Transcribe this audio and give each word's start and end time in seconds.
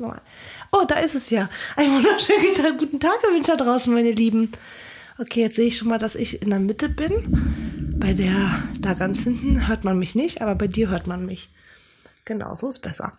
Oh, 0.00 0.84
da 0.88 0.96
ist 0.96 1.14
es 1.14 1.30
ja. 1.30 1.48
Ein 1.76 1.88
wunderschönen 1.88 2.78
guten 2.78 2.98
Tag 2.98 3.22
gewünscht 3.22 3.48
da 3.48 3.54
draußen, 3.54 3.94
meine 3.94 4.10
Lieben. 4.10 4.50
Okay, 5.18 5.42
jetzt 5.42 5.54
sehe 5.54 5.68
ich 5.68 5.78
schon 5.78 5.86
mal, 5.86 6.00
dass 6.00 6.16
ich 6.16 6.42
in 6.42 6.50
der 6.50 6.58
Mitte 6.58 6.88
bin. 6.88 7.94
Bei 8.00 8.12
der 8.12 8.60
da 8.80 8.94
ganz 8.94 9.22
hinten 9.22 9.68
hört 9.68 9.84
man 9.84 9.96
mich 9.96 10.16
nicht, 10.16 10.42
aber 10.42 10.56
bei 10.56 10.66
dir 10.66 10.88
hört 10.88 11.06
man 11.06 11.24
mich. 11.24 11.48
Genau, 12.24 12.56
so 12.56 12.70
ist 12.70 12.80
besser. 12.80 13.12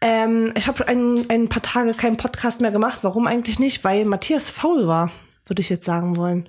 Ähm, 0.00 0.52
ich 0.56 0.66
habe 0.66 0.88
ein, 0.88 1.30
ein 1.30 1.48
paar 1.48 1.62
Tage 1.62 1.92
keinen 1.92 2.16
Podcast 2.16 2.60
mehr 2.60 2.72
gemacht. 2.72 3.04
Warum 3.04 3.28
eigentlich 3.28 3.60
nicht? 3.60 3.84
Weil 3.84 4.04
Matthias 4.04 4.50
faul 4.50 4.88
war, 4.88 5.12
würde 5.46 5.62
ich 5.62 5.70
jetzt 5.70 5.86
sagen 5.86 6.16
wollen. 6.16 6.48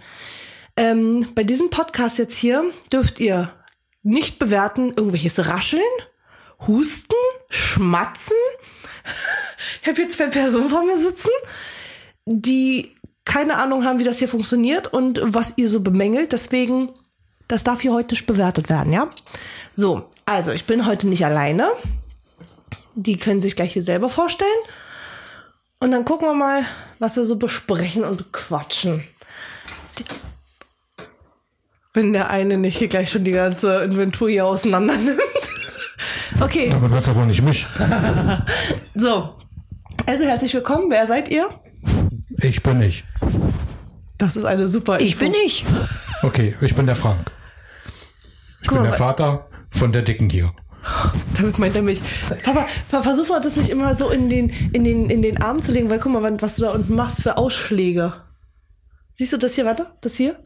Ähm, 0.75 1.27
bei 1.35 1.43
diesem 1.43 1.69
Podcast 1.69 2.17
jetzt 2.17 2.35
hier 2.35 2.63
dürft 2.91 3.19
ihr 3.19 3.53
nicht 4.01 4.39
bewerten 4.39 4.87
irgendwelches 4.87 5.45
Rascheln, 5.45 5.83
Husten, 6.65 7.13
Schmatzen. 7.51 8.37
Ich 9.81 9.87
habe 9.87 10.01
jetzt 10.01 10.17
zwei 10.17 10.27
Personen 10.27 10.69
vor 10.69 10.83
mir 10.83 10.97
sitzen, 10.97 11.29
die 12.25 12.95
keine 13.25 13.57
Ahnung 13.57 13.85
haben, 13.85 13.99
wie 13.99 14.03
das 14.03 14.19
hier 14.19 14.27
funktioniert 14.27 14.91
und 14.91 15.19
was 15.23 15.53
ihr 15.57 15.67
so 15.67 15.79
bemängelt. 15.79 16.31
Deswegen, 16.31 16.89
das 17.47 17.63
darf 17.63 17.81
hier 17.81 17.93
heute 17.93 18.15
nicht 18.15 18.25
bewertet 18.25 18.69
werden, 18.69 18.93
ja? 18.93 19.09
So, 19.73 20.09
also 20.25 20.51
ich 20.51 20.65
bin 20.65 20.85
heute 20.85 21.07
nicht 21.07 21.25
alleine. 21.25 21.69
Die 22.95 23.17
können 23.17 23.41
sich 23.41 23.55
gleich 23.55 23.73
hier 23.73 23.83
selber 23.83 24.09
vorstellen. 24.09 24.49
Und 25.79 25.91
dann 25.91 26.05
gucken 26.05 26.27
wir 26.29 26.35
mal, 26.35 26.65
was 26.99 27.15
wir 27.17 27.25
so 27.25 27.37
besprechen 27.37 28.03
und 28.03 28.31
quatschen. 28.31 29.03
Wenn 31.93 32.13
der 32.13 32.29
eine 32.29 32.57
nicht 32.57 32.77
hier 32.77 32.87
gleich 32.87 33.11
schon 33.11 33.23
die 33.23 33.31
ganze 33.31 33.83
Inventur 33.83 34.29
hier 34.29 34.45
auseinander 34.45 34.95
nimmt. 34.95 35.19
Okay. 36.41 36.71
Aber 36.73 36.87
das 36.87 37.07
aber 37.07 37.25
nicht 37.25 37.41
mich. 37.41 37.67
So. 38.95 39.35
Also 40.05 40.25
herzlich 40.25 40.53
willkommen. 40.53 40.85
Wer 40.89 41.07
seid 41.07 41.29
ihr? 41.29 41.49
Ich 42.37 42.61
bin 42.61 42.81
ich. 42.81 43.03
Das 44.17 44.35
ist 44.37 44.45
eine 44.45 44.67
super 44.67 44.99
Ich 44.99 45.13
Info. 45.13 45.25
bin 45.25 45.33
ich. 45.45 45.65
Okay, 46.21 46.55
ich 46.61 46.75
bin 46.75 46.85
der 46.85 46.95
Frank. 46.95 47.31
Ich 48.61 48.67
Guck 48.67 48.77
bin 48.77 48.83
mal, 48.83 48.89
der 48.89 48.97
Vater 48.97 49.47
von 49.69 49.91
der 49.91 50.03
Dicken 50.03 50.29
hier. 50.29 50.51
Damit 51.37 51.57
meint 51.59 51.75
er 51.75 51.81
mich. 51.81 52.01
Papa, 52.43 52.67
Papa, 52.89 53.03
versuch 53.03 53.29
mal 53.29 53.39
das 53.39 53.55
nicht 53.55 53.69
immer 53.69 53.95
so 53.95 54.09
in 54.09 54.29
den, 54.29 54.49
in 54.49 54.83
den, 54.83 55.09
in 55.09 55.21
den 55.21 55.41
Arm 55.41 55.61
zu 55.61 55.71
legen, 55.71 55.89
weil 55.89 55.99
guck 55.99 56.11
mal, 56.13 56.41
was 56.41 56.57
du 56.57 56.63
da 56.63 56.71
unten 56.71 56.95
machst 56.95 57.21
für 57.23 57.37
Ausschläge. 57.37 58.13
Siehst 59.15 59.33
du 59.33 59.37
das 59.37 59.55
hier, 59.55 59.65
warte? 59.65 59.87
Das 60.01 60.15
hier? 60.15 60.37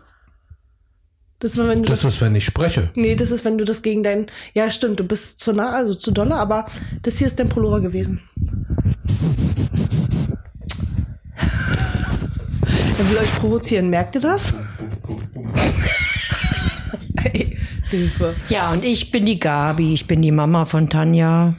Das 1.40 1.52
ist, 1.52 1.58
wenn 1.60 1.84
du 1.84 1.90
Das 1.90 2.04
ist, 2.04 2.20
wenn 2.20 2.36
ich 2.36 2.46
spreche. 2.46 2.90
Nee, 2.96 3.16
das 3.16 3.30
ist, 3.30 3.46
wenn 3.46 3.60
du 3.60 3.64
das 3.64 3.84
gegen 3.84 4.02
dein. 4.02 4.26
Ja, 4.56 4.72
stimmt, 4.72 5.00
du 5.00 5.04
bist 5.04 5.40
zu 5.40 5.54
nah, 5.54 5.70
also 5.70 5.94
zu 5.94 6.12
dolle, 6.12 6.36
aber 6.36 6.66
das 7.04 7.20
hier 7.20 7.28
ist 7.28 7.38
dein 7.38 7.48
Pullover 7.48 7.80
gewesen. 7.80 8.22
Er 12.98 13.10
will 13.12 13.18
euch 13.18 13.32
provozieren, 13.36 13.92
merkt 13.92 14.16
ihr 14.16 14.22
das? 14.22 14.52
Hey, 17.20 17.56
Hilfe. 17.90 18.36
Ja, 18.50 18.72
und 18.72 18.84
ich 18.84 19.12
bin 19.12 19.28
die 19.28 19.40
Gabi. 19.40 19.94
Ich 19.94 20.08
bin 20.08 20.24
die 20.24 20.32
Mama 20.32 20.66
von 20.66 20.90
Tanja. 20.90 21.56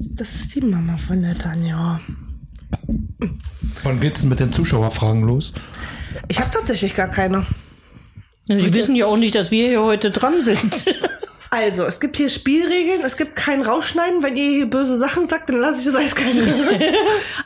Das 0.00 0.34
ist 0.34 0.54
die 0.54 0.60
Mama 0.62 0.96
von 0.96 1.22
der 1.22 1.38
Tanja. 1.38 2.00
Wann 3.84 4.00
geht's 4.00 4.20
denn 4.20 4.30
mit 4.30 4.40
den 4.40 4.52
Zuschauerfragen 4.52 5.22
los? 5.22 5.54
Ich 6.26 6.40
habe 6.40 6.50
tatsächlich 6.50 6.96
gar 6.96 7.08
keine. 7.08 7.46
Die 8.46 8.74
wissen 8.74 8.94
ja 8.94 9.06
auch 9.06 9.16
nicht, 9.16 9.34
dass 9.34 9.50
wir 9.50 9.68
hier 9.68 9.82
heute 9.82 10.10
dran 10.10 10.40
sind. 10.40 10.86
Also, 11.50 11.84
es 11.84 12.00
gibt 12.00 12.16
hier 12.16 12.28
Spielregeln, 12.30 13.02
es 13.02 13.16
gibt 13.16 13.36
kein 13.36 13.62
Rausschneiden. 13.62 14.24
Wenn 14.24 14.36
ihr 14.36 14.50
hier 14.50 14.66
böse 14.68 14.98
Sachen 14.98 15.24
sagt, 15.24 15.48
dann 15.48 15.60
lasse 15.60 15.78
ich 15.78 15.84
das 15.86 15.94
eiskalt. 15.94 16.34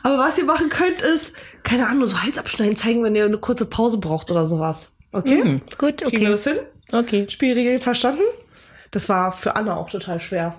Aber 0.03 0.17
was 0.17 0.35
ihr 0.39 0.45
machen 0.45 0.69
könnt, 0.69 0.99
ist, 0.99 1.33
keine 1.61 1.87
Ahnung, 1.87 2.07
so 2.07 2.19
Hals 2.23 2.39
abschneiden, 2.39 2.75
zeigen, 2.75 3.03
wenn 3.03 3.13
ihr 3.13 3.25
eine 3.25 3.37
kurze 3.37 3.67
Pause 3.67 3.99
braucht 3.99 4.31
oder 4.31 4.47
sowas. 4.47 4.93
Okay? 5.11 5.43
Hm, 5.43 5.61
gut, 5.77 5.97
Kriegen 5.97 6.11
wir 6.11 6.17
okay. 6.21 6.31
das 6.31 6.43
hin? 6.43 6.57
Okay. 6.91 7.27
Spielregeln 7.29 7.81
verstanden? 7.81 8.23
Das 8.89 9.09
war 9.09 9.31
für 9.31 9.55
Anna 9.55 9.77
auch 9.77 9.91
total 9.91 10.19
schwer. 10.19 10.55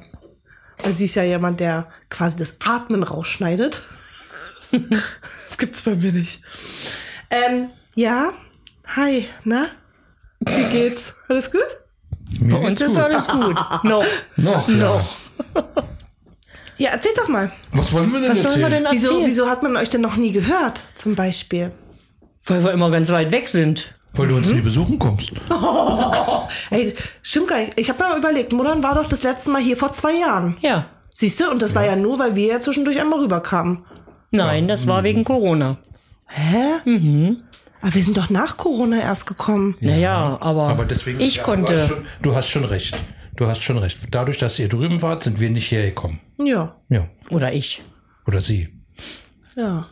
Weil 0.85 0.93
sie 0.93 1.07
ist 1.07 1.17
ja 1.17 1.25
jemand, 1.25 1.59
der 1.59 1.89
quasi 2.09 2.37
das 2.37 2.55
Atmen 2.61 3.03
rausschneidet. 3.03 3.83
das 4.71 5.59
gibt's 5.59 5.83
bei 5.83 5.97
mir 5.97 6.13
nicht. 6.13 6.43
Ähm, 7.31 7.71
ja. 7.97 8.33
Hi, 8.95 9.29
na? 9.43 9.67
Wie 10.41 10.65
geht's? 10.71 11.15
Alles 11.29 11.51
gut? 11.51 11.61
Mir 12.41 12.59
Bei 12.59 12.67
uns 12.69 12.81
ist 12.81 12.95
gut. 12.95 13.03
alles 13.05 13.29
gut. 13.29 13.57
Noch. 13.85 14.05
Noch, 14.37 14.69
ja. 14.69 15.01
Ja, 16.79 16.91
erzählt 16.93 17.19
doch 17.19 17.29
mal. 17.29 17.53
Was 17.73 17.93
wollen 17.93 18.13
wir 18.13 18.21
denn 18.21 18.31
Was 18.31 18.43
sollen 18.43 18.57
wir 18.59 18.65
erzählen? 18.67 18.85
denn 18.85 18.93
Wieso, 18.93 19.09
erzählen? 19.11 19.27
wieso 19.27 19.51
hat 19.51 19.63
man 19.63 19.77
euch 19.77 19.91
denn 19.91 20.01
noch 20.01 20.17
nie 20.17 20.33
gehört, 20.33 20.85
zum 20.95 21.15
Beispiel? 21.15 21.73
Weil 22.47 22.65
wir 22.65 22.73
immer 22.73 22.91
ganz 22.91 23.11
weit 23.11 23.33
weg 23.33 23.49
sind. 23.49 23.95
Weil 24.15 24.29
du 24.29 24.37
uns 24.37 24.49
Mhm. 24.49 24.55
nie 24.57 24.61
besuchen 24.63 24.99
kommst. 24.99 25.31
Ey, 26.71 26.95
stimmt 27.23 27.49
gar 27.49 27.59
nicht. 27.59 27.79
Ich 27.79 27.91
habe 27.91 28.03
mal 28.03 28.17
überlegt, 28.17 28.53
Muttern 28.53 28.83
war 28.83 28.95
doch 28.95 29.07
das 29.09 29.23
letzte 29.23 29.51
Mal 29.51 29.61
hier 29.61 29.77
vor 29.77 29.93
zwei 29.93 30.15
Jahren. 30.15 30.57
Ja. 30.63 30.87
Siehst 31.13 31.39
du? 31.41 31.51
Und 31.51 31.61
das 31.63 31.75
war 31.75 31.85
ja 31.85 31.97
nur, 31.97 32.19
weil 32.19 32.35
wir 32.35 32.47
ja 32.47 32.61
zwischendurch 32.61 32.99
einmal 33.01 33.21
rüberkamen. 33.21 33.85
Nein, 34.31 34.67
das 34.69 34.87
war 34.87 35.05
wegen 35.05 35.23
Corona. 35.25 35.77
Hä? 36.27 36.81
Mhm. 36.85 37.43
Aber 37.83 37.95
wir 37.95 38.03
sind 38.03 38.17
doch 38.17 38.29
nach 38.31 38.57
Corona 38.57 39.01
erst 39.01 39.27
gekommen. 39.27 39.77
Naja, 39.81 40.37
aber, 40.41 40.69
Aber 40.69 40.85
deswegen. 40.85 41.21
ich 41.21 41.37
ja, 41.37 41.43
konnte. 41.43 41.73
Du 41.73 41.79
hast, 41.81 41.89
schon, 41.89 42.07
du 42.23 42.35
hast 42.35 42.49
schon 42.49 42.65
recht. 42.65 42.97
Du 43.37 43.47
hast 43.47 43.63
schon 43.63 43.79
recht. 43.79 43.99
Dadurch, 44.11 44.39
dass 44.39 44.59
ihr 44.59 44.69
drüben 44.69 45.01
wart, 45.03 45.25
sind 45.25 45.41
wir 45.41 45.49
nicht 45.51 45.71
hergekommen. 45.71 46.21
Ja, 46.39 46.77
Ja. 46.89 47.09
Oder 47.31 47.53
ich. 47.53 47.83
Oder 48.27 48.41
sie. 48.41 48.69
ja. 49.57 49.87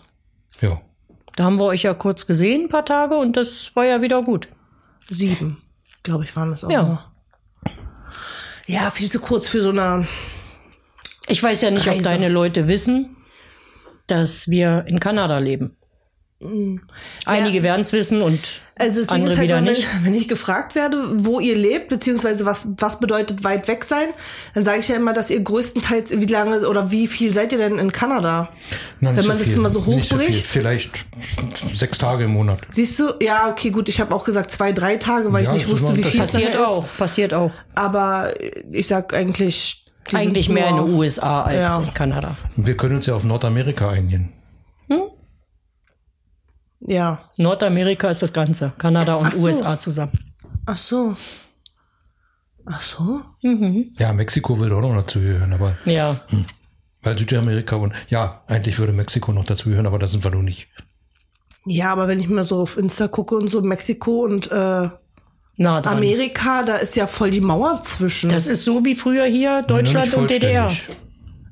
Ja. 0.60 0.80
Da 1.36 1.44
haben 1.44 1.56
wir 1.56 1.66
euch 1.66 1.84
ja 1.84 1.94
kurz 1.94 2.26
gesehen, 2.26 2.64
ein 2.64 2.68
paar 2.68 2.84
Tage, 2.84 3.14
und 3.14 3.36
das 3.36 3.70
war 3.76 3.84
ja 3.86 4.02
wieder 4.02 4.22
gut. 4.22 4.48
Sieben, 5.08 5.62
glaube 6.02 6.24
ich, 6.24 6.34
waren 6.34 6.50
das 6.50 6.64
auch 6.64 6.70
Ja. 6.70 6.82
nur. 6.82 7.04
Ja, 8.66 8.90
viel 8.90 9.10
zu 9.10 9.20
kurz 9.20 9.48
für 9.48 9.62
so 9.62 9.70
eine. 9.70 10.06
Ich 11.28 11.42
weiß 11.42 11.60
ja 11.62 11.70
nicht, 11.70 11.86
ob 11.86 11.94
Reise. 11.94 12.04
deine 12.04 12.28
Leute 12.28 12.68
wissen, 12.68 13.16
dass 14.08 14.48
wir 14.48 14.84
in 14.88 15.00
Kanada 15.00 15.38
leben. 15.38 15.76
Einige 17.24 17.62
werden 17.64 17.82
es 17.82 17.92
wissen 17.92 18.22
und 18.22 18.60
Also 18.76 19.00
das 19.00 19.08
Ding 19.08 19.16
andere 19.16 19.32
ist 19.32 19.38
halt, 19.38 19.48
wieder 19.48 19.60
nur, 19.60 19.70
nicht. 19.72 19.86
wenn, 19.96 20.04
wenn 20.04 20.14
ich 20.14 20.28
gefragt 20.28 20.76
werde, 20.76 20.98
wo 21.24 21.40
ihr 21.40 21.56
lebt, 21.56 21.88
beziehungsweise 21.88 22.46
was, 22.46 22.68
was 22.78 23.00
bedeutet 23.00 23.42
weit 23.42 23.66
weg 23.66 23.82
sein, 23.84 24.08
dann 24.54 24.62
sage 24.62 24.78
ich 24.78 24.88
ja 24.88 24.94
immer, 24.94 25.12
dass 25.12 25.30
ihr 25.30 25.40
größtenteils, 25.40 26.12
wie 26.20 26.26
lange 26.26 26.68
oder 26.68 26.92
wie 26.92 27.08
viel 27.08 27.34
seid 27.34 27.50
ihr 27.50 27.58
denn 27.58 27.78
in 27.80 27.90
Kanada? 27.90 28.50
Na, 29.00 29.16
Wenn 29.16 29.26
man 29.26 29.36
so 29.36 29.44
das 29.44 29.52
immer 29.54 29.68
so 29.70 29.84
hochbricht. 29.84 30.46
Vielleicht 30.46 30.90
sechs 31.74 31.98
Tage 31.98 32.24
im 32.24 32.30
Monat. 32.34 32.60
Siehst 32.68 33.00
du? 33.00 33.14
Ja, 33.20 33.50
okay, 33.50 33.70
gut. 33.70 33.88
Ich 33.88 34.00
habe 34.00 34.14
auch 34.14 34.24
gesagt 34.24 34.52
zwei, 34.52 34.70
drei 34.70 34.96
Tage, 34.96 35.32
weil 35.32 35.42
Ja, 35.42 35.50
ich 35.50 35.54
nicht 35.54 35.64
ist 35.66 35.82
wusste, 35.82 35.96
wie 35.96 36.04
viel 36.04 36.20
es 36.22 36.30
passiert 36.30 36.56
auch, 36.56 36.84
passiert 36.98 37.34
auch. 37.34 37.48
Ist. 37.50 37.54
Aber 37.74 38.32
ich 38.70 38.86
sag 38.86 39.12
eigentlich. 39.12 39.84
Eigentlich 40.14 40.48
mehr 40.48 40.68
in 40.68 40.76
den 40.76 40.94
USA 40.94 41.42
als 41.42 41.56
Ja. 41.56 41.80
in 41.82 41.92
Kanada. 41.92 42.36
Wir 42.56 42.76
können 42.76 42.94
uns 42.96 43.06
ja 43.06 43.14
auf 43.14 43.24
Nordamerika 43.24 43.90
einigen. 43.90 44.32
Ja. 46.88 47.18
Nordamerika 47.36 48.10
ist 48.10 48.22
das 48.22 48.32
Ganze. 48.32 48.72
Kanada 48.78 49.14
und 49.14 49.26
Ach 49.26 49.32
so. 49.32 49.46
USA 49.46 49.78
zusammen. 49.78 50.12
Ach 50.66 50.78
so. 50.78 51.16
Ach 52.66 52.82
so. 52.82 53.20
Ja, 53.98 54.12
Mexiko 54.12 54.58
will 54.58 54.72
auch 54.72 54.80
noch 54.80 54.94
dazugehören, 54.94 55.52
aber 55.52 55.74
Ja. 55.84 56.20
weil 57.02 57.18
Südamerika 57.18 57.76
und 57.76 57.92
ja, 58.08 58.42
eigentlich 58.46 58.78
würde 58.78 58.92
Mexiko 58.92 59.32
noch 59.32 59.44
dazugehören, 59.44 59.86
aber 59.86 59.98
da 59.98 60.06
sind 60.06 60.24
wir 60.24 60.30
noch 60.30 60.42
nicht. 60.42 60.68
Ja, 61.66 61.92
aber 61.92 62.08
wenn 62.08 62.20
ich 62.20 62.28
mir 62.28 62.44
so 62.44 62.60
auf 62.60 62.76
Insta 62.78 63.08
gucke 63.08 63.36
und 63.36 63.48
so 63.48 63.60
Mexiko 63.62 64.24
und 64.24 64.50
äh, 64.50 64.88
dran. 65.58 65.86
Amerika, 65.86 66.62
da 66.62 66.76
ist 66.76 66.96
ja 66.96 67.06
voll 67.06 67.30
die 67.30 67.40
Mauer 67.40 67.82
zwischen. 67.82 68.30
Das 68.30 68.46
ist 68.46 68.64
so 68.64 68.84
wie 68.84 68.94
früher 68.96 69.24
hier 69.26 69.62
Deutschland 69.62 70.12
Nur 70.12 70.22
und 70.22 70.30
DDR. 70.30 70.72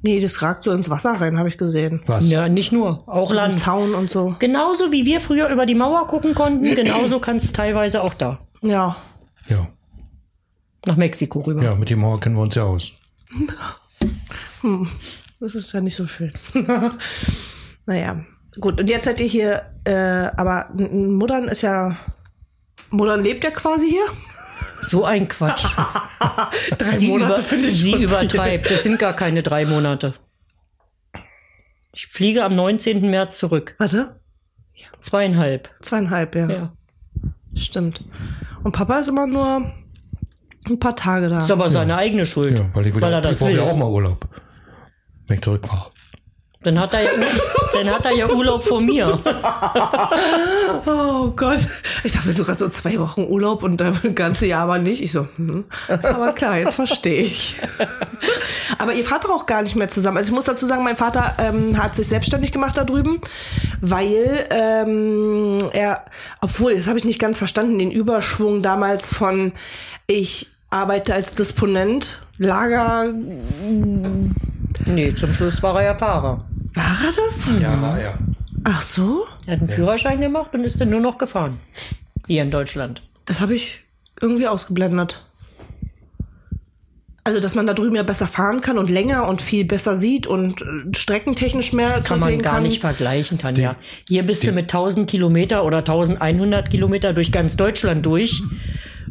Nee, 0.02 0.20
das 0.20 0.40
ragt 0.42 0.64
so 0.64 0.72
ins 0.72 0.88
Wasser 0.90 1.12
rein, 1.12 1.38
habe 1.38 1.48
ich 1.48 1.58
gesehen. 1.58 2.00
Was? 2.06 2.28
Ja, 2.28 2.48
nicht 2.48 2.72
nur, 2.72 3.02
auch 3.08 3.32
Land. 3.32 3.54
Zaun 3.56 3.94
und 3.94 4.10
so. 4.10 4.34
Genauso 4.38 4.93
wie 4.93 5.04
wir 5.06 5.20
früher 5.20 5.48
über 5.48 5.66
die 5.66 5.75
Mauer 5.75 6.06
gucken 6.06 6.34
konnten, 6.34 6.75
genauso 6.75 7.19
kann 7.20 7.37
es 7.37 7.52
teilweise 7.52 8.02
auch 8.02 8.14
da. 8.14 8.38
Ja. 8.62 8.96
Ja, 9.48 9.66
Nach 10.87 10.96
Mexiko 10.96 11.40
rüber. 11.40 11.62
ja, 11.62 11.75
mit 11.75 11.90
dem 11.90 12.00
Mauer 12.00 12.20
kennen 12.20 12.37
wir 12.37 12.43
uns 12.43 12.54
ja 12.54 12.64
aus. 12.64 12.93
Das 15.38 15.54
ist 15.54 15.72
ja 15.72 15.81
nicht 15.81 15.94
so 15.96 16.06
schön. 16.06 16.32
naja, 17.87 18.25
gut. 18.60 18.81
Und 18.81 18.88
jetzt 18.90 19.04
seid 19.04 19.20
ihr 19.20 19.26
hier, 19.26 19.62
äh, 19.84 19.92
aber 20.37 20.70
n- 20.76 20.90
n- 20.90 21.12
Muttern 21.14 21.44
ist 21.49 21.62
ja. 21.62 21.96
Muttern 22.90 23.22
lebt 23.22 23.44
ja 23.44 23.50
quasi 23.50 23.88
hier. 23.88 24.06
So 24.82 25.05
ein 25.05 25.28
Quatsch. 25.28 25.64
Drei 26.78 26.99
sie 26.99 27.12
über, 27.12 27.37
finde 27.38 27.69
ich 27.69 27.75
sie 27.78 27.90
schon 27.90 28.02
übertreibt. 28.02 28.70
Das 28.70 28.82
sind 28.82 28.99
gar 28.99 29.14
keine 29.14 29.43
drei 29.43 29.64
Monate. 29.64 30.14
Ich 31.93 32.06
fliege 32.08 32.44
am 32.44 32.55
19. 32.55 33.08
März 33.11 33.38
zurück. 33.38 33.75
Viel. 33.78 33.78
Warte. 33.78 34.20
Zweieinhalb. 35.00 35.70
Zweieinhalb, 35.81 36.34
ja. 36.34 36.49
Ja. 36.50 36.73
Stimmt. 37.55 38.05
Und 38.62 38.73
Papa 38.73 38.99
ist 38.99 39.08
immer 39.08 39.26
nur 39.26 39.73
ein 40.67 40.78
paar 40.78 40.94
Tage 40.94 41.28
da. 41.28 41.38
Ist 41.38 41.50
aber 41.50 41.70
seine 41.70 41.96
eigene 41.96 42.26
Schuld. 42.26 42.58
Ja, 42.58 42.67
weil 42.75 42.87
ich, 42.87 42.94
will 42.94 43.00
weil 43.02 43.12
ja, 43.12 43.19
er 43.19 43.23
das 43.23 43.32
ich 43.32 43.38
brauche 43.38 43.50
will. 43.50 43.56
ja 43.56 43.62
auch 43.64 43.76
mal 43.76 43.88
Urlaub. 43.88 44.28
wenn 45.26 45.37
ich 45.37 45.43
zurück 45.43 45.67
war. 45.69 45.90
Dann 46.66 46.80
hat 46.80 46.94
er 46.94 47.02
ja, 47.02 47.10
dann 47.74 47.90
hat 47.90 48.06
er 48.06 48.10
ja 48.10 48.28
Urlaub 48.28 48.64
von 48.64 48.84
mir. 48.84 49.20
Oh 50.84 51.30
Gott. 51.34 51.60
Ich 52.02 52.12
dachte 52.12 52.26
mir 52.26 52.32
sogar 52.34 52.56
so 52.56 52.68
zwei 52.68 52.98
Wochen 52.98 53.22
Urlaub 53.22 53.62
und 53.62 53.80
dann 53.80 53.96
das 54.02 54.14
ganze 54.14 54.46
Jahr 54.46 54.62
aber 54.62 54.78
nicht. 54.78 55.00
Ich 55.02 55.12
so, 55.12 55.26
hm. 55.36 55.64
aber 55.88 56.32
klar, 56.32 56.58
jetzt 56.58 56.74
verstehe 56.74 57.22
ich. 57.22 57.56
aber 58.78 58.94
ihr 58.94 59.04
fahrt 59.04 59.24
doch 59.24 59.30
auch 59.30 59.46
gar 59.46 59.62
nicht 59.62 59.76
mehr 59.76 59.88
zusammen. 59.88 60.16
Also 60.16 60.30
ich 60.30 60.34
muss 60.34 60.44
dazu 60.44 60.66
sagen, 60.66 60.82
mein 60.82 60.96
Vater 60.96 61.34
ähm, 61.38 61.80
hat 61.80 61.94
sich 61.94 62.08
selbstständig 62.08 62.52
gemacht 62.52 62.76
da 62.76 62.84
drüben, 62.84 63.20
weil 63.80 64.46
ähm, 64.50 65.58
er, 65.72 66.04
obwohl, 66.40 66.74
das 66.74 66.88
habe 66.88 66.98
ich 66.98 67.04
nicht 67.04 67.20
ganz 67.20 67.38
verstanden, 67.38 67.78
den 67.78 67.92
Überschwung 67.92 68.62
damals 68.62 69.12
von 69.12 69.52
ich 70.06 70.48
arbeite 70.70 71.14
als 71.14 71.34
Disponent, 71.34 72.20
Lager, 72.38 73.12
Nee, 74.84 75.14
zum 75.14 75.34
Schluss 75.34 75.62
war 75.62 75.80
er 75.80 75.86
ja 75.86 75.98
Fahrer. 75.98 76.44
War 76.76 76.96
er 77.05 77.12
das? 77.12 77.50
Ja, 77.61 77.81
war 77.81 77.99
er. 77.99 78.19
Ach 78.64 78.82
so? 78.82 79.26
Er 79.46 79.55
hat 79.55 79.61
einen 79.61 79.69
Führerschein 79.69 80.20
gemacht 80.20 80.52
und 80.55 80.64
ist 80.64 80.81
dann 80.81 80.90
nur 80.90 81.00
noch 81.00 81.19
gefahren. 81.19 81.58
Hier 82.26 82.43
in 82.43 82.50
Deutschland. 82.50 83.02
Das 83.25 83.40
habe 83.40 83.55
ich 83.55 83.82
irgendwie 84.20 84.46
ausgeblendet. 84.46 85.23
Also, 87.25 87.40
dass 87.40 87.56
man 87.56 87.67
da 87.67 87.75
drüben 87.75 87.96
ja 87.96 88.05
besser 88.05 88.28
fahren 88.28 88.61
kann 88.61 88.78
und 88.78 88.88
länger 88.88 89.26
und 89.26 89.43
viel 89.43 89.64
besser 89.64 89.96
sieht 89.96 90.28
und 90.28 90.62
äh, 90.62 90.96
streckentechnisch 90.96 91.73
mehr 91.73 91.88
Das 91.88 92.05
kann 92.05 92.20
man 92.20 92.40
gar 92.40 92.61
nicht 92.61 92.81
vergleichen, 92.81 93.38
Tanja. 93.38 93.75
Hier 94.06 94.25
bist 94.25 94.46
du 94.46 94.52
mit 94.52 94.67
1000 94.67 95.11
Kilometer 95.11 95.64
oder 95.64 95.78
1100 95.78 96.70
Kilometer 96.70 97.12
durch 97.14 97.32
ganz 97.32 97.56
Deutschland 97.56 98.06
durch. 98.06 98.43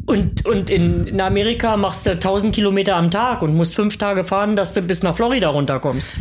Und, 0.06 0.45
und 0.45 0.69
in, 0.69 1.07
in 1.07 1.19
Amerika 1.19 1.75
machst 1.75 2.06
du 2.06 2.12
1000 2.12 2.56
Kilometer 2.56 2.95
am 2.95 3.12
Tag 3.12 3.41
und 3.41 3.53
musst 3.53 3.75
fünf 3.75 3.97
Tage 3.97 4.23
fahren, 4.23 4.56
dass 4.56 4.73
du 4.73 4.81
bis 4.81 5.03
nach 5.03 5.15
Florida 5.15 5.50
runterkommst. 5.50 6.13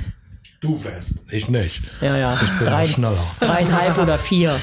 Du 0.65 0.77
fährst. 0.77 1.21
Ich 1.31 1.49
nicht. 1.51 1.83
Ja, 2.01 2.17
ja. 2.17 2.41
Ich 2.43 2.51
bin 2.59 2.67
Drei, 2.67 2.87
schneller. 2.87 3.19
dreieinhalb 3.39 3.99
oder 3.99 4.19
vier. 4.19 4.57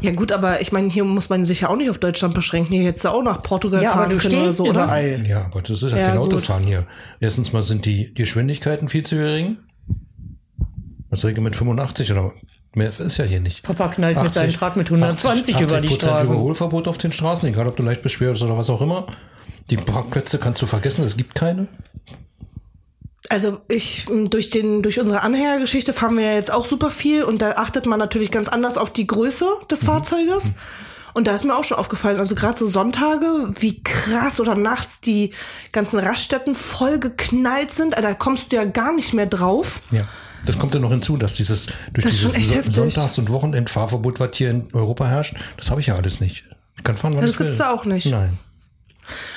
Ja 0.00 0.12
gut, 0.12 0.32
aber 0.32 0.62
ich 0.62 0.72
meine, 0.72 0.88
hier 0.88 1.04
muss 1.04 1.28
man 1.28 1.44
sich 1.44 1.60
ja 1.62 1.68
auch 1.68 1.76
nicht 1.76 1.90
auf 1.90 1.98
Deutschland 1.98 2.34
beschränken. 2.34 2.72
Hier 2.72 2.84
hättest 2.84 3.04
du 3.04 3.10
auch 3.10 3.22
nach 3.22 3.42
Portugal 3.42 3.82
Ja, 3.82 3.92
fahren 3.92 4.16
können 4.16 4.40
oder 4.42 4.52
so, 4.52 4.64
oder? 4.64 4.98
Ja, 5.26 5.44
aber 5.44 5.60
das 5.60 5.82
ist 5.82 5.92
ja, 5.92 5.98
Ja, 5.98 6.08
kein 6.08 6.18
gut. 6.18 6.32
Autofahren 6.32 6.64
hier. 6.64 6.86
Erstens 7.20 7.52
mal 7.52 7.62
sind 7.62 7.84
die 7.84 8.14
Geschwindigkeiten 8.14 8.88
viel 8.88 9.02
zu 9.04 9.16
gering. 9.16 9.58
Was 11.10 11.22
ich 11.22 11.38
mit 11.38 11.54
85 11.54 12.12
oder 12.12 12.32
mehr 12.74 12.90
ist 12.98 13.16
ja 13.18 13.24
hier 13.26 13.40
nicht. 13.40 13.62
Papa 13.62 13.88
knallt 13.88 14.22
mit 14.22 14.32
seinem 14.32 14.52
Truck 14.54 14.76
mit 14.76 14.90
120 14.90 15.60
über 15.60 15.80
die 15.82 15.88
80% 15.88 15.94
Straßen. 15.94 16.34
Überholverbot 16.34 16.88
auf 16.88 16.98
den 16.98 17.12
Straßen, 17.12 17.48
egal 17.48 17.66
ob 17.66 17.76
du 17.76 17.82
leicht 17.82 18.02
beschwert 18.02 18.32
bist 18.32 18.42
oder 18.42 18.56
was 18.56 18.70
auch 18.70 18.80
immer. 18.80 19.06
Die 19.70 19.76
Parkplätze 19.76 20.38
kannst 20.38 20.62
du 20.62 20.66
vergessen, 20.66 21.04
es 21.04 21.16
gibt 21.16 21.34
keine. 21.34 21.68
Also 23.30 23.60
ich 23.68 24.06
durch 24.30 24.50
den 24.50 24.82
durch 24.82 25.00
unsere 25.00 25.22
Anhängergeschichte 25.22 25.92
fahren 25.92 26.16
wir 26.16 26.24
ja 26.24 26.34
jetzt 26.34 26.52
auch 26.52 26.66
super 26.66 26.90
viel 26.90 27.24
und 27.24 27.42
da 27.42 27.52
achtet 27.52 27.86
man 27.86 27.98
natürlich 27.98 28.30
ganz 28.30 28.48
anders 28.48 28.78
auf 28.78 28.92
die 28.92 29.06
Größe 29.06 29.46
des 29.70 29.82
Mhm. 29.82 29.86
Fahrzeuges. 29.86 30.52
Und 31.14 31.26
da 31.26 31.32
ist 31.32 31.44
mir 31.44 31.56
auch 31.56 31.64
schon 31.64 31.78
aufgefallen, 31.78 32.18
also 32.18 32.34
gerade 32.34 32.58
so 32.58 32.66
Sonntage, 32.66 33.48
wie 33.58 33.82
krass 33.82 34.38
oder 34.38 34.54
nachts 34.54 35.00
die 35.00 35.30
ganzen 35.72 35.98
Raststätten 35.98 36.54
voll 36.54 36.98
geknallt 36.98 37.70
sind. 37.70 37.94
Da 37.96 38.12
kommst 38.12 38.52
du 38.52 38.56
ja 38.56 38.64
gar 38.66 38.92
nicht 38.94 39.14
mehr 39.14 39.24
drauf. 39.26 39.80
Ja. 39.92 40.02
Das 40.44 40.58
kommt 40.58 40.74
ja 40.74 40.80
noch 40.80 40.90
hinzu, 40.90 41.16
dass 41.16 41.32
dieses 41.34 41.68
durch 41.94 42.04
Das 42.04 42.32
dieses. 42.34 42.74
Sonntags- 42.74 43.18
und 43.18 43.30
Wochenendfahrverbot, 43.30 44.20
was 44.20 44.30
hier 44.34 44.50
in 44.50 44.68
Europa 44.74 45.06
herrscht, 45.06 45.34
das 45.56 45.70
habe 45.70 45.80
ich 45.80 45.86
ja 45.88 45.94
alles 45.96 46.20
nicht. 46.20 46.44
Ich 46.76 46.84
kann 46.84 46.96
fahren, 46.98 47.14
wann 47.14 47.22
Das 47.22 47.30
ich 47.30 47.40
will. 47.40 47.46
gibt's 47.46 47.58
da 47.58 47.70
auch 47.72 47.86
nicht. 47.86 48.06
Nein. 48.06 48.38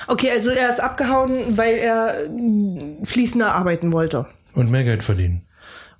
Okay, 0.07 0.31
also 0.31 0.50
er 0.50 0.69
ist 0.69 0.80
abgehauen, 0.80 1.57
weil 1.57 1.75
er 1.75 2.25
m, 2.25 2.98
fließender 3.04 3.54
arbeiten 3.54 3.92
wollte 3.94 4.25
Und 4.54 4.71
mehr 4.71 4.83
Geld 4.83 5.04
verdienen. 5.04 5.45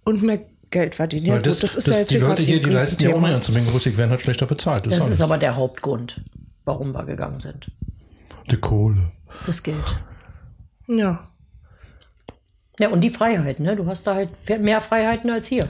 und 0.04 0.24
mehr 0.24 0.40
Geld 0.72 0.96
verdienen. 0.96 1.26
Ja 1.28 1.34
Weil 1.36 1.42
das, 1.42 1.56
gut, 1.56 1.64
das 1.64 1.76
ist 1.76 1.88
das, 1.88 1.94
ja 1.96 2.00
jetzt 2.02 2.12
die 2.12 2.18
Leute 2.18 2.44
hier, 2.44 2.62
die 2.62 2.70
leisten 2.70 3.04
ja 3.04 3.12
ganze 3.18 3.52
Menge 3.52 3.72
Musik, 3.72 3.98
werden 3.98 4.12
halt 4.12 4.22
schlechter 4.22 4.46
bezahlt. 4.46 4.86
Das, 4.86 4.98
Das 4.98 5.10
ist 5.10 5.22
aber 5.22 5.38
der 5.38 5.56
Hauptgrund, 5.56 6.22
warum 6.66 6.94
wir 6.94 7.04
gegangen 7.06 7.40
sind. 7.40 7.72
die 8.52 8.58
Kohle. 8.58 9.12
Das 9.46 9.62
Geld. 9.64 9.78
Ja. 10.88 11.28
Ja, 12.80 12.90
und 12.90 13.02
die 13.02 13.10
Freiheit, 13.10 13.60
ne? 13.60 13.76
Du 13.76 13.86
hast 13.88 14.08
da 14.08 14.16
halt 14.16 14.30
mehr 14.62 14.80
Freiheiten 14.82 15.30
als 15.30 15.48
hier. 15.48 15.68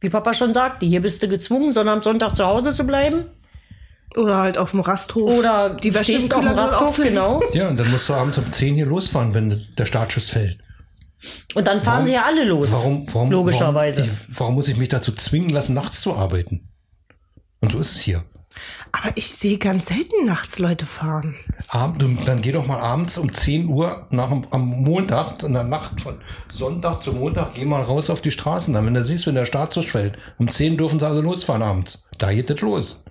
Wie 0.00 0.08
Papa 0.10 0.32
schon 0.32 0.52
sagte, 0.52 0.86
hier 0.86 1.02
bist 1.02 1.22
du 1.22 1.28
gezwungen, 1.28 1.70
sondern 1.72 1.98
am 1.98 2.02
Sonntag 2.02 2.34
zu 2.36 2.44
Hause 2.46 2.72
zu 2.72 2.84
bleiben. 2.84 3.26
Oder 4.14 4.38
halt 4.38 4.56
auf 4.58 4.70
dem 4.70 4.80
Rasthof. 4.80 5.30
Oder 5.38 5.70
die 5.70 5.92
stehst 5.92 6.32
auf 6.34 6.42
dem 6.44 6.52
Rasthof, 6.56 6.96
genau. 6.96 7.42
Ja, 7.52 7.68
und 7.68 7.78
dann 7.78 7.90
musst 7.90 8.08
du 8.08 8.14
abends 8.14 8.38
um 8.38 8.50
10 8.50 8.74
hier 8.74 8.86
losfahren, 8.86 9.34
wenn 9.34 9.62
der 9.76 9.86
Startschuss 9.86 10.30
fällt. 10.30 10.58
Und 11.54 11.66
dann 11.66 11.82
fahren 11.82 11.94
Warum- 11.94 12.06
sie 12.06 12.12
ja 12.14 12.24
alle 12.24 12.44
los. 12.44 12.70
Warum, 12.72 13.06
warum, 13.12 13.30
Logischerweise. 13.30 14.00
Warum, 14.02 14.12
ich, 14.30 14.38
warum 14.38 14.54
muss 14.54 14.68
ich 14.68 14.76
mich 14.76 14.88
dazu 14.88 15.12
zwingen 15.12 15.50
lassen, 15.50 15.74
nachts 15.74 16.00
zu 16.00 16.14
arbeiten? 16.14 16.68
Und 17.60 17.72
so 17.72 17.78
ist 17.78 17.92
es 17.96 18.00
hier. 18.00 18.24
Aber 18.92 19.10
ich 19.16 19.30
sehe 19.34 19.58
ganz 19.58 19.86
selten 19.86 20.24
nachts 20.24 20.58
Leute 20.58 20.86
fahren. 20.86 21.34
Abend, 21.68 22.02
dann 22.26 22.40
geh 22.40 22.52
doch 22.52 22.66
mal 22.66 22.80
abends 22.80 23.18
um 23.18 23.30
10 23.32 23.66
Uhr 23.68 24.06
nach, 24.10 24.30
am 24.50 24.66
Montag, 24.66 25.42
in 25.42 25.52
der 25.52 25.64
Nacht 25.64 26.00
von 26.00 26.20
Sonntag 26.50 27.02
zu 27.02 27.12
Montag, 27.12 27.54
geh 27.54 27.66
mal 27.66 27.82
raus 27.82 28.08
auf 28.08 28.22
die 28.22 28.30
Straßen. 28.30 28.72
Dann, 28.72 28.86
wenn 28.86 28.94
du 28.94 29.04
siehst, 29.04 29.26
wenn 29.26 29.34
der 29.34 29.44
Startschuss 29.44 29.86
fällt, 29.86 30.16
um 30.38 30.48
10 30.48 30.78
dürfen 30.78 30.98
sie 31.00 31.06
also 31.06 31.20
losfahren 31.20 31.62
abends. 31.62 32.08
Da 32.18 32.32
geht 32.32 32.48
es 32.48 32.60
los. 32.62 33.02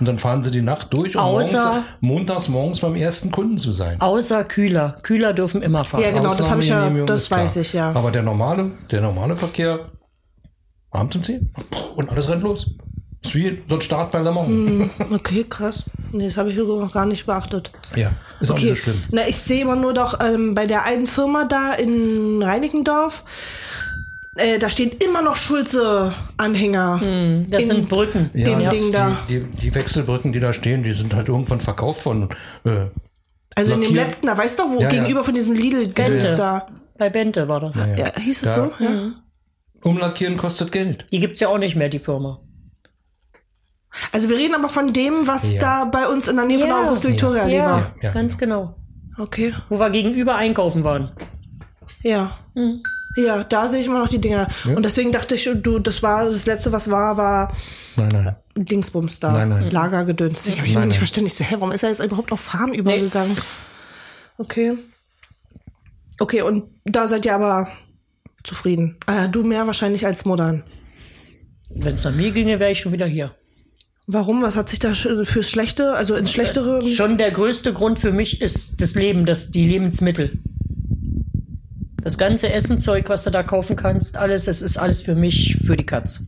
Und 0.00 0.06
dann 0.08 0.18
fahren 0.18 0.42
sie 0.42 0.50
die 0.50 0.62
Nacht 0.62 0.92
durch, 0.92 1.16
um 1.16 1.22
Außer- 1.22 1.52
morgens, 1.52 1.84
montags 2.00 2.48
morgens 2.48 2.80
beim 2.80 2.94
ersten 2.96 3.30
Kunden 3.30 3.58
zu 3.58 3.72
sein. 3.72 4.00
Außer 4.00 4.44
Kühler. 4.44 4.96
Kühler 5.02 5.32
dürfen 5.32 5.62
immer 5.62 5.84
fahren. 5.84 6.02
Ja, 6.02 6.10
genau, 6.10 6.34
das 6.34 6.50
habe 6.50 6.60
ich 6.60 6.68
ja, 6.68 6.88
das 7.04 7.22
ist 7.22 7.26
klar. 7.28 7.40
weiß 7.40 7.56
ich 7.56 7.72
ja. 7.72 7.90
Aber 7.94 8.10
der 8.10 8.22
normale, 8.22 8.72
der 8.90 9.00
normale 9.00 9.36
Verkehr, 9.36 9.90
abends 10.90 11.16
um 11.16 11.22
10 11.22 11.50
und 11.96 12.10
alles 12.10 12.28
rennt 12.28 12.42
los. 12.42 12.66
Ist 13.24 13.34
wie 13.36 13.62
so 13.68 13.76
ein 13.76 13.80
Start 13.80 14.10
bei 14.10 14.18
Le 14.18 14.32
Mans. 14.32 14.48
Hm. 14.48 14.90
Okay, 15.12 15.44
krass. 15.48 15.84
Nee, 16.10 16.24
das 16.26 16.36
habe 16.36 16.50
ich 16.50 16.58
noch 16.58 16.92
gar 16.92 17.06
nicht 17.06 17.24
beachtet. 17.24 17.70
Ja, 17.94 18.10
ist 18.40 18.50
auch 18.50 18.56
Okay. 18.56 18.70
nicht 18.70 18.78
so 18.78 18.90
schlimm. 18.90 19.02
Na, 19.12 19.28
ich 19.28 19.36
sehe 19.38 19.62
immer 19.62 19.76
nur 19.76 19.94
doch 19.94 20.18
ähm, 20.20 20.54
bei 20.54 20.66
der 20.66 20.84
einen 20.84 21.06
Firma 21.06 21.44
da 21.44 21.72
in 21.72 22.42
Reinickendorf, 22.42 23.24
äh, 24.36 24.58
da 24.58 24.68
stehen 24.70 24.90
immer 25.04 25.22
noch 25.22 25.36
Schulze-Anhänger. 25.36 26.98
Das 27.48 27.62
in 27.62 27.68
sind 27.68 27.88
Brücken. 27.88 28.30
dem 28.32 28.62
das- 28.64 28.74
Ding 28.74 28.92
da. 28.92 29.18
Die, 29.28 29.40
die, 29.40 29.46
die 29.56 29.74
Wechselbrücken, 29.74 30.32
die 30.32 30.40
da 30.40 30.52
stehen, 30.52 30.82
die 30.82 30.92
sind 30.92 31.14
halt 31.14 31.28
irgendwann 31.28 31.60
verkauft 31.60 32.04
worden. 32.06 32.28
Äh, 32.64 32.86
Also 33.54 33.74
in 33.74 33.82
dem 33.82 33.94
letzten, 33.94 34.26
da 34.26 34.36
weißt 34.38 34.58
du 34.58 34.62
wo, 34.70 34.74
Ja, 34.76 34.82
ja. 34.82 34.88
gegenüber 34.88 35.24
von 35.24 35.34
diesem 35.34 35.54
lidl 35.54 35.88
Bente. 35.88 36.34
da. 36.36 36.66
Bei 36.98 37.10
Bente 37.10 37.48
war 37.48 37.60
das. 37.60 37.76
ja. 37.76 37.86
Ja, 37.96 38.12
hieß 38.18 38.42
es 38.42 38.48
Ja. 38.48 38.54
so? 38.54 38.72
Ja. 38.84 39.12
Umlackieren 39.84 40.36
kostet 40.36 40.70
Geld. 40.72 41.06
Die 41.10 41.18
gibt's 41.18 41.40
ja 41.40 41.48
auch 41.48 41.58
nicht 41.58 41.74
mehr, 41.76 41.88
die 41.88 41.98
Firma. 41.98 42.40
Also 44.12 44.28
wir 44.30 44.38
reden 44.38 44.54
aber 44.54 44.68
von 44.68 44.92
dem, 44.92 45.26
was 45.26 45.52
Ja. 45.54 45.60
da 45.60 45.84
bei 45.84 46.06
uns 46.08 46.28
in 46.28 46.36
der 46.36 46.46
Nähe 46.46 46.60
von 46.60 46.68
der 46.68 46.76
Ja. 46.78 46.86
August 46.86 47.04
Victoria 47.06 47.46
Ja, 47.48 47.64
war. 47.66 47.92
Ja, 48.00 48.12
ganz 48.12 48.38
genau. 48.38 48.76
Okay. 49.18 49.54
Wo 49.68 49.78
wir 49.78 49.90
gegenüber 49.90 50.36
einkaufen 50.36 50.84
waren. 50.84 51.10
Ja. 52.02 52.38
Ja, 53.16 53.44
da 53.44 53.68
sehe 53.68 53.80
ich 53.80 53.86
immer 53.86 53.98
noch 53.98 54.08
die 54.08 54.20
Dinger. 54.20 54.48
Und 54.74 54.84
deswegen 54.84 55.12
dachte 55.12 55.34
ich, 55.34 55.44
du, 55.44 55.78
das 55.78 56.02
war 56.02 56.24
das 56.24 56.46
letzte, 56.46 56.72
was 56.72 56.90
war, 56.90 57.16
war 57.16 57.54
Nein, 57.96 58.08
nein. 58.08 58.36
Dingsbums 58.54 59.20
da. 59.20 59.32
Nein, 59.32 59.48
nein. 59.48 59.70
Lagergedöns. 59.70 60.40
Deswegen 60.40 60.58
habe 60.58 60.66
ich 60.66 60.74
Nein, 60.74 60.82
immer 60.82 60.88
nicht 60.88 60.98
verstanden. 60.98 61.26
Ich 61.26 61.34
so, 61.34 61.44
hä, 61.44 61.56
warum 61.58 61.72
ist 61.72 61.82
er 61.82 61.90
jetzt 61.90 62.02
überhaupt 62.02 62.32
auf 62.32 62.40
Fahren 62.40 62.74
übergegangen? 62.74 63.36
Okay. 64.38 64.74
Okay, 66.18 66.42
und 66.42 66.64
da 66.84 67.08
seid 67.08 67.24
ihr 67.24 67.34
aber 67.34 67.68
zufrieden. 68.44 68.96
Äh, 69.06 69.28
du 69.28 69.42
mehr 69.42 69.66
wahrscheinlich 69.66 70.06
als 70.06 70.24
modern. 70.24 70.62
Wenn 71.70 71.94
es 71.94 72.04
nach 72.04 72.14
mir 72.14 72.30
ginge, 72.32 72.60
wäre 72.60 72.72
ich 72.72 72.80
schon 72.80 72.92
wieder 72.92 73.06
hier. 73.06 73.34
Warum? 74.06 74.42
Was 74.42 74.56
hat 74.56 74.68
sich 74.68 74.78
da 74.78 74.94
fürs 74.94 75.48
Schlechte, 75.48 75.92
also 75.94 76.16
ins 76.16 76.32
Schlechtere? 76.32 76.82
Schon 76.86 77.18
der 77.18 77.30
größte 77.30 77.72
Grund 77.72 77.98
für 77.98 78.12
mich 78.12 78.42
ist 78.42 78.80
das 78.80 78.94
Leben, 78.94 79.26
das, 79.26 79.50
die 79.50 79.66
Lebensmittel. 79.66 80.38
Das 82.02 82.18
ganze 82.18 82.52
Essenzeug, 82.52 83.08
was 83.08 83.24
du 83.24 83.30
da 83.30 83.42
kaufen 83.42 83.76
kannst, 83.76 84.16
alles, 84.16 84.48
es 84.48 84.60
ist 84.60 84.76
alles 84.76 85.02
für 85.02 85.14
mich, 85.14 85.58
für 85.64 85.76
die 85.76 85.86
Katz. 85.86 86.24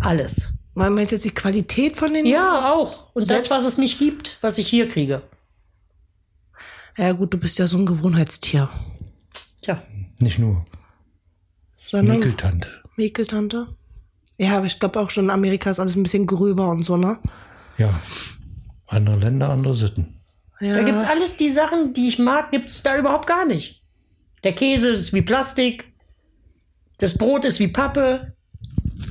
Alles. 0.00 0.52
Man 0.74 0.94
meint 0.94 1.10
jetzt 1.10 1.24
die 1.24 1.30
Qualität 1.30 1.96
von 1.96 2.12
den? 2.14 2.26
Ja, 2.26 2.72
auch. 2.72 3.14
Und 3.14 3.24
Selbst- 3.26 3.50
das, 3.50 3.58
was 3.58 3.64
es 3.66 3.78
nicht 3.78 3.98
gibt, 3.98 4.38
was 4.40 4.58
ich 4.58 4.68
hier 4.68 4.88
kriege. 4.88 5.22
Ja, 6.96 7.12
gut, 7.12 7.32
du 7.32 7.38
bist 7.38 7.58
ja 7.58 7.66
so 7.66 7.78
ein 7.78 7.86
Gewohnheitstier. 7.86 8.68
Tja, 9.62 9.82
Nicht 10.18 10.38
nur. 10.38 10.64
Sondern 11.78 12.16
Nickeltante. 12.16 12.68
Mäkeltante. 12.96 13.68
Ja, 14.38 14.56
aber 14.58 14.66
ich 14.66 14.78
glaube 14.78 15.00
auch 15.00 15.10
schon 15.10 15.24
in 15.24 15.30
Amerika 15.30 15.70
ist 15.70 15.80
alles 15.80 15.96
ein 15.96 16.02
bisschen 16.02 16.26
gröber 16.26 16.68
und 16.68 16.82
so, 16.82 16.96
ne? 16.96 17.18
Ja. 17.78 17.98
Andere 18.86 19.16
Länder, 19.16 19.48
andere 19.50 19.74
Sitten. 19.74 20.19
Ja. 20.60 20.76
da 20.76 20.82
gibt's 20.82 21.04
alles 21.04 21.36
die 21.36 21.50
Sachen, 21.50 21.94
die 21.94 22.08
ich 22.08 22.18
mag, 22.18 22.50
gibt's 22.50 22.82
da 22.82 22.98
überhaupt 22.98 23.26
gar 23.26 23.46
nicht. 23.46 23.82
Der 24.44 24.54
Käse 24.54 24.90
ist 24.90 25.12
wie 25.12 25.22
Plastik. 25.22 25.92
Das 26.98 27.16
Brot 27.16 27.44
ist 27.44 27.60
wie 27.60 27.68
Pappe. 27.68 28.34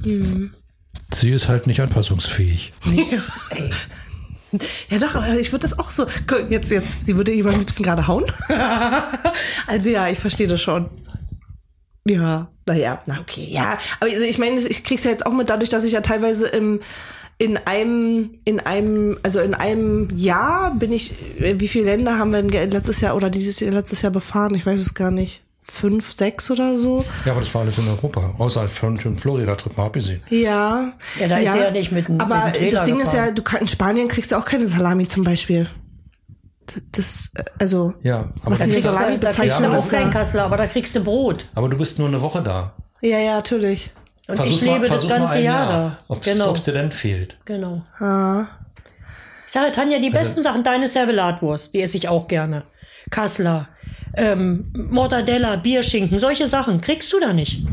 Sie 0.04 1.32
ist 1.32 1.48
halt 1.48 1.68
nicht 1.68 1.82
anpassungsfähig. 1.82 2.74
Ey. 3.50 3.72
Ja 4.90 4.98
doch, 4.98 5.16
aber 5.16 5.40
ich 5.40 5.52
würde 5.52 5.64
das 5.64 5.78
auch 5.78 5.90
so. 5.90 6.08
Jetzt, 6.50 6.72
jetzt, 6.72 7.04
sie 7.04 7.16
würde 7.16 7.32
jemand 7.32 7.58
ein 7.58 7.66
bisschen 7.66 7.86
gerade 7.86 8.08
hauen. 8.08 8.26
also 9.68 9.90
ja, 9.90 10.08
ich 10.08 10.20
verstehe 10.20 10.48
das 10.48 10.62
schon. 10.62 10.90
Ja, 12.06 12.52
naja, 12.66 13.02
na 13.06 13.20
okay, 13.20 13.48
ja. 13.48 13.78
Aber 14.00 14.12
also 14.12 14.26
ich 14.26 14.40
meine, 14.40 14.60
ich 14.60 14.84
krieg's 14.84 15.04
ja 15.04 15.12
jetzt 15.12 15.26
auch 15.26 15.34
mit 15.34 15.50
dadurch, 15.50 15.70
dass 15.70 15.84
ich 15.84 15.92
ja 15.92 16.02
teilweise 16.02 16.48
im 16.48 16.80
in 17.42 17.58
einem, 17.58 18.32
in 18.46 18.60
einem, 18.60 19.18
also 19.24 19.40
in 19.40 19.54
einem 19.56 20.10
Jahr 20.16 20.76
bin 20.76 20.92
ich, 20.92 21.14
wie 21.40 21.68
viele 21.70 21.86
Länder 21.86 22.20
haben 22.20 22.32
wir 22.34 22.44
denn 22.44 22.70
letztes 22.72 23.00
Jahr 23.02 23.16
oder 23.16 23.30
dieses 23.30 23.60
Jahr, 23.62 23.72
letztes 23.72 24.02
Jahr 24.02 24.12
befahren? 24.12 24.54
Ich 24.56 24.66
weiß 24.66 24.80
es 24.80 24.94
gar 24.94 25.10
nicht. 25.10 25.42
Fünf, 25.62 26.12
sechs 26.12 26.50
oder 26.52 26.76
so. 26.78 27.06
Ja, 27.26 27.32
aber 27.32 27.42
das 27.42 27.54
war 27.54 27.62
alles 27.62 27.78
in 27.78 27.88
Europa, 27.88 28.34
außerhalb 28.40 28.70
von 28.72 28.98
dem 28.98 29.18
Florida-Trip 29.18 29.78
mal 29.78 29.86
abgesehen. 29.86 30.22
Ja. 30.30 30.94
Ja, 31.20 31.28
da 31.28 31.38
ist 31.38 31.52
sie 31.54 31.60
ja 31.60 31.72
nicht 31.72 31.92
mit, 31.92 32.10
Aber 32.20 32.46
mit 32.46 32.56
dem 32.60 32.72
das 32.72 32.86
Ding 32.86 32.98
ist 32.98 33.04
gefahren. 33.12 33.26
ja, 33.28 33.32
du 33.32 33.42
kann, 33.44 33.62
in 33.62 33.68
Spanien 33.68 34.08
kriegst 34.10 34.32
du 34.32 34.36
auch 34.38 34.46
keine 34.46 34.68
Salami 34.68 35.08
zum 35.08 35.24
Beispiel. 35.24 35.70
Das, 36.92 37.30
äh, 37.36 37.44
also, 37.58 37.94
Ja, 38.04 38.32
aber 38.44 38.52
was 38.60 38.62
die 38.64 38.72
ist- 38.72 38.84
Salami 38.84 39.18
da 39.20 39.28
kriegst 39.32 39.40
bezeichnen, 39.40 39.72
du 39.72 39.78
auch 39.78 39.84
ist 39.84 39.92
kein 39.92 40.02
ja, 40.04 40.10
Kassler, 40.10 40.44
aber 40.44 40.58
da 40.58 40.68
kriegst 40.68 40.96
du 40.96 41.00
Brot. 41.04 41.48
Aber 41.56 41.70
du 41.70 41.78
bist 41.78 41.98
nur 42.00 42.08
eine 42.08 42.22
Woche 42.22 42.42
da. 42.42 42.74
ja, 43.02 43.18
ja, 43.20 43.36
natürlich. 43.36 43.92
Und 44.30 44.36
Versuch 44.36 44.54
ich 44.56 44.62
lebe 44.62 44.72
mal, 44.74 44.80
das 44.82 44.90
versuch 44.90 45.10
mal 45.10 45.18
ganze 45.20 45.40
Jahr, 45.40 45.70
Jahr, 45.72 45.90
da. 45.90 45.98
Ob 46.08 46.22
Genau, 46.24 46.54
es 46.54 46.64
dir 46.64 46.74
denn 46.74 46.92
fehlt. 46.92 47.38
genau. 47.46 47.84
Ah. 48.00 48.48
Ich 49.48 49.52
sage, 49.54 49.72
Tanja, 49.72 49.98
die 50.00 50.10
Also 50.10 50.20
besten 50.20 50.44
Sachen, 50.44 50.64
deine 50.64 50.88
Servelatwurst, 50.88 51.74
die 51.74 51.82
esse 51.82 51.98
ich 51.98 52.08
auch 52.08 52.28
gerne. 52.28 52.64
Kassler, 53.10 53.70
ähm, 54.16 54.72
Mortadella, 54.92 55.56
Bierschinken, 55.56 56.20
solche 56.20 56.48
Sachen 56.48 56.82
kriegst 56.82 57.12
du 57.12 57.20
da 57.20 57.34
nicht. 57.34 57.66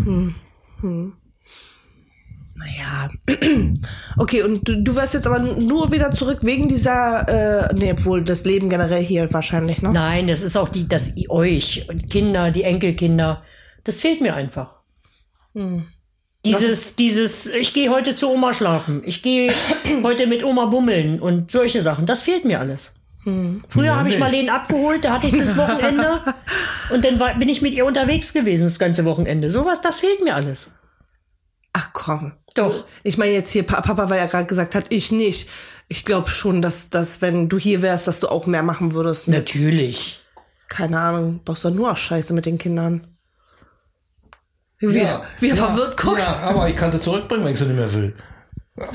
Naja. 2.54 3.08
Okay, 4.18 4.42
und 4.42 4.66
du, 4.66 4.82
du 4.82 4.96
wirst 4.96 5.12
jetzt 5.12 5.26
aber 5.26 5.38
nur 5.40 5.92
wieder 5.92 6.10
zurück 6.10 6.38
wegen 6.42 6.68
dieser, 6.68 7.68
äh, 7.68 7.74
nee, 7.74 7.92
obwohl 7.92 8.24
das 8.24 8.46
Leben 8.46 8.70
generell 8.70 9.04
hier 9.04 9.30
wahrscheinlich, 9.34 9.82
ne? 9.82 9.90
Nein, 9.92 10.26
das 10.26 10.40
ist 10.40 10.56
auch 10.56 10.70
die, 10.70 10.88
das 10.88 11.12
euch, 11.28 11.86
und 11.90 12.08
Kinder, 12.08 12.50
die 12.50 12.62
Enkelkinder, 12.62 13.42
das 13.84 14.00
fehlt 14.00 14.22
mir 14.22 14.34
einfach. 14.34 14.80
Dieses, 16.46 16.96
dieses, 16.96 17.46
ich 17.48 17.72
gehe 17.72 17.90
heute 17.90 18.14
zu 18.16 18.30
Oma 18.30 18.52
schlafen, 18.54 19.02
ich 19.04 19.22
gehe 19.22 19.52
heute 20.02 20.26
mit 20.26 20.44
Oma 20.44 20.66
bummeln 20.66 21.20
und 21.20 21.50
solche 21.50 21.82
Sachen, 21.82 22.06
das 22.06 22.22
fehlt 22.22 22.44
mir 22.44 22.60
alles. 22.60 22.92
Früher 23.68 23.84
Ja, 23.86 23.96
habe 23.96 24.08
ich. 24.08 24.18
Marlene 24.20 24.52
abgeholt, 24.52 25.04
da 25.04 25.14
hatte 25.14 25.26
ich 25.26 25.36
das 25.36 25.56
Wochenende 25.56 26.20
und 26.92 27.04
dann 27.04 27.18
war, 27.18 27.34
bin 27.34 27.48
ich 27.48 27.60
mit 27.60 27.74
ihr 27.74 27.84
unterwegs 27.84 28.32
gewesen 28.32 28.64
das 28.64 28.78
ganze 28.78 29.04
Wochenende. 29.04 29.50
Sowas, 29.50 29.80
das 29.80 29.98
fehlt 30.00 30.22
mir 30.22 30.36
alles. 30.36 30.70
Ach 31.72 31.90
komm. 31.92 32.32
Doch. 32.54 32.84
Ich 33.02 33.18
meine 33.18 33.32
jetzt 33.32 33.50
hier, 33.50 33.64
Pa- 33.64 33.80
Papa, 33.82 34.08
weil 34.08 34.18
er 34.20 34.28
gerade 34.28 34.46
gesagt 34.46 34.74
hat, 34.76 34.86
ich 34.90 35.10
nicht. 35.12 35.48
Ich 35.88 36.04
glaube 36.04 36.30
schon, 36.30 36.62
dass, 36.62 36.88
dass, 36.90 37.20
wenn 37.20 37.48
du 37.48 37.58
hier 37.58 37.82
wärst, 37.82 38.06
dass 38.08 38.20
du 38.20 38.28
auch 38.28 38.46
mehr 38.46 38.62
machen 38.62 38.94
würdest. 38.94 39.28
Natürlich. 39.28 40.20
keine 40.68 41.00
Ahnung, 41.00 41.40
brauchst 41.44 41.64
du 41.64 41.70
nur 41.70 41.94
Scheiße 41.96 42.32
mit 42.32 42.46
den 42.46 42.58
Kindern. 42.58 43.15
Wie, 44.78 44.98
Ja, 44.98 45.22
wie 45.40 45.50
er 45.50 45.56
ja, 45.56 45.66
verwirrt 45.66 45.96
guckt. 45.96 46.18
Ja, 46.18 46.40
aber 46.42 46.68
ich 46.68 46.76
kann 46.76 46.92
sie 46.92 47.00
zurückbringen, 47.00 47.44
wenn 47.44 47.52
ich 47.52 47.58
sie 47.58 47.66
nicht 47.66 47.76
mehr 47.76 47.92
will. 47.92 48.14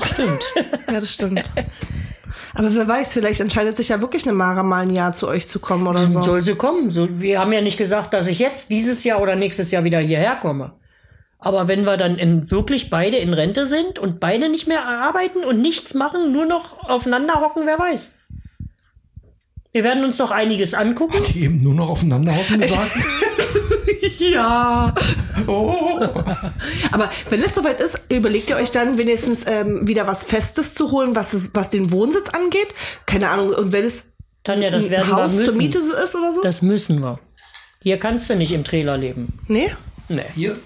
Stimmt. 0.04 0.42
Ja, 0.90 1.00
das 1.00 1.12
stimmt. 1.12 1.50
Aber 2.54 2.74
wer 2.74 2.86
weiß, 2.86 3.14
vielleicht 3.14 3.40
entscheidet 3.40 3.76
sich 3.78 3.88
ja 3.88 4.02
wirklich 4.02 4.24
eine 4.24 4.34
Mara 4.34 4.62
mal 4.62 4.82
ein 4.82 4.90
Jahr 4.94 5.12
zu 5.12 5.26
euch 5.26 5.48
zu 5.48 5.58
kommen 5.58 5.86
oder 5.86 6.06
so. 6.08 6.22
Soll 6.22 6.42
sie 6.42 6.54
kommen. 6.54 6.90
So, 6.90 7.20
wir 7.20 7.40
haben 7.40 7.52
ja 7.52 7.62
nicht 7.62 7.78
gesagt, 7.78 8.12
dass 8.12 8.26
ich 8.26 8.38
jetzt 8.38 8.70
dieses 8.70 9.04
Jahr 9.04 9.22
oder 9.22 9.36
nächstes 9.36 9.70
Jahr 9.70 9.84
wieder 9.84 10.00
hierher 10.00 10.36
komme. 10.36 10.72
Aber 11.38 11.66
wenn 11.66 11.84
wir 11.84 11.96
dann 11.96 12.18
in, 12.18 12.50
wirklich 12.50 12.90
beide 12.90 13.16
in 13.16 13.32
Rente 13.34 13.66
sind 13.66 13.98
und 13.98 14.20
beide 14.20 14.48
nicht 14.48 14.68
mehr 14.68 14.84
arbeiten 14.84 15.44
und 15.44 15.60
nichts 15.60 15.94
machen, 15.94 16.30
nur 16.30 16.46
noch 16.46 16.88
aufeinander 16.88 17.40
hocken, 17.40 17.62
wer 17.64 17.78
weiß. 17.78 18.14
Wir 19.72 19.84
werden 19.84 20.04
uns 20.04 20.18
noch 20.18 20.30
einiges 20.30 20.74
angucken. 20.74 21.22
Die 21.34 21.44
eben 21.44 21.62
nur 21.62 21.74
noch 21.74 21.88
aufeinander 21.88 22.36
hocken 22.36 22.60
gesagt. 22.60 22.92
Ja. 24.18 24.94
Aber 26.92 27.10
wenn 27.30 27.42
es 27.42 27.54
soweit 27.54 27.80
ist, 27.80 28.00
überlegt 28.10 28.50
ihr 28.50 28.56
euch 28.56 28.70
dann 28.70 28.98
wenigstens 28.98 29.44
ähm, 29.46 29.86
wieder 29.86 30.06
was 30.06 30.24
Festes 30.24 30.74
zu 30.74 30.90
holen, 30.90 31.14
was, 31.16 31.32
es, 31.32 31.54
was 31.54 31.70
den 31.70 31.90
Wohnsitz 31.92 32.28
angeht? 32.28 32.68
Keine 33.06 33.30
Ahnung, 33.30 33.50
und 33.50 33.72
wenn 33.72 33.84
es 33.84 34.12
Tanja, 34.44 34.70
das 34.70 34.84
ein 34.84 34.90
werden 34.90 35.08
wir 35.08 35.16
Haus 35.16 35.32
zur 35.32 35.40
müssen. 35.44 35.58
Miete 35.58 35.78
ist 35.78 36.14
oder 36.16 36.32
so? 36.32 36.42
Das 36.42 36.62
müssen 36.62 37.00
wir. 37.00 37.18
Hier 37.82 37.98
kannst 37.98 38.30
du 38.30 38.36
nicht 38.36 38.52
im 38.52 38.64
Trailer 38.64 38.96
leben. 38.96 39.38
nee? 39.48 39.74
Nee. 40.08 40.22
Hier? 40.34 40.58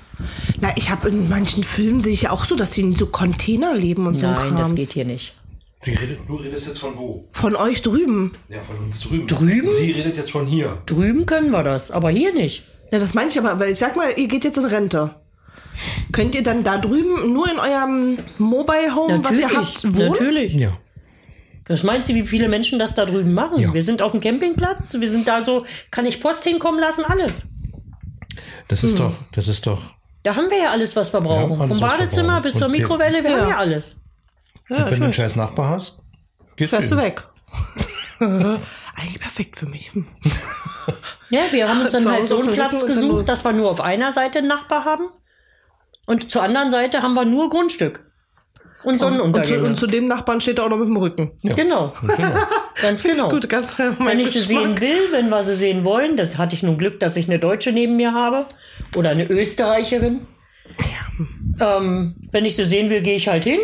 Na, 0.61 0.73
ich 0.77 0.91
habe 0.91 1.09
in 1.11 1.29
manchen 1.29 1.63
Filmen 1.63 2.01
sehe 2.01 2.13
ich 2.13 2.23
ja 2.23 2.31
auch 2.31 2.47
so, 2.47 2.57
dass 2.57 2.73
sie 2.73 2.81
in 2.81 2.97
so 2.97 3.07
Container 3.07 3.75
leben 3.75 4.07
und 4.07 4.17
so 4.17 4.27
ein 4.27 4.33
Nein, 4.35 4.49
Krams. 4.55 4.61
das 4.69 4.75
geht 4.75 4.93
hier 4.93 5.05
nicht. 5.05 5.35
Sie 5.83 5.93
redet, 5.93 6.21
du 6.27 6.37
redest 6.37 6.67
jetzt 6.67 6.79
von 6.79 6.97
wo? 6.97 7.29
Von 7.33 7.55
euch 7.55 7.83
drüben. 7.83 8.33
Ja, 8.49 8.61
von 8.63 8.79
uns 8.79 9.03
drüben. 9.03 9.27
Drüben? 9.29 9.69
Sie 9.69 9.93
redet 9.93 10.17
jetzt 10.17 10.31
von 10.33 10.47
hier. 10.47 10.79
Drüben 10.87 11.27
können 11.27 11.51
wir 11.51 11.63
das, 11.63 11.91
aber 11.93 12.11
hier 12.11 12.33
nicht. 12.33 12.65
Ja, 12.93 12.99
das 12.99 13.15
meine 13.15 13.31
ich 13.31 13.39
aber, 13.39 13.53
aber 13.53 13.69
ich 13.69 13.79
sag 13.79 13.97
mal, 13.97 14.11
ihr 14.17 14.29
geht 14.29 14.45
jetzt 14.45 14.59
in 14.59 14.65
Rente. 14.65 15.15
Könnt 16.13 16.35
ihr 16.35 16.43
dann 16.43 16.63
da 16.63 16.79
drüben 16.79 17.33
nur 17.33 17.51
in 17.51 17.59
eurem 17.59 18.19
Mobile 18.39 18.95
Home, 18.95 19.21
was 19.23 19.39
ihr 19.39 19.51
habt, 19.53 19.85
wohnen? 19.85 20.09
natürlich. 20.09 20.55
Ja. 20.55 20.79
Was 21.69 21.83
meint 21.83 22.07
sie, 22.07 22.15
wie 22.15 22.27
viele 22.27 22.49
Menschen 22.49 22.79
das 22.79 22.95
da 22.95 23.05
drüben 23.05 23.35
machen? 23.35 23.59
Ja. 23.59 23.75
Wir 23.75 23.83
sind 23.83 24.01
auf 24.01 24.13
dem 24.13 24.21
Campingplatz, 24.21 24.95
wir 24.99 25.11
sind 25.11 25.27
da 25.27 25.45
so, 25.45 25.67
kann 25.91 26.07
ich 26.07 26.21
Post 26.21 26.45
hinkommen 26.45 26.81
lassen, 26.81 27.05
alles. 27.05 27.49
Das 28.69 28.83
Hm. 28.83 28.89
ist 28.89 28.99
doch, 29.01 29.15
das 29.33 29.49
ist 29.49 29.67
doch. 29.67 29.83
Da 30.23 30.35
haben 30.37 30.49
wir 30.51 30.59
ja 30.59 30.71
alles, 30.71 30.95
was 30.97 31.13
wir 31.13 31.21
brauchen. 31.21 31.55
Ja, 31.59 31.61
alles, 31.65 31.79
Vom 31.79 31.89
Badezimmer 31.89 32.41
bis 32.41 32.55
zur 32.55 32.67
Und 32.67 32.73
Mikrowelle, 32.73 33.23
wir 33.23 33.31
Ja. 33.31 33.41
haben 33.41 33.49
ja 33.49 33.57
alles. 33.59 34.05
Ja, 34.69 34.91
wenn 34.91 34.99
du 34.99 35.05
einen 35.05 35.13
scheiß 35.13 35.37
Nachbar 35.37 35.69
hast, 35.71 36.03
gehst 36.57 36.71
Fährst 36.71 36.91
du 36.91 36.97
weg. 36.97 37.25
Eigentlich 38.19 39.21
perfekt 39.21 39.57
für 39.57 39.67
mich. 39.67 39.91
Ja, 41.31 41.41
wir 41.51 41.69
haben 41.69 41.83
uns 41.83 41.93
dann 41.93 42.11
halt 42.11 42.29
so 42.29 42.39
einen 42.41 42.53
Platz 42.53 42.83
und 42.83 42.89
gesucht, 42.89 43.29
dass 43.29 43.45
wir 43.45 43.53
nur 43.53 43.71
auf 43.71 43.81
einer 43.81 44.13
Seite 44.13 44.39
einen 44.39 44.49
Nachbar 44.49 44.85
haben. 44.85 45.05
Und 46.07 46.31
zur 46.31 46.43
anderen 46.43 46.71
Seite 46.71 47.03
haben 47.03 47.15
wir 47.15 47.25
nur 47.25 47.49
Grundstück. 47.51 48.05
Und 48.85 48.93
Und 48.95 48.99
Sonnenuntergänge. 49.01 49.65
und 49.65 49.77
zu 49.77 49.89
dem 49.89 50.07
Nachbarn 50.07 50.41
steht 50.41 50.59
er 50.59 50.67
auch 50.67 50.69
noch 50.69 50.77
mit 50.77 50.87
dem 50.87 50.97
Rücken. 50.97 51.33
Genau, 51.43 51.93
Genau. 52.17 52.31
ganz 52.81 53.03
genau. 53.03 53.31
Gut, 53.31 53.49
ganz 53.49 53.77
Wenn 53.77 54.21
ich 54.21 54.31
sie 54.31 54.41
sehen 54.41 54.81
will, 54.81 54.99
wenn 55.11 55.29
wir 55.29 55.43
sie 55.43 55.57
sehen 55.57 55.83
wollen, 55.83 56.17
das 56.17 56.39
hatte 56.39 56.55
ich 56.55 56.63
nun 56.63 56.79
Glück, 56.79 57.01
dass 57.01 57.17
ich 57.17 57.27
eine 57.29 57.41
Deutsche 57.41 57.73
neben 57.73 57.97
mir 57.97 58.13
habe 58.13 58.47
oder 58.95 59.11
eine 59.11 59.29
Österreicherin. 59.29 60.27
Ähm, 61.59 62.15
wenn 62.31 62.45
ich 62.45 62.55
sie 62.55 62.65
sehen 62.65 62.91
will, 62.91 63.01
gehe 63.03 63.17
ich 63.17 63.27
halt 63.29 63.45
hin, 63.45 63.59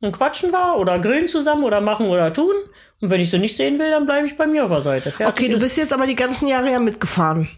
dann 0.00 0.12
quatschen 0.12 0.50
wir 0.50 0.76
oder 0.78 0.98
grillen 0.98 1.28
zusammen 1.28 1.62
oder 1.64 1.80
machen 1.80 2.08
oder 2.08 2.32
tun. 2.32 2.54
Und 3.00 3.10
wenn 3.10 3.20
ich 3.20 3.30
sie 3.30 3.38
nicht 3.38 3.56
sehen 3.56 3.78
will, 3.78 3.90
dann 3.90 4.06
bleibe 4.06 4.26
ich 4.26 4.36
bei 4.36 4.46
mir 4.46 4.64
auf 4.64 4.70
der 4.70 4.82
Seite. 4.82 5.12
Fertig 5.12 5.26
Okay, 5.28 5.48
du 5.50 5.56
ist. 5.56 5.62
bist 5.62 5.76
jetzt 5.76 5.92
aber 5.92 6.06
die 6.06 6.16
ganzen 6.16 6.48
Jahre 6.48 6.70
ja 6.70 6.80
mitgefahren. 6.80 7.48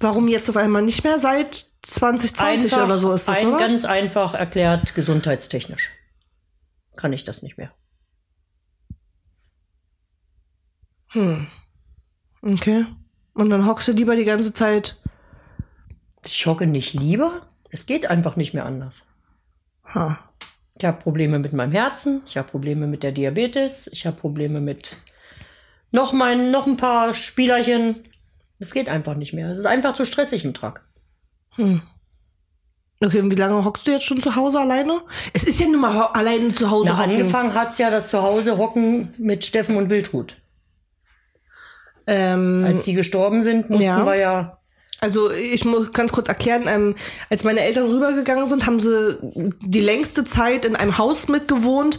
Warum 0.00 0.28
jetzt 0.28 0.48
auf 0.48 0.56
einmal 0.56 0.82
nicht 0.82 1.04
mehr 1.04 1.18
seit 1.18 1.54
2020 1.82 2.72
einfach, 2.72 2.84
oder 2.84 2.98
so 2.98 3.12
ist 3.12 3.28
das, 3.28 3.38
ein, 3.38 3.48
oder? 3.48 3.58
ganz 3.58 3.84
einfach 3.84 4.34
erklärt, 4.34 4.94
gesundheitstechnisch. 4.94 5.90
Kann 6.96 7.12
ich 7.12 7.24
das 7.24 7.42
nicht 7.42 7.56
mehr. 7.56 7.72
Hm. 11.08 11.48
Okay. 12.42 12.86
Und 13.34 13.50
dann 13.50 13.66
hockst 13.66 13.88
du 13.88 13.92
lieber 13.92 14.16
die 14.16 14.24
ganze 14.24 14.52
Zeit. 14.52 14.96
Ich 16.24 16.46
hocke 16.46 16.66
nicht 16.66 16.94
lieber. 16.94 17.46
Es 17.70 17.86
geht 17.86 18.06
einfach 18.06 18.36
nicht 18.36 18.54
mehr 18.54 18.66
anders. 18.66 19.06
Ha. 19.94 20.29
Ich 20.80 20.86
habe 20.86 20.96
Probleme 20.96 21.38
mit 21.38 21.52
meinem 21.52 21.72
Herzen, 21.72 22.22
ich 22.26 22.38
habe 22.38 22.48
Probleme 22.48 22.86
mit 22.86 23.02
der 23.02 23.12
Diabetes, 23.12 23.86
ich 23.92 24.06
habe 24.06 24.16
Probleme 24.16 24.62
mit 24.62 24.96
noch 25.90 26.14
mein, 26.14 26.50
noch 26.50 26.66
ein 26.66 26.78
paar 26.78 27.12
Spielerchen. 27.12 27.96
Es 28.60 28.72
geht 28.72 28.88
einfach 28.88 29.14
nicht 29.14 29.34
mehr. 29.34 29.50
Es 29.50 29.58
ist 29.58 29.66
einfach 29.66 29.92
zu 29.92 30.06
stressig 30.06 30.42
im 30.46 30.54
Truck. 30.54 30.80
Hm. 31.56 31.82
Okay, 33.04 33.20
und 33.20 33.30
wie 33.30 33.36
lange 33.36 33.62
hockst 33.62 33.86
du 33.86 33.90
jetzt 33.90 34.04
schon 34.06 34.22
zu 34.22 34.36
Hause 34.36 34.58
alleine? 34.58 35.02
Es 35.34 35.44
ist 35.44 35.60
ja 35.60 35.66
nun 35.66 35.82
mal 35.82 36.00
alleine 36.14 36.54
zu 36.54 36.70
Hause 36.70 36.88
Na, 36.92 36.98
hocken. 36.98 37.10
angefangen 37.10 37.52
hat's 37.52 37.76
ja 37.76 37.90
das 37.90 38.08
Zuhause 38.08 38.56
hocken 38.56 39.12
mit 39.18 39.44
Steffen 39.44 39.76
und 39.76 39.90
Wildhut. 39.90 40.40
Ähm, 42.06 42.64
Als 42.66 42.84
die 42.84 42.94
gestorben 42.94 43.42
sind, 43.42 43.68
mussten 43.68 43.84
Ja. 43.84 44.06
wir 44.06 44.14
ja. 44.16 44.52
Also 45.00 45.30
ich 45.30 45.64
muss 45.64 45.92
ganz 45.92 46.12
kurz 46.12 46.28
erklären, 46.28 46.64
ähm, 46.66 46.94
als 47.30 47.42
meine 47.42 47.60
Eltern 47.60 47.86
rübergegangen 47.90 48.46
sind, 48.46 48.66
haben 48.66 48.80
sie 48.80 49.16
die 49.62 49.80
längste 49.80 50.24
Zeit 50.24 50.64
in 50.66 50.76
einem 50.76 50.98
Haus 50.98 51.28
mitgewohnt, 51.28 51.98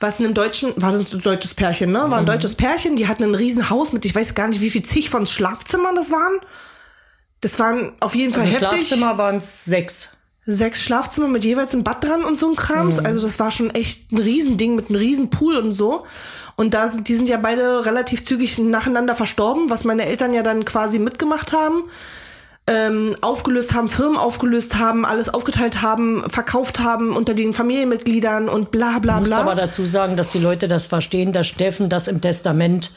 was 0.00 0.20
in 0.20 0.26
einem 0.26 0.34
deutschen, 0.34 0.74
war 0.76 0.92
das 0.92 1.12
ein 1.14 1.20
deutsches 1.22 1.54
Pärchen, 1.54 1.92
ne? 1.92 2.00
War 2.00 2.08
Mhm. 2.08 2.12
ein 2.14 2.26
deutsches 2.26 2.54
Pärchen, 2.54 2.96
die 2.96 3.08
hatten 3.08 3.22
ein 3.24 3.34
riesen 3.34 3.70
Haus 3.70 3.92
mit, 3.92 4.04
ich 4.04 4.14
weiß 4.14 4.34
gar 4.34 4.48
nicht, 4.48 4.60
wie 4.60 4.70
viel 4.70 4.82
zig 4.82 5.08
von 5.08 5.26
Schlafzimmern 5.26 5.94
das 5.94 6.10
waren. 6.10 6.40
Das 7.40 7.58
waren 7.58 7.92
auf 8.00 8.14
jeden 8.14 8.32
Fall 8.32 8.44
Also 8.44 8.58
heftig. 8.60 8.86
Schlafzimmer 8.88 9.18
waren's 9.18 9.64
sechs. 9.64 10.10
Sechs 10.44 10.82
Schlafzimmer 10.82 11.28
mit 11.28 11.44
jeweils 11.44 11.72
einem 11.72 11.84
Bad 11.84 12.04
dran 12.04 12.22
und 12.24 12.36
so 12.36 12.50
ein 12.50 12.56
Krams. 12.56 13.00
Mhm. 13.00 13.06
Also 13.06 13.22
das 13.22 13.38
war 13.38 13.50
schon 13.50 13.70
echt 13.70 14.12
ein 14.12 14.18
Riesending 14.18 14.74
mit 14.74 14.88
einem 14.90 14.98
riesen 14.98 15.30
Pool 15.30 15.56
und 15.56 15.72
so. 15.72 16.04
Und 16.56 16.74
da 16.74 16.86
sind, 16.88 17.08
die 17.08 17.14
sind 17.14 17.28
ja 17.28 17.36
beide 17.38 17.86
relativ 17.86 18.24
zügig 18.24 18.58
nacheinander 18.58 19.14
verstorben, 19.14 19.70
was 19.70 19.84
meine 19.84 20.04
Eltern 20.04 20.34
ja 20.34 20.42
dann 20.42 20.64
quasi 20.64 20.98
mitgemacht 20.98 21.52
haben. 21.52 21.84
Ähm, 22.72 23.16
aufgelöst 23.20 23.74
haben, 23.74 23.88
Firmen 23.88 24.16
aufgelöst 24.16 24.78
haben, 24.78 25.04
alles 25.04 25.32
aufgeteilt 25.32 25.82
haben, 25.82 26.24
verkauft 26.30 26.80
haben 26.80 27.14
unter 27.14 27.34
den 27.34 27.52
Familienmitgliedern 27.52 28.48
und 28.48 28.70
bla 28.70 28.98
bla 28.98 29.14
Ich 29.14 29.20
muss 29.20 29.28
bla. 29.30 29.40
aber 29.40 29.54
dazu 29.54 29.84
sagen, 29.84 30.16
dass 30.16 30.30
die 30.32 30.38
Leute 30.38 30.68
das 30.68 30.86
verstehen, 30.86 31.32
dass 31.32 31.46
Steffen 31.46 31.88
das 31.88 32.08
im 32.08 32.20
Testament 32.20 32.92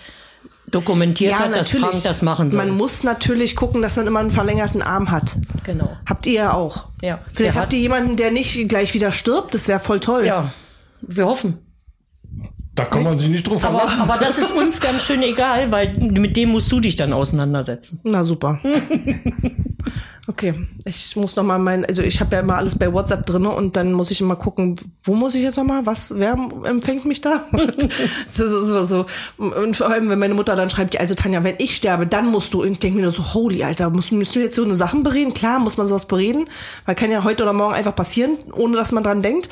dokumentiert 0.72 1.38
hat, 1.38 1.55
dass 1.55 1.70
Frank 1.72 2.01
das 2.03 2.22
machen 2.22 2.50
soll. 2.51 2.65
Man 2.65 2.75
muss 2.75 3.03
natürlich 3.03 3.55
gucken, 3.55 3.82
dass 3.82 3.96
man 3.98 4.08
immer 4.08 4.20
einen 4.20 4.32
verlängerten 4.32 4.82
Arm 4.82 5.12
hat. 5.12 5.36
genau. 5.63 5.96
Habt 6.08 6.25
ihr 6.25 6.34
ja 6.34 6.53
auch. 6.53 6.88
Ja. 7.01 7.20
Vielleicht 7.34 7.55
habt 7.55 7.74
ihr 7.74 7.79
jemanden, 7.79 8.15
der 8.17 8.32
nicht 8.32 8.67
gleich 8.67 8.94
wieder 8.94 9.12
stirbt. 9.12 9.53
Das 9.53 9.67
wäre 9.67 9.79
voll 9.79 10.00
toll. 10.00 10.25
Ja, 10.25 10.51
wir 11.01 11.25
hoffen. 11.27 11.60
Da 12.75 12.84
kann 12.86 13.03
man 13.03 13.17
sich 13.17 13.29
nicht 13.29 13.48
drauf 13.48 13.63
Aber, 13.63 13.79
verlassen. 13.79 14.01
aber 14.01 14.17
das 14.24 14.38
ist 14.38 14.51
uns 14.51 14.82
ganz 14.82 15.03
schön 15.05 15.24
egal, 15.24 15.72
weil 15.72 15.94
mit 15.98 16.36
dem 16.36 16.50
musst 16.50 16.70
du 16.72 16.82
dich 16.82 16.98
dann 16.98 17.13
auseinandersetzen. 17.13 18.01
Na 18.03 18.24
super. 18.24 18.60
Okay, 20.27 20.55
ich 20.86 21.15
muss 21.15 21.36
noch 21.36 21.44
mal 21.44 21.60
mein, 21.60 21.86
also 21.86 22.01
ich 22.01 22.20
habe 22.20 22.36
ja 22.36 22.41
immer 22.41 22.55
alles 22.55 22.75
bei 22.75 22.91
WhatsApp 22.91 23.27
drinne 23.27 23.51
und 23.51 23.75
dann 23.75 23.94
muss 23.94 24.10
ich 24.10 24.22
immer 24.22 24.36
gucken, 24.36 24.75
wo 25.03 25.13
muss 25.13 25.36
ich 25.36 25.44
jetzt 25.44 25.58
noch 25.58 25.63
mal, 25.65 25.86
was, 25.86 26.15
wer 26.17 26.36
empfängt 26.63 27.05
mich 27.05 27.22
da? 27.22 27.44
das 27.51 28.39
ist 28.39 28.70
immer 28.70 28.84
so. 28.84 29.05
Und 29.38 29.77
vor 29.77 29.88
allem, 29.88 30.10
wenn 30.10 30.17
meine 30.17 30.34
Mutter 30.34 30.55
dann 30.55 30.72
schreibt, 30.72 30.96
ja, 30.96 31.00
also 31.00 31.13
Tanja, 31.13 31.44
wenn 31.44 31.55
ich 31.60 31.75
sterbe, 31.75 32.08
dann 32.08 32.25
musst 32.32 32.55
du, 32.55 32.63
und 32.63 32.72
ich 32.72 32.79
denke 32.79 32.96
mir 32.96 33.03
nur 33.03 33.12
so, 33.12 33.36
holy 33.36 33.63
Alter, 33.63 33.91
musst, 33.91 34.12
musst 34.13 34.36
du 34.36 34.39
jetzt 34.39 34.55
so 34.55 34.63
eine 34.63 34.74
Sachen 34.74 35.03
bereden? 35.03 35.36
Klar, 35.36 35.60
muss 35.60 35.77
man 35.77 35.88
sowas 35.88 36.08
bereden, 36.08 36.46
weil 36.88 36.96
kann 36.96 37.12
ja 37.12 37.24
heute 37.24 37.44
oder 37.44 37.53
morgen 37.53 37.75
einfach 37.75 37.96
passieren, 37.96 38.39
ohne 38.51 38.77
dass 38.77 38.91
man 38.91 39.03
dran 39.03 39.22
denkt. 39.22 39.50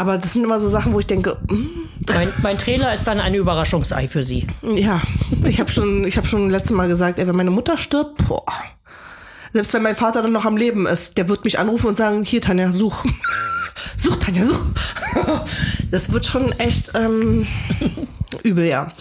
Aber 0.00 0.16
das 0.16 0.32
sind 0.32 0.44
immer 0.44 0.58
so 0.58 0.66
Sachen, 0.66 0.94
wo 0.94 0.98
ich 0.98 1.06
denke, 1.06 1.36
mm, 1.46 1.66
Mein, 2.08 2.32
mein 2.42 2.56
Trailer 2.56 2.94
ist 2.94 3.04
dann 3.04 3.20
ein 3.20 3.34
Überraschungsei 3.34 4.08
für 4.08 4.24
sie. 4.24 4.46
Ja, 4.62 5.02
ich 5.44 5.60
habe 5.60 5.70
schon, 5.70 6.06
ich 6.06 6.16
habe 6.16 6.26
schon 6.26 6.48
letztes 6.48 6.72
Mal 6.72 6.88
gesagt, 6.88 7.18
ey, 7.18 7.26
wenn 7.26 7.36
meine 7.36 7.50
Mutter 7.50 7.76
stirbt, 7.76 8.26
boah. 8.26 8.46
Selbst 9.52 9.74
wenn 9.74 9.82
mein 9.82 9.96
Vater 9.96 10.22
dann 10.22 10.32
noch 10.32 10.46
am 10.46 10.56
Leben 10.56 10.86
ist, 10.86 11.18
der 11.18 11.28
wird 11.28 11.44
mich 11.44 11.58
anrufen 11.58 11.88
und 11.88 11.96
sagen, 11.98 12.22
hier 12.22 12.40
Tanja, 12.40 12.72
such. 12.72 13.04
Such, 13.96 14.16
Tanja, 14.16 14.42
such. 14.42 14.60
Das 15.90 16.12
wird 16.12 16.24
schon 16.24 16.52
echt 16.52 16.92
ähm, 16.94 17.46
übel, 18.42 18.64
ja. 18.64 18.92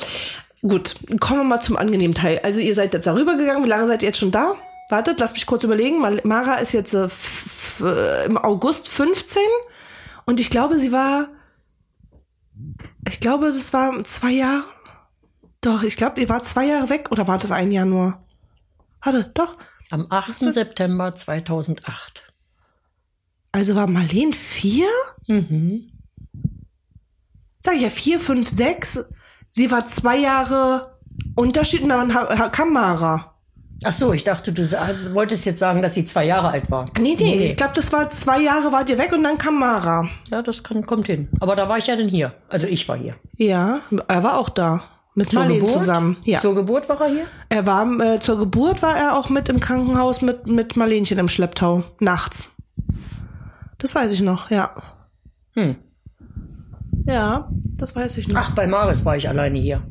Gut, 0.62 0.96
kommen 1.22 1.42
wir 1.42 1.44
mal 1.46 1.62
zum 1.62 1.78
angenehmen 1.78 2.14
Teil. 2.14 2.42
Also 2.44 2.60
ihr 2.60 2.76
seid 2.76 2.94
jetzt 2.94 3.08
darüber 3.08 3.38
gegangen. 3.38 3.64
Wie 3.64 3.70
lange 3.70 3.88
seid 3.88 4.04
ihr 4.04 4.10
jetzt 4.10 4.20
schon 4.20 4.32
da? 4.32 4.56
Wartet, 4.90 5.20
lasst 5.20 5.34
mich 5.34 5.46
kurz 5.46 5.64
überlegen. 5.64 6.02
Mara 6.24 6.56
ist 6.56 6.74
jetzt 6.74 6.94
äh, 6.94 7.08
äh, 7.82 8.26
im 8.26 8.38
August 8.38 8.90
15 8.90 9.42
und 10.30 10.40
ich 10.40 10.52
glaube, 10.52 10.80
sie 10.80 10.92
war, 10.92 11.30
ich 13.08 13.20
glaube, 13.20 13.48
es 13.48 13.74
war 13.74 14.04
zwei 14.04 14.30
Jahre. 14.30 14.66
Doch, 15.60 15.82
ich 15.82 15.98
glaube, 15.98 16.22
ihr 16.22 16.30
war 16.30 16.44
zwei 16.44 16.68
Jahre 16.68 16.90
weg 16.90 17.10
oder 17.10 17.28
war 17.28 17.40
das 17.40 17.52
ein 17.52 17.72
Jahr 17.72 17.88
nur? 17.88 18.24
Warte, 19.02 19.32
doch. 19.34 19.58
Am 19.90 20.06
8. 20.08 20.38
September 20.38 21.16
2008. 21.16 22.32
Also 23.52 23.74
war 23.74 23.88
Marleen 23.88 24.32
vier? 24.34 24.86
Mhm. 25.26 25.94
Sag 27.60 27.78
ich 27.78 27.82
ja, 27.82 27.90
vier, 27.90 28.20
fünf, 28.20 28.48
sechs. 28.50 29.04
Sie 29.48 29.72
war 29.72 29.84
zwei 29.88 30.18
Jahre 30.18 31.00
Unterschied 31.34 31.82
und 31.82 31.90
dann 31.90 32.12
kam 32.52 32.72
Mara. 32.74 33.39
Ach 33.84 33.94
so, 33.94 34.12
ich 34.12 34.26
dachte, 34.26 34.52
du 34.52 34.64
wolltest 35.14 35.46
jetzt 35.46 35.60
sagen, 35.60 35.82
dass 35.82 35.94
sie 35.94 36.06
zwei 36.06 36.26
Jahre 36.26 36.50
alt 36.50 36.70
war. 36.70 36.86
Nee, 37.00 37.16
nee, 37.18 37.46
ich 37.46 37.56
glaube, 37.56 37.74
das 37.76 37.94
war 37.94 38.10
zwei 38.10 38.42
Jahre 38.42 38.72
wart 38.72 38.90
ihr 38.90 38.98
weg 38.98 39.14
und 39.14 39.24
dann 39.24 39.38
kam 39.38 39.60
Mara. 39.60 40.10
Ja, 40.30 40.42
das 40.42 40.64
kann, 40.64 40.86
kommt 40.86 41.08
hin. 41.08 41.30
Aber 41.40 41.56
da 41.56 41.70
war 41.70 41.78
ich 41.78 41.88
ja 41.88 41.96
denn 41.96 42.10
hier. 42.10 42.34
Also 42.50 42.68
ich 42.68 42.88
war 42.90 42.98
hier. 42.98 43.16
Ja, 43.38 43.80
er 44.08 44.24
war 44.24 44.38
auch 44.38 44.50
da. 44.50 44.84
Mit 45.16 45.34
Marleen 45.34 45.66
zusammen. 45.66 46.18
Ja. 46.24 46.40
Zur 46.40 46.56
Geburt 46.56 46.88
war 46.88 47.02
er 47.02 47.08
hier? 47.08 47.26
Er 47.50 47.66
war 47.66 48.00
äh, 48.00 48.20
zur 48.20 48.38
Geburt 48.38 48.82
war 48.82 48.96
er 48.98 49.18
auch 49.18 49.30
mit 49.30 49.50
im 49.50 49.60
Krankenhaus 49.60 50.22
mit 50.22 50.48
mit 50.48 50.78
Marlenchen 50.78 51.18
im 51.18 51.28
Schlepptau 51.28 51.84
nachts. 52.00 52.52
Das 53.80 53.96
weiß 53.96 54.12
ich 54.12 54.22
noch, 54.22 54.52
ja. 54.52 54.72
Hm. 55.56 55.76
Ja, 57.06 57.50
das 57.52 57.96
weiß 57.96 58.18
ich 58.18 58.28
noch. 58.28 58.40
Ach, 58.40 58.52
bei 58.52 58.68
Maris 58.68 59.04
war 59.04 59.18
ich 59.18 59.28
alleine 59.28 59.60
hier. 59.60 59.82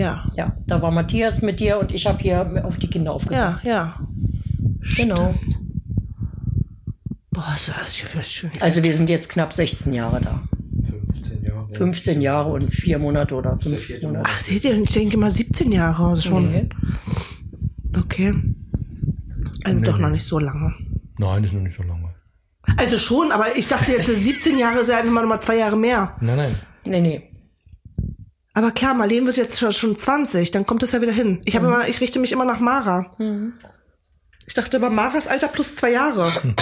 Ja. 0.00 0.24
Ja, 0.36 0.56
da 0.66 0.80
war 0.82 0.90
Matthias 0.92 1.42
mit 1.42 1.60
dir 1.60 1.78
und 1.78 1.92
ich 1.92 2.06
habe 2.06 2.18
hier 2.20 2.64
auf 2.64 2.76
die 2.78 2.88
Kinder 2.88 3.10
Ja, 3.10 3.14
aufgepasst. 3.16 3.64
ja. 3.64 3.98
genau. 4.96 5.34
Boah, 7.30 7.54
so, 7.56 7.72
ich, 7.88 8.04
ich, 8.20 8.44
ich, 8.52 8.62
Also 8.62 8.82
wir 8.82 8.92
sind 8.94 9.08
jetzt 9.08 9.28
knapp 9.28 9.52
16 9.52 9.92
Jahre 9.92 10.20
da. 10.20 10.42
15 10.84 11.42
Jahre. 11.44 11.68
15 11.72 12.20
Jahre 12.20 12.50
und 12.52 12.70
vier 12.72 12.98
Monate 12.98 13.34
oder 13.34 13.58
fünf 13.60 13.88
Monate. 14.02 14.24
Ach, 14.26 14.38
seht 14.38 14.64
ihr, 14.64 14.80
ich 14.82 14.92
denke 14.92 15.16
mal 15.16 15.30
17 15.30 15.70
Jahre 15.72 16.20
schon. 16.20 16.50
Nee. 16.50 16.68
Okay. 17.96 18.34
Also 19.64 19.80
Nee, 19.82 19.86
doch 19.86 19.96
nee. 19.96 20.02
noch 20.02 20.10
nicht 20.10 20.24
so 20.24 20.38
lange. 20.38 20.74
Nein, 21.18 21.44
ist 21.44 21.52
noch 21.52 21.60
nicht 21.62 21.76
so 21.76 21.82
lange. 21.82 22.10
Also 22.76 22.98
schon, 22.98 23.30
aber 23.32 23.56
ich 23.56 23.68
dachte 23.68 23.92
jetzt 23.92 24.06
17 24.06 24.58
Jahre 24.58 24.80
ist 24.80 24.88
ja 24.88 24.98
einfach 24.98 25.12
mal 25.12 25.22
noch 25.22 25.28
mal 25.28 25.40
zwei 25.40 25.56
Jahre 25.58 25.76
mehr. 25.76 26.16
Nein, 26.20 26.36
nein. 26.36 26.50
Nee, 26.86 27.00
nee. 27.00 27.29
Aber 28.54 28.72
klar, 28.72 28.94
Marlene 28.94 29.26
wird 29.26 29.36
jetzt 29.36 29.58
schon- 29.58 29.72
schon 29.72 29.96
20, 29.98 30.50
dann 30.50 30.66
kommt 30.66 30.82
es 30.82 30.92
ja 30.92 31.00
wieder 31.00 31.12
hin. 31.12 31.40
Ich 31.44 31.54
habe 31.56 31.66
immer, 31.66 31.86
ich 31.88 32.00
richte 32.00 32.18
mich 32.18 32.32
immer 32.32 32.44
nach 32.44 32.58
Mara. 32.60 33.10
Ich 34.46 34.54
dachte 34.54 34.78
immer, 34.78 34.90
Maras 34.90 35.28
Alter 35.28 35.48
plus 35.48 35.74
zwei 35.76 35.90
Jahre. 35.92 36.32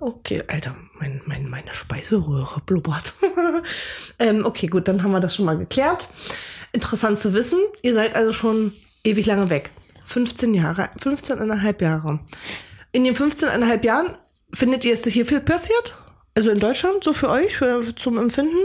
Okay, 0.00 0.42
Alter, 0.48 0.76
mein, 0.98 1.22
mein, 1.26 1.48
meine 1.48 1.72
Speiseröhre 1.72 2.60
blubbert. 2.66 3.14
ähm, 4.18 4.44
okay, 4.44 4.66
gut, 4.66 4.86
dann 4.88 5.02
haben 5.02 5.12
wir 5.12 5.20
das 5.20 5.34
schon 5.34 5.46
mal 5.46 5.56
geklärt. 5.56 6.08
Interessant 6.72 7.18
zu 7.18 7.32
wissen, 7.32 7.58
ihr 7.82 7.94
seid 7.94 8.14
also 8.14 8.32
schon 8.32 8.72
ewig 9.04 9.26
lange 9.26 9.48
weg. 9.48 9.70
15 10.04 10.52
Jahre, 10.54 10.90
15,5 11.00 11.82
Jahre. 11.82 12.20
In 12.92 13.04
den 13.04 13.14
15,5 13.14 13.84
Jahren 13.84 14.18
findet 14.52 14.84
ihr, 14.84 14.92
ist 14.92 15.06
hier 15.06 15.24
viel 15.26 15.40
passiert? 15.40 15.96
Also 16.34 16.50
in 16.50 16.60
Deutschland, 16.60 17.02
so 17.02 17.12
für 17.14 17.30
euch, 17.30 17.56
für, 17.56 17.82
zum 17.96 18.18
Empfinden? 18.18 18.58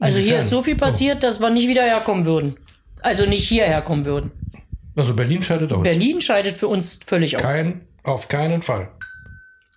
Also 0.00 0.18
hier 0.18 0.26
Inwiefern? 0.26 0.40
ist 0.44 0.50
so 0.50 0.62
viel 0.62 0.76
passiert, 0.76 1.22
dass 1.22 1.40
wir 1.40 1.50
nicht 1.50 1.68
wieder 1.68 1.82
herkommen 1.82 2.26
würden. 2.26 2.56
Also 3.02 3.26
nicht 3.26 3.46
hierher 3.48 3.82
kommen 3.82 4.04
würden. 4.04 4.30
Also 4.96 5.14
Berlin 5.14 5.42
scheidet 5.42 5.72
aus. 5.72 5.82
Berlin 5.82 6.20
scheidet 6.20 6.58
für 6.58 6.68
uns 6.68 6.98
völlig 7.06 7.36
aus. 7.36 7.42
Kein, 7.42 7.80
auf 8.02 8.28
keinen 8.28 8.62
Fall. 8.62 8.88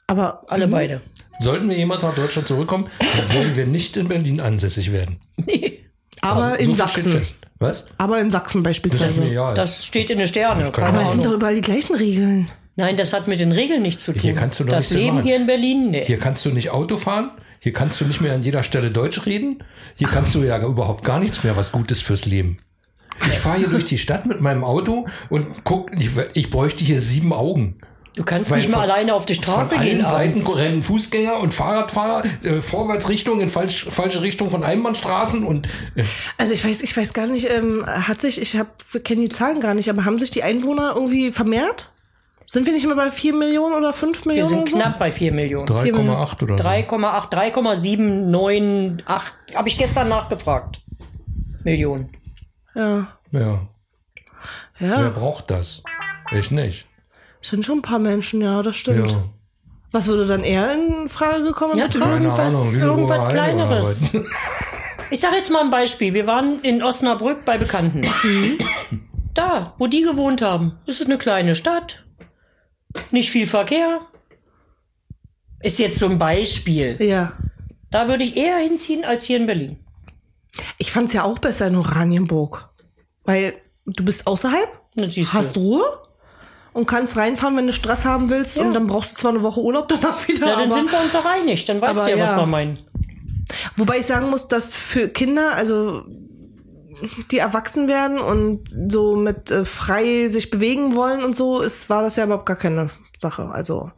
Aber 0.07 0.43
Alle 0.47 0.67
beide. 0.67 1.01
Sollten 1.39 1.69
wir 1.69 1.75
jemals 1.77 2.03
nach 2.03 2.15
Deutschland 2.15 2.47
zurückkommen, 2.47 2.87
dann 2.99 3.33
werden 3.33 3.55
wir 3.55 3.65
nicht 3.65 3.97
in 3.97 4.07
Berlin 4.07 4.39
ansässig 4.41 4.91
werden. 4.91 5.19
Nee. 5.45 5.81
Aber 6.21 6.43
Also, 6.43 6.55
in 6.57 6.69
so 6.69 6.75
Sachsen. 6.75 7.11
fest. 7.11 7.35
Was? 7.59 7.85
Aber 7.99 8.19
in 8.19 8.31
Sachsen 8.31 8.63
Das 8.63 8.69
beispielsweise. 8.71 9.21
mir 9.25 9.31
egal. 9.31 9.53
Das 9.53 9.85
steht 9.85 10.09
in 10.09 10.17
den 10.17 10.25
Sternen. 10.27 10.65
Aber 10.73 11.01
es 11.03 11.11
sind 11.11 11.23
doch 11.25 11.33
überall 11.33 11.53
die 11.55 11.61
gleichen 11.61 11.93
Regeln. 11.95 12.49
Nein, 12.77 12.97
das 12.97 13.13
hat 13.13 13.27
mit 13.27 13.39
den 13.39 13.51
Regeln 13.51 13.83
nichts 13.83 14.05
zu 14.05 14.11
tun. 14.11 14.21
Hier 14.21 14.33
kannst 14.33 14.59
du 14.59 14.63
doch 14.63 14.71
das 14.73 14.89
Leben 14.89 15.15
machen. 15.17 15.23
hier 15.25 15.35
in 15.35 15.45
Berlin, 15.45 15.91
nee. 15.91 16.03
Hier 16.03 16.17
kannst 16.17 16.43
du 16.45 16.49
nicht 16.49 16.71
Auto 16.71 16.97
fahren. 16.97 17.29
Hier 17.65 17.73
kannst 17.73 17.99
du 17.99 18.05
nicht 18.05 18.21
mehr 18.21 18.31
an 18.35 18.43
jeder 18.43 18.61
Stelle 18.61 18.91
Deutsch 18.91 19.25
reden. 19.25 19.63
Hier 19.95 20.07
kannst 20.07 20.35
du 20.35 20.43
ja 20.43 20.61
überhaupt 20.63 21.03
gar 21.03 21.19
nichts 21.19 21.43
mehr, 21.43 21.57
was 21.57 21.71
gut 21.71 21.89
ist 21.89 22.03
fürs 22.03 22.25
Leben. 22.27 22.59
Ich 23.25 23.39
fahre 23.39 23.57
hier 23.57 23.69
durch 23.69 23.85
die 23.85 23.97
Stadt 23.97 24.27
mit 24.27 24.39
meinem 24.39 24.63
Auto 24.63 25.07
und 25.31 25.47
guck, 25.63 25.89
ich, 25.99 26.11
ich 26.35 26.51
bräuchte 26.51 26.83
hier 26.83 26.99
sieben 26.99 27.33
Augen. 27.33 27.77
Du 28.15 28.23
kannst 28.23 28.51
Weil 28.51 28.59
nicht 28.59 28.69
mal 28.69 28.81
von- 28.81 28.91
alleine 28.91 29.15
auf 29.15 29.25
die 29.25 29.33
Straße 29.33 29.73
von 29.77 29.83
gehen 29.83 30.05
allen 30.05 30.27
abends. 30.29 30.45
Seiten 30.45 30.57
rennen 30.59 30.83
Fußgänger 30.83 31.39
und 31.39 31.55
Fahrradfahrer 31.55 32.23
äh, 32.43 32.61
Vorwärtsrichtung 32.61 33.41
in 33.41 33.49
falsch, 33.49 33.87
falsche 33.89 34.21
Richtung 34.21 34.51
von 34.51 34.63
Einbahnstraßen 34.63 35.43
und 35.43 35.67
äh, 35.95 36.03
Also 36.37 36.53
ich 36.53 36.63
weiß, 36.63 36.83
ich 36.83 36.95
weiß 36.95 37.13
gar 37.13 37.25
nicht, 37.25 37.49
ähm, 37.49 37.83
hat 37.87 38.21
sich, 38.21 38.39
ich 38.39 38.57
habe 38.57 38.69
kenne 39.03 39.21
die 39.23 39.29
Zahlen 39.29 39.59
gar 39.59 39.73
nicht, 39.73 39.89
aber 39.89 40.05
haben 40.05 40.19
sich 40.19 40.29
die 40.29 40.43
Einwohner 40.43 40.91
irgendwie 40.93 41.31
vermehrt? 41.31 41.89
Sind 42.55 42.65
wir 42.67 42.71
nicht 42.73 42.85
mehr 42.87 42.95
bei 42.95 43.11
4 43.11 43.33
Millionen 43.33 43.75
oder 43.75 43.91
5 43.91 44.23
Wir 44.23 44.29
Millionen? 44.31 44.49
sind 44.49 44.61
oder 44.61 44.71
so? 44.71 44.77
knapp 44.77 44.97
bei 44.97 45.11
4 45.11 45.33
Millionen. 45.33 45.67
3,8 45.67 46.43
oder 46.43 46.57
so. 46.57 46.63
3,8, 46.63 47.29
3,798, 47.29 49.55
habe 49.55 49.67
ich 49.67 49.77
gestern 49.77 50.07
nachgefragt. 50.07 50.79
Millionen. 51.65 52.11
Ja. 52.73 53.07
Ja, 53.31 53.67
wer 54.79 54.89
Ja, 55.01 55.09
braucht 55.09 55.51
das? 55.51 55.83
Ich 56.31 56.49
nicht. 56.49 56.87
sind 57.41 57.65
schon 57.65 57.79
ein 57.79 57.81
paar 57.81 57.99
Menschen, 57.99 58.41
ja, 58.41 58.61
das 58.63 58.77
stimmt. 58.77 59.11
Ja. 59.11 59.17
Was 59.91 60.07
würde 60.07 60.25
dann 60.25 60.45
eher 60.45 60.71
in 60.73 61.09
Frage 61.09 61.43
gekommen? 61.43 61.77
Ja, 61.77 61.87
Irgendwas- 61.87 62.55
Ahnung, 62.55 62.73
irgendwas 62.79 63.33
Kleineres. 63.33 64.11
Ich 65.11 65.19
sage 65.19 65.35
jetzt 65.35 65.51
mal 65.51 65.61
ein 65.61 65.69
Beispiel. 65.71 66.13
Wir 66.15 66.25
waren 66.25 66.61
in 66.63 66.81
Osnabrück 66.81 67.43
bei 67.45 67.57
Bekannten. 67.59 68.01
da, 69.35 69.73
wo 69.77 69.85
die 69.87 70.01
gewohnt 70.01 70.41
haben. 70.41 70.79
Es 70.87 70.99
ist 71.01 71.07
eine 71.07 71.17
kleine 71.19 71.53
Stadt. 71.53 72.04
Nicht 73.11 73.31
viel 73.31 73.47
Verkehr. 73.47 74.01
Ist 75.61 75.79
jetzt 75.79 75.99
so 75.99 76.07
ein 76.07 76.19
Beispiel. 76.19 76.97
Ja. 76.99 77.33
Da 77.91 78.07
würde 78.07 78.23
ich 78.23 78.35
eher 78.35 78.57
hinziehen 78.57 79.05
als 79.05 79.25
hier 79.25 79.37
in 79.37 79.47
Berlin. 79.47 79.79
Ich 80.77 80.91
fand's 80.91 81.13
ja 81.13 81.23
auch 81.23 81.39
besser 81.39 81.67
in 81.67 81.75
Oranienburg. 81.75 82.69
Weil 83.23 83.53
du 83.85 84.05
bist 84.05 84.27
außerhalb, 84.27 84.69
hast 85.33 85.57
Ruhe 85.57 85.83
und 86.73 86.87
kannst 86.87 87.17
reinfahren, 87.17 87.57
wenn 87.57 87.67
du 87.67 87.73
Stress 87.73 88.05
haben 88.05 88.29
willst. 88.29 88.57
Ja. 88.57 88.63
Und 88.63 88.73
dann 88.73 88.87
brauchst 88.87 89.13
du 89.13 89.15
zwar 89.21 89.31
eine 89.31 89.43
Woche 89.43 89.61
Urlaub 89.61 89.87
danach 89.89 90.27
wieder. 90.27 90.41
Na, 90.41 90.55
dann 90.55 90.71
aber 90.71 90.73
sind 90.73 90.91
wir 90.91 90.99
uns 90.99 91.13
doch 91.13 91.25
einig. 91.25 91.65
Dann 91.65 91.81
weißt 91.81 92.05
du 92.05 92.09
ja, 92.09 92.19
was 92.19 92.31
ja. 92.31 92.37
wir 92.37 92.45
meinen. 92.45 92.77
Wobei 93.77 93.99
ich 93.99 94.05
sagen 94.05 94.29
muss, 94.29 94.47
dass 94.47 94.75
für 94.75 95.07
Kinder, 95.09 95.53
also 95.53 96.03
die 97.31 97.39
erwachsen 97.39 97.87
werden 97.87 98.19
und 98.19 98.61
so 98.91 99.15
mit 99.15 99.51
äh, 99.51 99.65
frei 99.65 100.27
sich 100.29 100.49
bewegen 100.49 100.95
wollen 100.95 101.23
und 101.23 101.35
so, 101.35 101.61
ist, 101.61 101.89
war 101.89 102.01
das 102.01 102.15
ja 102.15 102.25
überhaupt 102.25 102.45
gar 102.45 102.55
keine 102.55 102.89
Sache. 103.17 103.49
Also 103.51 103.91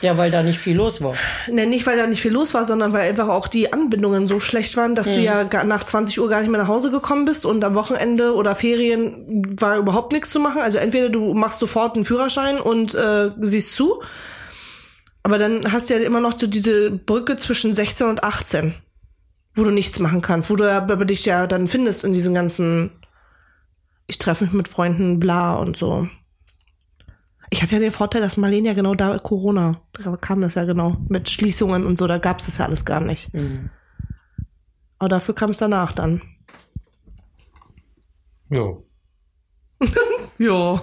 Ja, 0.00 0.18
weil 0.18 0.30
da 0.30 0.42
nicht 0.42 0.58
viel 0.58 0.76
los 0.76 1.00
war. 1.02 1.14
Ne, 1.48 1.66
nicht, 1.66 1.86
weil 1.86 1.96
da 1.96 2.06
nicht 2.06 2.20
viel 2.20 2.32
los 2.32 2.54
war, 2.54 2.64
sondern 2.64 2.92
weil 2.92 3.08
einfach 3.08 3.28
auch 3.28 3.48
die 3.48 3.72
Anbindungen 3.72 4.26
so 4.26 4.40
schlecht 4.40 4.76
waren, 4.76 4.94
dass 4.94 5.14
du 5.14 5.20
ja 5.20 5.44
nach 5.64 5.84
20 5.84 6.20
Uhr 6.20 6.28
gar 6.28 6.40
nicht 6.40 6.50
mehr 6.50 6.60
nach 6.60 6.68
Hause 6.68 6.90
gekommen 6.90 7.24
bist 7.24 7.46
und 7.46 7.64
am 7.64 7.74
Wochenende 7.74 8.34
oder 8.34 8.54
Ferien 8.54 9.56
war 9.60 9.76
überhaupt 9.76 10.12
nichts 10.12 10.30
zu 10.30 10.40
machen. 10.40 10.60
Also 10.60 10.78
entweder 10.78 11.08
du 11.08 11.34
machst 11.34 11.60
sofort 11.60 11.96
einen 11.96 12.04
Führerschein 12.04 12.58
und 12.58 12.94
äh, 12.94 13.30
siehst 13.40 13.74
zu, 13.74 14.02
aber 15.22 15.38
dann 15.38 15.72
hast 15.72 15.88
du 15.88 15.94
ja 15.94 16.00
immer 16.00 16.20
noch 16.20 16.36
so 16.36 16.46
diese 16.46 16.90
Brücke 16.90 17.36
zwischen 17.36 17.74
16 17.74 18.08
und 18.08 18.24
18, 18.24 18.74
wo 19.54 19.64
du 19.64 19.70
nichts 19.70 19.98
machen 19.98 20.20
kannst, 20.20 20.50
wo 20.50 20.56
du 20.56 20.70
aber 20.70 21.04
dich 21.04 21.24
ja 21.24 21.46
dann 21.46 21.68
findest 21.68 22.04
in 22.04 22.12
diesen 22.12 22.34
ganzen 22.34 22.90
ich 24.06 24.18
treffe 24.18 24.44
mich 24.44 24.52
mit 24.52 24.68
Freunden, 24.68 25.18
bla 25.20 25.54
und 25.54 25.76
so. 25.76 26.08
Ich 27.50 27.62
hatte 27.62 27.74
ja 27.74 27.80
den 27.80 27.92
Vorteil, 27.92 28.20
dass 28.20 28.36
Marlene 28.36 28.68
ja 28.68 28.74
genau 28.74 28.94
da 28.94 29.18
Corona, 29.18 29.80
da 29.92 30.16
kam 30.16 30.40
das 30.40 30.54
ja 30.54 30.64
genau 30.64 30.96
mit 31.08 31.28
Schließungen 31.28 31.86
und 31.86 31.96
so, 31.98 32.06
da 32.06 32.18
gab's 32.18 32.46
das 32.46 32.58
ja 32.58 32.66
alles 32.66 32.84
gar 32.84 33.00
nicht. 33.00 33.30
Aber 34.98 35.08
dafür 35.08 35.34
kam 35.34 35.50
es 35.50 35.58
danach 35.58 35.92
dann. 35.92 36.22
Ja. 38.50 38.76
Ja. 40.38 40.82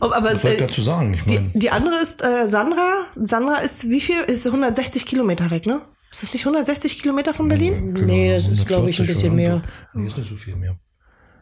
Aber 0.00 0.22
Was 0.22 0.40
soll 0.40 0.52
ich 0.52 0.58
äh, 0.58 0.66
dazu 0.66 0.80
sagen? 0.80 1.12
Ich 1.12 1.24
die, 1.24 1.38
meine, 1.38 1.50
die 1.54 1.70
andere 1.70 1.96
ist 1.96 2.24
äh, 2.24 2.46
Sandra. 2.46 3.00
Sandra 3.16 3.56
ist 3.58 3.90
wie 3.90 4.00
viel? 4.00 4.20
Ist 4.22 4.46
160 4.46 5.04
Kilometer 5.04 5.50
weg, 5.50 5.66
ne? 5.66 5.82
Ist 6.14 6.22
das 6.22 6.32
nicht 6.32 6.46
160 6.46 7.02
Kilometer 7.02 7.34
von 7.34 7.48
Berlin? 7.48 7.92
Nee, 7.92 8.32
das 8.32 8.48
ist, 8.48 8.68
glaub 8.68 8.86
ich, 8.86 9.00
ein 9.00 9.02
140 9.02 9.06
bisschen 9.08 9.34
mehr. 9.34 9.62
Nee, 9.94 10.06
ist 10.06 10.16
nicht 10.16 10.28
so 10.30 10.36
viel 10.36 10.54
mehr. 10.54 10.78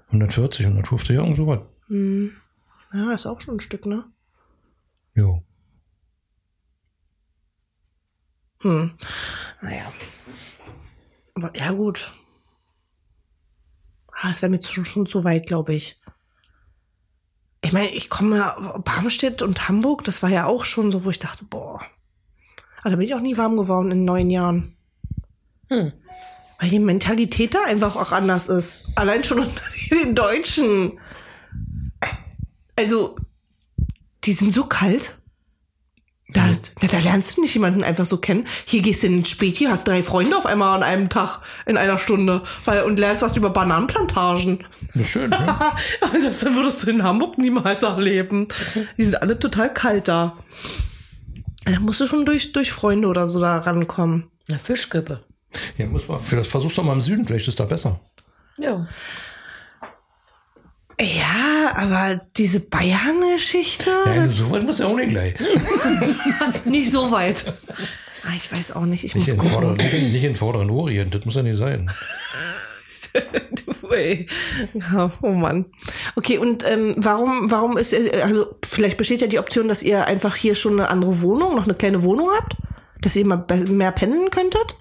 140, 0.07 0.65
150, 0.65 1.15
irgend 1.15 1.37
sowas. 1.37 1.61
Ja, 2.95 3.13
ist 3.13 3.27
auch 3.27 3.39
schon 3.43 3.57
ein 3.57 3.61
Stück, 3.61 3.85
ne? 3.85 4.11
Jo. 5.13 5.45
Hm. 8.61 8.97
Naja. 9.61 9.93
Aber 11.35 11.55
ja, 11.55 11.73
gut. 11.73 12.11
Ah, 14.11 14.31
es 14.31 14.41
wäre 14.41 14.49
mir 14.49 14.63
schon, 14.63 14.87
schon 14.87 15.05
zu 15.05 15.23
weit, 15.23 15.47
glaube 15.49 15.75
ich. 15.75 16.01
Ich 17.61 17.75
meine, 17.75 17.91
ich 17.91 18.09
komme 18.09 18.39
ja 18.39 18.79
Barmstedt 18.79 19.43
und 19.43 19.69
Hamburg, 19.69 20.05
das 20.05 20.23
war 20.23 20.31
ja 20.31 20.47
auch 20.47 20.65
schon 20.65 20.91
so, 20.91 21.05
wo 21.05 21.11
ich 21.11 21.19
dachte, 21.19 21.45
boah. 21.45 21.83
Aber 22.83 22.90
da 22.90 22.97
bin 22.97 23.07
ich 23.07 23.14
auch 23.14 23.21
nie 23.21 23.37
warm 23.37 23.57
geworden 23.57 23.90
in 23.90 24.05
neun 24.05 24.29
Jahren. 24.29 24.77
Hm. 25.68 25.92
Weil 26.61 26.68
die 26.68 26.79
Mentalität 26.79 27.55
da 27.55 27.64
einfach 27.66 27.97
auch 27.97 28.12
anders 28.12 28.49
ist. 28.49 28.87
Allein 28.97 29.25
schon 29.25 29.38
unter 29.40 29.64
den 29.90 30.14
Deutschen. 30.14 30.99
Also, 32.77 33.16
die 34.25 34.33
sind 34.33 34.53
so 34.53 34.64
kalt. 34.64 35.18
Da, 36.35 36.49
da, 36.81 36.87
da 36.87 36.99
lernst 36.99 37.37
du 37.37 37.42
nicht 37.42 37.55
jemanden 37.55 37.85
einfach 37.85 38.07
so 38.07 38.16
kennen. 38.16 38.47
Hier 38.64 38.81
gehst 38.81 39.03
du 39.03 39.09
in 39.09 39.18
den 39.18 39.25
Späti, 39.25 39.64
hast 39.64 39.87
drei 39.87 40.03
Freunde 40.03 40.37
auf 40.37 40.47
einmal 40.47 40.77
an 40.77 40.83
einem 40.83 41.09
Tag, 41.11 41.40
in 41.66 41.77
einer 41.77 41.99
Stunde, 41.99 42.42
weil, 42.64 42.85
und 42.85 42.99
lernst 42.99 43.23
was 43.23 43.37
über 43.37 43.51
Bananenplantagen. 43.51 44.64
Ja, 44.95 45.05
schön, 45.05 45.31
ja. 45.31 45.77
Aber 46.01 46.18
das 46.25 46.45
würdest 46.45 46.87
du 46.87 46.90
in 46.90 47.03
Hamburg 47.03 47.37
niemals 47.38 47.83
erleben. 47.83 48.49
Die 48.97 49.05
sind 49.05 49.21
alle 49.21 49.38
total 49.38 49.73
kalt 49.73 50.09
da. 50.09 50.37
Da 51.64 51.79
musst 51.81 52.01
du 52.01 52.07
schon 52.07 52.27
durch, 52.27 52.53
durch 52.53 52.72
Freunde 52.72 53.09
oder 53.09 53.27
so 53.27 53.40
da 53.40 53.59
rankommen. 53.59 54.31
Eine 54.48 54.59
Fischkippe. 54.59 55.25
ja 55.79 55.87
muss 55.87 56.09
man, 56.09 56.20
vielleicht 56.20 56.51
versuch's 56.51 56.75
doch 56.75 56.85
mal 56.85 56.94
im 56.94 57.01
Süden, 57.01 57.25
vielleicht 57.25 57.48
ist 57.48 57.61
da 57.61 57.64
besser. 57.64 58.01
Ja. 58.59 58.87
Ja, 61.01 61.72
aber 61.75 62.20
diese 62.37 62.61
Bayern-Geschichte, 62.61 63.90
Ja, 64.07 64.27
so 64.27 64.51
weit 64.53 64.62
muss 64.64 64.79
ja 64.79 64.87
auch 64.87 64.94
nicht 64.96 65.09
gleich. 65.11 65.35
nicht 66.64 66.90
so 66.90 67.11
weit. 67.11 67.44
Ah, 68.25 68.35
ich 68.37 68.53
weiß 68.53 68.72
auch 68.72 68.85
nicht. 68.85 69.03
Ich 69.03 69.14
Nicht 69.14 69.25
muss 69.27 69.33
in, 69.33 69.38
gucken. 69.38 69.53
vorderen, 69.53 69.77
nicht, 69.79 69.92
in, 69.94 70.12
nicht 70.12 70.25
in 70.25 70.37
vorderen 70.37 70.70
Orient, 70.70 71.14
das 71.14 71.25
muss 71.25 71.35
ja 71.35 71.42
nicht 71.42 71.59
sein. 71.59 71.90
Du. 73.66 73.72
Ja, 73.94 75.12
oh 75.20 75.33
Mann. 75.33 75.66
Okay, 76.16 76.38
und 76.38 76.64
ähm, 76.66 76.94
warum, 76.96 77.51
warum 77.51 77.77
ist, 77.77 77.92
äh, 77.92 78.22
also 78.22 78.55
vielleicht 78.64 78.96
besteht 78.96 79.20
ja 79.20 79.27
die 79.27 79.38
Option, 79.38 79.68
dass 79.68 79.83
ihr 79.83 80.07
einfach 80.07 80.35
hier 80.35 80.55
schon 80.55 80.75
eine 80.75 80.88
andere 80.88 81.20
Wohnung, 81.20 81.55
noch 81.55 81.64
eine 81.64 81.75
kleine 81.75 82.03
Wohnung 82.03 82.31
habt? 82.33 82.57
Dass 83.01 83.16
ihr 83.16 83.27
mal 83.27 83.44
mehr 83.68 83.92
pendeln 83.92 84.31
könntet? 84.31 84.77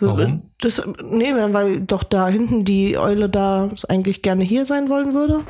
Warum? 0.00 0.50
Das, 0.60 0.82
nee, 1.02 1.32
weil 1.34 1.80
doch 1.80 2.02
da 2.02 2.28
hinten 2.28 2.64
die 2.64 2.98
Eule 2.98 3.28
da 3.28 3.70
eigentlich 3.88 4.22
gerne 4.22 4.44
hier 4.44 4.66
sein 4.66 4.90
wollen 4.90 5.14
würde. 5.14 5.44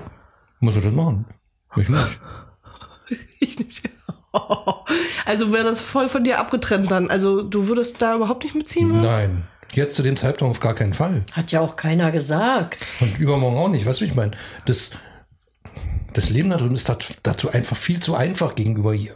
Muss 0.60 0.76
ich 0.76 0.84
das 0.84 0.92
machen? 0.92 1.26
Ich 1.76 1.88
nicht. 1.88 2.20
Ich 3.40 3.58
nicht. 3.58 3.90
Also 5.26 5.52
wäre 5.52 5.64
das 5.64 5.80
voll 5.80 6.08
von 6.08 6.24
dir 6.24 6.38
abgetrennt 6.38 6.90
dann. 6.90 7.08
Also 7.08 7.42
du 7.42 7.68
würdest 7.68 8.02
da 8.02 8.16
überhaupt 8.16 8.44
nicht 8.44 8.54
mitziehen 8.54 8.90
wollen? 8.90 9.02
Nein. 9.02 9.44
Jetzt 9.74 9.96
zu 9.96 10.02
dem 10.02 10.16
Zeitpunkt 10.16 10.50
auf 10.52 10.60
gar 10.60 10.74
keinen 10.74 10.94
Fall. 10.94 11.24
Hat 11.32 11.52
ja 11.52 11.60
auch 11.60 11.76
keiner 11.76 12.12
gesagt. 12.12 12.84
Und 13.00 13.18
übermorgen 13.18 13.56
auch 13.56 13.68
nicht. 13.68 13.86
Weißt 13.86 14.00
du, 14.00 14.04
ich 14.04 14.14
meine? 14.14 14.32
Das, 14.66 14.92
das 16.12 16.30
Leben 16.30 16.50
da 16.50 16.56
drüben 16.56 16.74
ist 16.74 16.90
dazu 17.22 17.50
einfach 17.50 17.76
viel 17.76 18.00
zu 18.00 18.14
einfach 18.14 18.54
gegenüber 18.54 18.94
hier. 18.94 19.14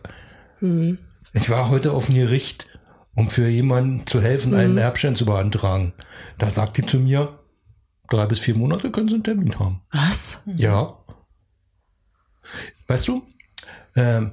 Ich 1.33 1.51
war 1.51 1.69
heute 1.69 1.93
auf 1.93 2.07
dem 2.07 2.17
Gericht, 2.17 2.67
um 3.15 3.31
für 3.31 3.49
jemanden 3.49 4.07
zu 4.07 4.21
helfen, 4.21 4.55
einen 4.55 4.79
Erbschein 4.79 5.15
zu 5.15 5.25
beantragen. 5.25 5.93
Da 6.39 6.51
sagt 6.51 6.77
die 6.77 6.87
zu 6.87 6.99
mir, 6.99 7.39
drei 8.09 8.27
bis 8.27 8.41
vier 8.41 8.55
Monate 8.55 8.91
können 8.91 9.09
Sie 9.09 9.15
einen 9.15 9.25
Termin 9.25 9.59
haben. 9.59 9.83
Was? 9.93 10.41
Ja. 10.47 10.99
Weißt 12.87 13.07
du, 13.09 13.27
ähm, 13.95 14.33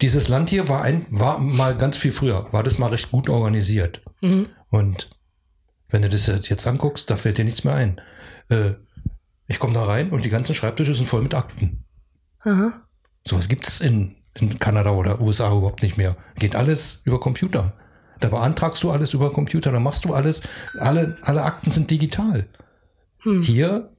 dieses 0.00 0.28
Land 0.28 0.50
hier 0.50 0.68
war, 0.68 0.82
ein, 0.82 1.06
war 1.10 1.38
mal 1.38 1.76
ganz 1.76 1.96
viel 1.96 2.12
früher, 2.12 2.52
war 2.52 2.62
das 2.62 2.78
mal 2.78 2.88
recht 2.90 3.10
gut 3.10 3.28
organisiert. 3.28 4.02
Und 4.74 5.08
wenn 5.88 6.02
du 6.02 6.10
das 6.10 6.26
jetzt 6.26 6.66
anguckst, 6.66 7.08
da 7.08 7.16
fällt 7.16 7.38
dir 7.38 7.44
nichts 7.44 7.62
mehr 7.62 7.76
ein. 7.76 8.00
Äh, 8.48 8.72
ich 9.46 9.60
komme 9.60 9.72
da 9.72 9.84
rein 9.84 10.10
und 10.10 10.24
die 10.24 10.30
ganzen 10.30 10.52
Schreibtische 10.52 10.96
sind 10.96 11.06
voll 11.06 11.22
mit 11.22 11.32
Akten. 11.32 11.84
Aha. 12.40 12.82
Sowas 13.24 13.48
gibt's 13.48 13.80
in, 13.80 14.16
in 14.34 14.58
Kanada 14.58 14.90
oder 14.90 15.20
USA 15.20 15.46
überhaupt 15.46 15.84
nicht 15.84 15.96
mehr. 15.96 16.16
Geht 16.40 16.56
alles 16.56 17.02
über 17.04 17.20
Computer. 17.20 17.72
Da 18.18 18.30
beantragst 18.30 18.82
du 18.82 18.90
alles 18.90 19.14
über 19.14 19.32
Computer, 19.32 19.70
da 19.70 19.78
machst 19.78 20.06
du 20.06 20.12
alles, 20.12 20.42
alle, 20.80 21.18
alle 21.22 21.44
Akten 21.44 21.70
sind 21.70 21.88
digital. 21.88 22.48
Hier 23.42 23.93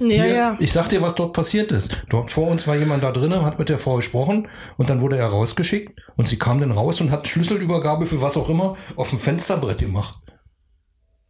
Ja, 0.00 0.06
hier, 0.06 0.26
ja. 0.26 0.56
Ich 0.58 0.72
sag 0.72 0.88
dir, 0.88 1.02
was 1.02 1.14
dort 1.14 1.32
passiert 1.32 1.70
ist. 1.70 2.02
Dort 2.08 2.30
vor 2.30 2.48
uns 2.48 2.66
war 2.66 2.74
jemand 2.74 3.04
da 3.04 3.12
drinnen, 3.12 3.44
hat 3.44 3.58
mit 3.58 3.68
der 3.68 3.78
Frau 3.78 3.96
gesprochen 3.96 4.48
und 4.76 4.90
dann 4.90 5.00
wurde 5.00 5.16
er 5.16 5.26
rausgeschickt 5.26 6.00
und 6.16 6.26
sie 6.26 6.38
kam 6.38 6.60
dann 6.60 6.72
raus 6.72 7.00
und 7.00 7.12
hat 7.12 7.28
Schlüsselübergabe 7.28 8.06
für 8.06 8.20
was 8.20 8.36
auch 8.36 8.48
immer 8.48 8.76
auf 8.96 9.10
dem 9.10 9.20
Fensterbrett 9.20 9.78
gemacht. 9.78 10.18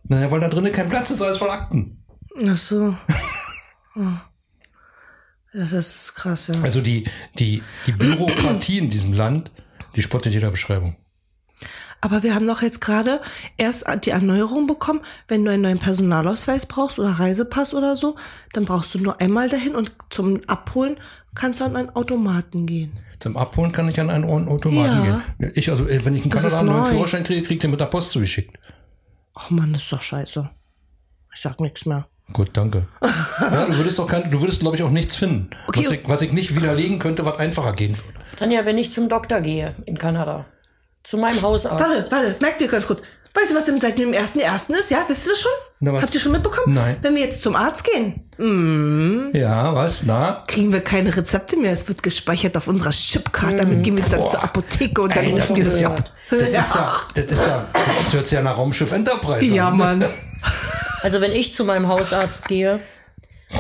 Naja, 0.05 0.31
weil 0.31 0.41
da 0.41 0.49
drinnen 0.49 0.73
kein 0.73 0.89
Platz 0.89 1.11
ist, 1.11 1.21
alles 1.21 1.39
voll 1.39 1.51
Akten. 1.51 2.05
Ach 2.47 2.57
so. 2.57 2.97
Oh. 3.97 4.11
Das 5.53 5.71
ist 5.71 6.17
krass, 6.17 6.49
ja. 6.49 6.61
Also 6.63 6.81
die, 6.81 7.05
die, 7.39 7.63
die 7.87 7.93
Bürokratie 7.93 8.79
in 8.79 8.91
diesem 8.91 9.13
Land, 9.13 9.53
die 9.95 10.03
spottet 10.03 10.33
jeder 10.33 10.51
Beschreibung. 10.51 10.97
Aber 12.05 12.23
wir 12.23 12.35
haben 12.35 12.47
doch 12.47 12.61
jetzt 12.61 12.83
gerade 12.83 13.23
erst 13.57 13.87
die 14.05 14.11
Erneuerung 14.11 14.67
bekommen. 14.67 15.01
Wenn 15.27 15.43
du 15.43 15.51
einen 15.51 15.63
neuen 15.63 15.79
Personalausweis 15.79 16.67
brauchst 16.67 16.99
oder 16.99 17.09
Reisepass 17.09 17.73
oder 17.73 17.97
so, 17.97 18.17
dann 18.53 18.67
brauchst 18.67 18.95
du 18.95 18.99
nur 18.99 19.23
einmal 19.23 19.49
dahin 19.49 19.75
und 19.75 19.91
zum 20.11 20.43
Abholen 20.47 20.99
kannst 21.35 21.61
du 21.61 21.65
an 21.65 21.77
einen 21.77 21.89
Automaten 21.97 22.67
gehen. 22.67 22.93
Zum 23.21 23.39
Abholen 23.39 23.73
kann 23.73 23.89
ich 23.89 23.99
an 24.01 24.11
einen 24.11 24.25
Automaten 24.27 25.07
Ja. 25.07 25.23
gehen. 25.39 25.53
Ich, 25.55 25.71
also, 25.71 25.89
äh, 25.89 26.05
wenn 26.05 26.15
ich 26.15 26.27
in 26.27 26.31
Kanada 26.31 26.59
einen 26.59 26.69
neuen 26.69 26.83
neu. 26.83 26.89
Führerschein 26.91 27.25
kriege, 27.25 27.41
kriegt 27.41 27.65
ihr 27.65 27.71
mit 27.71 27.81
der 27.81 27.87
Post 27.87 28.11
zugeschickt. 28.11 28.55
Ach 29.35 29.49
man, 29.49 29.73
das 29.73 29.85
ist 29.85 29.93
doch 29.93 30.03
scheiße. 30.03 30.51
Ich 31.35 31.41
sag 31.41 31.59
nichts 31.59 31.87
mehr. 31.87 32.07
Gut, 32.35 32.51
danke. 32.53 32.87
ja, 33.41 33.65
du 33.65 33.79
würdest 33.79 33.99
doch 33.99 34.07
kein, 34.07 34.31
du 34.31 34.43
würdest, 34.43 34.61
glaube 34.61 34.77
ich, 34.77 34.83
auch 34.83 34.91
nichts 34.91 35.17
finden. 35.17 35.49
Okay. 35.69 35.87
Was, 35.87 35.93
ich, 35.93 36.01
was 36.07 36.21
ich 36.21 36.33
nicht 36.33 36.55
widerlegen 36.55 36.99
könnte, 36.99 37.25
was 37.25 37.39
einfacher 37.39 37.73
gehen 37.73 37.97
würde. 37.97 38.19
Tanja, 38.37 38.67
wenn 38.67 38.77
ich 38.77 38.93
zum 38.93 39.09
Doktor 39.09 39.41
gehe 39.41 39.75
in 39.87 39.97
Kanada, 39.97 40.45
zu 41.05 41.19
meinem 41.19 41.41
Hausarzt. 41.43 41.79
Warte, 41.85 42.11
warte, 42.11 42.37
merkt 42.41 42.61
ihr 42.61 42.69
ganz 42.69 42.87
kurz. 42.87 43.03
Weißt 43.37 43.51
du, 43.51 43.57
was 43.57 43.65
denn 43.65 43.81
seit 43.81 43.99
dem 43.99 44.13
1.1. 44.13 44.73
ist? 44.79 44.91
Ja, 44.93 45.05
wisst 45.09 45.27
ihr 45.27 45.33
das 45.33 45.41
schon? 45.41 45.51
Na, 45.81 45.93
was? 45.93 46.05
Habt 46.05 46.15
ihr 46.15 46.21
schon 46.21 46.31
mitbekommen? 46.33 46.73
Nein. 46.75 46.97
Wenn 47.03 47.17
wir 47.17 47.23
jetzt 47.23 47.43
zum 47.43 47.57
Arzt 47.57 47.83
gehen, 47.83 48.25
mm, 48.39 49.37
Ja, 49.37 49.75
was? 49.75 50.05
Na? 50.05 50.45
kriegen 50.47 50.73
wir 50.73 50.81
keine 50.81 51.15
Rezepte 51.17 51.57
mehr. 51.57 51.73
Es 51.73 51.89
wird 51.89 52.03
gespeichert 52.03 52.57
auf 52.57 52.69
unserer 52.69 52.91
Chipkarte. 52.91 53.57
Damit 53.57 53.83
gehen 53.83 53.97
wir 53.97 54.05
dann 54.05 54.21
Boah. 54.21 54.31
zur 54.31 54.43
Apotheke 54.45 55.03
und 55.03 55.17
dann 55.17 55.27
rufen 55.27 55.55
die 55.57 55.63
es 55.63 55.81
ja. 55.81 55.89
ab. 55.89 56.11
Das 56.31 56.43
ist 56.43 56.55
ja, 56.55 56.97
das 57.15 57.25
ist 57.25 57.47
ja, 57.47 57.67
das 58.05 58.13
hört 58.13 58.27
sich 58.29 58.37
ja 58.37 58.43
nach 58.43 58.57
Raumschiff 58.57 58.93
Enterprise 58.93 59.53
Ja, 59.53 59.69
an. 59.69 59.77
Mann. 59.77 60.05
Also 61.03 61.21
wenn 61.21 61.33
ich 61.33 61.53
zu 61.53 61.65
meinem 61.67 61.89
Hausarzt 61.89 62.49
gehe 62.49 62.81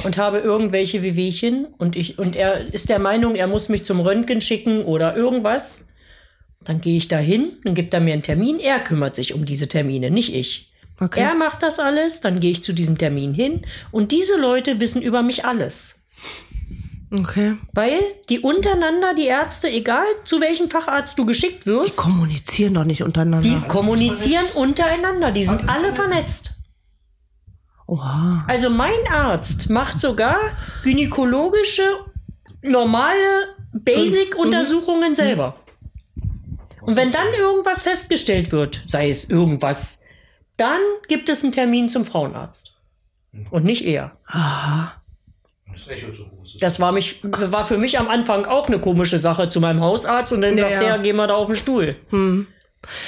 und 0.04 0.16
habe 0.16 0.38
irgendwelche 0.38 1.02
Wehwehchen 1.02 1.66
und 1.76 1.94
ich 1.94 2.18
und 2.18 2.37
er 2.37 2.72
ist 2.72 2.88
der 2.88 2.98
Meinung, 2.98 3.35
er 3.35 3.48
muss 3.48 3.68
mich 3.68 3.85
zum 3.85 4.00
Röntgen 4.00 4.40
schicken 4.40 4.83
oder 4.83 5.14
irgendwas, 5.14 5.87
dann 6.64 6.81
gehe 6.81 6.96
ich 6.96 7.09
dahin, 7.09 7.53
dann 7.64 7.74
gibt 7.74 7.94
er 7.94 8.00
mir 8.00 8.12
einen 8.12 8.22
Termin, 8.22 8.59
er 8.59 8.81
kümmert 8.81 9.16
sich 9.16 9.35
um 9.35 9.44
diese 9.44 9.68
Termine, 9.68 10.11
nicht 10.11 10.35
ich. 10.35 10.72
Okay. 11.00 11.20
Er 11.20 11.35
macht 11.35 11.62
das 11.62 11.79
alles, 11.79 12.20
dann 12.20 12.40
gehe 12.40 12.53
ich 12.53 12.62
zu 12.62 12.72
diesem 12.72 12.98
Termin 12.98 13.35
hin 13.35 13.66
und 13.90 14.12
diese 14.12 14.37
Leute 14.37 14.79
wissen 14.81 15.03
über 15.03 15.22
mich 15.22 15.44
alles. 15.44 16.00
Okay. 17.12 17.57
Weil 17.72 18.00
die 18.29 18.40
untereinander, 18.40 19.14
die 19.14 19.27
Ärzte, 19.27 19.68
egal 19.68 20.05
zu 20.24 20.40
welchem 20.40 20.68
Facharzt 20.68 21.18
du 21.18 21.27
geschickt 21.27 21.64
Die 21.64 21.70
wirst, 21.70 21.96
kommunizieren 21.96 22.74
doch 22.74 22.85
nicht 22.85 23.03
untereinander. 23.03 23.48
die 23.48 23.61
kommunizieren 23.68 24.44
untereinander. 24.57 25.31
Die 25.31 25.44
sind 25.44 25.68
alle 25.68 25.92
vernetzt. 25.92 26.53
Oha. 27.87 28.44
Also 28.48 28.70
mein 28.70 28.92
Arzt 29.11 29.68
macht 29.70 30.00
sogar 30.00 30.38
gynäkologische, 30.83 31.83
normale 32.62 33.55
Basic-Untersuchungen 33.72 35.14
selber. 35.14 35.57
Und 36.86 36.96
wenn 36.96 37.12
dann 37.12 37.32
irgendwas 37.34 37.82
festgestellt 37.82 38.52
wird, 38.52 38.82
sei 38.86 39.08
es 39.08 39.28
irgendwas, 39.30 40.04
dann 40.56 40.80
gibt 41.08 41.28
es 41.28 41.42
einen 41.42 41.52
Termin 41.52 41.88
zum 41.88 42.04
Frauenarzt. 42.04 42.74
Und 43.50 43.64
nicht 43.64 43.84
er. 43.84 44.12
Ist. 46.44 46.62
Das 46.62 46.78
war, 46.78 46.92
mich, 46.92 47.20
war 47.22 47.64
für 47.64 47.78
mich 47.78 47.98
am 47.98 48.06
Anfang 48.06 48.46
auch 48.46 48.68
eine 48.68 48.78
komische 48.78 49.18
Sache 49.18 49.48
zu 49.48 49.60
meinem 49.60 49.80
Hausarzt 49.80 50.32
und 50.32 50.42
dann 50.42 50.56
Ja, 50.56 50.68
sagt 50.68 50.74
ja. 50.74 50.80
der, 50.80 50.98
geh 51.00 51.12
mal 51.12 51.26
da 51.26 51.34
auf 51.34 51.46
den 51.48 51.56
Stuhl. 51.56 51.96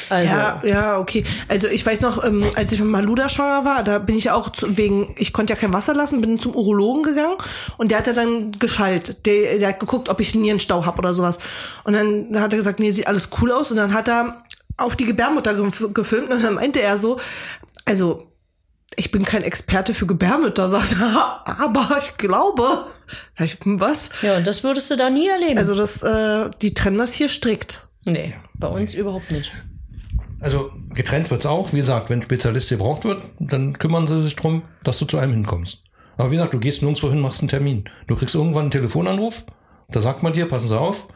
Also, 0.09 0.35
Ja, 0.35 0.63
ja, 0.65 0.99
okay. 0.99 1.25
Also 1.49 1.69
ich 1.69 1.85
weiß 1.85 2.01
noch, 2.03 2.23
ähm, 2.25 2.45
als 2.57 2.73
ich 2.73 2.79
mit 2.81 2.89
Maluda 2.89 3.29
schwanger 3.29 3.65
war, 3.65 3.83
da 3.85 3.99
bin 3.99 4.17
ich 4.17 4.25
ja 4.25 4.35
auch 4.35 4.51
zu, 4.51 4.77
wegen, 4.77 5.15
ich 5.19 5.33
konnte 5.33 5.53
ja 5.53 5.59
kein 5.59 5.73
Wasser 5.73 5.95
lassen, 5.95 6.21
bin 6.21 6.39
zum 6.39 6.55
Urologen 6.55 7.03
gegangen 7.03 7.37
und 7.79 7.91
der 7.91 7.99
hat 7.99 8.07
ja 8.07 8.13
dann 8.13 8.53
geschallt. 8.53 9.25
Der, 9.27 9.59
der 9.59 9.69
hat 9.71 9.81
geguckt, 9.81 10.09
ob 10.09 10.21
ich 10.21 10.35
Nierenstau 10.35 10.85
hab 10.87 10.99
oder 10.99 11.15
sowas. 11.15 11.39
Und 11.85 11.93
dann 11.95 12.41
hat 12.41 12.53
er 12.53 12.57
gesagt, 12.59 12.81
nee, 12.81 12.91
sieht 12.91 13.07
alles 13.07 13.29
cool 13.41 13.53
aus. 13.53 13.71
Und 13.71 13.77
dann 13.77 13.93
hat 13.95 14.09
er 14.09 14.43
auf 14.77 14.97
die 14.97 15.07
Gebärmutter 15.07 15.53
gef- 15.53 15.93
gefilmt 15.93 16.31
und 16.31 16.43
dann 16.43 16.55
meinte 16.55 16.83
er 16.83 16.99
so, 16.99 17.19
also 17.85 18.31
ich 18.97 19.11
bin 19.11 19.25
kein 19.25 19.43
Experte 19.43 19.95
für 19.95 20.07
Gebärmütter, 20.07 20.69
sagt 20.71 20.97
er, 21.01 21.43
aber 21.45 21.97
ich 22.01 22.17
glaube. 22.19 22.85
Sag 23.35 23.45
ich, 23.47 23.59
hm, 23.63 23.81
was? 23.81 24.11
ja, 24.23 24.37
und 24.37 24.47
das 24.47 24.65
würdest 24.65 24.91
du 24.91 24.97
da 24.97 25.11
nie 25.11 25.29
erleben. 25.29 25.59
Also 25.59 25.75
das, 25.75 26.03
äh, 26.03 26.51
die 26.61 26.75
trennen 26.75 26.99
das 26.99 27.13
hier 27.15 27.29
strikt. 27.29 27.86
Nee, 28.07 28.35
bei 28.55 28.69
uns 28.69 28.95
überhaupt 28.95 29.31
nicht. 29.31 29.53
Also 30.41 30.71
getrennt 30.95 31.31
wird's 31.31 31.47
auch. 31.47 31.73
Wie 31.73 31.79
gesagt, 31.79 32.11
wenn 32.11 32.23
Spezialist 32.23 32.69
gebraucht 32.69 33.05
wird, 33.05 33.23
dann 33.39 33.79
kümmern 33.79 34.07
sie 34.07 34.23
sich 34.23 34.37
drum, 34.37 34.63
dass 34.85 34.99
du 34.99 35.05
zu 35.07 35.19
einem 35.19 35.33
hinkommst. 35.33 35.83
Aber 36.17 36.31
wie 36.31 36.37
gesagt, 36.37 36.55
du 36.55 36.61
gehst 36.61 36.83
nirgendwo 36.83 37.11
hin, 37.11 37.21
machst 37.21 37.41
einen 37.41 37.49
Termin. 37.49 37.85
Du 38.07 38.17
kriegst 38.17 38.35
irgendwann 38.35 38.63
einen 38.63 38.71
Telefonanruf, 38.71 39.45
da 39.91 40.01
sagt 40.01 40.23
man 40.23 40.33
dir, 40.33 40.47
passen 40.49 40.69
Sie 40.69 40.79
auf, 40.79 41.09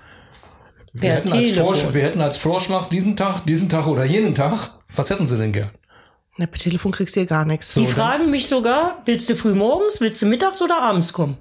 wir, 0.93 1.01
Per 1.01 1.15
hätten 1.17 1.33
als. 1.33 1.51
Vorschlag, 1.57 1.95
wir 1.95 2.03
hätten 2.03 2.21
als 2.21 2.37
Vorschlag 2.37 2.89
diesen 2.89 3.17
Tag, 3.17 3.47
diesen 3.47 3.69
Tag 3.69 3.87
oder 3.87 4.05
jenen 4.05 4.35
Tag. 4.35 4.71
Was 4.95 5.09
hätten 5.11 5.27
Sie 5.29 5.37
denn 5.39 5.53
gern? 5.53 5.71
Na, 6.37 6.47
per 6.47 6.59
Telefon 6.59 6.91
kriegst 6.93 7.15
du 7.17 7.21
hier 7.21 7.27
gar 7.29 7.45
nichts. 7.45 7.75
Die 7.75 7.85
dann- 7.85 7.93
fragen 7.95 8.31
mich 8.31 8.49
sogar, 8.49 9.03
willst 9.05 9.29
du 9.29 9.37
früh 9.37 9.55
morgens, 9.55 10.01
willst 10.01 10.21
du 10.23 10.27
mittags 10.27 10.61
oder 10.63 10.81
abends 10.83 11.13
kommen? 11.13 11.37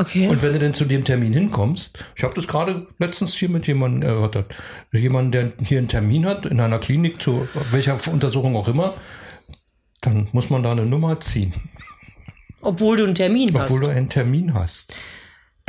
Okay. 0.00 0.28
Und 0.28 0.40
wenn 0.42 0.54
du 0.54 0.58
denn 0.58 0.72
zu 0.72 0.86
dem 0.86 1.04
Termin 1.04 1.34
hinkommst, 1.34 1.98
ich 2.16 2.24
habe 2.24 2.32
das 2.34 2.48
gerade 2.48 2.86
letztens 2.98 3.34
hier 3.34 3.50
mit 3.50 3.66
jemandem 3.66 4.02
erörtert, 4.08 4.54
jemand, 4.92 5.34
der 5.34 5.52
hier 5.62 5.76
einen 5.76 5.88
Termin 5.88 6.24
hat 6.24 6.46
in 6.46 6.58
einer 6.58 6.78
Klinik, 6.78 7.20
zu 7.20 7.46
welcher 7.70 7.98
Untersuchung 8.10 8.56
auch 8.56 8.66
immer, 8.68 8.94
dann 10.00 10.28
muss 10.32 10.48
man 10.48 10.62
da 10.62 10.72
eine 10.72 10.86
Nummer 10.86 11.20
ziehen, 11.20 11.52
Obwohl 12.62 12.96
du 12.96 13.04
einen 13.04 13.14
Termin 13.14 13.52
hast. 13.52 13.64
obwohl 13.70 13.80
du 13.80 13.86
einen 13.88 14.08
Termin 14.08 14.54
hast. 14.54 14.94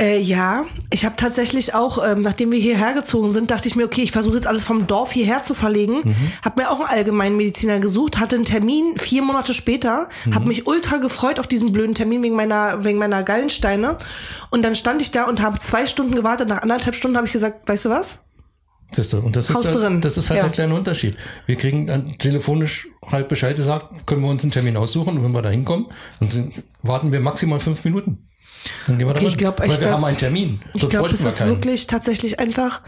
Äh, 0.02 0.18
ja, 0.18 0.64
ich 0.90 1.04
habe 1.04 1.14
tatsächlich 1.16 1.74
auch, 1.74 2.04
ähm, 2.04 2.22
nachdem 2.22 2.50
wir 2.50 2.58
hierher 2.58 2.92
gezogen 2.92 3.30
sind, 3.30 3.52
dachte 3.52 3.68
ich 3.68 3.76
mir, 3.76 3.84
okay, 3.84 4.02
ich 4.02 4.10
versuche 4.10 4.34
jetzt 4.34 4.48
alles 4.48 4.64
vom 4.64 4.88
Dorf 4.88 5.12
hierher 5.12 5.44
zu 5.44 5.54
verlegen. 5.54 6.00
Mhm. 6.02 6.16
Hab 6.44 6.56
mir 6.58 6.70
auch 6.70 6.80
einen 6.80 6.88
Allgemeinmediziner 6.88 7.78
gesucht, 7.78 8.18
hatte 8.18 8.34
einen 8.34 8.44
Termin 8.44 8.96
vier 8.98 9.22
Monate 9.22 9.54
später, 9.54 10.08
Mhm. 10.24 10.34
hab 10.34 10.44
mich 10.44 10.66
ultra 10.66 10.96
gefreut 10.96 11.38
auf 11.38 11.46
diesen 11.46 11.70
blöden 11.70 11.94
Termin 11.94 12.20
wegen 12.24 12.34
meiner 12.34 12.82
wegen 12.84 12.98
meiner 12.98 13.22
Gallensteine. 13.22 13.96
Und 14.50 14.62
dann 14.64 14.74
stand 14.74 15.00
ich 15.02 15.12
da 15.12 15.24
und 15.24 15.40
habe 15.40 15.60
zwei 15.60 15.86
Stunden 15.86 16.16
gewartet. 16.16 16.48
Nach 16.48 16.62
anderthalb 16.62 16.96
Stunden 16.96 17.16
habe 17.16 17.26
ich 17.28 17.32
gesagt, 17.32 17.68
weißt 17.68 17.84
du 17.84 17.90
was? 17.90 18.24
Siehst 18.90 19.12
du, 19.12 19.20
und 19.20 19.36
das 19.36 19.48
ist, 19.50 19.56
halt, 19.56 19.74
drin. 19.74 20.00
das 20.00 20.18
ist 20.18 20.28
halt 20.30 20.38
Ja. 20.38 20.42
der 20.44 20.52
kleine 20.52 20.74
Unterschied. 20.74 21.16
Wir 21.46 21.56
kriegen 21.56 21.86
dann 21.86 22.18
telefonisch 22.18 22.88
halt 23.10 23.28
Bescheid 23.28 23.56
gesagt, 23.56 24.04
können 24.06 24.20
wir 24.22 24.28
uns 24.30 24.42
einen 24.42 24.50
Termin 24.52 24.76
aussuchen 24.76 25.16
und 25.16 25.24
wenn 25.24 25.32
wir 25.32 25.42
da 25.42 25.48
hinkommen, 25.48 25.86
dann 26.20 26.52
warten 26.82 27.12
wir 27.12 27.20
maximal 27.20 27.60
fünf 27.60 27.84
Minuten. 27.84 28.28
Dann 28.86 28.98
gehen 28.98 29.06
wir 29.08 29.12
Okay, 29.14 29.24
da 29.24 29.28
ich 29.30 29.36
glaub 29.36 29.58
Weil 29.60 29.70
echt, 29.70 29.80
wir 29.80 29.88
dass- 29.88 29.96
haben 29.98 30.04
einen 30.04 30.16
Termin. 30.18 30.62
Ich 30.74 30.88
glaube, 30.88 31.10
es 31.10 31.20
wir 31.22 31.28
ist 31.28 31.38
keinen. 31.38 31.48
wirklich 31.50 31.86
tatsächlich 31.86 32.38
einfach, 32.38 32.82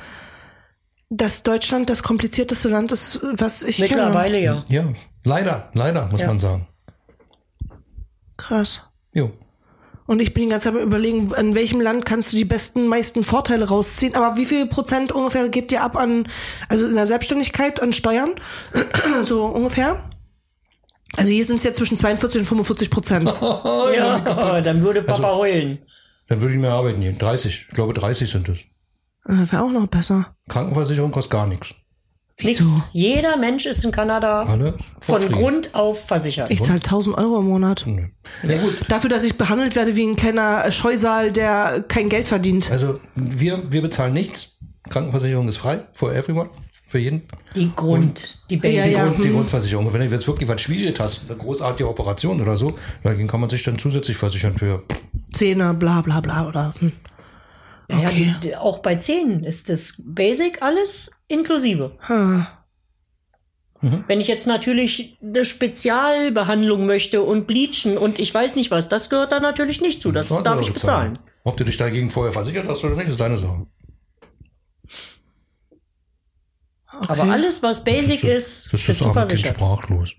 dass 1.10 1.42
Deutschland 1.42 1.90
das 1.90 2.02
komplizierteste 2.02 2.68
Land 2.68 2.92
ist, 2.92 3.20
was 3.22 3.62
ich 3.62 3.76
kenne. 3.78 3.88
Mittlerweile 3.90 4.38
ja. 4.40 4.64
Ja, 4.68 4.84
leider, 5.24 5.70
leider, 5.74 6.06
muss 6.08 6.20
Ja. 6.20 6.26
man 6.28 6.38
sagen. 6.38 6.68
Krass. 8.36 8.82
Jo. 9.12 9.30
Und 10.06 10.20
ich 10.20 10.34
bin 10.34 10.44
die 10.44 10.48
ganze 10.50 10.70
Zeit 10.72 10.82
überlegen, 10.82 11.32
in 11.32 11.54
welchem 11.54 11.80
Land 11.80 12.04
kannst 12.04 12.32
du 12.32 12.36
die 12.36 12.44
besten, 12.44 12.88
meisten 12.88 13.24
Vorteile 13.24 13.68
rausziehen. 13.68 14.14
Aber 14.16 14.36
wie 14.36 14.44
viel 14.44 14.66
Prozent 14.66 15.12
ungefähr 15.12 15.48
gebt 15.48 15.72
ihr 15.72 15.82
ab 15.82 15.96
an, 15.96 16.28
also 16.68 16.86
in 16.86 16.94
der 16.94 17.06
Selbstständigkeit 17.06 17.80
an 17.80 17.92
Steuern? 17.94 18.34
so 19.22 19.46
ungefähr? 19.46 20.02
Also 21.16 21.30
hier 21.30 21.44
sind 21.44 21.56
es 21.56 21.64
ja 21.64 21.72
zwischen 21.72 21.96
42 21.98 22.40
und 22.40 22.46
45 22.46 22.90
Prozent. 22.90 23.34
Ja, 23.94 24.60
dann 24.60 24.82
würde 24.82 25.02
Papa 25.02 25.26
Also- 25.28 25.38
heulen. 25.38 25.78
Dann 26.28 26.40
würde 26.40 26.54
ich 26.54 26.60
mehr 26.60 26.72
arbeiten 26.72 27.00
gehen. 27.02 27.18
30. 27.18 27.66
Ich 27.68 27.74
glaube, 27.74 27.92
30 27.92 28.30
sind 28.30 28.48
es. 28.48 28.58
äh, 29.28 29.52
Wäre 29.52 29.62
auch 29.62 29.70
noch 29.70 29.86
besser. 29.86 30.34
Krankenversicherung 30.48 31.10
kostet 31.10 31.32
gar 31.32 31.46
nichts. 31.46 31.74
Nix. 32.40 32.58
Wieso? 32.60 32.82
Jeder 32.92 33.36
Mensch 33.36 33.66
ist 33.66 33.84
in 33.84 33.92
Kanada 33.92 34.42
Alle 34.42 34.74
von 34.98 35.20
free. 35.20 35.32
Grund 35.34 35.74
auf 35.74 36.06
versichert. 36.06 36.50
Ich 36.50 36.62
zahle 36.62 36.80
1000 36.80 37.16
Euro 37.18 37.38
im 37.40 37.46
Monat. 37.46 37.84
Nö. 37.86 38.06
Ja 38.42 38.58
gut. 38.60 38.74
Dafür, 38.88 39.08
dass 39.10 39.22
ich 39.22 39.36
behandelt 39.38 39.76
werde 39.76 39.94
wie 39.96 40.04
ein 40.04 40.16
kleiner 40.16 40.72
Scheusal, 40.72 41.30
der 41.30 41.84
kein 41.86 42.08
Geld 42.08 42.26
verdient. 42.26 42.70
Also 42.72 42.98
wir, 43.14 43.70
wir 43.70 43.82
bezahlen 43.82 44.14
nichts. 44.14 44.56
Krankenversicherung 44.90 45.46
ist 45.46 45.58
frei 45.58 45.84
for 45.92 46.12
everyone. 46.12 46.48
Für 46.94 47.00
jeden. 47.00 47.22
Die 47.56 47.72
Grund, 47.74 48.44
die 48.50 48.54
Ja, 48.54 48.60
Basic. 48.60 48.84
Die, 48.84 48.92
ja. 48.92 49.04
Grund, 49.04 49.18
die 49.18 49.24
hm. 49.24 49.34
Grundversicherung. 49.34 49.92
Wenn 49.92 50.00
du 50.02 50.06
jetzt 50.14 50.28
wirklich 50.28 50.48
was 50.48 50.60
Schwieriges 50.60 51.00
hast, 51.00 51.28
eine 51.28 51.36
großartige 51.36 51.88
Operation 51.88 52.40
oder 52.40 52.56
so, 52.56 52.78
dann 53.02 53.26
kann 53.26 53.40
man 53.40 53.50
sich 53.50 53.64
dann 53.64 53.80
zusätzlich 53.80 54.16
versichern 54.16 54.54
für. 54.54 54.84
Zähne, 55.32 55.74
bla 55.74 56.02
bla 56.02 56.20
bla 56.20 56.46
oder. 56.46 56.72
Hm. 56.78 56.92
Ja, 57.90 57.98
Okay. 57.98 58.36
die- 58.44 58.54
auch 58.54 58.78
bei 58.78 58.94
Zähnen 58.94 59.42
ist 59.42 59.70
das 59.70 60.04
Basic 60.06 60.62
alles 60.62 61.10
inklusive. 61.26 61.98
Hm. 62.02 62.46
Wenn 64.06 64.20
ich 64.20 64.28
jetzt 64.28 64.46
natürlich 64.46 65.18
eine 65.20 65.44
Spezialbehandlung 65.44 66.86
möchte 66.86 67.22
und 67.22 67.48
bleachen 67.48 67.98
und 67.98 68.20
ich 68.20 68.32
weiß 68.32 68.54
nicht 68.54 68.70
was, 68.70 68.88
das 68.88 69.10
gehört 69.10 69.32
da 69.32 69.40
natürlich 69.40 69.80
nicht 69.80 70.00
zu. 70.00 70.12
Das 70.12 70.28
darf 70.28 70.60
ich 70.60 70.72
bezahlen. 70.72 71.18
Ob 71.42 71.56
du 71.56 71.64
dich 71.64 71.76
dagegen 71.76 72.08
vorher 72.08 72.32
versichert 72.32 72.68
hast 72.68 72.84
oder 72.84 72.94
nicht, 72.94 73.08
ist 73.08 73.18
deine 73.18 73.36
Sache. 73.36 73.66
Aber 77.00 77.24
alles, 77.24 77.62
was 77.62 77.84
Basic 77.84 78.24
ist, 78.24 78.72
Das 78.72 78.80
ist 78.80 78.88
das 78.88 78.98
du 78.98 79.04
arme 79.06 79.14
Kind 79.14 79.26
versichert. 79.28 79.54
sprachlos. 79.56 80.10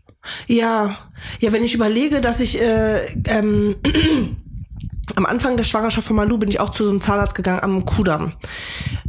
Ja, 0.48 0.98
ja, 1.40 1.54
wenn 1.54 1.64
ich 1.64 1.74
überlege, 1.76 2.20
dass 2.22 2.40
ich 2.40 2.60
äh, 2.60 3.06
ähm, 3.28 3.76
am 5.16 5.26
Anfang 5.26 5.58
der 5.58 5.64
Schwangerschaft 5.64 6.08
von 6.08 6.16
Malu 6.16 6.38
bin 6.38 6.50
ich 6.50 6.60
auch 6.60 6.70
zu 6.70 6.84
so 6.84 6.90
einem 6.90 7.02
Zahnarzt 7.02 7.36
gegangen 7.36 7.62
am 7.62 7.86
Kudamm. 7.86 8.34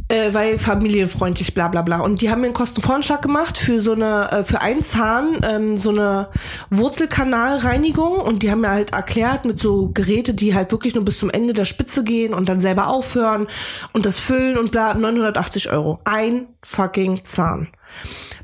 Äh, 0.09 0.33
weil 0.33 0.57
familienfreundlich, 0.57 1.53
bla 1.53 1.67
bla 1.67 1.81
bla. 1.81 1.99
Und 1.99 2.21
die 2.21 2.29
haben 2.29 2.39
mir 2.39 2.47
einen 2.47 2.53
Kostenvoranschlag 2.53 3.21
gemacht 3.21 3.57
für 3.57 3.81
so 3.81 3.91
eine, 3.91 4.31
äh, 4.31 4.43
für 4.43 4.61
einen 4.61 4.81
Zahn, 4.81 5.41
ähm, 5.43 5.77
so 5.77 5.89
eine 5.89 6.29
Wurzelkanalreinigung. 6.69 8.17
Und 8.17 8.43
die 8.43 8.51
haben 8.51 8.61
mir 8.61 8.69
halt 8.69 8.93
erklärt 8.93 9.43
mit 9.43 9.59
so 9.59 9.89
Geräte, 9.93 10.33
die 10.33 10.55
halt 10.55 10.71
wirklich 10.71 10.95
nur 10.95 11.03
bis 11.03 11.19
zum 11.19 11.29
Ende 11.29 11.53
der 11.53 11.65
Spitze 11.65 12.03
gehen 12.03 12.33
und 12.33 12.47
dann 12.47 12.61
selber 12.61 12.87
aufhören 12.87 13.47
und 13.91 14.05
das 14.05 14.19
füllen 14.19 14.57
und 14.57 14.71
bla, 14.71 14.93
980 14.93 15.71
Euro. 15.71 15.99
Ein 16.05 16.47
fucking 16.63 17.23
Zahn 17.23 17.69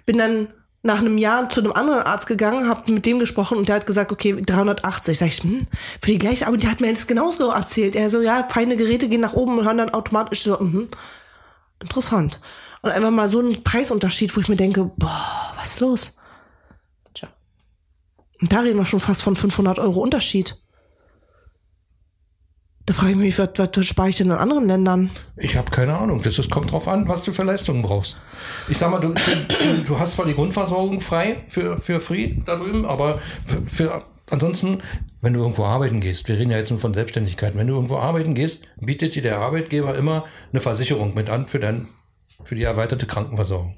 bin 0.06 0.18
dann 0.18 0.48
nach 0.86 1.00
einem 1.00 1.18
Jahr 1.18 1.48
zu 1.50 1.62
einem 1.62 1.72
anderen 1.72 2.04
Arzt 2.04 2.28
gegangen, 2.28 2.68
habe 2.68 2.92
mit 2.92 3.06
dem 3.06 3.18
gesprochen 3.18 3.58
und 3.58 3.70
der 3.70 3.78
hat 3.78 3.86
gesagt, 3.86 4.12
okay, 4.12 4.40
380. 4.40 5.18
Sag 5.18 5.28
ich, 5.28 5.42
hm, 5.42 5.66
für 6.02 6.12
die 6.12 6.18
gleiche, 6.18 6.46
aber 6.46 6.58
der 6.58 6.70
hat 6.70 6.82
mir 6.82 6.94
das 6.94 7.08
genauso 7.08 7.52
erzählt. 7.52 7.96
Er 7.96 8.10
so, 8.10 8.22
ja, 8.22 8.46
feine 8.50 8.76
Geräte 8.76 9.08
gehen 9.08 9.22
nach 9.22 9.34
oben 9.34 9.58
und 9.58 9.66
hören 9.66 9.78
dann 9.78 9.92
automatisch 9.92 10.44
so, 10.44 10.60
mhm, 10.60 10.90
interessant. 11.80 12.42
Und 12.82 12.92
einfach 12.92 13.12
mal 13.12 13.30
so 13.30 13.40
ein 13.40 13.64
Preisunterschied, 13.64 14.36
wo 14.36 14.42
ich 14.42 14.50
mir 14.50 14.58
denke, 14.58 14.84
boah, 14.98 15.54
was 15.56 15.70
ist 15.70 15.80
los? 15.80 16.16
Tja. 17.14 17.30
Und 18.42 18.52
da 18.52 18.60
reden 18.60 18.78
wir 18.78 18.86
schon 18.86 19.00
fast 19.00 19.22
von 19.22 19.38
500 19.38 19.80
Euro 19.80 20.02
Unterschied. 20.02 20.62
Da 22.86 22.94
frage 22.94 23.12
ich 23.12 23.18
mich, 23.18 23.40
was, 23.40 23.50
was 23.56 23.86
spare 23.86 24.10
ich 24.10 24.18
denn 24.18 24.28
in 24.28 24.34
anderen 24.34 24.68
Ländern? 24.68 25.12
Ich 25.38 25.56
habe 25.56 25.72
keine 25.72 25.98
Ahnung. 25.98 26.22
Das 26.22 26.38
ist, 26.38 26.52
kommt 26.52 26.72
drauf 26.72 26.90
an, 26.90 27.08
was 27.08 27.24
du 27.24 27.32
für 27.32 27.44
Leistungen 27.44 27.82
brauchst. 27.82 28.18
Ich 28.68 28.78
sag 28.78 28.92
mal, 28.92 29.00
du, 29.00 29.14
du, 29.14 29.84
du 29.86 30.00
hast 30.00 30.14
zwar 30.14 30.26
die 30.26 30.34
Grundversorgung 30.34 31.00
frei 31.00 31.38
für, 31.48 31.78
für 31.78 32.02
Free 32.02 32.36
da 32.46 32.58
drüben, 32.58 32.86
aber 32.86 33.20
für, 33.46 33.62
für 33.66 34.06
ansonsten, 34.30 34.84
wenn 35.22 35.32
du 35.32 35.40
irgendwo 35.40 35.64
arbeiten 35.64 36.02
gehst, 36.02 36.28
wir 36.28 36.38
reden 36.38 36.52
ja 36.52 36.58
jetzt 36.58 36.72
nur 36.72 36.80
von 36.80 36.94
Selbstständigkeit, 36.94 37.56
wenn 37.56 37.68
du 37.68 37.76
irgendwo 37.76 37.98
arbeiten 37.98 38.36
gehst, 38.36 38.68
bietet 38.76 39.16
dir 39.16 39.22
der 39.22 39.38
Arbeitgeber 39.40 39.96
immer 39.96 40.26
eine 40.52 40.60
Versicherung 40.60 41.14
mit 41.14 41.30
an 41.30 41.48
für 41.48 41.60
dein, 41.60 41.88
für 42.44 42.56
die 42.56 42.64
erweiterte 42.64 43.06
Krankenversorgung. 43.06 43.78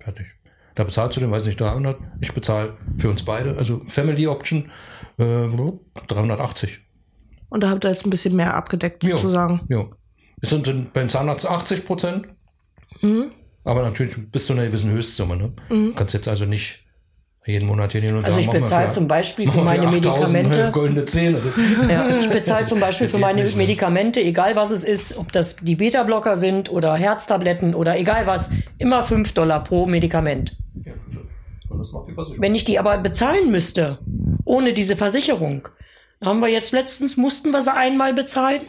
Fertig. 0.00 0.28
Da 0.76 0.84
bezahlst 0.84 1.16
du 1.16 1.20
den, 1.20 1.30
weiß 1.30 1.44
nicht, 1.44 1.60
300. 1.60 1.98
Ich 2.20 2.32
bezahle 2.32 2.76
für 2.96 3.10
uns 3.10 3.22
beide, 3.22 3.56
also 3.58 3.80
Family 3.86 4.26
Option, 4.26 4.70
äh, 5.18 5.46
380. 6.08 6.80
Und 7.54 7.62
da 7.62 7.70
habt 7.70 7.84
ihr 7.84 7.90
jetzt 7.90 8.04
ein 8.04 8.10
bisschen 8.10 8.34
mehr 8.34 8.52
abgedeckt, 8.54 9.04
sozusagen. 9.04 9.60
Ja. 9.68 9.84
Es 10.42 10.50
sind 10.50 10.66
in- 10.66 10.88
beim 10.92 11.08
Zahnarzt 11.08 11.46
80 11.48 11.86
Prozent. 11.86 12.26
Mhm. 13.00 13.26
Aber 13.62 13.82
natürlich 13.82 14.16
bis 14.32 14.46
zu 14.46 14.54
einer 14.54 14.66
gewissen 14.66 14.90
Höchstsumme. 14.90 15.36
Ne? 15.36 15.52
Du 15.68 15.92
kannst 15.94 16.14
jetzt 16.14 16.26
also 16.26 16.46
nicht 16.46 16.80
jeden 17.46 17.68
Monat 17.68 17.92
hier 17.92 18.00
hin 18.00 18.16
und 18.16 18.24
Also 18.24 18.40
sagen, 18.42 18.44
ich 18.56 18.60
bezahle 18.62 18.88
zum 18.88 19.06
Beispiel 19.06 19.48
für 19.48 19.60
meine 19.62 19.86
8000 19.86 20.32
Medikamente. 20.32 20.70
goldene 20.72 21.04
Zähne. 21.04 21.38
Ja, 21.88 22.08
ich 22.18 22.28
bezahle 22.28 22.64
zum 22.64 22.80
Beispiel 22.80 23.08
für 23.08 23.18
meine. 23.18 23.48
Medikamente, 23.54 24.20
egal 24.20 24.56
was 24.56 24.72
es 24.72 24.82
ist, 24.82 25.16
ob 25.16 25.30
das 25.30 25.54
die 25.56 25.76
Beta-Blocker 25.76 26.36
sind 26.36 26.72
oder 26.72 26.96
Herztabletten 26.96 27.72
oder 27.76 27.96
egal 27.96 28.26
was, 28.26 28.50
immer 28.78 29.04
5 29.04 29.30
Dollar 29.32 29.62
pro 29.62 29.86
Medikament. 29.86 30.56
Und 31.68 31.78
das 31.78 31.92
macht 31.92 32.08
die 32.08 32.14
Versicherung. 32.14 32.42
Wenn 32.42 32.54
ich 32.56 32.64
die 32.64 32.80
aber 32.80 32.98
bezahlen 32.98 33.52
müsste, 33.52 34.00
ohne 34.44 34.72
diese 34.74 34.96
Versicherung, 34.96 35.68
haben 36.24 36.40
wir 36.40 36.48
jetzt 36.48 36.72
letztens, 36.72 37.16
mussten 37.16 37.50
wir 37.50 37.60
sie 37.60 37.72
einmal 37.72 38.14
bezahlen. 38.14 38.62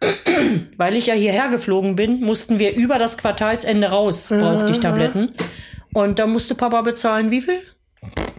Weil 0.76 0.96
ich 0.96 1.06
ja 1.06 1.14
hierher 1.14 1.48
geflogen 1.48 1.94
bin, 1.96 2.20
mussten 2.20 2.58
wir 2.58 2.74
über 2.74 2.98
das 2.98 3.16
Quartalsende 3.18 3.88
raus, 3.88 4.28
brauchte 4.30 4.72
ich 4.72 4.80
Tabletten. 4.80 5.30
Und 5.94 6.18
da 6.18 6.26
musste 6.26 6.54
Papa 6.54 6.82
bezahlen, 6.82 7.30
wie 7.30 7.42
viel? 7.42 7.60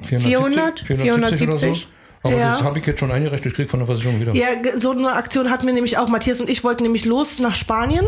400? 0.02 0.82
470 0.82 1.48
oder 1.48 1.58
so. 1.58 1.64
470? 1.66 1.88
Aber 2.24 2.36
Ja. 2.38 2.52
das 2.56 2.64
habe 2.64 2.80
ich 2.80 2.86
jetzt 2.86 3.00
schon 3.00 3.12
eingerechnet, 3.12 3.48
ich 3.48 3.54
krieg 3.54 3.70
von 3.70 3.80
der 3.80 3.88
Versicherung 3.88 4.20
wieder. 4.20 4.34
Ja, 4.34 4.48
so 4.78 4.92
eine 4.92 5.14
Aktion 5.14 5.50
hatten 5.50 5.66
wir 5.68 5.74
nämlich 5.74 5.98
auch. 5.98 6.08
Matthias 6.08 6.40
und 6.42 6.50
ich 6.50 6.64
wollten 6.64 6.84
nämlich 6.84 7.06
los 7.06 7.40
nach 7.40 7.54
Spanien. 7.54 8.08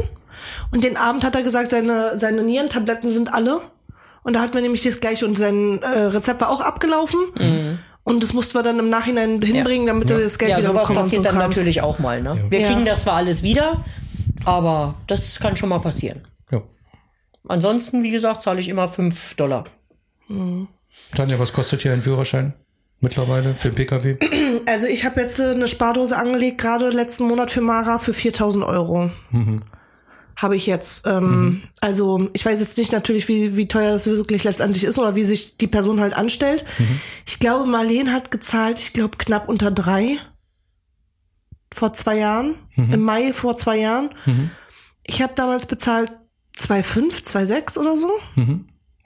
Und 0.71 0.83
den 0.83 0.97
Abend 0.97 1.23
hat 1.23 1.35
er 1.35 1.43
gesagt, 1.43 1.69
seine, 1.69 2.17
seine 2.17 2.43
Nierentabletten 2.43 3.11
sind 3.11 3.33
alle. 3.33 3.61
Und 4.23 4.35
da 4.35 4.41
hatten 4.41 4.53
wir 4.53 4.61
nämlich 4.61 4.83
das 4.83 4.99
gleiche 4.99 5.25
und 5.25 5.37
sein 5.37 5.81
äh, 5.83 5.87
Rezept 5.87 6.41
war 6.41 6.49
auch 6.49 6.61
abgelaufen. 6.61 7.19
Und 8.05 8.21
das 8.23 8.31
mussten 8.33 8.53
wir 8.57 8.61
dann 8.63 8.77
im 8.79 8.89
Nachhinein 8.89 9.41
hinbringen, 9.41 9.87
damit 9.87 10.07
wir 10.09 10.19
das 10.19 10.37
Geld 10.37 10.51
Ja, 10.51 10.57
wieder 10.59 10.67
sowas 10.67 10.83
bekommen. 10.83 10.99
passiert 11.03 11.23
so 11.23 11.29
dann 11.29 11.39
Krams. 11.39 11.55
natürlich 11.55 11.81
auch 11.81 11.99
mal. 11.99 12.21
Ne? 12.21 12.45
Wir 12.49 12.59
Ja. 12.61 12.67
kriegen 12.67 12.85
das 12.85 13.01
zwar 13.01 13.15
alles 13.15 13.41
wieder, 13.43 13.83
aber 14.45 14.93
das 15.07 15.39
kann 15.39 15.57
schon 15.57 15.69
mal 15.69 15.79
passieren. 15.79 16.21
Ja. 16.51 16.61
Ansonsten, 17.47 18.03
wie 18.03 18.11
gesagt, 18.11 18.43
zahle 18.43 18.59
ich 18.61 18.69
immer 18.69 18.89
5 18.89 19.33
Dollar. 19.35 19.65
Tanja, 21.15 21.39
was 21.39 21.51
kostet 21.51 21.81
hier 21.81 21.93
ein 21.93 22.01
Führerschein 22.03 22.53
mittlerweile 22.99 23.55
für 23.55 23.69
den 23.71 23.75
Pkw? 23.75 24.17
Also 24.67 24.87
ich 24.87 25.03
habe 25.03 25.21
jetzt 25.21 25.39
eine 25.41 25.67
Spardose 25.67 26.15
angelegt, 26.15 26.59
gerade 26.59 26.89
letzten 26.89 27.27
Monat 27.27 27.49
für 27.51 27.61
Mara 27.61 27.97
für 27.99 28.13
4000 28.13 28.63
Euro. 28.65 29.09
Habe 30.37 30.55
ich 30.55 30.65
jetzt. 30.65 31.05
Ähm, 31.07 31.63
Also 31.81 32.29
ich 32.33 32.45
weiß 32.45 32.59
jetzt 32.59 32.77
nicht 32.77 32.91
natürlich, 32.91 33.27
wie, 33.27 33.55
wie 33.55 33.67
teuer 33.67 33.91
das 33.93 34.05
wirklich 34.07 34.43
letztendlich 34.43 34.83
ist 34.83 34.97
oder 34.99 35.15
wie 35.15 35.23
sich 35.23 35.57
die 35.57 35.67
Person 35.67 35.99
halt 36.01 36.13
anstellt. 36.13 36.65
Ich 37.25 37.39
glaube, 37.39 37.65
Marleen 37.65 38.11
hat 38.11 38.31
gezahlt, 38.31 38.79
ich 38.79 38.93
glaube, 38.93 39.17
knapp 39.17 39.47
unter 39.47 39.71
drei. 39.71 40.17
Vor 41.73 41.93
zwei 41.93 42.17
Jahren. 42.17 42.55
Im 42.75 43.01
Mai 43.01 43.33
vor 43.33 43.57
zwei 43.57 43.77
Jahren. 43.77 44.09
Ich 45.05 45.21
habe 45.21 45.33
damals 45.35 45.65
bezahlt 45.65 46.11
2,5, 46.57 47.23
2,6 47.25 47.77
oder 47.77 47.97
so. 47.97 48.09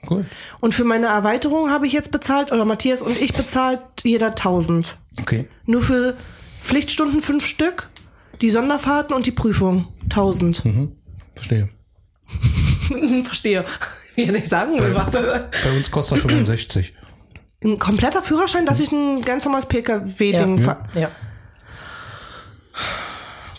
Cool. 0.08 0.24
Und 0.60 0.72
für 0.72 0.84
meine 0.84 1.06
Erweiterung 1.08 1.70
habe 1.70 1.86
ich 1.86 1.92
jetzt 1.92 2.10
bezahlt, 2.10 2.52
oder 2.52 2.64
Matthias 2.64 3.02
und 3.02 3.20
ich 3.20 3.32
bezahlt 3.34 3.80
jeder 4.02 4.28
1000. 4.28 4.96
Okay. 5.20 5.46
Nur 5.66 5.82
für 5.82 6.16
Pflichtstunden 6.62 7.20
fünf 7.20 7.44
Stück, 7.44 7.90
die 8.40 8.50
Sonderfahrten 8.50 9.14
und 9.14 9.26
die 9.26 9.32
Prüfung 9.32 9.88
1000. 10.04 10.62
Verstehe. 11.40 11.68
Verstehe. 13.24 13.64
Wie 14.14 14.24
er 14.26 14.32
nicht 14.32 14.48
sagen 14.48 14.78
will, 14.78 14.94
was. 14.94 15.12
Bei 15.12 15.76
uns 15.76 15.90
kostet 15.90 16.18
das 16.18 16.22
65. 16.32 16.94
Ein 17.64 17.78
kompletter 17.78 18.22
Führerschein, 18.22 18.66
dass 18.66 18.80
ich 18.80 18.90
ein 18.92 19.20
ganz 19.22 19.44
normales 19.44 19.66
PKW-Ding 19.66 20.58
Ja. 20.58 20.62
fahre. 20.64 20.88
Ja. 20.94 21.10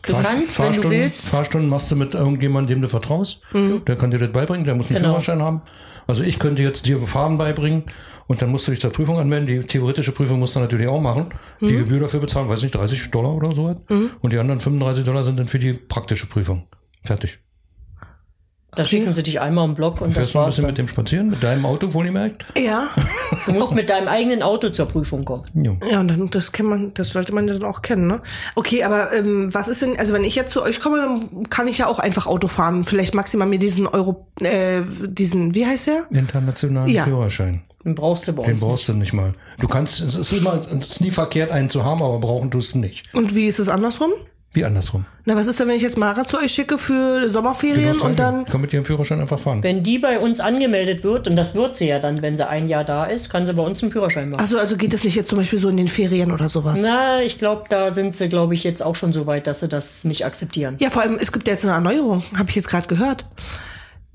Du 0.03 0.13
Fahr- 0.13 0.23
kannst, 0.23 0.57
wenn 0.59 0.65
du 0.67 0.73
Fahrstunden, 0.73 0.91
willst. 0.91 1.27
Fahrstunden 1.27 1.69
machst 1.69 1.91
du 1.91 1.95
mit 1.95 2.13
irgendjemandem, 2.15 2.75
dem 2.77 2.81
du 2.81 2.87
vertraust. 2.89 3.41
Der 3.53 3.95
kann 3.95 4.09
dir 4.11 4.17
das 4.17 4.31
beibringen, 4.31 4.65
der 4.65 4.75
muss 4.75 4.87
einen 4.89 4.97
Genau. 4.97 5.09
Führerschein 5.09 5.41
haben. 5.41 5.61
Also 6.07 6.23
ich 6.23 6.39
könnte 6.39 6.61
jetzt 6.63 6.85
dir 6.87 6.99
Fahren 7.07 7.37
beibringen 7.37 7.83
und 8.27 8.41
dann 8.41 8.49
musst 8.49 8.67
du 8.67 8.71
dich 8.71 8.81
zur 8.81 8.91
Prüfung 8.91 9.19
anmelden. 9.19 9.47
Die 9.47 9.59
theoretische 9.61 10.11
Prüfung 10.11 10.39
musst 10.39 10.55
du 10.55 10.59
natürlich 10.59 10.87
auch 10.87 10.99
machen. 10.99 11.29
Die 11.61 11.71
Gebühr 11.77 11.99
dafür 11.99 12.19
bezahlen, 12.19 12.49
weiß 12.49 12.63
nicht, 12.63 12.73
30 12.73 13.11
Dollar 13.11 13.33
oder 13.35 13.53
so. 13.55 13.75
Und 14.21 14.33
die 14.33 14.39
anderen 14.39 14.59
35 14.59 15.05
Dollar 15.05 15.23
sind 15.23 15.37
dann 15.37 15.47
für 15.47 15.59
die 15.59 15.73
praktische 15.73 16.25
Prüfung. 16.25 16.67
Fertig. 17.03 17.39
Da 18.73 18.85
schicken 18.85 19.11
sie 19.11 19.21
dich 19.21 19.41
einmal 19.41 19.65
im 19.67 19.75
Block 19.75 19.99
und 19.99 20.09
das 20.11 20.15
Fährst 20.15 20.33
du 20.33 20.37
ein 20.39 20.41
war's. 20.43 20.53
bisschen 20.53 20.63
Dann. 20.63 20.71
mit 20.71 20.77
dem 20.77 20.87
spazieren, 20.87 21.29
mit 21.29 21.43
deinem 21.43 21.65
Auto, 21.65 21.93
wohlgemerkt? 21.93 22.45
Ja. 22.57 22.87
Du 23.45 23.51
musst 23.51 23.75
mit 23.75 23.89
deinem 23.89 24.07
eigenen 24.07 24.41
Auto 24.41 24.69
zur 24.69 24.85
Prüfung 24.85 25.25
kommen. 25.25 25.43
Ja. 25.55 25.73
Ja, 25.89 25.99
und 25.99 26.07
dann, 26.07 26.29
das 26.29 26.53
kennt 26.53 26.69
man, 26.69 26.93
das 26.93 27.09
sollte 27.09 27.33
man 27.33 27.47
ja 27.49 27.53
dann 27.55 27.65
auch 27.65 27.81
kennen, 27.81 28.07
ne? 28.07 28.21
Okay, 28.55 28.85
aber 28.85 29.11
ähm, 29.13 29.53
was 29.53 29.67
ist 29.67 29.81
denn, 29.81 29.97
also 29.99 30.13
wenn 30.13 30.23
ich 30.23 30.35
jetzt 30.35 30.51
zu 30.53 30.63
euch 30.63 30.79
komme, 30.79 30.97
dann 30.99 31.49
kann 31.49 31.67
ich 31.67 31.79
ja 31.79 31.87
auch 31.87 31.99
einfach 31.99 32.27
Auto 32.27 32.47
fahren. 32.47 32.85
Vielleicht 32.85 33.13
maximal 33.13 33.45
mir 33.47 33.59
diesen 33.59 33.87
Euro, 33.87 34.25
äh, 34.39 34.81
diesen, 35.05 35.53
wie 35.53 35.65
heißt 35.65 35.87
der? 35.87 36.05
Internationalen 36.09 36.89
Ja. 36.89 37.03
Führerschein. 37.03 37.63
Den 37.83 37.95
brauchst 37.95 38.27
du 38.27 38.33
bei 38.33 38.43
Den 38.43 38.53
uns. 38.53 38.61
brauchst 38.61 38.87
du 38.87 38.93
nicht 38.93 39.11
mal. 39.11 39.33
Du 39.59 39.67
kannst, 39.67 39.99
es 40.01 40.15
ist 40.15 40.31
immer, 40.31 40.61
es 40.79 40.91
ist 40.91 41.01
nie 41.01 41.11
verkehrt, 41.11 41.51
einen 41.51 41.69
zu 41.69 41.83
haben, 41.83 42.01
aber 42.01 42.19
brauchen 42.19 42.49
tust 42.51 42.75
du 42.75 42.79
nicht. 42.79 43.13
Und 43.13 43.35
wie 43.35 43.47
ist 43.47 43.59
es 43.59 43.67
andersrum? 43.69 44.11
Wie 44.53 44.65
andersrum. 44.65 45.05
Na, 45.23 45.37
was 45.37 45.47
ist 45.47 45.61
denn, 45.61 45.69
wenn 45.69 45.77
ich 45.77 45.81
jetzt 45.81 45.97
Mara 45.97 46.25
zu 46.25 46.37
euch 46.37 46.51
schicke 46.51 46.77
für 46.77 47.29
Sommerferien 47.29 48.01
und 48.01 48.19
dann. 48.19 48.43
kann 48.43 48.59
mit 48.59 48.73
ihrem 48.73 48.83
Führerschein 48.83 49.21
einfach 49.21 49.39
fahren. 49.39 49.63
Wenn 49.63 49.81
die 49.81 49.97
bei 49.97 50.19
uns 50.19 50.41
angemeldet 50.41 51.05
wird, 51.05 51.29
und 51.29 51.37
das 51.37 51.55
wird 51.55 51.77
sie 51.77 51.87
ja 51.87 51.99
dann, 51.99 52.21
wenn 52.21 52.35
sie 52.35 52.45
ein 52.45 52.67
Jahr 52.67 52.83
da 52.83 53.05
ist, 53.05 53.29
kann 53.29 53.45
sie 53.45 53.53
bei 53.53 53.63
uns 53.63 53.81
einen 53.81 53.93
Führerschein 53.93 54.29
machen. 54.29 54.41
Achso, 54.41 54.57
also 54.57 54.75
geht 54.75 54.93
es 54.93 55.05
nicht 55.05 55.15
jetzt 55.15 55.29
zum 55.29 55.37
Beispiel 55.37 55.57
so 55.57 55.69
in 55.69 55.77
den 55.77 55.87
Ferien 55.87 56.33
oder 56.33 56.49
sowas? 56.49 56.81
Na, 56.83 57.21
ich 57.21 57.37
glaube, 57.37 57.63
da 57.69 57.91
sind 57.91 58.13
sie, 58.13 58.27
glaube 58.27 58.53
ich, 58.53 58.65
jetzt 58.65 58.83
auch 58.83 58.95
schon 58.95 59.13
so 59.13 59.25
weit, 59.25 59.47
dass 59.47 59.61
sie 59.61 59.69
das 59.69 60.03
nicht 60.03 60.25
akzeptieren. 60.25 60.75
Ja, 60.79 60.89
vor 60.89 61.01
allem, 61.01 61.17
es 61.17 61.31
gibt 61.31 61.47
ja 61.47 61.53
jetzt 61.53 61.63
eine 61.63 61.73
Erneuerung, 61.73 62.21
habe 62.37 62.49
ich 62.49 62.55
jetzt 62.55 62.67
gerade 62.67 62.87
gehört. 62.87 63.25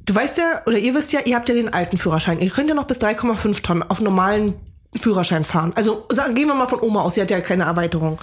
Du 0.05 0.15
weißt 0.15 0.37
ja, 0.37 0.63
oder 0.67 0.77
ihr 0.77 0.95
wisst 0.95 1.15
ja, 1.15 1.21
ihr 1.25 1.35
habt 1.35 1.49
ja 1.49 1.55
den 1.55 1.73
alten 1.73 1.97
Führerschein. 1.97 2.41
Ihr 2.41 2.51
könnt 2.51 2.69
ja 2.69 2.75
noch 2.75 2.87
bis 2.87 2.99
3,5 2.99 3.63
Tonnen 3.63 3.83
auf 3.83 4.03
normalen 4.03 4.53
Führerschein 4.95 5.45
fahren. 5.47 5.73
Also 5.75 6.05
sagen, 6.11 6.35
gehen 6.35 6.47
wir 6.47 6.55
mal 6.55 6.67
von 6.67 6.81
Oma 6.81 7.03
aus, 7.03 7.15
sie 7.15 7.23
hat 7.23 7.31
ja 7.31 7.41
keine 7.41 7.65
Erweiterung. 7.65 8.19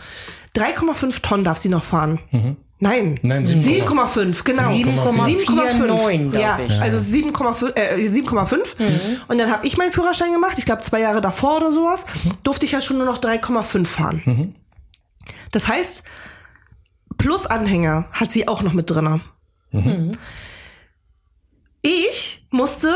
3,5 0.55 1.21
Tonnen 1.21 1.43
darf 1.43 1.57
sie 1.57 1.69
noch 1.69 1.83
fahren. 1.83 2.19
Nein. 2.79 3.19
Nein, 3.23 3.45
7,5, 3.47 4.43
genau. 4.43 4.69
7,49 4.69 6.31
darf 6.31 6.41
Ja, 6.41 6.59
ich. 6.59 6.81
also 6.81 6.97
7,5. 6.97 7.75
Äh, 7.77 7.95
7,5. 8.07 8.75
Und 9.29 9.39
dann 9.39 9.51
habe 9.51 9.65
ich 9.65 9.77
meinen 9.77 9.91
Führerschein 9.91 10.33
gemacht. 10.33 10.57
Ich 10.57 10.65
glaube, 10.65 10.81
zwei 10.81 10.99
Jahre 10.99 11.21
davor 11.21 11.57
oder 11.57 11.71
sowas. 11.71 12.05
Durfte 12.43 12.65
ich 12.65 12.73
ja 12.73 12.81
schon 12.81 12.97
nur 12.97 13.05
noch 13.05 13.19
3,5 13.19 13.85
fahren. 13.85 14.55
Das 15.51 15.67
heißt, 15.67 16.03
plus 17.17 17.45
Anhänger 17.45 18.07
hat 18.11 18.31
sie 18.31 18.47
auch 18.47 18.61
noch 18.63 18.73
mit 18.73 18.89
drinne. 18.89 19.21
Ich 21.81 22.45
musste 22.51 22.95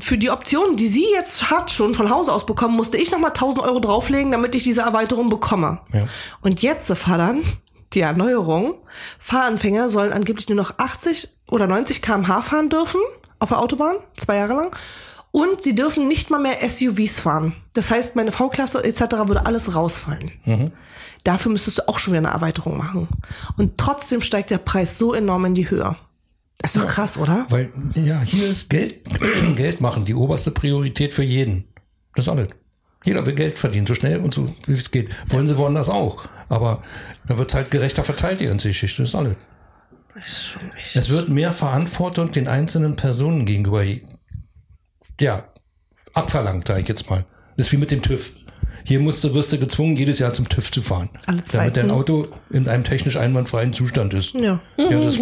für 0.00 0.18
die 0.18 0.30
Option, 0.30 0.76
die 0.76 0.88
sie 0.88 1.06
jetzt 1.12 1.50
hat, 1.50 1.70
schon 1.70 1.94
von 1.94 2.10
Hause 2.10 2.32
aus 2.32 2.46
bekommen, 2.46 2.76
musste 2.76 2.96
ich 2.96 3.10
nochmal 3.10 3.30
1000 3.30 3.64
Euro 3.64 3.80
drauflegen, 3.80 4.30
damit 4.30 4.54
ich 4.54 4.64
diese 4.64 4.82
Erweiterung 4.82 5.28
bekomme. 5.28 5.80
Ja. 5.92 6.06
Und 6.40 6.62
jetzt 6.62 6.92
fördern 6.96 7.42
die 7.92 8.00
Erneuerung. 8.00 8.74
Fahranfänger 9.18 9.88
sollen 9.90 10.12
angeblich 10.12 10.48
nur 10.48 10.56
noch 10.56 10.78
80 10.78 11.28
oder 11.50 11.66
90 11.66 12.02
km/h 12.02 12.42
fahren 12.42 12.68
dürfen 12.68 13.00
auf 13.38 13.50
der 13.50 13.58
Autobahn, 13.58 13.96
zwei 14.16 14.36
Jahre 14.36 14.54
lang. 14.54 14.76
Und 15.30 15.62
sie 15.62 15.74
dürfen 15.74 16.08
nicht 16.08 16.30
mal 16.30 16.38
mehr 16.38 16.58
SUVs 16.68 17.18
fahren. 17.20 17.54
Das 17.74 17.90
heißt, 17.90 18.16
meine 18.16 18.32
V-Klasse 18.32 18.84
etc. 18.84 19.00
würde 19.26 19.46
alles 19.46 19.74
rausfallen. 19.74 20.30
Dafür 21.24 21.52
müsstest 21.52 21.78
du 21.78 21.88
auch 21.88 21.98
schon 21.98 22.12
wieder 22.12 22.26
eine 22.26 22.34
Erweiterung 22.34 22.76
machen. 22.76 23.08
Und 23.56 23.78
trotzdem 23.78 24.20
steigt 24.20 24.50
der 24.50 24.58
Preis 24.58 24.98
so 24.98 25.14
enorm 25.14 25.46
in 25.46 25.54
die 25.54 25.70
Höhe. 25.70 25.96
Das 26.62 26.76
ist 26.76 26.82
doch 26.82 26.88
krass, 26.88 27.18
oder? 27.18 27.46
Weil, 27.50 27.70
ja, 27.94 28.20
hier 28.20 28.48
ist 28.48 28.70
Geld, 28.70 29.00
Geld 29.56 29.80
machen 29.80 30.04
die 30.04 30.14
oberste 30.14 30.52
Priorität 30.52 31.12
für 31.12 31.24
jeden. 31.24 31.64
Das 32.14 32.26
ist 32.26 32.30
alles. 32.30 32.48
Jeder 33.04 33.26
will 33.26 33.34
Geld 33.34 33.58
verdienen, 33.58 33.86
so 33.86 33.94
schnell 33.94 34.20
und 34.20 34.32
so 34.32 34.46
wie 34.66 34.74
es 34.74 34.90
geht. 34.90 35.10
Wollen 35.28 35.48
sie 35.48 35.56
woanders 35.56 35.88
auch. 35.88 36.24
Aber 36.48 36.82
da 37.26 37.36
wird 37.36 37.52
halt 37.52 37.70
gerechter 37.70 38.04
verteilt, 38.04 38.40
die 38.40 38.46
ganze 38.46 38.68
Geschichte. 38.68 39.02
Das 39.02 39.10
ist 39.10 39.14
alles. 39.16 39.36
Das 40.14 40.28
ist 40.28 40.44
schon 40.44 40.72
echt. 40.72 40.96
Es 40.96 41.08
wird 41.08 41.28
mehr 41.28 41.52
Verantwortung 41.52 42.30
den 42.30 42.46
einzelnen 42.46 42.94
Personen 42.94 43.44
gegenüber, 43.44 43.82
ja, 45.20 45.44
abverlangt, 46.14 46.68
sage 46.68 46.82
ich 46.82 46.88
jetzt 46.88 47.10
mal. 47.10 47.24
Das 47.56 47.66
ist 47.66 47.72
wie 47.72 47.76
mit 47.78 47.90
dem 47.90 48.02
TÜV. 48.02 48.36
Hier 48.84 49.00
musst 49.00 49.22
du, 49.24 49.34
wirst 49.34 49.52
du 49.52 49.58
gezwungen, 49.58 49.96
jedes 49.96 50.18
Jahr 50.18 50.32
zum 50.32 50.48
TÜV 50.48 50.70
zu 50.70 50.82
fahren. 50.82 51.10
Alle 51.26 51.42
zwei, 51.44 51.58
damit 51.58 51.76
dein. 51.76 51.90
Auto 51.90 52.28
in 52.50 52.68
einem 52.68 52.84
technisch 52.84 53.16
einwandfreien 53.16 53.72
Zustand 53.72 54.14
ist. 54.14 54.34
Ja. 54.34 54.60
Ja, 54.76 55.00
das, 55.00 55.18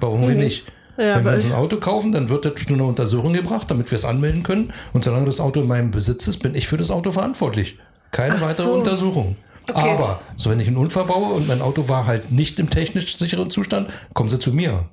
warum 0.00 0.26
denn 0.26 0.38
nicht? 0.38 0.66
Ja, 0.98 1.16
Wenn 1.16 1.24
wir 1.24 1.32
uns 1.34 1.44
ein 1.44 1.52
Auto 1.52 1.76
kaufen, 1.76 2.12
dann 2.12 2.30
wird 2.30 2.46
das 2.46 2.54
zu 2.54 2.72
einer 2.72 2.86
Untersuchung 2.86 3.34
gebracht, 3.34 3.70
damit 3.70 3.90
wir 3.90 3.96
es 3.96 4.04
anmelden 4.04 4.42
können. 4.42 4.72
Und 4.94 5.04
solange 5.04 5.26
das 5.26 5.40
Auto 5.40 5.60
in 5.60 5.68
meinem 5.68 5.90
Besitz 5.90 6.26
ist, 6.26 6.38
bin 6.38 6.54
ich 6.54 6.68
für 6.68 6.78
das 6.78 6.90
Auto 6.90 7.12
verantwortlich. 7.12 7.78
Keine 8.12 8.36
Ach 8.36 8.42
weitere 8.42 8.66
so. 8.66 8.74
Untersuchung. 8.74 9.36
Okay. 9.68 9.90
Aber, 9.90 10.20
so 10.36 10.48
wenn 10.48 10.60
ich 10.60 10.68
einen 10.68 10.76
Unfall 10.76 11.04
baue 11.04 11.34
und 11.34 11.48
mein 11.48 11.60
Auto 11.60 11.88
war 11.88 12.06
halt 12.06 12.30
nicht 12.30 12.58
im 12.58 12.70
technisch 12.70 13.18
sicheren 13.18 13.50
Zustand, 13.50 13.90
kommen 14.14 14.30
sie 14.30 14.38
zu 14.38 14.52
mir. 14.52 14.88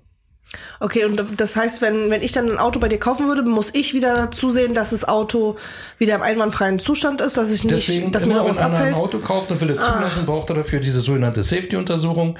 Okay, 0.79 1.05
und 1.05 1.21
das 1.37 1.55
heißt, 1.55 1.81
wenn, 1.81 2.09
wenn 2.09 2.21
ich 2.21 2.31
dann 2.31 2.51
ein 2.51 2.57
Auto 2.57 2.79
bei 2.79 2.89
dir 2.89 2.99
kaufen 2.99 3.27
würde, 3.27 3.43
muss 3.43 3.69
ich 3.73 3.93
wieder 3.93 4.29
zusehen, 4.31 4.73
dass 4.73 4.89
das 4.89 5.07
Auto 5.07 5.55
wieder 5.97 6.15
im 6.15 6.21
einwandfreien 6.21 6.79
Zustand 6.79 7.21
ist, 7.21 7.37
dass 7.37 7.51
ich 7.51 7.63
nicht, 7.63 7.87
Deswegen, 7.87 8.11
dass 8.11 8.25
mir 8.25 8.33
immer 8.33 8.45
wenn 8.45 8.57
einer 8.57 8.65
ein 8.65 8.73
abfällt. 8.73 8.95
Ah. 8.95 8.99
Auto 8.99 9.19
kauft 9.19 9.51
und 9.51 9.61
will 9.61 9.69
es 9.69 9.77
zulassen, 9.77 10.25
braucht 10.25 10.49
er 10.49 10.55
dafür 10.57 10.79
diese 10.79 11.01
sogenannte 11.01 11.43
Safety-Untersuchung. 11.43 12.37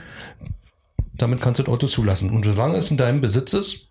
Damit 1.15 1.41
kannst 1.41 1.59
du 1.59 1.63
das 1.63 1.71
Auto 1.71 1.87
zulassen. 1.87 2.29
Und 2.31 2.43
solange 2.45 2.77
es 2.77 2.89
in 2.91 2.97
deinem 2.97 3.21
Besitz 3.21 3.53
ist, 3.53 3.89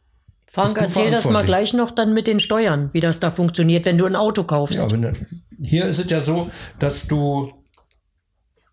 Frank, 0.51 0.77
erzähl 0.79 1.11
das 1.11 1.25
mal 1.25 1.45
gleich 1.45 1.73
noch 1.73 1.91
dann 1.91 2.13
mit 2.13 2.27
den 2.27 2.39
Steuern, 2.39 2.91
wie 2.93 3.01
das 3.01 3.21
da 3.21 3.31
funktioniert, 3.31 3.87
wenn 3.87 3.97
du 3.97 4.05
ein 4.05 4.17
Auto 4.17 4.45
kaufst. 4.45 4.77
ja, 4.77 4.91
wenn 4.91 5.27
hier 5.63 5.87
ist 5.87 5.99
es 5.99 6.11
ja 6.11 6.21
so, 6.21 6.51
dass 6.79 7.07
du 7.07 7.53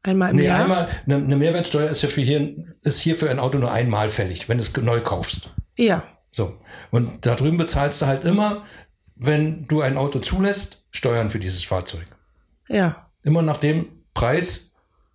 Einmal 0.01 0.31
im 0.31 0.37
Nee, 0.37 0.45
Jahr. 0.45 0.61
einmal, 0.63 0.87
eine, 1.05 1.15
eine 1.17 1.35
Mehrwertsteuer 1.35 1.89
ist 1.89 2.01
ja 2.01 2.09
für 2.09 2.21
hier, 2.21 2.53
ist 2.83 2.99
hier 2.99 3.15
für 3.15 3.29
ein 3.29 3.39
Auto 3.39 3.57
nur 3.57 3.71
einmal 3.71 4.09
fällig, 4.09 4.47
wenn 4.47 4.57
du 4.57 4.63
es 4.63 4.75
neu 4.77 5.01
kaufst. 5.01 5.53
Ja. 5.77 6.03
So. 6.31 6.57
Und 6.91 7.25
da 7.25 7.35
drüben 7.35 7.57
bezahlst 7.57 8.01
du 8.01 8.05
halt 8.05 8.23
immer, 8.23 8.63
wenn 9.15 9.65
du 9.65 9.81
ein 9.81 9.97
Auto 9.97 10.19
zulässt, 10.19 10.85
Steuern 10.91 11.29
für 11.29 11.39
dieses 11.39 11.63
Fahrzeug. 11.63 12.05
Ja. 12.69 13.09
Immer 13.23 13.41
nach 13.41 13.57
dem 13.57 13.87
Preis, 14.13 14.68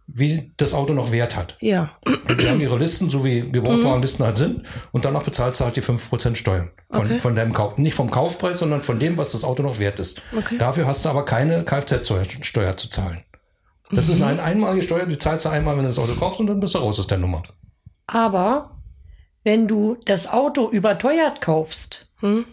wie 0.07 0.53
das 0.59 0.75
Auto 0.75 0.93
noch 0.93 1.13
Wert 1.13 1.35
hat. 1.35 1.57
Ja. 1.61 1.93
Und 2.29 2.41
die 2.41 2.49
haben 2.49 2.61
ihre 2.61 2.79
Listen, 2.79 3.09
so 3.09 3.25
wie 3.25 3.41
Gebrauchtwagenlisten 3.41 4.25
halt 4.25 4.37
sind. 4.37 4.63
Und 4.93 5.05
danach 5.05 5.23
bezahlst 5.23 5.61
du 5.61 5.65
halt 5.65 5.77
die 5.77 5.83
5% 5.83 6.35
Steuern. 6.37 6.71
Von, 6.91 7.07
Okay. 7.07 7.19
von 7.19 7.35
deinem 7.35 7.53
Kauf. 7.53 7.79
Nicht 7.79 7.95
vom 7.95 8.11
Kaufpreis, 8.11 8.59
sondern 8.59 8.83
von 8.83 8.99
dem, 8.99 9.17
was 9.17 9.33
das 9.33 9.45
Auto 9.45 9.63
noch 9.63 9.79
wert 9.79 9.99
ist. 10.01 10.21
Okay. 10.37 10.59
Dafür 10.59 10.87
hast 10.87 11.05
du 11.05 11.09
aber 11.09 11.25
keine 11.25 11.65
Kfz-Steuer 11.65 12.25
Steuer 12.43 12.77
zu 12.77 12.89
zahlen. 12.89 13.23
Das 13.91 14.09
ist 14.09 14.21
eine 14.23 14.43
einmalige 14.43 14.83
Steuer, 14.85 15.07
die 15.07 15.19
zahlst 15.19 15.47
du 15.47 15.51
einmal, 15.51 15.77
wenn 15.77 15.85
du 15.85 15.89
das 15.89 15.99
Auto 15.99 16.15
kaufst 16.15 16.41
und 16.41 16.47
dann 16.49 16.61
bist 16.61 16.75
du 16.75 16.79
raus 16.79 16.99
aus 16.99 17.07
der 17.07 17.19
Nummer. 17.19 17.43
Aber 18.07 18.79
wenn 19.43 19.69
du 19.69 19.97
das 20.07 20.27
Auto 20.31 20.71
überteuert 20.71 21.41
kaufst 21.41 22.07
Hm? 22.21 22.45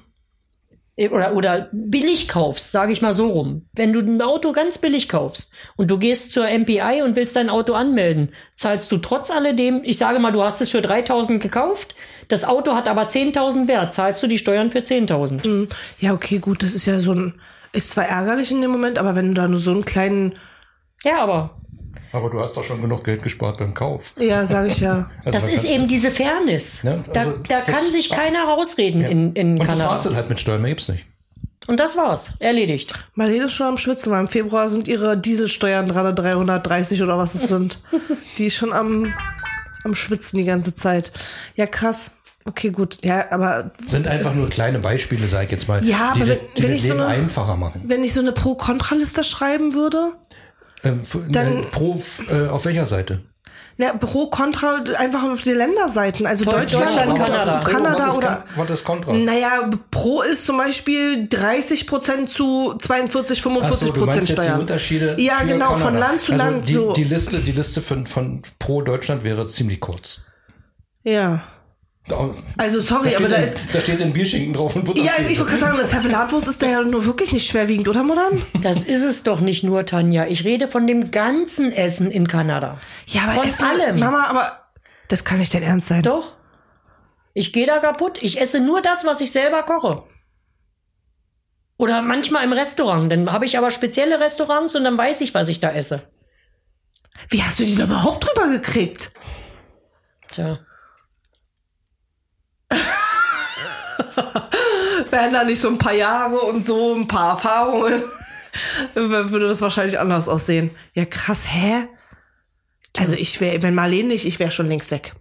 Oder, 0.98 1.34
oder 1.36 1.70
billig 1.72 2.28
kaufst, 2.28 2.72
sage 2.72 2.92
ich 2.92 3.02
mal 3.02 3.14
so 3.14 3.30
rum, 3.30 3.66
wenn 3.74 3.94
du 3.94 4.02
ein 4.02 4.22
Auto 4.22 4.52
ganz 4.52 4.78
billig 4.78 5.08
kaufst 5.08 5.54
und 5.78 5.90
du 5.90 5.98
gehst 5.98 6.32
zur 6.32 6.48
MPI 6.48 7.02
und 7.04 7.16
willst 7.16 7.36
dein 7.36 7.50
Auto 7.50 7.74
anmelden, 7.74 8.34
zahlst 8.56 8.92
du 8.92 8.98
trotz 8.98 9.32
alledem, 9.32 9.82
ich 9.84 9.98
sage 9.98 10.20
mal, 10.20 10.32
du 10.32 10.44
hast 10.44 10.62
es 10.62 10.70
für 10.70 10.82
3000 10.82 11.42
gekauft, 11.42 11.96
das 12.28 12.44
Auto 12.44 12.76
hat 12.76 12.88
aber 12.88 13.04
10.000 13.04 13.68
Wert, 13.68 13.94
zahlst 13.94 14.22
du 14.22 14.28
die 14.28 14.38
Steuern 14.38 14.70
für 14.70 14.80
10.000. 14.80 15.44
Hm. 15.44 15.70
Ja, 16.00 16.14
okay, 16.14 16.40
gut, 16.40 16.62
das 16.62 16.74
ist 16.74 16.86
ja 16.86 17.00
so 17.00 17.14
ein, 17.14 17.42
ist 17.74 17.90
zwar 17.90 18.06
ärgerlich 18.06 18.52
in 18.52 18.62
dem 18.62 18.72
Moment, 18.72 19.00
aber 19.00 19.16
wenn 19.16 19.30
du 19.30 19.34
da 19.34 19.48
nur 19.48 19.60
so 19.60 19.72
einen 19.72 19.86
kleinen, 19.86 20.36
Ja, 21.04 21.22
aber 21.22 21.61
Aber 22.14 22.30
du 22.30 22.40
hast 22.40 22.58
doch 22.58 22.64
schon 22.64 22.82
genug 22.82 23.04
Geld 23.04 23.24
gespart 23.24 23.58
beim 23.58 23.74
Kauf. 23.74 24.14
ja, 24.20 24.46
sage 24.46 24.68
ich 24.70 24.80
ja. 24.80 25.10
Also 25.26 25.32
das 25.40 25.46
da 25.48 25.52
ist 25.54 25.64
eben 25.66 25.88
diese 25.88 26.12
Fairness. 26.12 26.84
Ne, 26.84 27.04
da, 27.14 27.20
also 27.22 27.34
da 27.48 27.62
das- 27.62 27.66
kann 27.76 27.92
sich 27.92 28.10
keiner 28.10 28.44
rausreden 28.44 29.04
in, 29.04 29.34
in 29.34 29.52
Und 29.54 29.60
das 29.60 29.68
Kanada. 29.68 29.90
war's 29.90 30.04
dann 30.04 30.16
halt 30.16 30.30
mit 30.30 30.40
Steuern, 30.40 30.62
mehr 30.62 30.72
gibt's 30.72 30.90
nicht. 30.90 31.06
Und 31.68 31.80
das 31.80 31.96
war's. 31.96 32.34
Erledigt. 32.40 32.92
Marlene 33.14 33.46
ist 33.46 33.54
schon 33.54 33.68
am 33.68 33.78
Schwitzen, 33.78 34.12
weil 34.12 34.22
im 34.22 34.28
Februar 34.28 34.68
sind 34.68 34.88
ihre 34.88 35.16
Dieselsteuern 35.16 35.88
gerade 35.88 36.14
330 36.14 37.04
oder 37.04 37.18
was 37.20 37.36
es 37.36 37.48
sind. 37.48 37.82
Die 38.40 38.48
ist 38.48 38.56
schon 38.56 38.74
am, 38.74 39.14
am 39.84 39.94
Schwitzen 39.94 40.40
die 40.40 40.46
ganze 40.46 40.74
Zeit. 40.74 41.12
Ja, 41.56 41.68
krass. 41.68 42.12
Okay, 42.46 42.72
gut. 42.72 42.98
Ja, 43.04 43.32
aber 43.32 43.70
Sind 43.86 44.08
einfach 44.08 44.34
nur 44.34 44.50
kleine 44.50 44.80
Beispiele, 44.80 45.28
sag 45.28 45.46
ich 45.46 45.52
jetzt 45.52 45.68
mal, 45.68 45.86
Ja, 45.86 46.14
die, 46.16 46.22
aber 46.24 46.26
die, 46.26 46.30
wenn- 46.32 46.40
die 46.58 46.64
wenn 46.64 46.72
das 46.72 46.82
ich 46.82 46.88
so 46.88 46.94
Leben 46.96 47.06
eine- 47.06 47.14
einfacher 47.14 47.56
machen. 47.56 47.84
wenn 47.86 48.04
ich 48.04 48.14
so 48.16 48.22
eine 48.22 48.32
Pro-Kontra-Liste 48.32 49.24
schreiben 49.24 49.76
würde, 49.76 50.14
Ähm, 50.84 51.02
f- 51.02 51.18
Dann- 51.30 51.70
pro, 51.72 52.02
äh, 52.30 52.48
auf 52.48 52.66
welcher 52.66 52.86
Seite? 52.86 53.22
na, 53.78 53.94
Pro-Kontra 53.94 54.84
einfach 54.98 55.24
auf 55.24 55.42
die 55.42 55.54
Länderseiten. 55.54 56.28
Also 56.28 56.44
Deutschland, 56.46 56.86
Deutschland, 56.88 57.12
und 57.12 57.18
Kanada. 57.18 57.42
also 57.62 57.72
Kanada 57.72 58.00
was 58.00 58.10
ist, 58.12 58.18
oder. 58.18 58.44
Was 58.56 58.70
ist 58.70 58.84
Kontra? 58.84 59.14
Naja, 59.14 59.70
Pro 59.90 60.22
ist 60.22 60.46
zum 60.46 60.58
Beispiel 60.58 61.28
30% 61.28 62.28
zu 62.28 62.76
42, 62.78 63.40
Ach 63.40 63.44
45 63.44 63.88
so, 63.88 63.94
du 63.94 64.00
meinst 64.02 64.06
Prozent 64.06 64.30
jetzt 64.30 64.38
die 64.38 64.44
Steuern. 64.44 64.60
Unterschiede 64.60 65.16
Ja, 65.20 65.36
für 65.40 65.48
genau, 65.48 65.66
Kanada. 65.70 65.86
von 65.86 65.94
Land 65.96 66.22
zu 66.22 66.32
also 66.34 66.44
Land 66.44 66.68
Die, 66.68 66.74
so. 66.74 66.94
die 66.94 67.04
Liste, 67.06 67.40
die 67.40 67.52
Liste 67.54 67.82
von, 67.82 68.06
von 68.06 68.42
pro 68.60 68.82
Deutschland 68.84 69.24
wäre 69.24 69.48
ziemlich 69.48 69.80
kurz. 69.80 70.26
Ja. 71.04 71.42
Also 72.58 72.82
sorry, 72.82 73.12
da 73.12 73.18
aber 73.18 73.30
da 73.30 73.38
in- 73.38 73.44
ist. 73.44 73.74
Da 73.74 73.80
steht 73.80 74.02
ein 74.02 74.12
Bierschinken 74.12 74.54
drauf 74.54 74.76
und 74.76 74.82
Ja, 74.88 74.94
Butterkäse. 74.94 75.32
ich 75.32 75.40
wollte 75.40 75.52
gerade 75.52 75.62
sagen, 75.62 75.78
das 75.78 75.90
Servelatwurst 75.92 76.48
ist 76.48 76.62
da 76.62 76.68
ja 76.68 76.82
nur 76.82 77.06
wirklich 77.06 77.32
nicht 77.32 77.48
schwerwiegend, 77.50 77.88
oder 77.88 78.04
Modern? 78.04 78.42
Das 78.62 78.84
ist 78.84 79.04
es 79.04 79.24
doch 79.24 79.40
nicht 79.40 79.64
nur, 79.64 79.86
Tanja. 79.86 80.26
Ich 80.28 80.44
rede 80.44 80.68
von 80.68 80.88
dem 80.88 81.12
ganzen 81.12 81.72
Essen 81.72 82.12
in 82.12 82.28
Kanada. 82.28 82.80
Ja, 83.08 83.24
aber 83.24 83.34
Von 83.36 83.48
Essen, 83.48 83.64
allem. 83.66 84.00
Mama, 84.00 84.24
aber 84.28 84.66
das 85.08 85.24
kann 85.24 85.40
nicht 85.40 85.54
dein 85.54 85.64
Ernst 85.64 85.88
sein. 85.90 86.02
Doch. 86.02 86.36
Ich 87.34 87.54
gehe 87.54 87.66
da 87.68 87.78
kaputt. 87.78 88.18
Ich 88.22 88.42
esse 88.42 88.60
nur 88.60 88.82
das, 88.82 89.06
was 89.06 89.22
ich 89.22 89.32
selber 89.32 89.64
koche. 89.64 90.04
Oder 91.78 92.02
manchmal 92.02 92.44
im 92.44 92.52
Restaurant. 92.54 93.12
Dann 93.12 93.32
habe 93.32 93.46
ich 93.46 93.58
aber 93.58 93.72
spezielle 93.72 94.20
Restaurants 94.20 94.76
und 94.76 94.84
dann 94.84 94.98
weiß 94.98 95.22
ich, 95.22 95.34
was 95.34 95.48
ich 95.50 95.60
da 95.60 95.72
esse. 95.72 96.02
Wie 97.30 97.42
hast 97.42 97.60
du 97.60 97.64
die 97.64 97.76
da 97.76 97.86
überhaupt 97.86 98.26
drüber 98.28 98.50
gekriegt? 98.50 99.12
Tja. 100.32 100.60
Wären 105.12 105.34
da 105.34 105.44
nicht 105.44 105.62
so 105.62 105.68
ein 105.68 105.78
paar 105.78 105.94
Jahre 105.94 106.40
und 106.42 106.64
so 106.64 106.96
ein 106.96 107.08
paar 107.08 107.32
Erfahrungen, 107.32 108.02
würde 108.94 109.48
das 109.48 109.62
wahrscheinlich 109.62 110.00
anders 110.00 110.30
aussehen. 110.30 110.72
Ja, 110.94 111.06
krass, 111.06 111.44
hä? 111.48 111.88
Also 112.98 113.14
ich 113.16 113.40
wäre, 113.40 113.62
wenn 113.62 113.76
Marlene 113.76 114.10
nicht, 114.10 114.26
ich 114.26 114.40
wäre 114.40 114.52
schon 114.52 114.68
längst 114.68 114.92
weg. 114.92 115.14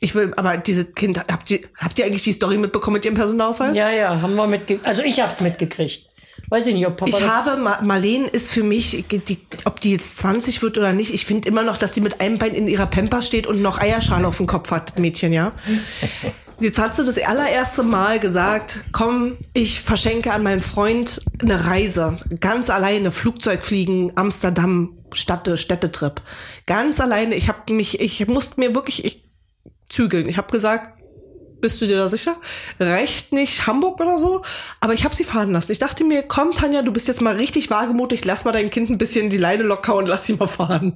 Ich 0.00 0.14
will, 0.14 0.34
aber 0.36 0.56
diese 0.56 0.84
Kind, 0.84 1.18
habt 1.18 1.50
ihr, 1.50 1.60
habt 1.78 1.98
ihr 1.98 2.04
eigentlich 2.04 2.24
die 2.24 2.32
Story 2.32 2.58
mitbekommen 2.58 2.94
mit 2.94 3.04
ihrem 3.04 3.14
Personalausweis? 3.14 3.76
Ja, 3.76 3.90
ja, 3.90 4.20
haben 4.20 4.34
wir 4.34 4.46
mitgekriegt. 4.46 4.86
Also 4.86 5.02
ich 5.02 5.20
hab's 5.20 5.40
mitgekriegt. 5.40 6.08
Weiß 6.48 6.66
ich 6.66 6.74
nicht, 6.74 6.86
ob 6.86 6.96
Papa 6.96 7.10
Ich 7.10 7.18
das 7.18 7.46
habe, 7.46 7.60
Ma 7.60 7.80
Marlene 7.82 8.26
ist 8.28 8.52
für 8.52 8.62
mich, 8.62 9.04
die, 9.08 9.38
ob 9.64 9.80
die 9.80 9.92
jetzt 9.92 10.18
20 10.18 10.62
wird 10.62 10.76
oder 10.76 10.92
nicht, 10.92 11.14
ich 11.14 11.24
finde 11.24 11.48
immer 11.48 11.62
noch, 11.62 11.78
dass 11.78 11.94
sie 11.94 12.00
mit 12.00 12.20
einem 12.20 12.38
Bein 12.38 12.54
in 12.54 12.68
ihrer 12.68 12.86
Pampers 12.86 13.26
steht 13.26 13.46
und 13.46 13.62
noch 13.62 13.80
Eierschale 13.80 14.26
auf 14.26 14.36
dem 14.36 14.46
Kopf 14.46 14.70
hat, 14.70 14.98
Mädchen, 14.98 15.32
ja. 15.32 15.52
Jetzt 16.60 16.78
hat 16.78 16.94
sie 16.94 17.04
das 17.04 17.18
allererste 17.18 17.82
Mal 17.82 18.20
gesagt, 18.20 18.84
komm, 18.92 19.36
ich 19.52 19.80
verschenke 19.80 20.32
an 20.32 20.42
meinen 20.42 20.60
Freund 20.60 21.20
eine 21.42 21.66
Reise. 21.66 22.16
Ganz 22.40 22.70
alleine, 22.70 23.10
Flugzeug 23.12 23.64
fliegen, 23.64 24.12
Amsterdam, 24.14 24.96
Städte, 25.12 25.58
Städtetrip. 25.58 26.22
Ganz 26.66 27.00
alleine, 27.00 27.34
ich 27.34 27.48
habe 27.48 27.72
mich, 27.72 28.00
ich 28.00 28.26
musste 28.28 28.60
mir 28.60 28.74
wirklich 28.74 29.04
ich, 29.04 29.24
zügeln. 29.88 30.28
Ich 30.28 30.36
habe 30.36 30.50
gesagt, 30.52 30.94
bist 31.60 31.80
du 31.80 31.86
dir 31.86 31.96
da 31.96 32.08
sicher? 32.08 32.36
Reicht 32.78 33.32
nicht 33.32 33.66
Hamburg 33.66 34.00
oder 34.00 34.18
so? 34.18 34.42
Aber 34.80 34.92
ich 34.92 35.04
habe 35.04 35.14
sie 35.14 35.24
fahren 35.24 35.50
lassen. 35.50 35.72
Ich 35.72 35.78
dachte 35.78 36.04
mir, 36.04 36.22
komm 36.22 36.52
Tanja, 36.52 36.82
du 36.82 36.92
bist 36.92 37.08
jetzt 37.08 37.22
mal 37.22 37.36
richtig 37.36 37.70
wagemutig, 37.70 38.24
lass 38.24 38.44
mal 38.44 38.52
dein 38.52 38.70
Kind 38.70 38.90
ein 38.90 38.98
bisschen 38.98 39.30
die 39.30 39.38
Leine 39.38 39.62
locker 39.62 39.94
und 39.94 40.08
lass 40.08 40.26
sie 40.26 40.34
mal 40.34 40.46
fahren. 40.46 40.94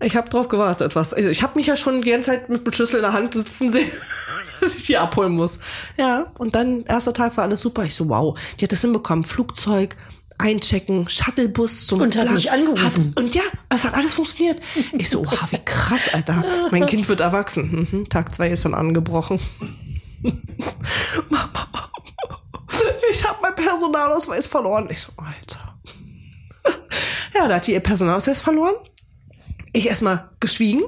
Ich 0.00 0.16
habe 0.16 0.28
drauf 0.28 0.48
gewartet, 0.48 0.96
was. 0.96 1.14
Also 1.14 1.28
ich 1.28 1.42
habe 1.42 1.56
mich 1.56 1.66
ja 1.66 1.76
schon 1.76 2.02
die 2.02 2.10
ganze 2.10 2.30
Zeit 2.30 2.48
mit 2.48 2.66
dem 2.66 2.72
Schlüssel 2.72 2.96
in 2.96 3.02
der 3.02 3.12
Hand 3.12 3.34
sitzen 3.34 3.70
sehen, 3.70 3.90
dass 4.64 4.74
ich 4.74 4.84
die 4.84 4.96
abholen 4.96 5.32
muss. 5.32 5.60
Ja, 5.96 6.32
und 6.38 6.54
dann 6.54 6.84
erster 6.84 7.12
Tag 7.12 7.36
war 7.36 7.44
alles 7.44 7.60
super. 7.60 7.84
Ich 7.84 7.94
so, 7.94 8.08
wow, 8.08 8.38
die 8.58 8.64
hat 8.64 8.72
das 8.72 8.80
hinbekommen. 8.80 9.24
Flugzeug, 9.24 9.96
einchecken, 10.38 11.08
Shuttlebus 11.08 11.86
zum 11.86 12.00
Und 12.00 12.16
hat 12.16 12.30
mich 12.30 12.50
angerufen. 12.50 13.10
Hat, 13.10 13.20
und 13.20 13.34
ja, 13.34 13.42
es 13.68 13.84
hat 13.84 13.94
alles 13.94 14.14
funktioniert. 14.14 14.60
Ich 14.92 15.10
so, 15.10 15.20
oha, 15.20 15.46
wie 15.50 15.60
krass, 15.64 16.12
Alter. 16.12 16.44
Mein 16.70 16.86
Kind 16.86 17.08
wird 17.08 17.20
erwachsen. 17.20 17.88
Mhm, 17.90 18.08
Tag 18.08 18.34
zwei 18.34 18.48
ist 18.48 18.64
dann 18.64 18.74
angebrochen. 18.74 19.38
Mama, 21.28 21.68
ich 23.10 23.28
habe 23.28 23.42
meinen 23.42 23.54
Personalausweis 23.54 24.46
verloren. 24.46 24.88
Ich 24.90 25.00
so, 25.00 25.12
Alter. 25.16 25.78
Ja, 27.34 27.48
da 27.48 27.56
hat 27.56 27.66
die 27.66 27.72
ihr 27.72 27.80
Personalausweis 27.80 28.42
verloren. 28.42 28.74
Ich 29.72 29.88
erstmal 29.88 30.30
geschwiegen, 30.40 30.82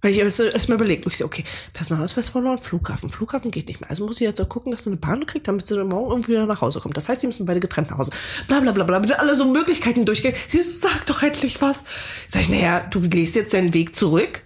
weil 0.00 0.12
ich 0.12 0.18
erstmal 0.18 0.48
erst 0.48 0.68
mal 0.68 0.76
überlegt. 0.76 1.06
Ich 1.06 1.16
so, 1.16 1.24
okay, 1.24 1.44
Personalausweis 1.72 2.28
verloren, 2.28 2.58
Flughafen. 2.58 3.10
Flughafen 3.10 3.50
geht 3.50 3.66
nicht 3.66 3.80
mehr. 3.80 3.90
Also 3.90 4.06
muss 4.06 4.20
ich 4.20 4.26
jetzt 4.26 4.40
auch 4.40 4.48
gucken, 4.48 4.70
dass 4.70 4.82
du 4.82 4.90
eine 4.90 4.96
Bahn 4.96 5.26
kriegst, 5.26 5.48
damit 5.48 5.66
sie 5.66 5.82
morgen 5.84 6.10
irgendwie 6.10 6.32
wieder 6.32 6.46
nach 6.46 6.60
Hause 6.60 6.80
kommt. 6.80 6.96
Das 6.96 7.08
heißt, 7.08 7.20
sie 7.20 7.26
müssen 7.26 7.46
beide 7.46 7.60
getrennt 7.60 7.90
nach 7.90 7.98
Hause. 7.98 8.12
Bla 8.46 8.60
bla 8.60 8.72
bla 8.72 8.84
bla. 8.84 9.16
Alle 9.16 9.34
so 9.34 9.44
Möglichkeiten 9.44 10.04
durchgehen. 10.04 10.34
Sie 10.46 10.62
so, 10.62 10.74
sag 10.74 11.06
doch 11.06 11.22
endlich 11.22 11.60
was. 11.60 11.84
Sag 12.28 12.42
ich, 12.42 12.48
naja, 12.48 12.86
du 12.90 13.00
gehst 13.00 13.34
jetzt 13.34 13.54
deinen 13.54 13.74
Weg 13.74 13.96
zurück 13.96 14.42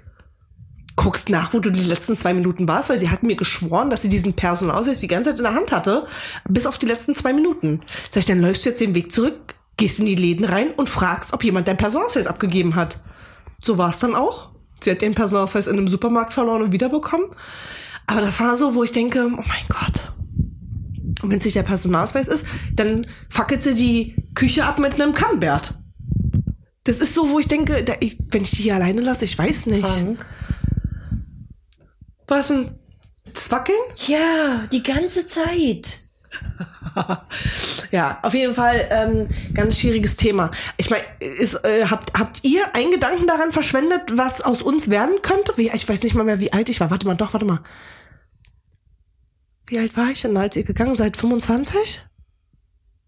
guckst 0.95 1.31
nach, 1.31 1.55
wo 1.55 1.59
du 1.59 1.71
die 1.71 1.83
letzten 1.83 2.17
zwei 2.17 2.35
Minuten 2.35 2.69
warst, 2.69 2.91
weil 2.91 2.99
sie 2.99 3.11
hat 3.11 3.23
mir 3.23 3.35
geschworen, 3.35 3.91
dass 3.91 4.03
sie 4.03 4.09
diesen 4.09 4.35
Personalausweis 4.35 5.01
die 5.01 5.09
ganze 5.09 5.31
Zeit 5.31 5.39
in 5.39 5.45
der 5.45 5.55
Hand 5.55 5.73
hatte, 5.73 6.07
bis 6.47 6.67
auf 6.67 6.79
die 6.79 6.87
letzten 6.87 7.15
zwei 7.15 7.33
Minuten. 7.33 7.81
Sag 8.11 8.21
ich, 8.21 8.27
dann 8.27 8.41
läufst 8.41 8.65
du 8.65 8.69
jetzt 8.69 8.81
den 8.81 8.95
Weg 8.95 9.11
zurück, 9.11 9.55
gehst 9.77 9.99
in 9.99 10.07
die 10.07 10.15
Läden 10.15 10.45
rein 10.45 10.71
und 10.77 10.89
fragst, 10.89 11.33
ob 11.33 11.45
jemand 11.45 11.67
deinen 11.67 11.79
Personalausweis 11.79 12.27
abgegeben 12.27 12.75
hat. 12.75 12.99
So 13.59 13.79
war 13.79 13.91
es 13.91 14.01
dann 14.01 14.15
auch. 14.15 14.52
Sie 14.85 14.91
hat 14.91 15.03
ihren 15.03 15.14
Personalausweis 15.14 15.66
in 15.66 15.76
einem 15.76 15.89
Supermarkt 15.89 16.33
verloren 16.33 16.62
und 16.62 16.72
wiederbekommen. 16.72 17.26
Aber 18.07 18.20
das 18.20 18.41
war 18.41 18.57
so, 18.57 18.74
wo 18.74 18.83
ich 18.83 18.93
denke, 18.93 19.26
oh 19.26 19.30
mein 19.37 19.66
Gott. 19.68 20.12
Und 21.22 21.30
wenn 21.30 21.39
es 21.39 21.45
nicht 21.45 21.57
der 21.57 21.62
Personalausweis 21.62 22.28
ist, 22.28 22.45
dann 22.74 23.07
fackelt 23.28 23.62
sie 23.62 23.74
die 23.74 24.16
Küche 24.35 24.64
ab 24.64 24.78
mit 24.78 24.95
einem 24.95 25.12
Camembert. 25.12 25.74
Das 26.85 26.99
ist 26.99 27.14
so, 27.14 27.30
wo 27.30 27.39
ich 27.39 27.47
denke, 27.47 27.85
da, 27.85 27.95
ich, 28.01 28.18
wenn 28.30 28.43
ich 28.43 28.51
die 28.51 28.62
hier 28.62 28.74
alleine 28.74 29.01
lasse, 29.03 29.24
ich 29.24 29.39
weiß 29.39 29.66
nicht. 29.66 29.87
Frank, 29.87 30.24
Was 32.26 32.49
denn? 32.49 32.72
Das 33.33 33.51
Wackeln? 33.53 33.78
Ja, 34.09 34.64
die 34.72 34.83
ganze 34.83 35.26
Zeit. 35.26 36.01
Ja, 37.93 38.18
auf 38.22 38.32
jeden 38.32 38.55
Fall 38.55 38.88
ähm, 38.90 39.28
ganz 39.53 39.78
schwieriges 39.78 40.16
Thema. 40.16 40.51
Ich 40.78 40.88
meine, 40.88 41.05
äh, 41.20 41.84
habt, 41.84 42.18
habt 42.18 42.43
ihr 42.43 42.74
einen 42.74 42.90
Gedanken 42.90 43.26
daran 43.26 43.53
verschwendet, 43.53 44.16
was 44.16 44.40
aus 44.40 44.62
uns 44.62 44.88
werden 44.88 45.20
könnte? 45.20 45.53
Wie, 45.57 45.70
ich 45.70 45.86
weiß 45.86 46.03
nicht 46.03 46.14
mal 46.14 46.24
mehr, 46.24 46.40
wie 46.40 46.55
alt 46.55 46.70
ich 46.70 46.80
war. 46.80 46.90
Warte 46.90 47.07
mal, 47.07 47.16
doch, 47.16 47.34
warte 47.34 47.45
mal. 47.45 47.61
Wie 49.66 49.78
alt 49.78 49.95
war 49.95 50.09
ich 50.09 50.22
denn, 50.22 50.34
als 50.38 50.57
ihr 50.57 50.64
gegangen 50.64 50.95
seid? 50.95 51.18
25? 51.18 52.03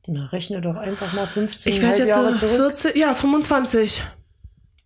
Na, 0.07 0.27
rechne 0.27 0.61
doch 0.61 0.77
einfach 0.77 1.15
mal 1.15 1.27
15 1.27 1.73
Ich 1.73 1.81
werde 1.81 2.01
jetzt 2.01 2.09
Jahre 2.11 2.37
so 2.37 2.47
zurück. 2.47 2.77
14, 2.77 3.01
ja, 3.01 3.15
25. 3.15 4.05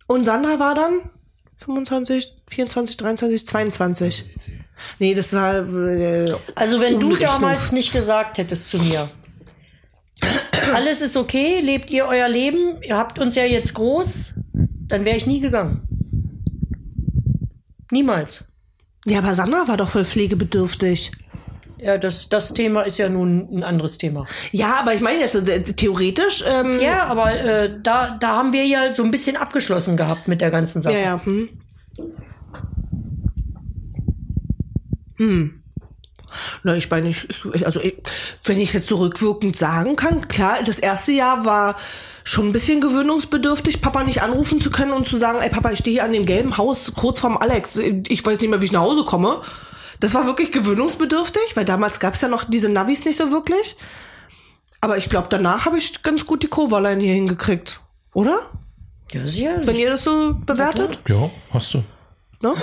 Und 0.07 0.23
Sandra 0.23 0.59
war 0.59 0.75
dann 0.75 1.09
25, 1.57 2.37
24, 2.47 2.95
23, 2.95 3.47
22. 3.47 4.25
Nee, 4.99 5.13
das 5.13 5.33
war 5.33 5.55
äh, 5.55 6.33
Also 6.55 6.79
wenn 6.79 7.01
du 7.01 7.13
damals 7.17 7.73
nicht 7.73 7.91
gesagt 7.91 8.37
hättest 8.37 8.69
zu 8.69 8.77
mir, 8.77 9.09
alles 10.73 11.01
ist 11.01 11.15
okay, 11.17 11.61
lebt 11.61 11.91
ihr 11.91 12.05
euer 12.05 12.27
Leben, 12.27 12.81
ihr 12.81 12.97
habt 12.97 13.19
uns 13.19 13.35
ja 13.35 13.43
jetzt 13.43 13.73
groß, 13.73 14.35
dann 14.87 15.05
wäre 15.05 15.17
ich 15.17 15.27
nie 15.27 15.39
gegangen. 15.39 15.81
Niemals. 17.91 18.45
Ja, 19.05 19.19
aber 19.19 19.33
Sandra 19.33 19.67
war 19.67 19.77
doch 19.77 19.89
voll 19.89 20.05
pflegebedürftig. 20.05 21.11
Ja, 21.81 21.97
das, 21.97 22.27
das 22.27 22.53
Thema 22.53 22.81
ist 22.81 22.97
ja 22.97 23.07
nun 23.07 23.47
ein 23.51 23.63
anderes 23.63 23.97
Thema. 23.97 24.25
Ja, 24.51 24.79
aber 24.79 24.93
ich 24.93 25.01
meine 25.01 25.19
jetzt 25.19 25.35
äh, 25.35 25.63
theoretisch. 25.63 26.43
Ähm, 26.45 26.77
Ja, 26.79 27.05
aber 27.05 27.39
äh, 27.39 27.71
da, 27.81 28.17
da 28.19 28.35
haben 28.35 28.51
wir 28.51 28.65
ja 28.65 28.93
so 28.93 29.03
ein 29.03 29.11
bisschen 29.11 29.37
abgeschlossen 29.37 29.95
gehabt 29.95 30.27
mit 30.27 30.41
der 30.41 30.51
ganzen 30.51 30.81
Sache. 30.81 30.95
ja, 30.95 30.99
ja. 30.99 31.25
Hm. 31.25 31.49
Hm. 35.17 35.58
Na, 36.63 36.75
ich 36.75 36.89
meine, 36.89 37.09
ich, 37.09 37.27
also 37.65 37.79
ich, 37.81 37.95
wenn 38.45 38.59
ich 38.59 38.73
jetzt 38.73 38.87
zurückwirkend 38.87 39.57
sagen 39.57 39.95
kann, 39.95 40.27
klar, 40.27 40.63
das 40.63 40.79
erste 40.79 41.11
Jahr 41.11 41.45
war 41.45 41.75
schon 42.23 42.49
ein 42.49 42.51
bisschen 42.51 42.81
gewöhnungsbedürftig, 42.81 43.81
Papa 43.81 44.03
nicht 44.03 44.21
anrufen 44.21 44.59
zu 44.59 44.69
können 44.71 44.91
und 44.91 45.07
zu 45.07 45.17
sagen, 45.17 45.39
ey 45.39 45.49
Papa, 45.49 45.71
ich 45.71 45.79
stehe 45.79 45.95
hier 45.95 46.03
an 46.03 46.13
dem 46.13 46.25
gelben 46.25 46.57
Haus 46.57 46.93
kurz 46.95 47.19
vorm 47.19 47.37
Alex, 47.37 47.77
ich 47.77 48.25
weiß 48.25 48.39
nicht 48.39 48.49
mehr, 48.49 48.61
wie 48.61 48.65
ich 48.65 48.71
nach 48.71 48.81
Hause 48.81 49.03
komme. 49.03 49.41
Das 49.99 50.13
war 50.13 50.25
wirklich 50.25 50.51
gewöhnungsbedürftig, 50.51 51.55
weil 51.55 51.65
damals 51.65 51.99
gab 51.99 52.13
es 52.13 52.21
ja 52.21 52.27
noch 52.27 52.45
diese 52.45 52.69
Navis 52.69 53.05
nicht 53.05 53.17
so 53.17 53.31
wirklich. 53.31 53.75
Aber 54.81 54.97
ich 54.97 55.09
glaube, 55.09 55.27
danach 55.29 55.65
habe 55.65 55.77
ich 55.77 56.03
ganz 56.03 56.25
gut 56.25 56.41
die 56.43 56.47
Kurve 56.47 56.77
hier 56.99 57.13
hingekriegt. 57.13 57.81
Oder? 58.13 58.39
Ja, 59.11 59.27
sicher. 59.27 59.59
Wenn 59.63 59.75
ihr 59.75 59.89
das 59.89 60.03
so 60.03 60.35
bewertet? 60.45 60.99
Ja, 61.07 61.29
hast 61.51 61.73
du. 61.73 61.83
Ne? 62.41 62.53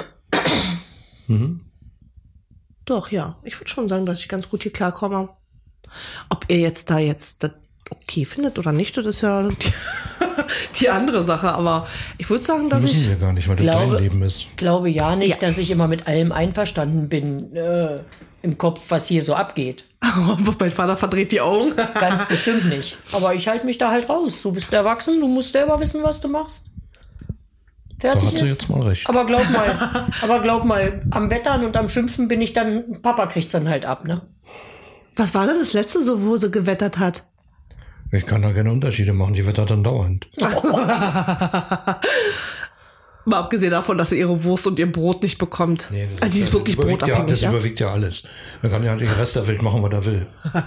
Doch, 2.87 3.11
ja. 3.11 3.37
Ich 3.43 3.59
würde 3.61 3.71
schon 3.71 3.89
sagen, 3.89 4.07
dass 4.07 4.21
ich 4.21 4.29
ganz 4.29 4.49
gut 4.49 4.63
hier 4.63 4.73
klarkomme. 4.73 5.29
Ob 6.29 6.45
ihr 6.49 6.59
jetzt 6.59 6.89
da 6.91 6.99
jetzt 6.99 7.43
das 7.43 7.53
okay 7.91 8.25
findet 8.25 8.59
oder 8.59 8.73
nicht, 8.73 8.97
das 8.97 9.07
ist 9.07 9.21
ja 9.21 9.43
die, 9.49 9.73
die 10.81 10.89
andere 10.89 11.23
Sache. 11.23 11.53
Aber 11.53 11.87
ich 12.19 12.29
würde 12.31 12.45
sagen, 12.45 12.69
dass 12.71 12.83
Müssen 12.83 13.03
ich. 13.03 13.09
wir 13.09 13.17
gar 13.17 13.33
nicht, 13.33 13.49
weil 13.49 13.57
das 13.57 13.65
glaube- 13.65 13.95
dein 13.95 14.03
Leben 14.03 14.23
ist. 14.23 14.47
glaube 14.57 14.89
ja 14.91 15.15
nicht, 15.17 15.41
Ja. 15.41 15.49
dass 15.49 15.59
ich 15.59 15.71
immer 15.71 15.87
mit 15.89 16.07
allem 16.07 16.33
einverstanden 16.33 17.09
bin 17.09 17.55
äh, 17.57 18.01
im 18.43 18.59
Kopf, 18.59 18.83
was 18.89 19.07
hier 19.09 19.23
so 19.23 19.35
abgeht. 19.35 19.85
mein 20.61 20.71
Vater 20.71 20.97
verdreht 20.97 21.33
die 21.33 21.41
Augen. 21.41 21.73
Ganz 21.95 22.27
bestimmt 22.27 22.69
nicht. 22.69 22.97
Aber 23.13 23.35
ich 23.35 23.49
halte 23.49 23.67
mich 23.67 23.79
da 23.79 23.91
halt 23.91 24.09
raus. 24.09 24.43
Du 24.43 24.53
bist 24.53 24.73
erwachsen, 24.73 25.21
du 25.21 25.27
musst 25.29 25.53
selber 25.53 25.81
wissen, 25.81 26.03
was 26.05 26.21
du 26.21 26.29
machst. 26.29 26.71
Da 27.99 28.13
Fertig 28.13 28.29
hat 28.29 28.39
sie 28.39 28.45
ist. 28.45 28.51
jetzt 28.51 28.69
mal 28.69 28.83
recht. 28.83 29.09
Aber 29.09 29.25
glaub 29.25 29.49
mal, 29.51 30.07
aber 30.23 30.41
glaub 30.43 30.65
mal, 30.65 31.03
am 31.11 31.31
Wettern 31.31 31.65
und 31.65 31.77
am 31.77 31.89
Schimpfen 31.89 32.29
bin 32.29 32.41
ich 32.43 32.53
dann, 32.53 33.01
Papa 33.03 33.27
kriegt's 33.27 33.53
dann 33.53 33.69
halt 33.69 33.87
ab, 33.87 34.05
ne? 34.05 34.23
Was 35.17 35.35
war 35.35 35.47
denn 35.47 35.59
das 35.59 35.73
letzte 35.73 36.03
so, 36.03 36.23
wo 36.25 36.37
sie 36.37 36.51
gewettert 36.51 36.99
hat? 36.99 37.25
Ich 38.13 38.27
kann 38.27 38.43
da 38.43 38.53
keine 38.53 38.71
Unterschiede 38.71 39.13
machen, 39.13 39.35
die 39.35 39.43
da 39.43 39.65
dann 39.65 39.83
dauernd. 39.83 40.29
Mal 43.29 43.39
abgesehen 43.41 43.73
davon, 43.73 43.99
dass 43.99 44.11
sie 44.11 44.19
ihre 44.21 44.45
Wurst 44.45 44.67
und 44.69 44.79
ihr 44.79 44.91
Brot 44.91 45.23
nicht 45.23 45.37
bekommt. 45.39 45.91
das 45.91 46.23
also 46.23 46.33
die 46.35 46.41
ist 46.41 46.47
ja- 46.49 46.53
wirklich 46.55 46.77
überwiegt 46.77 47.01
ja, 47.03 47.07
brotabhängig. 47.09 47.31
Das 47.33 47.41
Ja, 47.41 47.51
überwiegt 47.51 47.81
ja 47.81 47.93
alles. 47.93 48.23
Man 48.63 48.71
kann 48.71 48.85
ja 48.85 48.95
den 48.97 49.09
Rest 49.09 49.35
der 49.37 49.49
Welt 49.49 49.63
machen, 49.63 49.83
was 49.83 49.93
er 49.93 50.05
will. 50.07 50.27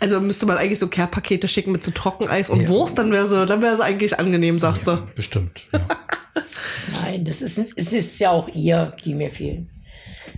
Also 0.00 0.20
müsste 0.20 0.44
man 0.46 0.58
eigentlich 0.58 0.78
so 0.80 0.88
Care-Pakete 0.88 1.46
schicken 1.48 1.70
mit 1.72 1.84
so 1.84 1.90
Trockeneis 1.92 2.50
und 2.50 2.62
Ja. 2.62 2.68
Wurst, 2.68 2.98
dann 2.98 3.12
wäre 3.12 3.26
sie, 3.26 3.46
dann 3.46 3.62
wäre 3.62 3.76
sie 3.76 3.84
eigentlich 3.84 4.18
angenehm, 4.18 4.58
sagst 4.58 4.86
du. 4.88 4.98
Bestimmt. 5.14 5.66
Ja. 5.72 5.80
Nein, 7.04 7.24
das 7.24 7.42
ist, 7.42 7.58
es 7.58 7.92
ist 7.92 8.18
ja 8.18 8.30
auch 8.32 8.48
ihr, 8.48 8.94
die 9.04 9.14
mir 9.14 9.30
fehlen. 9.30 9.70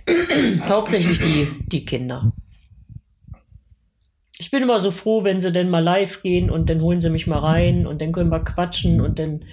Hauptsächlich 0.67 1.19
die, 1.19 1.47
die 1.67 1.85
Kinder. 1.85 2.31
Ich 4.39 4.49
bin 4.49 4.63
immer 4.63 4.79
so 4.79 4.91
froh, 4.91 5.23
wenn 5.23 5.39
sie 5.41 5.51
denn 5.51 5.69
mal 5.69 5.83
live 5.83 6.21
gehen 6.23 6.49
und 6.49 6.69
dann 6.69 6.81
holen 6.81 7.01
sie 7.01 7.09
mich 7.11 7.27
mal 7.27 7.39
rein 7.39 7.85
und 7.85 8.01
dann 8.01 8.11
können 8.11 8.29
wir 8.31 8.39
quatschen 8.43 8.99
und 9.01 9.19
dann, 9.19 9.45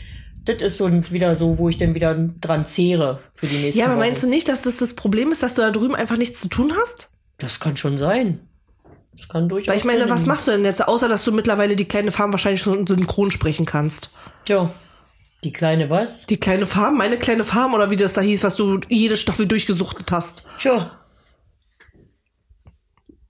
das 0.49 0.63
ist 0.63 0.79
so 0.79 0.91
wieder 1.11 1.35
so, 1.35 1.59
wo 1.59 1.69
ich 1.69 1.79
dann 1.79 1.95
wieder 1.95 2.15
dran 2.15 2.67
zehre 2.67 3.21
für 3.35 3.47
die 3.47 3.59
nächsten 3.59 3.79
Ja, 3.79 3.87
aber 3.87 3.95
Wochen. 3.95 4.01
meinst 4.07 4.23
du 4.23 4.29
nicht, 4.29 4.49
dass 4.49 4.63
das 4.63 4.79
das 4.79 4.95
Problem 4.95 5.31
ist, 5.33 5.43
dass 5.43 5.55
du 5.55 5.63
da 5.63 5.71
drüben 5.71 5.95
einfach 5.95 6.17
nichts 6.17 6.41
zu 6.41 6.49
tun 6.49 6.73
hast? 6.81 7.11
Das 7.39 7.61
kann 7.61 7.77
schon 7.77 7.99
sein. 7.99 8.41
Das 9.13 9.29
kann 9.29 9.49
durchaus 9.49 9.69
Weil 9.69 9.77
ich 9.79 9.85
meine, 9.85 10.09
was 10.11 10.27
machst 10.27 10.47
du 10.47 10.53
denn 10.53 10.65
jetzt, 10.65 10.87
außer 10.87 11.09
dass 11.09 11.25
du 11.25 11.33
mittlerweile 11.33 11.77
die 11.77 11.87
kleine 11.87 12.13
Farm 12.13 12.33
wahrscheinlich 12.33 12.63
schon 12.63 12.87
synchron 12.87 13.31
sprechen 13.31 13.67
kannst? 13.67 14.11
Tja, 14.45 14.71
die 15.45 15.53
kleine 15.53 15.91
was? 15.91 16.27
Die 16.27 16.39
kleine 16.39 16.67
Farm, 16.67 16.97
meine 16.97 17.19
kleine 17.19 17.45
Farm 17.45 17.75
oder 17.75 17.91
wie 17.91 17.97
das 17.97 18.15
da 18.15 18.21
hieß, 18.21 18.43
was 18.45 18.57
du 18.57 18.81
jede 18.89 19.17
Staffel 19.17 19.47
durchgesuchtet 19.47 20.11
hast. 20.13 20.45
Tja, 20.59 20.93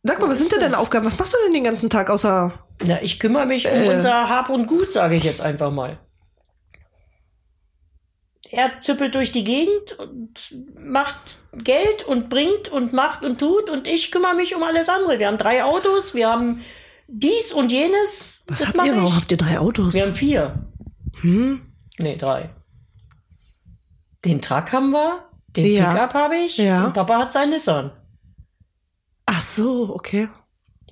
Sag 0.05 0.21
mal, 0.21 0.31
was 0.31 0.39
sind 0.39 0.53
denn 0.53 0.61
deine 0.61 0.79
Aufgaben? 0.79 1.05
Was 1.05 1.19
machst 1.19 1.33
du 1.35 1.37
denn 1.45 1.53
den 1.53 1.65
ganzen 1.65 1.91
Tag 1.91 2.09
außer 2.11 2.53
na, 2.85 3.03
ich 3.03 3.19
kümmere 3.19 3.45
mich 3.45 3.67
um 3.67 3.73
Äh. 3.73 3.95
unser 3.95 4.29
Hab 4.29 4.49
und 4.51 4.69
Gut, 4.69 4.93
sage 4.93 5.17
ich 5.17 5.25
jetzt 5.25 5.41
einfach 5.41 5.73
mal. 5.73 5.99
Er 8.51 8.81
züppelt 8.81 9.15
durch 9.15 9.31
die 9.31 9.45
Gegend 9.45 9.99
und 9.99 10.55
macht 10.79 11.39
Geld 11.53 12.05
und 12.07 12.31
bringt 12.31 12.69
und 12.69 12.93
macht 12.95 13.23
und 13.23 13.39
tut 13.39 13.69
und 13.69 13.87
ich 13.87 14.11
kümmere 14.11 14.35
mich 14.35 14.55
um 14.57 14.63
alles 14.63 14.89
andere. 14.89 15.19
Wir 15.19 15.27
haben 15.27 15.37
drei 15.39 15.63
Autos, 15.65 16.15
wir 16.15 16.31
haben 16.31 16.63
dies 17.09 17.53
und 17.53 17.71
jenes. 17.73 18.45
Was 18.47 18.61
Das 18.61 18.69
habt 18.69 18.87
ihr? 18.87 18.95
Warum 18.97 19.09
ich. 19.09 19.17
habt 19.17 19.31
ihr 19.31 19.37
drei 19.37 19.59
Autos? 19.59 19.93
Wir 19.95 20.03
haben 20.03 20.15
vier. 20.15 20.67
Hm? 21.21 21.61
Nee, 21.99 22.17
drei. 22.17 22.49
Den 24.25 24.41
Truck 24.41 24.73
haben 24.73 24.91
wir, 24.91 25.29
den 25.57 25.67
Ja. 25.73 25.93
Pickup 25.93 26.15
habe 26.15 26.37
ich 26.37 26.57
Ja. 26.57 26.85
und 26.87 26.95
Papa 26.95 27.19
hat 27.19 27.33
seinen 27.33 27.51
Nissan. 27.51 27.93
Ach 29.27 29.41
so, 29.41 29.95
okay. 29.95 30.29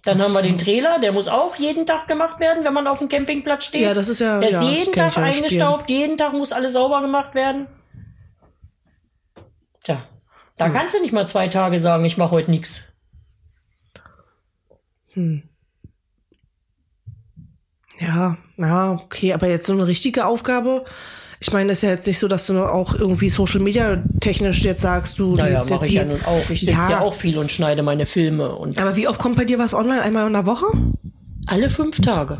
Dann 0.06 0.22
haben 0.22 0.32
wir 0.32 0.42
den 0.42 0.56
Trailer, 0.56 0.98
der 1.00 1.12
muss 1.12 1.26
auch 1.28 1.56
jeden 1.56 1.84
Tag 1.84 2.06
gemacht 2.06 2.38
werden, 2.40 2.64
wenn 2.64 2.72
man 2.72 2.86
auf 2.86 3.00
dem 3.00 3.08
Campingplatz 3.08 3.64
steht. 3.66 3.82
Ja, 3.82 3.92
das 3.92 4.08
ist 4.08 4.20
ja- 4.20 4.38
Der 4.40 4.50
ja, 4.50 4.56
ist 4.56 4.62
das 4.66 4.72
jeden 4.78 4.92
Tag 4.92 5.16
ja, 5.16 5.22
eingestaubt, 5.22 5.90
jeden 5.90 6.16
Tag 6.16 6.32
muss 6.32 6.52
alles 6.52 6.72
sauber 6.74 7.00
gemacht 7.02 7.34
werden. 7.34 7.66
Tja, 9.82 9.96
Hm. 9.96 10.02
da 10.56 10.68
kannst 10.70 10.94
du 10.96 11.00
nicht 11.02 11.12
mal 11.12 11.26
zwei 11.26 11.48
Tage 11.48 11.78
sagen, 11.80 12.04
ich 12.04 12.16
mache 12.16 12.30
heute 12.30 12.50
nichts. 12.50 12.92
Ja, 17.98 18.36
ja, 18.58 18.92
okay, 18.92 19.32
aber 19.32 19.48
jetzt 19.48 19.66
so 19.66 19.72
eine 19.72 19.86
richtige 19.86 20.26
Aufgabe. 20.26 20.84
Ich 21.40 21.52
meine, 21.52 21.72
ist 21.72 21.82
ja 21.82 21.90
jetzt 21.90 22.06
nicht 22.06 22.18
so, 22.18 22.28
dass 22.28 22.46
du 22.46 22.54
nur 22.54 22.72
auch 22.72 22.94
irgendwie 22.94 23.28
Social 23.28 23.60
Media 23.60 24.02
technisch 24.20 24.62
jetzt 24.62 24.82
sagst, 24.82 25.18
du 25.18 25.34
Naja, 25.34 25.62
mache 25.68 25.86
ich 25.86 25.92
ja 25.92 26.04
nun 26.04 26.22
auch. 26.24 26.48
Ich 26.48 26.60
sitze 26.60 26.72
ja. 26.72 27.00
auch 27.00 27.14
viel 27.14 27.38
und 27.38 27.52
schneide 27.52 27.82
meine 27.82 28.06
Filme 28.06 28.54
und 28.54 28.78
Aber 28.78 28.96
wie 28.96 29.06
oft 29.06 29.18
kommt 29.18 29.36
bei 29.36 29.44
dir 29.44 29.58
was 29.58 29.74
online? 29.74 30.02
Einmal 30.02 30.26
in 30.26 30.32
der 30.32 30.46
Woche? 30.46 30.66
alle 31.46 31.70
fünf 31.70 32.00
Tage. 32.00 32.38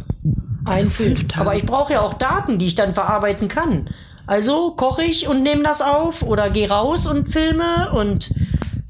Ein 0.65 0.89
Film. 0.89 1.17
fünf 1.17 1.29
Tage. 1.29 1.41
Aber 1.41 1.57
ich 1.57 1.65
brauche 1.65 1.95
ja 1.95 2.01
auch 2.01 2.15
Daten, 2.15 2.59
die 2.59 2.67
ich 2.67 2.75
dann 2.75 2.95
verarbeiten 2.95 3.49
kann. 3.49 3.89
Also 4.27 4.73
koche 4.73 5.05
ich 5.05 5.29
und 5.29 5.43
nehme 5.43 5.63
das 5.63 5.81
auf 5.81 6.23
oder 6.23 6.51
gehe 6.51 6.69
raus 6.69 7.07
und 7.07 7.29
filme 7.29 7.93
und 7.93 8.31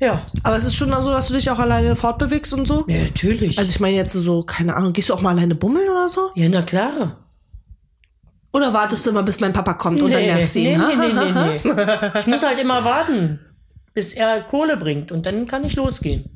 ja. 0.01 0.23
Aber 0.43 0.57
es 0.57 0.65
ist 0.65 0.75
schon 0.75 0.91
so, 1.03 1.11
dass 1.11 1.29
du 1.29 1.35
dich 1.35 1.51
auch 1.51 1.59
alleine 1.59 1.97
fortbewegst 1.97 2.53
und 2.55 2.67
so? 2.67 2.85
Ja, 2.89 3.01
natürlich. 3.01 3.59
Also 3.59 3.71
ich 3.71 3.81
meine 3.81 3.97
jetzt 3.97 4.13
so, 4.13 4.43
keine 4.43 4.75
Ahnung, 4.75 4.95
gehst 4.95 5.11
du 5.11 5.15
auch 5.15 5.21
mal 5.21 5.31
alleine 5.31 5.55
bummeln 5.55 5.89
oder 5.89 6.09
so? 6.09 6.31
ja, 6.35 6.49
na 6.49 6.63
klar. 6.63 7.19
Oder 8.57 8.73
wartest 8.73 9.05
du 9.05 9.11
immer, 9.11 9.23
bis 9.23 9.39
mein 9.39 9.53
Papa 9.53 9.75
kommt 9.75 10.01
und 10.01 10.11
dann 10.11 10.23
nervst 10.25 10.55
du 10.55 10.61
nee, 10.61 10.73
ihn? 10.73 10.81
nee, 10.81 10.97
nee, 10.97 11.13
nee, 11.13 11.33
nee. 11.33 12.19
Ich 12.21 12.27
muss 12.27 12.43
halt 12.43 12.59
immer 12.59 12.85
warten, 12.87 13.39
bis 13.93 14.15
er 14.15 14.45
Kohle 14.45 14.79
bringt 14.79 15.13
und 15.13 15.27
dann 15.27 15.47
kann 15.47 15.63
ich 15.63 15.77
losgehen. 15.77 16.31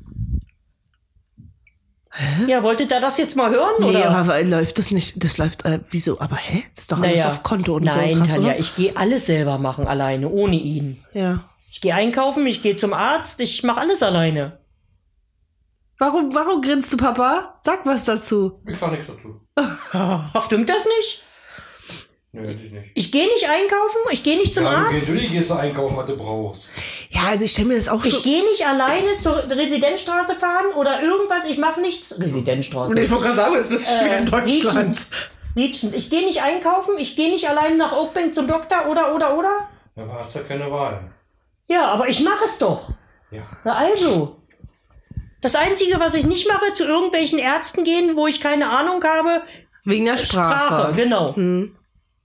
Ja, 2.47 2.61
wolltet 2.61 2.91
ihr 2.91 2.99
das 2.99 3.17
jetzt 3.17 3.35
mal 3.35 3.49
hören? 3.49 3.73
Nee, 3.79 3.89
oder? 3.89 4.11
aber 4.11 4.27
weil- 4.27 4.47
läuft 4.47 4.77
das 4.77 4.91
nicht, 4.91 5.23
das 5.23 5.39
läuft, 5.39 5.65
äh, 5.65 5.79
wieso, 5.89 6.19
aber 6.19 6.35
hä? 6.35 6.63
Das 6.75 6.83
ist 6.83 6.91
doch 6.91 6.99
alles 6.99 7.15
naja, 7.15 7.29
auf 7.29 7.41
Konto 7.41 7.77
und 7.77 7.85
nein, 7.85 8.13
so. 8.13 8.21
krass, 8.21 8.35
Tanja, 8.35 8.49
oder? 8.49 8.59
ich 8.59 8.75
gehe 8.75 8.95
alles 8.95 9.25
selber 9.25 9.57
machen 9.57 9.87
alleine, 9.87 10.29
ohne 10.29 10.57
ihn. 10.57 11.03
Ja. 11.13 11.49
Ich 11.71 11.81
gehe 11.81 11.95
einkaufen, 11.95 12.45
ich 12.45 12.61
gehe 12.61 12.75
zum 12.75 12.93
Arzt, 12.93 13.39
ich 13.39 13.63
mache 13.63 13.79
alles 13.79 14.03
alleine. 14.03 14.59
Warum, 15.97 16.35
warum 16.35 16.61
grinst 16.61 16.93
du, 16.93 16.97
Papa? 16.97 17.57
Sag 17.61 17.83
was 17.87 18.05
dazu. 18.05 18.61
Ich 18.67 18.77
sag 18.77 18.91
nichts 18.91 19.07
dazu. 19.07 19.41
Stimmt 20.45 20.69
das 20.69 20.85
nicht? 20.85 21.23
Nee, 22.33 22.47
hätte 22.47 22.63
ich 22.63 22.71
nicht. 22.71 22.91
Ich 22.95 23.11
gehe 23.11 23.25
nicht 23.27 23.49
einkaufen, 23.49 23.97
ich 24.11 24.23
gehe 24.23 24.37
nicht 24.37 24.53
zum 24.53 24.63
Ja, 24.63 24.71
du 24.71 24.77
Arzt. 24.77 24.91
gehst, 24.93 25.09
natürlich 25.09 25.31
gehst 25.31 25.49
du 25.49 25.55
einkaufen, 25.55 25.97
was 25.97 26.05
du 26.05 26.15
brauchst. 26.15 26.71
Ja, 27.09 27.23
also 27.29 27.43
ich 27.43 27.51
stelle 27.51 27.67
mir 27.67 27.75
das 27.75 27.89
auch 27.89 28.03
Ich 28.05 28.13
schon. 28.13 28.23
gehe 28.23 28.41
nicht 28.43 28.65
alleine 28.65 29.19
zur 29.19 29.37
Residenzstraße 29.49 30.35
fahren 30.35 30.67
oder 30.75 31.01
irgendwas, 31.01 31.45
ich 31.45 31.57
mache 31.57 31.81
nichts. 31.81 32.17
Residenzstraße. 32.17 32.93
Nee, 32.93 33.01
ich 33.03 33.11
wollte 33.11 33.25
gerade 33.25 33.35
sagen, 33.35 33.53
jetzt 33.55 33.69
bist 33.69 33.85
du 33.89 33.95
schon 33.97 34.05
wieder 34.05 34.17
in 34.17 34.25
Deutschland. 34.25 35.07
Rietschen. 35.57 35.93
Ich 35.93 36.09
gehe 36.09 36.23
nicht 36.25 36.41
einkaufen, 36.41 36.97
ich 36.97 37.17
gehe 37.17 37.29
nicht 37.29 37.49
allein 37.49 37.75
nach 37.75 37.91
Oakbank 37.91 38.33
zum 38.33 38.47
Doktor 38.47 38.87
oder 38.89 39.13
oder 39.13 39.37
oder. 39.37 39.69
Da 39.97 40.07
hast 40.17 40.33
du 40.35 40.39
ja 40.39 40.45
keine 40.45 40.71
Wahl. 40.71 41.11
Ja, 41.67 41.87
aber 41.89 42.07
ich 42.07 42.21
mache 42.21 42.45
es 42.45 42.57
doch. 42.57 42.91
Ja. 43.31 43.41
Na 43.65 43.75
also. 43.75 44.37
Das 45.41 45.55
Einzige, 45.55 45.99
was 45.99 46.13
ich 46.13 46.25
nicht 46.25 46.47
mache, 46.47 46.71
zu 46.71 46.85
irgendwelchen 46.85 47.39
Ärzten 47.39 47.83
gehen, 47.83 48.15
wo 48.15 48.27
ich 48.27 48.39
keine 48.39 48.69
Ahnung 48.69 49.03
habe, 49.03 49.41
Wegen 49.83 50.05
der 50.05 50.15
Sprache. 50.15 50.65
Sprache, 50.65 50.93
genau. 50.93 51.33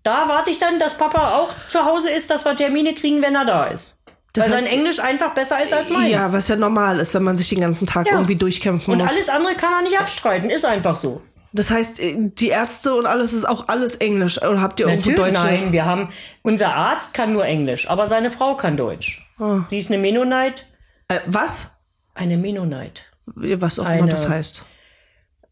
Da 0.06 0.28
warte 0.28 0.50
ich 0.52 0.60
dann, 0.60 0.78
dass 0.78 0.96
Papa 0.98 1.36
auch 1.36 1.52
zu 1.66 1.84
Hause 1.84 2.10
ist, 2.10 2.30
dass 2.30 2.44
wir 2.44 2.54
Termine 2.54 2.94
kriegen, 2.94 3.22
wenn 3.22 3.34
er 3.34 3.44
da 3.44 3.66
ist. 3.66 4.04
Das 4.34 4.44
Weil 4.44 4.58
sein 4.60 4.66
Englisch 4.66 5.00
einfach 5.00 5.34
besser 5.34 5.60
ist 5.62 5.72
als 5.74 5.90
meins. 5.90 6.10
Ja, 6.12 6.32
was 6.32 6.46
ja 6.46 6.54
normal 6.54 6.98
ist, 7.00 7.12
wenn 7.14 7.24
man 7.24 7.36
sich 7.36 7.48
den 7.48 7.60
ganzen 7.60 7.86
Tag 7.88 8.06
Ja. 8.06 8.12
irgendwie 8.12 8.36
durchkämpfen 8.36 8.92
Und 8.92 8.98
muss. 9.02 9.10
alles 9.10 9.28
andere 9.28 9.56
kann 9.56 9.72
er 9.72 9.82
nicht 9.82 9.98
abstreiten, 9.98 10.48
ist 10.50 10.64
einfach 10.64 10.94
so. 10.94 11.22
Das 11.52 11.70
heißt, 11.72 11.98
äh, 12.00 12.14
die 12.18 12.48
Ärzte 12.48 12.94
und 12.94 13.06
alles 13.06 13.32
ist 13.32 13.48
auch 13.48 13.66
alles 13.68 13.96
Englisch. 13.96 14.40
Oder 14.42 14.60
habt 14.60 14.78
ihr 14.78 14.86
irgendwo 14.86 15.10
Natürlich, 15.10 15.32
Deutsche? 15.38 15.44
nein, 15.46 15.72
wir 15.72 15.84
haben, 15.86 16.12
unser 16.42 16.74
Arzt 16.74 17.12
kann 17.14 17.32
nur 17.32 17.44
Englisch, 17.46 17.88
aber 17.90 18.06
seine 18.06 18.30
Frau 18.30 18.56
kann 18.56 18.76
Deutsch. 18.76 19.26
Ah. 19.40 19.60
Sie 19.70 19.78
ist 19.78 19.90
eine 19.90 19.98
Mennonite. 19.98 20.62
Äh, 21.08 21.18
was? 21.26 21.68
Eine 22.14 22.36
Mennonite. 22.36 23.02
Was 23.24 23.78
auch 23.80 23.84
immer 23.86 23.94
Eine- 24.04 24.10
das 24.12 24.28
heißt. 24.28 24.64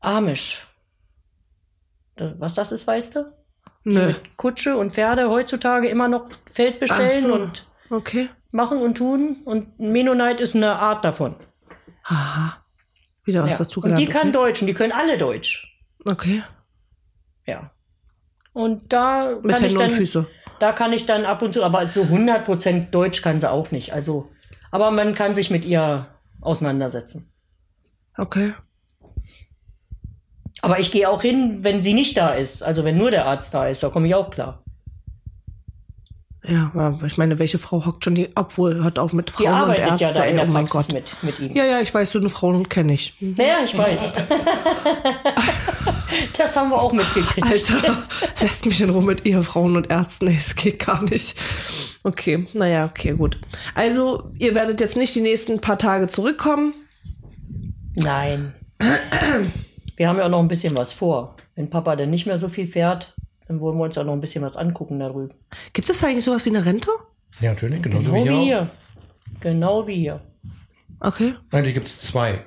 Amish. 0.00 0.68
Da- 2.14 2.34
Was 2.38 2.54
das 2.54 2.70
ist, 2.70 2.86
weißt 2.86 3.16
du? 3.16 3.32
Nö. 3.84 4.06
Mit 4.08 4.36
Kutsche 4.36 4.76
und 4.76 4.92
Pferde 4.92 5.28
heutzutage 5.28 5.88
immer 5.88 6.08
noch 6.08 6.28
Feld 6.50 6.80
bestellen 6.80 7.22
so. 7.22 7.34
und 7.34 7.66
Okay. 7.90 8.28
machen 8.50 8.78
und 8.78 8.96
tun. 8.96 9.36
Und 9.44 9.78
Mennonite 9.78 10.42
ist 10.42 10.56
eine 10.56 10.76
Art 10.76 11.04
davon. 11.04 11.36
Aha. 12.04 12.64
Wieder 13.24 13.42
was 13.42 13.50
Ja. 13.52 13.58
dazu 13.58 13.80
Und 13.80 13.90
gelernt. 13.90 14.00
die 14.02 14.06
kann 14.06 14.32
Deutsch 14.32 14.60
und 14.62 14.68
die 14.68 14.74
können 14.74 14.92
alle 14.92 15.18
Deutsch. 15.18 15.78
Okay. 16.04 16.42
Ja. 17.46 17.70
Und 18.52 18.92
da 18.92 19.36
Mit 19.42 19.50
kann 19.54 19.64
ich 19.64 19.70
Händen 19.72 19.78
dann, 19.78 19.90
und 19.90 19.96
Füße. 19.96 20.26
da 20.60 20.72
kann 20.72 20.92
ich 20.92 21.06
dann 21.06 21.24
ab 21.24 21.42
und 21.42 21.52
zu, 21.52 21.62
aber 21.64 21.86
so 21.86 22.02
100% 22.04 22.90
Deutsch 22.90 23.20
kann 23.22 23.40
sie 23.40 23.50
auch 23.50 23.70
nicht. 23.70 23.92
Also, 23.92 24.30
aber 24.70 24.90
man 24.90 25.14
kann 25.14 25.34
sich 25.34 25.50
mit 25.50 25.64
ihr 25.64 26.06
auseinandersetzen. 26.40 27.30
Okay. 28.16 28.54
Aber 30.64 30.80
ich 30.80 30.90
gehe 30.90 31.08
auch 31.08 31.22
hin, 31.22 31.58
wenn 31.60 31.82
sie 31.82 31.94
nicht 31.94 32.16
da 32.16 32.34
ist. 32.34 32.62
Also 32.62 32.84
wenn 32.84 32.96
nur 32.96 33.10
der 33.10 33.26
Arzt 33.26 33.52
da 33.52 33.68
ist, 33.68 33.82
da 33.82 33.90
komme 33.90 34.06
ich 34.06 34.14
auch 34.14 34.30
klar. 34.30 34.60
Ja, 36.46 36.70
aber 36.74 37.06
ich 37.06 37.16
meine, 37.16 37.38
welche 37.38 37.58
Frau 37.58 37.86
hockt 37.86 38.04
schon 38.04 38.14
die, 38.14 38.28
obwohl 38.34 38.84
hat 38.84 38.98
auch 38.98 39.12
mit 39.12 39.28
Die 39.28 39.32
Frauen 39.32 39.46
und 39.46 39.54
arbeitet 39.54 39.86
Ärzte, 39.86 40.04
ja 40.04 40.12
da 40.12 40.24
in 40.24 40.36
der 40.36 40.46
oh 40.46 40.50
mein 40.50 40.66
Praxis 40.66 40.94
Gott. 40.94 41.16
mit, 41.22 41.22
mit 41.22 41.40
ihm. 41.40 41.56
Ja, 41.56 41.64
ja, 41.64 41.80
ich 41.80 41.92
weiß, 41.92 42.10
so 42.10 42.18
eine 42.18 42.28
Frau 42.28 42.62
kenne 42.64 42.92
ich. 42.92 43.14
Ja, 43.20 43.64
ich 43.64 43.76
weiß. 43.76 44.12
das 46.36 46.54
haben 46.54 46.68
wir 46.68 46.82
auch 46.82 46.92
mitgekriegt. 46.92 47.46
Alter, 47.46 48.02
lässt 48.40 48.66
mich 48.66 48.80
in 48.82 48.90
Ruhe 48.90 49.02
mit 49.02 49.24
Ehefrauen 49.24 49.74
und 49.74 49.90
Ärzten. 49.90 50.26
Nee, 50.26 50.36
es 50.38 50.54
geht 50.54 50.84
gar 50.84 51.02
nicht. 51.02 51.34
Okay, 52.02 52.46
naja, 52.52 52.84
okay, 52.84 53.12
gut. 53.12 53.40
Also, 53.74 54.30
ihr 54.38 54.54
werdet 54.54 54.80
jetzt 54.80 54.98
nicht 54.98 55.14
die 55.14 55.22
nächsten 55.22 55.62
paar 55.62 55.78
Tage 55.78 56.08
zurückkommen. 56.08 56.74
Nein. 57.94 58.52
Wir 59.96 60.08
haben 60.08 60.18
ja 60.18 60.26
auch 60.26 60.30
noch 60.30 60.40
ein 60.40 60.48
bisschen 60.48 60.76
was 60.76 60.92
vor. 60.92 61.36
Wenn 61.54 61.70
Papa 61.70 61.96
dann 61.96 62.10
nicht 62.10 62.26
mehr 62.26 62.38
so 62.38 62.48
viel 62.48 62.68
fährt, 62.68 63.14
dann 63.46 63.60
wollen 63.60 63.76
wir 63.78 63.84
uns 63.84 63.96
auch 63.98 64.04
noch 64.04 64.12
ein 64.12 64.20
bisschen 64.20 64.42
was 64.44 64.56
angucken 64.56 64.98
da 64.98 65.08
drüben. 65.08 65.34
Gibt 65.72 65.88
es 65.88 65.98
da 65.98 66.06
eigentlich 66.06 66.24
sowas 66.24 66.44
wie 66.44 66.50
eine 66.50 66.64
Rente? 66.64 66.90
Ja, 67.40 67.50
natürlich, 67.52 67.82
genauso 67.82 68.12
Genau 68.12 68.24
wie 68.24 68.28
wie 68.28 68.44
hier. 68.44 68.70
Genau 69.40 69.86
wie 69.86 69.96
hier. 69.96 70.20
Okay. 71.00 71.34
Eigentlich 71.50 71.74
gibt's 71.74 72.00
zwei. 72.00 72.44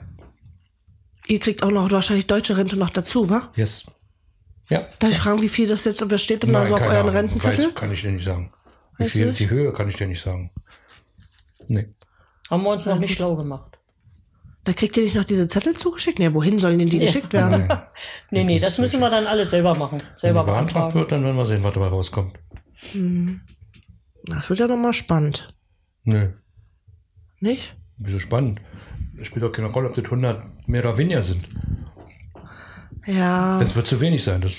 Ihr 1.27 1.39
kriegt 1.39 1.63
auch 1.63 1.71
noch 1.71 1.91
wahrscheinlich 1.91 2.27
deutsche 2.27 2.57
Rente 2.57 2.77
noch 2.77 2.89
dazu, 2.89 3.29
wa? 3.29 3.51
Yes. 3.55 3.85
Ja. 4.69 4.85
Darf 4.99 5.11
ich 5.11 5.17
fragen, 5.17 5.41
wie 5.41 5.49
viel 5.49 5.67
das 5.67 5.85
jetzt, 5.85 6.09
was 6.09 6.21
steht 6.21 6.43
denn 6.43 6.53
da 6.53 6.65
so 6.65 6.75
auf 6.75 6.81
euren 6.81 6.95
Ahnung. 6.95 7.09
Rentenzettel? 7.11 7.67
Weiß, 7.67 7.75
kann 7.75 7.91
ich 7.91 8.01
dir 8.01 8.11
nicht 8.11 8.25
sagen. 8.25 8.51
Wie 8.97 9.03
Weißt 9.03 9.11
viel, 9.11 9.27
nicht? 9.27 9.39
die 9.39 9.49
Höhe 9.49 9.71
kann 9.73 9.87
ich 9.89 9.95
dir 9.95 10.07
nicht 10.07 10.21
sagen. 10.21 10.51
Nee. 11.67 11.93
Haben 12.49 12.63
wir 12.63 12.71
uns 12.71 12.85
noch 12.85 12.99
nicht 12.99 13.13
schlau 13.13 13.35
gemacht. 13.35 13.76
Da 14.67 14.73
kriegt 14.73 14.97
ihr 14.97 15.03
nicht 15.03 15.15
noch 15.15 15.23
diese 15.23 15.47
Zettel 15.47 15.77
zugeschickt? 15.77 16.19
Nee, 16.19 16.33
wohin 16.33 16.59
sollen 16.59 16.77
denn 16.77 16.89
die 16.89 16.99
geschickt 16.99 17.31
werden? 17.31 17.69
Nee, 18.31 18.43
nee, 18.43 18.59
das 18.59 18.77
müssen 18.79 18.99
wir 18.99 19.09
dann 19.09 19.25
alles 19.25 19.51
selber 19.51 19.73
machen. 19.75 19.99
Wenn 20.01 20.17
Selber 20.19 20.41
die 20.41 20.47
beantragt 20.47 20.73
beantragen. 20.73 20.93
wird, 20.99 21.11
dann 21.13 21.23
werden 21.23 21.37
wir 21.37 21.45
sehen, 21.45 21.63
was 21.63 21.73
dabei 21.73 21.87
rauskommt. 21.87 22.37
Das 24.25 24.49
wird 24.49 24.59
ja 24.59 24.67
nochmal 24.67 24.91
spannend. 24.91 25.55
Nö. 26.03 26.31
Nicht? 27.39 27.77
Wieso 27.97 28.19
spannend? 28.19 28.59
Es 29.17 29.27
spielt 29.27 29.43
doch 29.43 29.53
keine 29.53 29.69
Rolle, 29.69 29.87
ob 29.87 29.95
das 29.95 30.03
100 30.03 30.67
mehr 30.67 30.81
oder 30.81 30.97
weniger 30.97 31.23
sind. 31.23 31.47
Ja, 33.05 33.57
Das 33.59 33.73
wird 33.75 33.87
zu 33.87 34.01
wenig 34.01 34.21
sein. 34.21 34.41
Das, 34.41 34.51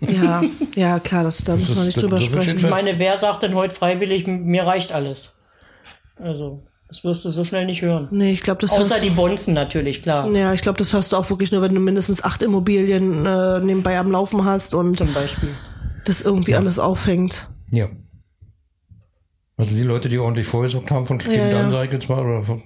ja, 0.00 0.42
ja, 0.74 0.98
klar, 0.98 1.22
das, 1.22 1.38
da 1.44 1.54
müssen 1.54 1.76
wir 1.76 1.82
ist- 1.82 1.86
nicht 1.86 1.96
das- 1.98 2.02
drüber 2.04 2.16
das 2.16 2.24
sprechen. 2.24 2.56
Ich 2.58 2.68
meine, 2.68 2.98
wer 2.98 3.16
sagt 3.18 3.44
denn 3.44 3.54
heute 3.54 3.72
freiwillig, 3.74 4.26
mir 4.26 4.64
reicht 4.64 4.90
alles? 4.90 5.38
Also, 6.16 6.64
das 6.92 7.04
wirst 7.04 7.24
du 7.24 7.30
so 7.30 7.42
schnell 7.42 7.64
nicht 7.64 7.80
hören. 7.80 8.08
Nee, 8.10 8.32
ich 8.32 8.42
glaube, 8.42 8.60
das 8.60 8.70
Außer 8.72 8.90
hörst, 8.90 9.02
die 9.02 9.08
Bonzen 9.08 9.54
natürlich, 9.54 10.02
klar. 10.02 10.30
ja, 10.32 10.52
ich 10.52 10.60
glaube, 10.60 10.76
das 10.76 10.92
hörst 10.92 11.12
du 11.12 11.16
auch 11.16 11.30
wirklich 11.30 11.50
nur, 11.50 11.62
wenn 11.62 11.74
du 11.74 11.80
mindestens 11.80 12.22
acht 12.22 12.42
Immobilien 12.42 13.24
äh, 13.24 13.60
nebenbei 13.60 13.98
am 13.98 14.10
Laufen 14.10 14.44
hast 14.44 14.74
und 14.74 14.94
Zum 14.94 15.14
Beispiel. 15.14 15.48
das 16.04 16.20
irgendwie 16.20 16.54
alles 16.54 16.78
auffängt. 16.78 17.48
ja. 17.70 17.88
Also 19.56 19.74
die 19.74 19.82
Leute, 19.82 20.08
die 20.08 20.18
ordentlich 20.18 20.46
vorgesorgt 20.46 20.90
haben 20.90 21.06
von 21.06 21.18
Kindern, 21.18 21.50
ja. 21.50 21.70
sag 21.70 21.84
ich 21.86 21.92
jetzt 21.92 22.08
mal, 22.08 22.20
oder 22.24 22.42
von 22.42 22.62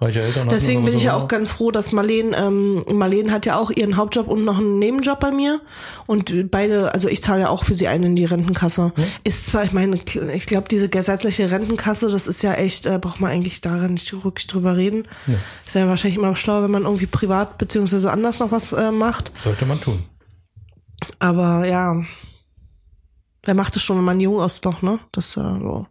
reicher 0.00 0.22
Eltern. 0.22 0.48
Deswegen 0.48 0.84
bin 0.84 0.94
ich 0.94 1.02
ja 1.02 1.14
auch 1.14 1.28
ganz 1.28 1.50
froh, 1.50 1.70
dass 1.70 1.92
Marleen, 1.92 2.34
ähm, 2.36 2.84
Marleen 2.88 3.30
hat 3.32 3.46
ja 3.46 3.58
auch 3.58 3.70
ihren 3.70 3.96
Hauptjob 3.96 4.28
und 4.28 4.44
noch 4.44 4.58
einen 4.58 4.78
Nebenjob 4.78 5.20
bei 5.20 5.30
mir. 5.30 5.60
Und 6.06 6.50
beide, 6.50 6.92
also 6.94 7.08
ich 7.08 7.22
zahle 7.22 7.42
ja 7.42 7.48
auch 7.48 7.64
für 7.64 7.74
sie 7.74 7.88
ein 7.88 8.02
in 8.02 8.16
die 8.16 8.24
Rentenkasse. 8.24 8.92
Ist 9.24 9.46
zwar, 9.46 9.64
ich 9.64 9.72
meine, 9.72 9.96
ich 9.96 10.46
glaube, 10.46 10.68
diese 10.68 10.88
gesetzliche 10.88 11.50
Rentenkasse, 11.50 12.08
das 12.08 12.26
ist 12.26 12.42
ja 12.42 12.54
echt, 12.54 12.86
äh, 12.86 12.98
braucht 12.98 13.20
man 13.20 13.30
eigentlich 13.30 13.60
daran 13.60 13.92
nicht 13.94 14.12
wirklich 14.24 14.46
drüber 14.46 14.76
reden. 14.76 15.06
Es 15.66 15.74
wäre 15.74 15.88
wahrscheinlich 15.88 16.18
immer 16.18 16.34
schlauer, 16.36 16.62
wenn 16.64 16.70
man 16.70 16.84
irgendwie 16.84 17.06
privat 17.06 17.58
beziehungsweise 17.58 18.10
anders 18.10 18.38
noch 18.40 18.52
was 18.52 18.72
äh, 18.72 18.90
macht. 18.90 19.32
Sollte 19.42 19.66
man 19.66 19.80
tun. 19.80 20.04
Aber 21.18 21.66
ja, 21.66 22.02
wer 23.44 23.54
macht 23.54 23.76
es 23.76 23.82
schon, 23.82 23.96
wenn 23.98 24.04
man 24.04 24.20
jung 24.20 24.40
ist 24.44 24.64
noch, 24.64 24.82
ne? 24.82 24.98
Das 25.12 25.36
äh, 25.36 25.40
so. 25.40 25.86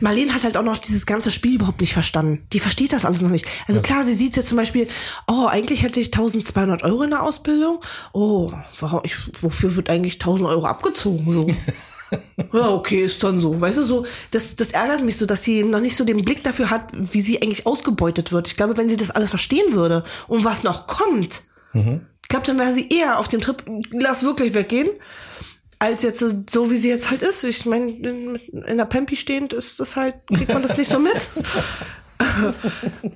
Marlene 0.00 0.32
hat 0.32 0.44
halt 0.44 0.56
auch 0.56 0.62
noch 0.62 0.78
dieses 0.78 1.06
ganze 1.06 1.30
Spiel 1.30 1.56
überhaupt 1.56 1.80
nicht 1.80 1.92
verstanden. 1.92 2.46
Die 2.52 2.60
versteht 2.60 2.92
das 2.92 3.04
alles 3.04 3.20
noch 3.20 3.30
nicht. 3.30 3.46
Also 3.68 3.80
klar, 3.80 4.04
sie 4.04 4.14
sieht 4.14 4.36
jetzt 4.36 4.48
zum 4.48 4.56
Beispiel, 4.56 4.88
oh, 5.26 5.46
eigentlich 5.46 5.82
hätte 5.82 6.00
ich 6.00 6.08
1200 6.08 6.82
Euro 6.82 7.02
in 7.02 7.10
der 7.10 7.22
Ausbildung. 7.22 7.80
Oh, 8.12 8.52
wofür 9.40 9.76
wird 9.76 9.90
eigentlich 9.90 10.14
1000 10.14 10.48
Euro 10.48 10.66
abgezogen? 10.66 11.32
So. 11.32 11.50
ja, 12.52 12.70
okay, 12.70 13.04
ist 13.04 13.22
dann 13.22 13.40
so. 13.40 13.60
Weißt 13.60 13.78
du, 13.78 13.82
so, 13.82 14.06
das, 14.30 14.56
das 14.56 14.72
ärgert 14.72 15.02
mich 15.02 15.16
so, 15.16 15.26
dass 15.26 15.42
sie 15.42 15.62
noch 15.62 15.80
nicht 15.80 15.96
so 15.96 16.04
den 16.04 16.24
Blick 16.24 16.44
dafür 16.44 16.70
hat, 16.70 16.90
wie 16.94 17.20
sie 17.20 17.40
eigentlich 17.40 17.66
ausgebeutet 17.66 18.32
wird. 18.32 18.48
Ich 18.48 18.56
glaube, 18.56 18.76
wenn 18.76 18.88
sie 18.88 18.96
das 18.96 19.10
alles 19.10 19.30
verstehen 19.30 19.74
würde 19.74 20.04
und 20.28 20.44
was 20.44 20.62
noch 20.62 20.86
kommt, 20.86 21.42
ich 21.72 22.28
glaube, 22.28 22.46
dann 22.46 22.58
wäre 22.58 22.72
sie 22.72 22.88
eher 22.88 23.18
auf 23.18 23.28
dem 23.28 23.40
Trip, 23.40 23.62
lass 23.92 24.24
wirklich 24.24 24.54
weggehen, 24.54 24.88
als 25.80 26.02
jetzt 26.02 26.50
so, 26.50 26.70
wie 26.70 26.76
sie 26.76 26.90
jetzt 26.90 27.10
halt 27.10 27.22
ist. 27.22 27.42
Ich 27.42 27.66
meine, 27.66 27.90
in, 27.90 28.36
in 28.36 28.76
der 28.76 28.84
Pampi 28.84 29.16
stehend 29.16 29.52
ist 29.52 29.80
das 29.80 29.96
halt, 29.96 30.14
kriegt 30.28 30.52
man 30.52 30.62
das 30.62 30.76
nicht 30.76 30.90
so 30.90 31.00
mit. 31.00 31.14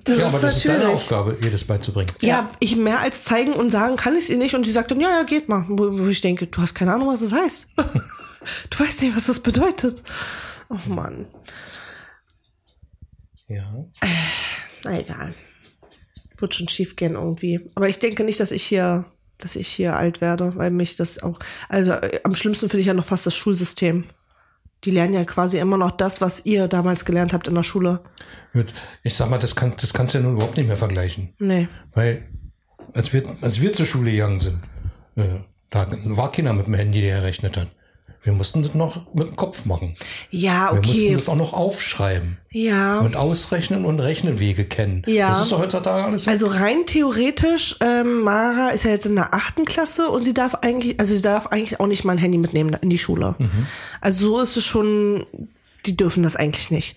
das 0.05 0.19
Ja, 0.19 0.27
aber 0.29 0.39
das 0.41 0.57
ist 0.57 0.67
deine. 0.67 0.89
Aufgabe, 0.89 1.37
ihr 1.43 1.51
das 1.51 1.65
beizubringen. 1.65 2.13
Ja, 2.23 2.51
ich 2.61 2.75
mehr 2.77 3.01
als 3.01 3.23
zeigen 3.25 3.53
und 3.53 3.69
sagen 3.69 3.97
kann 3.97 4.17
ich 4.17 4.31
ihr 4.31 4.39
nicht. 4.39 4.55
Und 4.55 4.65
sie 4.65 4.73
sagt 4.73 4.91
dann, 4.91 5.01
ja, 5.01 5.11
ja, 5.11 5.23
geht 5.25 5.49
mal. 5.49 5.67
Wo, 5.69 5.99
wo 5.99 6.09
ich 6.09 6.23
denke, 6.23 6.47
du 6.47 6.63
hast 6.63 6.75
keine 6.75 6.95
Ahnung, 6.95 7.09
was 7.09 7.21
das 7.21 7.33
heißt. 7.33 7.69
du 7.77 8.79
weißt 8.79 9.03
nicht, 9.03 9.15
was 9.15 9.27
das 9.27 9.41
bedeutet. 9.41 10.03
Oh 10.71 10.89
Mann. 10.89 11.27
Ja. 13.47 13.85
Na 14.85 15.01
egal. 15.01 15.35
Wird 16.39 16.55
schon 16.55 16.69
schief 16.71 16.97
gehen 16.97 17.13
irgendwie. 17.13 17.71
Aber 17.75 17.91
ich 17.91 17.99
denke 17.99 18.25
nicht, 18.25 18.41
dass 18.41 18.53
ich 18.53 18.65
hier, 18.65 19.05
dass 19.39 19.57
ich 19.57 19.69
hier 19.69 19.97
alt 19.97 20.21
werde, 20.21 20.57
weil 20.57 20.71
mich 20.71 20.97
das 20.97 21.23
auch, 21.23 21.39
also 21.69 21.93
äh, 21.93 22.21
am 22.25 22.35
schlimmsten 22.35 22.69
finde 22.69 22.81
ich 22.81 22.87
ja 22.87 22.95
noch 22.95 23.05
fast 23.05 23.27
das 23.27 23.35
Schulsystem. 23.35 24.05
Die 24.85 24.91
lernen 24.91 25.15
ja 25.15 25.25
quasi 25.25 25.59
immer 25.59 25.79
noch 25.79 25.93
das, 25.93 26.21
was 26.21 26.45
ihr 26.45 26.69
damals 26.69 27.05
gelernt 27.05 27.33
habt 27.33 27.49
in 27.49 27.55
der 27.55 27.63
Schule. 27.63 28.01
Gut. 28.53 28.75
Ich 29.03 29.15
sag 29.15 29.31
mal, 29.31 29.39
das, 29.39 29.57
kann, 29.57 29.73
das 29.81 29.95
kannst 29.95 30.15
du 30.15 30.19
ja 30.19 30.25
nun 30.25 30.35
überhaupt 30.35 30.59
nicht 30.59 30.67
mehr 30.67 30.77
vergleichen. 30.77 31.33
Nee. 31.39 31.69
Weil, 31.95 32.29
als 32.93 33.13
wir, 33.13 33.23
als 33.41 33.63
wir 33.63 33.73
zur 33.73 33.87
Schule 33.87 34.11
gegangen 34.11 34.41
sind, 34.41 34.59
äh, 35.17 35.41
da 35.71 35.87
war 36.05 36.31
keiner 36.33 36.53
mit 36.53 36.67
dem 36.67 36.75
Handy, 36.75 37.01
der 37.01 37.17
errechnet 37.17 37.57
hat. 37.57 37.69
Wir 38.25 38.33
mussten 38.33 38.63
das 38.63 38.75
noch 38.75 39.13
mit 39.15 39.29
dem 39.29 39.37
Kopf 39.37 39.67
machen. 39.67 39.97
Ja, 40.31 40.71
Wir 40.73 40.79
mussten 40.81 40.93
okay. 40.97 41.15
das 41.15 41.29
auch 41.29 41.37
noch 41.37 41.53
aufschreiben 41.53 42.39
Ja. 42.51 43.01
und 43.01 43.19
ausrechnen 43.19 43.85
und 43.85 44.01
Rechnenwege 44.01 44.65
kennen. 44.65 45.03
Ja. 45.07 45.29
Das 45.29 45.43
ist 45.43 45.53
doch 45.53 45.59
heutzutage 45.59 46.05
alles. 46.05 46.27
Also 46.27 46.47
rein 46.47 46.87
theoretisch, 46.87 47.77
ähm, 47.81 48.23
Mara 48.23 48.71
ist 48.71 48.85
ja 48.85 48.91
jetzt 48.93 49.05
in 49.05 49.15
der 49.15 49.35
achten 49.35 49.67
Klasse 49.67 50.09
und 50.09 50.25
sie 50.25 50.33
darf 50.33 50.55
eigentlich, 50.63 50.99
also 50.99 51.15
sie 51.15 51.21
darf 51.21 51.49
eigentlich 51.49 51.81
auch 51.81 51.87
nicht 51.87 52.05
mal 52.05 52.13
ein 52.13 52.19
Handy 52.19 52.39
mitnehmen 52.39 52.75
in 52.81 52.89
die 52.89 52.99
Schule. 52.99 53.35
Also 54.01 54.25
so 54.25 54.41
ist 54.41 54.57
es 54.57 54.65
schon, 54.65 55.27
die 55.85 55.95
dürfen 55.95 56.23
das 56.23 56.35
eigentlich 56.35 56.71
nicht. 56.71 56.97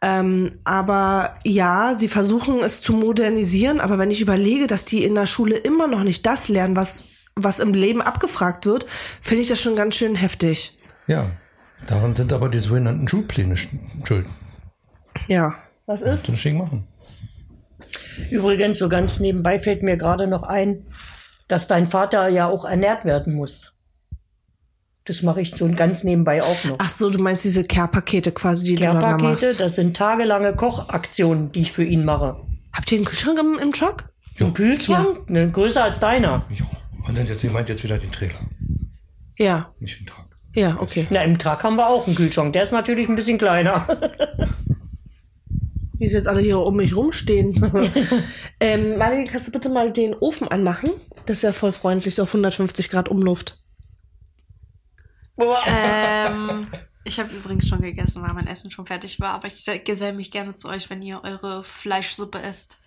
Ähm, 0.00 0.52
aber 0.62 1.38
ja, 1.42 1.96
sie 1.98 2.06
versuchen 2.06 2.60
es 2.62 2.82
zu 2.82 2.92
modernisieren, 2.92 3.80
aber 3.80 3.98
wenn 3.98 4.12
ich 4.12 4.20
überlege, 4.20 4.68
dass 4.68 4.84
die 4.84 5.02
in 5.02 5.16
der 5.16 5.26
Schule 5.26 5.56
immer 5.56 5.88
noch 5.88 6.04
nicht 6.04 6.24
das 6.24 6.48
lernen, 6.48 6.76
was, 6.76 7.04
was 7.44 7.58
im 7.60 7.72
Leben 7.74 8.00
abgefragt 8.02 8.66
wird, 8.66 8.86
finde 9.20 9.42
ich 9.42 9.48
das 9.48 9.60
schon 9.60 9.76
ganz 9.76 9.94
schön 9.96 10.14
heftig. 10.14 10.76
ja. 11.06 11.30
Daran 11.86 12.16
sind 12.16 12.32
aber 12.32 12.48
die 12.48 12.58
sogenannten 12.58 13.06
Schulpläne 13.06 13.54
sch- 13.54 13.68
schuld. 14.04 14.26
Ja. 15.28 15.54
Was 15.86 16.02
ist? 16.02 16.28
Das 16.28 16.42
Ding 16.42 16.58
machen. 16.58 16.88
Übrigens, 18.30 18.78
so 18.78 18.88
ganz 18.88 19.20
nebenbei 19.20 19.60
fällt 19.60 19.84
mir 19.84 19.96
gerade 19.96 20.26
noch 20.26 20.42
ein, 20.42 20.84
dass 21.46 21.68
dein 21.68 21.86
Vater 21.86 22.28
ja 22.28 22.48
auch 22.48 22.64
ernährt 22.64 23.04
werden 23.04 23.32
muss. 23.34 23.74
Das 25.04 25.22
mache 25.22 25.40
ich 25.40 25.56
schon 25.56 25.76
ganz 25.76 26.02
nebenbei 26.04 26.42
auch 26.42 26.64
noch. 26.64 26.76
Ach 26.80 26.88
so, 26.90 27.08
du 27.10 27.18
meinst 27.20 27.44
diese 27.44 27.62
Care-Pakete 27.64 28.32
quasi, 28.32 28.64
die 28.64 28.74
du 28.74 28.82
dann 28.82 28.98
da 29.00 29.10
Care-Pakete, 29.16 29.46
machst. 29.46 29.60
das 29.60 29.76
sind 29.76 29.96
tagelange 29.96 30.54
Kochaktionen, 30.56 31.52
die 31.52 31.60
ich 31.62 31.72
für 31.72 31.84
ihn 31.84 32.04
mache. 32.04 32.36
Habt 32.72 32.90
ihr 32.92 32.98
einen 32.98 33.04
Kühlschrank 33.06 33.38
im, 33.38 33.58
im 33.60 33.72
Truck? 33.72 34.08
Im 34.38 34.52
Kühlschrank, 34.52 35.30
ne, 35.30 35.48
größer 35.50 35.84
als 35.84 36.00
deiner. 36.00 36.44
Ja. 36.50 36.66
Und 37.08 37.16
dann 37.16 37.26
jetzt, 37.26 37.40
sie 37.40 37.48
meint 37.48 37.68
jetzt 37.68 37.82
wieder 37.82 37.98
den 37.98 38.12
Trailer, 38.12 38.38
Ja. 39.38 39.72
nicht 39.80 39.98
den 39.98 40.06
Tag. 40.06 40.26
Ja, 40.54 40.76
okay. 40.80 41.06
Na, 41.10 41.22
im 41.24 41.38
Truck 41.38 41.62
haben 41.62 41.76
wir 41.76 41.88
auch 41.88 42.06
einen 42.06 42.16
Kühlschrank. 42.16 42.52
Der 42.52 42.62
ist 42.62 42.72
natürlich 42.72 43.08
ein 43.08 43.16
bisschen 43.16 43.38
kleiner. 43.38 43.86
Wie 45.98 46.08
sie 46.08 46.16
jetzt 46.16 46.28
alle 46.28 46.40
hier 46.40 46.58
um 46.58 46.76
mich 46.76 46.94
rumstehen. 46.94 47.54
ähm, 48.60 48.96
Marie, 48.98 49.24
kannst 49.24 49.48
du 49.48 49.52
bitte 49.52 49.68
mal 49.68 49.92
den 49.92 50.14
Ofen 50.14 50.48
anmachen? 50.48 50.90
Das 51.26 51.42
wäre 51.42 51.52
voll 51.52 51.72
freundlich, 51.72 52.14
so 52.14 52.22
auf 52.22 52.30
150 52.30 52.88
Grad 52.88 53.08
Umluft. 53.08 53.58
Ähm, 55.66 56.68
ich 57.04 57.18
habe 57.20 57.34
übrigens 57.34 57.68
schon 57.68 57.80
gegessen, 57.80 58.22
weil 58.22 58.34
mein 58.34 58.46
Essen 58.46 58.70
schon 58.70 58.86
fertig 58.86 59.20
war, 59.20 59.34
aber 59.34 59.46
ich 59.48 59.64
geselle 59.84 60.12
mich 60.12 60.30
gerne 60.30 60.54
zu 60.56 60.68
euch, 60.68 60.90
wenn 60.90 61.02
ihr 61.02 61.22
eure 61.22 61.64
Fleischsuppe 61.64 62.38
isst. 62.38 62.78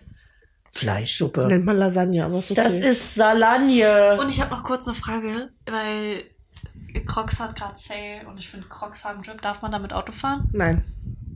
Fleischsuppe. 0.71 1.47
Nennt 1.47 1.65
man 1.65 1.77
Lasagne, 1.77 2.23
aber 2.25 2.39
ist 2.39 2.51
okay. 2.51 2.61
Das 2.63 2.73
ist 2.73 3.15
Salagne. 3.15 4.17
Und 4.19 4.29
ich 4.29 4.39
habe 4.41 4.51
noch 4.55 4.63
kurz 4.63 4.87
eine 4.87 4.95
Frage, 4.95 5.49
weil 5.69 6.23
Crocs 7.05 7.39
hat 7.39 7.55
gerade 7.55 7.75
Sale 7.77 8.27
und 8.29 8.37
ich 8.37 8.49
finde 8.49 8.67
Crocs 8.67 9.05
haben 9.05 9.21
Drip. 9.23 9.41
Darf 9.41 9.61
man 9.61 9.71
damit 9.71 9.93
Auto 9.93 10.11
fahren? 10.11 10.49
Nein. 10.53 10.83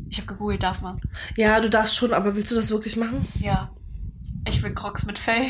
Ich 0.10 0.18
habe 0.18 0.28
gegoogelt, 0.28 0.64
darf 0.64 0.82
man. 0.82 1.02
Ja, 1.36 1.60
du 1.60 1.70
darfst 1.70 1.96
schon, 1.96 2.14
aber 2.14 2.36
willst 2.36 2.52
du 2.52 2.56
das 2.56 2.70
wirklich 2.72 2.96
machen? 2.96 3.28
Ja. 3.40 3.72
Ich 4.48 4.62
will 4.64 4.74
Crocs 4.74 5.06
mit 5.06 5.18
Fell. 5.20 5.48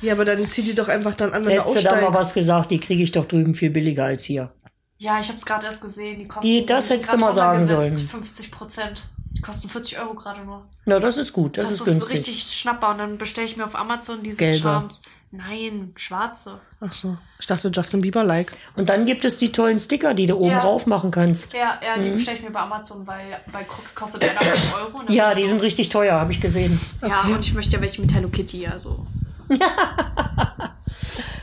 Ja, 0.00 0.12
aber 0.12 0.24
dann 0.24 0.48
zieh 0.48 0.62
die 0.62 0.74
doch 0.74 0.88
einfach 0.88 1.14
dann 1.14 1.32
an, 1.32 1.44
wenn 1.44 1.52
Hättest 1.58 1.76
du 1.76 1.78
du 1.80 1.84
da 1.84 1.94
mal 1.96 2.02
was 2.02 2.08
aussteigst. 2.08 2.34
gesagt, 2.34 2.70
die 2.70 2.78
kriege 2.80 3.02
ich 3.02 3.12
doch 3.12 3.24
drüben 3.26 3.54
viel 3.54 3.70
billiger 3.70 4.04
als 4.04 4.24
hier. 4.24 4.52
Ja, 4.98 5.18
ich 5.20 5.28
habe 5.28 5.38
es 5.38 5.44
gerade 5.44 5.66
erst 5.66 5.82
gesehen. 5.82 6.18
Die 6.18 6.28
kosten. 6.28 6.46
Die- 6.46 6.64
das 6.64 6.88
hättest 6.90 7.12
du 7.12 7.18
mal 7.18 7.32
sagen 7.32 7.66
sollen. 7.66 7.96
50 7.96 8.50
Prozent. 8.52 9.10
Die 9.36 9.40
kosten 9.42 9.68
40 9.68 9.98
Euro 10.00 10.14
gerade 10.14 10.40
nur. 10.44 10.66
Na, 10.86 10.98
das 10.98 11.18
ist 11.18 11.32
gut, 11.32 11.58
das, 11.58 11.66
Das, 11.66 11.74
ist 11.74 11.80
ist, 11.80 11.86
günstig. 11.86 12.12
richtig 12.12 12.42
schnapper. 12.42 12.90
Und 12.90 12.98
dann 12.98 13.18
bestelle 13.18 13.46
ich 13.46 13.56
mir 13.56 13.64
auf 13.66 13.76
Amazon 13.76 14.22
diese 14.22 14.38
Gelbe. 14.38 14.58
Charms. 14.58 15.02
Nein, 15.32 15.92
schwarze. 15.96 16.60
Ach 16.80 16.92
so. 16.92 17.18
Ich 17.40 17.46
dachte 17.46 17.68
Justin 17.68 18.00
Bieber-like. 18.00 18.52
Und 18.76 18.88
dann 18.88 19.04
gibt 19.04 19.24
es 19.24 19.36
die 19.38 19.52
tollen 19.52 19.78
Sticker, 19.78 20.14
die 20.14 20.26
du 20.26 20.36
oben 20.36 20.50
Ja. 20.52 20.60
rauf 20.60 20.86
machen 20.86 21.10
kannst. 21.10 21.52
Ja, 21.52 21.78
ja, 21.84 22.00
die 22.00 22.10
bestelle 22.10 22.38
ich 22.38 22.42
mir 22.42 22.50
bei 22.50 22.60
Amazon, 22.60 23.06
weil 23.06 23.40
bei 23.52 23.64
Crocs 23.64 23.94
kostet 23.94 24.22
einer 24.22 24.40
5 24.40 24.74
Euro. 24.74 24.98
und 25.00 25.08
dann 25.08 25.14
Ja, 25.16 25.34
die 25.34 25.42
so- 25.42 25.48
sind 25.48 25.62
richtig 25.62 25.88
teuer, 25.90 26.14
habe 26.18 26.32
ich 26.32 26.40
gesehen. 26.40 26.80
Ja, 27.02 27.20
Okay. 27.24 27.34
und 27.34 27.44
ich 27.44 27.52
möchte 27.54 27.74
ja 27.76 27.82
welche 27.82 28.00
mit 28.00 28.14
Hello 28.14 28.28
Kitty, 28.30 28.66
also. 28.66 29.06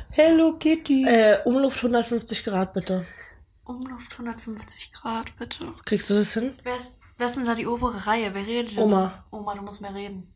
Hello 0.09 0.53
Kitty. 0.53 1.05
Äh, 1.07 1.39
Umluft 1.45 1.77
150 1.83 2.43
Grad, 2.43 2.73
bitte. 2.73 3.05
Umluft 3.65 4.11
150 4.13 4.91
Grad, 4.93 5.35
bitte. 5.37 5.65
Kriegst 5.85 6.09
du 6.09 6.15
das 6.15 6.33
hin? 6.33 6.53
Wer 6.63 6.75
ist, 6.75 7.01
wer 7.23 7.27
ist 7.27 7.37
denn 7.37 7.45
da 7.45 7.55
die 7.55 7.67
obere 7.67 8.05
Reihe? 8.05 8.31
Wer 8.33 8.45
redet 8.45 8.75
denn? 8.75 8.83
Oma. 8.83 9.23
Oma, 9.31 9.55
du 9.55 9.61
musst 9.61 9.81
mehr 9.81 9.95
reden. 9.95 10.27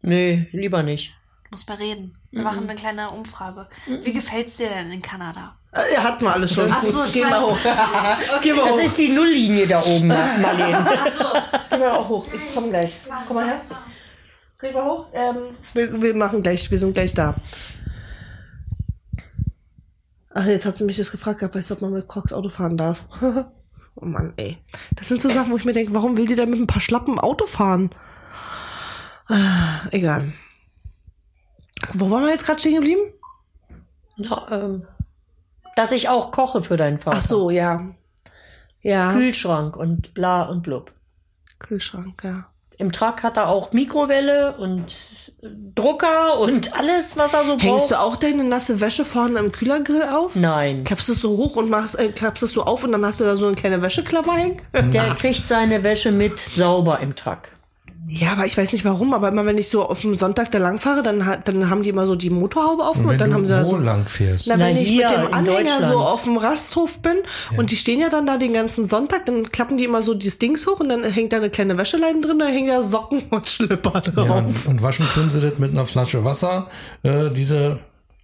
Nee, 0.00 0.46
lieber 0.52 0.84
nicht. 0.84 1.12
Du 1.42 1.48
musst 1.50 1.68
mehr 1.68 1.80
reden. 1.80 2.16
Wir 2.30 2.42
machen 2.42 2.62
eine 2.62 2.76
kleine 2.76 3.10
Umfrage. 3.10 3.68
Wie 3.86 4.12
gefällt's 4.12 4.56
dir 4.56 4.68
denn 4.68 4.92
in 4.92 5.02
Kanada? 5.02 5.56
Äh, 5.72 5.96
hatten 5.96 6.24
wir 6.24 6.32
alles 6.32 6.54
schon. 6.54 6.70
Ach 6.70 6.80
so, 6.80 7.02
Geh 7.12 7.24
mal 7.24 7.40
hoch. 7.40 7.58
Geh 8.42 8.52
mal 8.52 8.64
Das 8.64 8.76
hoch. 8.76 8.84
ist 8.84 8.96
die 8.98 9.08
Nulllinie 9.08 9.66
da 9.66 9.82
oben, 9.82 10.06
Marlene. 10.40 10.88
Achso. 11.00 11.24
Geh 11.68 11.78
mal 11.78 11.90
auch 11.90 12.08
hoch. 12.08 12.26
Ich 12.32 12.54
komm 12.54 12.70
gleich. 12.70 13.00
Komm 13.26 13.34
mal 13.34 13.46
her. 13.46 13.60
Geh 14.60 14.70
mal 14.72 14.84
hoch. 14.84 15.06
Ähm, 15.12 15.36
wir, 15.74 16.00
wir 16.00 16.14
machen 16.14 16.44
gleich, 16.44 16.70
wir 16.70 16.78
sind 16.78 16.94
gleich 16.94 17.12
da. 17.12 17.34
Ach, 20.32 20.46
jetzt 20.46 20.64
hat 20.64 20.78
sie 20.78 20.84
mich 20.84 20.96
das 20.96 21.10
gefragt 21.10 21.40
gehabt, 21.40 21.56
weißt 21.56 21.70
du, 21.70 21.74
ob 21.74 21.80
man 21.80 21.92
mit 21.92 22.06
Crocs 22.06 22.32
Auto 22.32 22.50
fahren 22.50 22.76
darf. 22.76 23.04
oh 24.00 24.06
Mann, 24.06 24.32
ey. 24.36 24.58
Das 24.96 25.08
sind 25.08 25.20
so 25.20 25.28
Sachen, 25.28 25.52
wo 25.52 25.56
ich 25.56 25.64
mir 25.64 25.72
denke, 25.72 25.94
warum 25.94 26.16
will 26.16 26.26
die 26.26 26.34
da 26.34 26.46
mit 26.46 26.60
ein 26.60 26.66
paar 26.66 26.80
Schlappen 26.80 27.18
Auto 27.18 27.46
fahren? 27.46 27.90
Ah, 29.28 29.86
egal. 29.90 30.32
Wo 31.92 32.10
waren 32.10 32.24
wir 32.24 32.30
jetzt 32.30 32.44
gerade 32.44 32.60
stehen 32.60 32.74
geblieben? 32.74 33.12
Na, 34.16 34.46
ähm, 34.50 34.86
dass 35.76 35.92
ich 35.92 36.08
auch 36.08 36.30
koche 36.32 36.62
für 36.62 36.76
deinen 36.76 36.98
Vater. 36.98 37.16
Ach 37.16 37.22
so, 37.22 37.50
ja. 37.50 37.94
Ja. 38.82 39.12
Kühlschrank 39.12 39.76
und 39.76 40.14
bla 40.14 40.42
und 40.42 40.62
blub. 40.62 40.92
Kühlschrank, 41.58 42.22
ja. 42.24 42.49
Im 42.80 42.92
Truck 42.92 43.22
hat 43.22 43.36
er 43.36 43.48
auch 43.48 43.72
Mikrowelle 43.72 44.56
und 44.56 44.96
Drucker 45.74 46.38
und 46.40 46.74
alles, 46.78 47.18
was 47.18 47.34
er 47.34 47.44
so 47.44 47.52
braucht. 47.52 47.62
Hängst 47.62 47.90
du 47.90 48.00
auch 48.00 48.16
deine 48.16 48.42
nasse 48.42 48.80
Wäsche 48.80 49.04
vorne 49.04 49.38
im 49.38 49.52
Kühlergrill 49.52 50.04
auf? 50.04 50.34
Nein. 50.34 50.84
Klappst 50.84 51.08
du 51.08 51.12
es 51.12 51.20
so 51.20 51.36
hoch 51.36 51.56
und 51.56 51.68
machst, 51.68 51.98
äh, 51.98 52.08
klappst 52.08 52.42
es 52.42 52.52
so 52.52 52.64
auf 52.64 52.82
und 52.82 52.92
dann 52.92 53.04
hast 53.04 53.20
du 53.20 53.24
da 53.24 53.36
so 53.36 53.46
eine 53.46 53.54
kleine 53.54 53.82
Wäscheklapper 53.82 54.32
hängen? 54.32 54.62
Der 54.72 55.14
kriegt 55.14 55.46
seine 55.46 55.82
Wäsche 55.82 56.10
mit 56.10 56.38
sauber 56.38 57.00
im 57.00 57.14
Truck. 57.14 57.50
Ja, 58.08 58.32
aber 58.32 58.46
ich 58.46 58.56
weiß 58.56 58.72
nicht 58.72 58.84
warum, 58.84 59.14
aber 59.14 59.28
immer 59.28 59.46
wenn 59.46 59.56
ich 59.58 59.68
so 59.68 59.84
auf 59.88 60.00
dem 60.00 60.14
Sonntag 60.16 60.50
da 60.50 60.58
langfahre, 60.58 61.02
dann, 61.02 61.26
hat- 61.26 61.46
dann 61.46 61.70
haben 61.70 61.82
die 61.84 61.90
immer 61.90 62.06
so 62.06 62.16
die 62.16 62.30
Motorhaube 62.30 62.82
offen 62.82 63.04
und, 63.04 63.10
Wenn 63.10 63.18
dann 63.18 63.34
haben 63.34 63.46
sie 63.46 63.52
da 63.52 63.60
wo 63.60 63.64
so. 63.70 63.76
lang 63.76 64.08
fährst. 64.08 64.46
Na, 64.48 64.56
Na, 64.56 64.64
wenn 64.66 64.76
ich 64.78 64.88
hier 64.88 65.08
mit 65.08 65.28
dem 65.28 65.34
Anhänger 65.34 65.82
so 65.86 65.98
auf 65.98 66.24
dem 66.24 66.36
Rasthof 66.36 67.00
bin 67.02 67.18
und 67.56 67.70
die 67.70 67.76
stehen 67.76 68.00
ja 68.00 68.08
dann 68.08 68.26
da 68.26 68.36
den 68.36 68.52
ganzen 68.52 68.86
Sonntag, 68.86 69.26
dann 69.26 69.50
klappen 69.52 69.76
die 69.76 69.84
immer 69.84 70.02
so 70.02 70.14
dieses 70.14 70.38
Dings 70.38 70.66
hoch 70.66 70.80
und 70.80 70.88
dann 70.88 71.04
hängt 71.04 71.32
da 71.32 71.36
eine 71.36 71.50
kleine 71.50 71.78
Wäscheleine 71.78 72.20
drin, 72.20 72.38
da 72.38 72.46
hängen 72.46 72.68
da 72.68 72.82
Socken 72.82 73.22
und 73.30 73.48
Schlipper 73.48 74.00
drauf. 74.00 74.26
Ja, 74.26 74.34
und, 74.38 74.66
und 74.66 74.82
waschen 74.82 75.06
tun 75.14 75.30
sie 75.30 75.40
das 75.40 75.58
mit 75.58 75.70
einer 75.70 75.86
Flasche 75.86 76.24
Wasser, 76.24 76.68
äh, 77.02 77.30
diese 77.30 77.78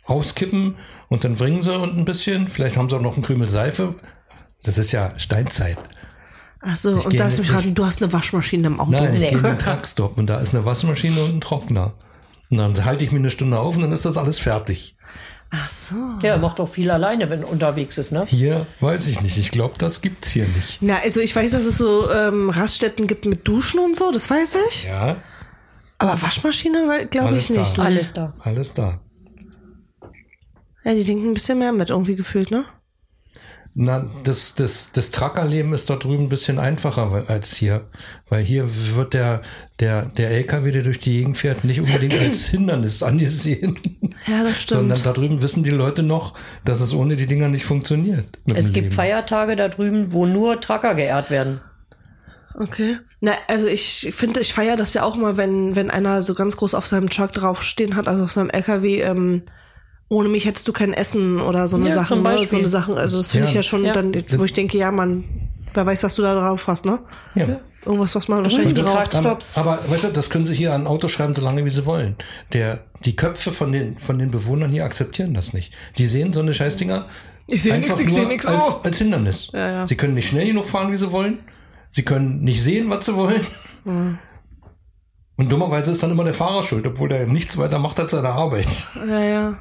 auskippen 0.04 0.76
und 1.08 1.22
dann 1.24 1.34
bringen 1.34 1.62
sie 1.62 1.74
und 1.76 1.96
ein 1.96 2.04
bisschen. 2.04 2.48
Vielleicht 2.48 2.76
haben 2.76 2.88
sie 2.88 2.96
auch 2.96 3.00
noch 3.02 3.14
einen 3.14 3.22
Krümel 3.22 3.48
Seife. 3.48 3.94
Das 4.64 4.78
ist 4.78 4.90
ja 4.92 5.12
Steinzeit. 5.18 5.78
Ach 6.68 6.76
so, 6.76 6.96
Ich 6.96 7.04
und 7.06 7.18
da 7.20 7.24
hast 7.24 7.38
du 7.38 7.42
mich 7.42 7.52
raten, 7.52 7.74
du 7.74 7.84
hast 7.86 8.02
eine 8.02 8.12
Waschmaschine 8.12 8.66
im 8.66 8.80
Auto. 8.80 8.90
Nein, 8.90 9.14
ich 9.14 9.20
Nee. 9.20 9.28
gehe 9.28 9.38
in 9.38 9.44
den 9.44 9.58
Truckstop 9.58 10.18
und 10.18 10.26
da 10.26 10.40
ist 10.40 10.52
eine 10.54 10.64
Waschmaschine 10.64 11.20
und 11.22 11.36
ein 11.36 11.40
Trockner. 11.40 11.94
Und 12.50 12.56
dann 12.58 12.84
halte 12.84 13.04
ich 13.04 13.12
mir 13.12 13.18
eine 13.18 13.30
Stunde 13.30 13.58
auf 13.58 13.76
und 13.76 13.82
dann 13.82 13.92
ist 13.92 14.04
das 14.04 14.16
alles 14.16 14.38
fertig. 14.40 14.96
Ach 15.50 15.68
so. 15.68 15.94
Ja, 16.22 16.30
er 16.32 16.38
macht 16.38 16.58
auch 16.58 16.68
viel 16.68 16.90
alleine, 16.90 17.30
wenn 17.30 17.42
er 17.42 17.48
unterwegs 17.48 17.98
ist, 17.98 18.10
ne? 18.10 18.24
Hier 18.26 18.66
weiß 18.80 19.06
ich 19.06 19.20
nicht. 19.20 19.38
Ich 19.38 19.52
glaube, 19.52 19.74
das 19.78 20.00
gibt's 20.00 20.30
hier 20.30 20.46
nicht. 20.48 20.78
Na, 20.80 20.98
also 21.02 21.20
ich 21.20 21.36
weiß, 21.36 21.52
dass 21.52 21.64
es 21.64 21.78
so 21.78 22.10
ähm, 22.10 22.50
Raststätten 22.50 23.06
gibt 23.06 23.26
mit 23.26 23.46
Duschen 23.46 23.78
und 23.78 23.94
so, 23.94 24.10
das 24.10 24.28
weiß 24.28 24.56
ich. 24.68 24.84
Ja, 24.84 25.18
Aber 25.98 26.20
Waschmaschine 26.20 27.06
glaube 27.10 27.36
ich 27.36 27.48
nicht. 27.50 27.78
da. 27.78 27.82
ne? 27.82 27.86
Alles 27.88 28.12
da. 28.12 28.34
alles 28.40 28.74
da. 28.74 29.00
Ja, 30.84 30.94
die 30.94 31.04
denken 31.04 31.28
ein 31.30 31.34
bisschen 31.34 31.58
mehr 31.60 31.72
mit, 31.72 31.90
irgendwie 31.90 32.16
gefühlt, 32.16 32.50
ne? 32.50 32.64
Na, 33.78 34.06
das, 34.24 34.54
das, 34.54 34.90
das 34.92 35.10
Truckerleben 35.10 35.74
ist 35.74 35.90
dort 35.90 36.04
drüben 36.04 36.24
ein 36.24 36.28
bisschen 36.30 36.58
einfacher 36.58 37.24
als 37.28 37.54
hier. 37.54 37.82
Weil 38.30 38.42
hier 38.42 38.64
wird 38.94 39.12
der, 39.12 39.42
der, 39.80 40.06
der 40.06 40.30
LKW, 40.30 40.72
der 40.72 40.82
durch 40.82 40.98
die 40.98 41.18
Gegend 41.18 41.36
fährt, 41.36 41.62
nicht 41.62 41.82
unbedingt 41.82 42.14
als 42.18 42.46
Hindernis 42.46 43.02
angesehen. 43.02 43.78
Ja, 44.26 44.42
das 44.42 44.62
stimmt. 44.62 44.80
Sondern 44.80 45.02
da 45.02 45.12
drüben 45.12 45.42
wissen 45.42 45.62
die 45.62 45.68
Leute 45.68 46.02
noch, 46.02 46.38
dass 46.64 46.80
es 46.80 46.94
ohne 46.94 47.16
die 47.16 47.26
Dinger 47.26 47.48
nicht 47.48 47.66
funktioniert. 47.66 48.24
Es 48.54 48.72
gibt 48.72 48.84
Leben. 48.86 48.92
Feiertage 48.92 49.56
da 49.56 49.68
drüben, 49.68 50.10
wo 50.10 50.24
nur 50.24 50.58
Trucker 50.58 50.94
geehrt 50.94 51.30
werden. 51.30 51.60
Okay. 52.54 52.96
Na, 53.20 53.32
also 53.46 53.68
ich 53.68 54.08
finde, 54.12 54.40
ich 54.40 54.54
feiere 54.54 54.76
das 54.76 54.94
ja 54.94 55.02
auch 55.02 55.16
mal, 55.16 55.36
wenn, 55.36 55.76
wenn 55.76 55.90
einer 55.90 56.22
so 56.22 56.32
ganz 56.32 56.56
groß 56.56 56.72
auf 56.72 56.86
seinem 56.86 57.10
Truck 57.10 57.32
draufstehen 57.32 57.94
hat, 57.94 58.08
also 58.08 58.24
auf 58.24 58.32
seinem 58.32 58.48
LKW, 58.48 59.02
ähm, 59.02 59.42
ohne 60.08 60.28
mich 60.28 60.44
hättest 60.44 60.68
du 60.68 60.72
kein 60.72 60.92
Essen 60.92 61.40
oder 61.40 61.66
so 61.68 61.76
eine 61.76 61.88
Ja, 61.88 61.94
Sachen, 61.94 62.22
ne? 62.22 62.38
So 62.46 62.56
eine 62.56 62.68
Sachen. 62.68 62.96
Also 62.96 63.16
das 63.18 63.30
finde 63.32 63.44
Ja. 63.46 63.48
ich 63.50 63.54
ja 63.56 63.62
schon 63.62 63.84
Ja. 63.84 63.92
dann, 63.92 64.14
wo 64.36 64.44
ich 64.44 64.52
denke, 64.52 64.78
ja, 64.78 64.90
man, 64.92 65.24
wer 65.74 65.84
weiß, 65.86 66.04
was 66.04 66.14
du 66.14 66.22
da 66.22 66.34
drauf 66.34 66.68
hast, 66.68 66.84
ne? 66.86 67.00
Ja. 67.34 67.60
Irgendwas, 67.84 68.14
was 68.16 68.26
man 68.28 68.42
wahrscheinlich 68.44 68.74
braucht. 68.82 69.14
Aber, 69.14 69.38
aber 69.56 69.78
weißt 69.90 70.04
du, 70.04 70.08
das 70.08 70.28
können 70.30 70.44
sie 70.46 70.54
hier 70.54 70.74
an 70.74 70.86
Auto 70.88 71.06
schreiben, 71.08 71.34
so 71.34 71.42
lange 71.42 71.64
wie 71.64 71.70
sie 71.70 71.86
wollen. 71.86 72.16
Der, 72.52 72.80
die 73.04 73.14
Köpfe 73.14 73.52
von 73.52 73.70
den, 73.72 73.98
von 73.98 74.18
den 74.18 74.30
Bewohnern 74.32 74.70
hier 74.70 74.84
akzeptieren 74.84 75.34
das 75.34 75.52
nicht. 75.52 75.72
Die 75.96 76.06
sehen 76.06 76.32
so 76.32 76.40
eine 76.40 76.52
Scheißdinger, 76.54 77.06
Ich 77.48 77.62
sehe 77.62 77.78
nichts, 77.78 78.00
ich 78.00 78.12
sehe 78.12 78.26
nichts. 78.26 78.46
als, 78.46 78.84
als 78.84 78.98
Hindernis. 78.98 79.50
Ja, 79.52 79.70
ja. 79.70 79.86
Sie 79.86 79.94
können 79.96 80.14
nicht 80.14 80.28
schnell 80.28 80.46
genug 80.46 80.66
fahren, 80.66 80.90
wie 80.90 80.96
sie 80.96 81.12
wollen. 81.12 81.38
Sie 81.92 82.02
können 82.02 82.40
nicht 82.42 82.60
sehen, 82.62 82.90
was 82.90 83.06
sie 83.06 83.14
wollen. 83.14 83.40
Mhm. 83.84 84.18
Und 85.36 85.52
dummerweise 85.52 85.92
ist 85.92 86.02
dann 86.02 86.10
immer 86.10 86.24
der 86.24 86.34
Fahrer 86.34 86.62
schuld, 86.64 86.86
obwohl 86.86 87.12
er 87.12 87.26
nichts 87.26 87.56
weiter 87.58 87.78
macht 87.78 88.00
als 88.00 88.10
seine 88.12 88.30
Arbeit. 88.30 88.66
Ja, 89.08 89.20
ja. 89.20 89.58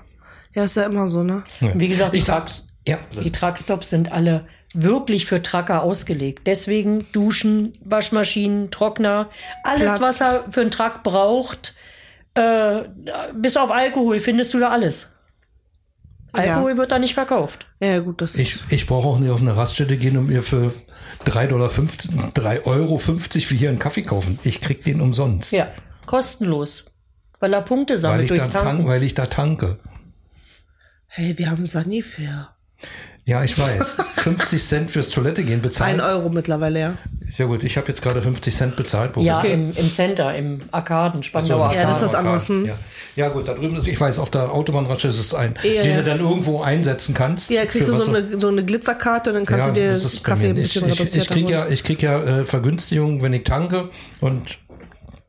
Ja, 0.55 0.63
ist 0.63 0.77
ja 0.77 0.83
immer 0.83 1.07
so, 1.07 1.23
ne? 1.23 1.43
Wie 1.59 1.87
gesagt, 1.87 2.13
die 2.13 2.19
ich 2.19 2.25
sag, 2.25 2.45
Trucks, 2.45 2.67
ja, 2.87 2.97
die 3.23 3.31
Truckstops 3.31 3.89
sind 3.89 4.11
alle 4.11 4.47
wirklich 4.73 5.25
für 5.25 5.41
Trucker 5.41 5.83
ausgelegt. 5.83 6.47
Deswegen 6.47 7.07
Duschen, 7.11 7.77
Waschmaschinen, 7.83 8.71
Trockner, 8.71 9.29
alles, 9.63 9.97
Platz. 9.97 10.01
was 10.01 10.21
er 10.21 10.45
für 10.49 10.61
einen 10.61 10.71
Truck 10.71 11.03
braucht, 11.03 11.75
äh, 12.35 12.83
bis 13.33 13.57
auf 13.57 13.71
Alkohol 13.71 14.19
findest 14.19 14.53
du 14.53 14.59
da 14.59 14.69
alles. 14.69 15.11
Alkohol 16.31 16.77
wird 16.77 16.91
da 16.91 16.99
nicht 16.99 17.13
verkauft. 17.13 17.65
Ja, 17.79 17.99
gut, 17.99 18.21
das 18.21 18.35
ich, 18.35 18.59
ich 18.69 18.87
brauche 18.87 19.07
auch 19.07 19.19
nicht 19.19 19.31
auf 19.31 19.41
eine 19.41 19.55
Raststätte 19.55 19.95
gehen 19.95 20.17
und 20.17 20.27
mir 20.27 20.41
für 20.41 20.73
3,50 21.25 21.47
Dollar, 21.47 21.69
3,50 21.69 22.65
Euro 22.65 22.99
wie 22.99 23.55
hier 23.55 23.69
einen 23.69 23.79
Kaffee 23.79 24.01
kaufen. 24.01 24.37
Ich 24.43 24.59
krieg 24.59 24.83
den 24.83 24.99
umsonst. 24.99 25.53
Ja, 25.53 25.69
kostenlos. 26.05 26.85
Weil 27.39 27.53
er 27.53 27.61
Punkte 27.61 27.93
weil, 27.93 27.99
sammelt 27.99 28.23
ich 28.23 28.29
da 28.29 28.35
durchs 28.35 28.51
Tanken. 28.51 28.67
tank, 28.67 28.87
weil 28.87 29.03
ich 29.03 29.13
da 29.13 29.25
tanke. 29.25 29.77
Hey, 31.17 31.33
wir 31.37 31.49
haben 31.49 31.65
Sanifair. 31.65 32.49
Ja, 33.23 33.43
ich 33.43 33.57
weiß. 33.57 33.97
50 34.17 34.61
Cent 34.63 34.91
fürs 34.91 35.09
Toilette 35.09 35.43
gehen 35.43 35.55
Ein 35.55 35.61
bezahlen. 35.61 36.01
Euro 36.01 36.29
mittlerweile, 36.29 36.79
ja. 36.79 36.97
Ja 37.37 37.45
gut, 37.45 37.63
ich 37.63 37.77
habe 37.77 37.87
jetzt 37.87 38.01
gerade 38.01 38.21
50 38.21 38.53
Cent 38.53 38.75
bezahlt. 38.75 39.15
Wo 39.15 39.21
Ja, 39.21 39.41
wir- 39.41 39.53
im, 39.53 39.71
im 39.71 39.89
Center, 39.89 40.35
im 40.35 40.59
Arkaden, 40.71 41.23
Spandauer 41.23 41.73
Ja, 41.73 41.83
das 41.87 42.01
ist 42.01 42.03
Arkaden. 42.03 42.03
was 42.03 42.15
anderes, 42.15 42.49
hm. 42.49 42.65
Ja. 42.65 42.77
ja 43.15 43.29
gut, 43.29 43.47
da 43.47 43.53
drüben 43.53 43.77
ist, 43.77 43.87
ich 43.87 43.99
weiß, 43.99 44.19
auf 44.19 44.29
der 44.29 44.51
Autobahnrasche 44.53 45.07
ist 45.07 45.17
es 45.17 45.33
ein, 45.33 45.55
Ja, 45.63 45.83
den 45.83 45.91
ja. 45.91 45.97
du 45.97 46.03
dann 46.03 46.19
irgendwo 46.19 46.61
einsetzen 46.61 47.15
kannst. 47.15 47.49
Ja, 47.49 47.65
kriegst 47.65 47.87
du 47.89 47.93
so 47.93 48.09
eine, 48.13 48.39
so 48.39 48.49
eine 48.49 48.63
Glitzerkarte 48.65 49.29
und 49.31 49.35
dann 49.37 49.45
kannst 49.45 49.67
ja, 49.67 49.73
du 49.73 49.79
dir 49.95 50.09
Kaffee 50.21 50.49
ein 50.49 50.55
bisschen 50.55 50.85
Ich, 50.85 50.93
ich, 50.93 50.99
reduziert 50.99 51.23
ich 51.23 51.29
krieg 51.31 51.49
ja, 51.49 51.63
holen. 51.63 51.73
ich 51.73 51.83
krieg 51.83 52.01
ja 52.03 52.41
äh, 52.41 52.45
Vergünstigungen, 52.45 53.21
wenn 53.21 53.33
ich 53.33 53.43
tanke 53.45 53.89
und 54.21 54.59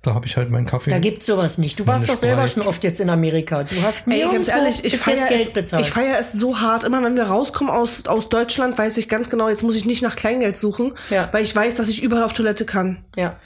da 0.07 0.14
habe 0.14 0.26
ich 0.26 0.36
halt 0.36 0.50
meinen 0.50 0.66
Kaffee. 0.66 0.90
Da 0.90 0.98
gibt's 0.98 1.26
sowas 1.26 1.59
nicht. 1.59 1.78
Du 1.80 1.86
warst 1.86 2.09
doch 2.09 2.16
selber 2.16 2.46
schon 2.48 2.62
oft 2.62 2.82
jetzt 2.84 3.00
in 3.00 3.11
Amerika. 3.11 3.64
Du 3.64 3.74
hast 3.82 4.07
Ey, 4.09 4.20
ganz 4.30 4.48
ehrlich, 4.48 4.84
ich 4.84 4.96
feiere 4.96 5.26
Geld 5.26 5.52
bezahlt. 5.52 5.84
ich 5.84 5.92
feier 5.92 6.16
es 6.18 6.32
so 6.32 6.61
hart. 6.61 6.84
Immer 6.84 7.02
wenn 7.02 7.16
wir 7.16 7.24
rauskommen 7.24 7.72
aus, 7.72 8.07
aus 8.07 8.28
Deutschland, 8.28 8.78
weiß 8.78 8.96
ich 8.98 9.09
ganz 9.09 9.28
genau, 9.30 9.48
jetzt 9.48 9.62
muss 9.62 9.76
ich 9.76 9.84
nicht 9.84 10.02
nach 10.02 10.16
Kleingeld 10.16 10.57
suchen, 10.57 10.92
Ja. 11.11 11.28
weil 11.32 11.42
ich 11.42 11.54
weiß, 11.54 11.74
dass 11.74 11.88
ich 11.88 12.02
überall 12.02 12.22
auf 12.22 12.32
Toilette 12.34 12.64
kann. 12.64 12.98
ja. 13.16 13.36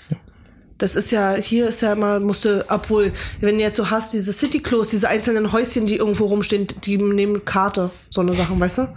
Das 0.79 0.97
ist 0.97 1.11
ja, 1.13 1.35
hier 1.35 1.69
ist 1.69 1.83
ja 1.83 1.93
immer, 1.93 2.21
musste, 2.21 2.65
obwohl, 2.71 3.13
wenn 3.43 3.57
du 3.59 3.61
jetzt 3.63 3.77
so 3.77 3.91
hast, 3.91 4.15
diese 4.15 4.33
City 4.33 4.61
Close, 4.61 4.89
diese 4.93 5.11
einzelnen 5.11 5.53
Häuschen, 5.53 5.87
die 5.87 5.97
irgendwo 5.97 6.25
rumstehen, 6.25 6.69
die 6.85 6.97
nehmen 6.97 7.45
Karte, 7.45 7.91
so 8.09 8.23
eine 8.23 8.33
Sachen, 8.33 8.59
weißt 8.59 8.79
du? 8.79 8.89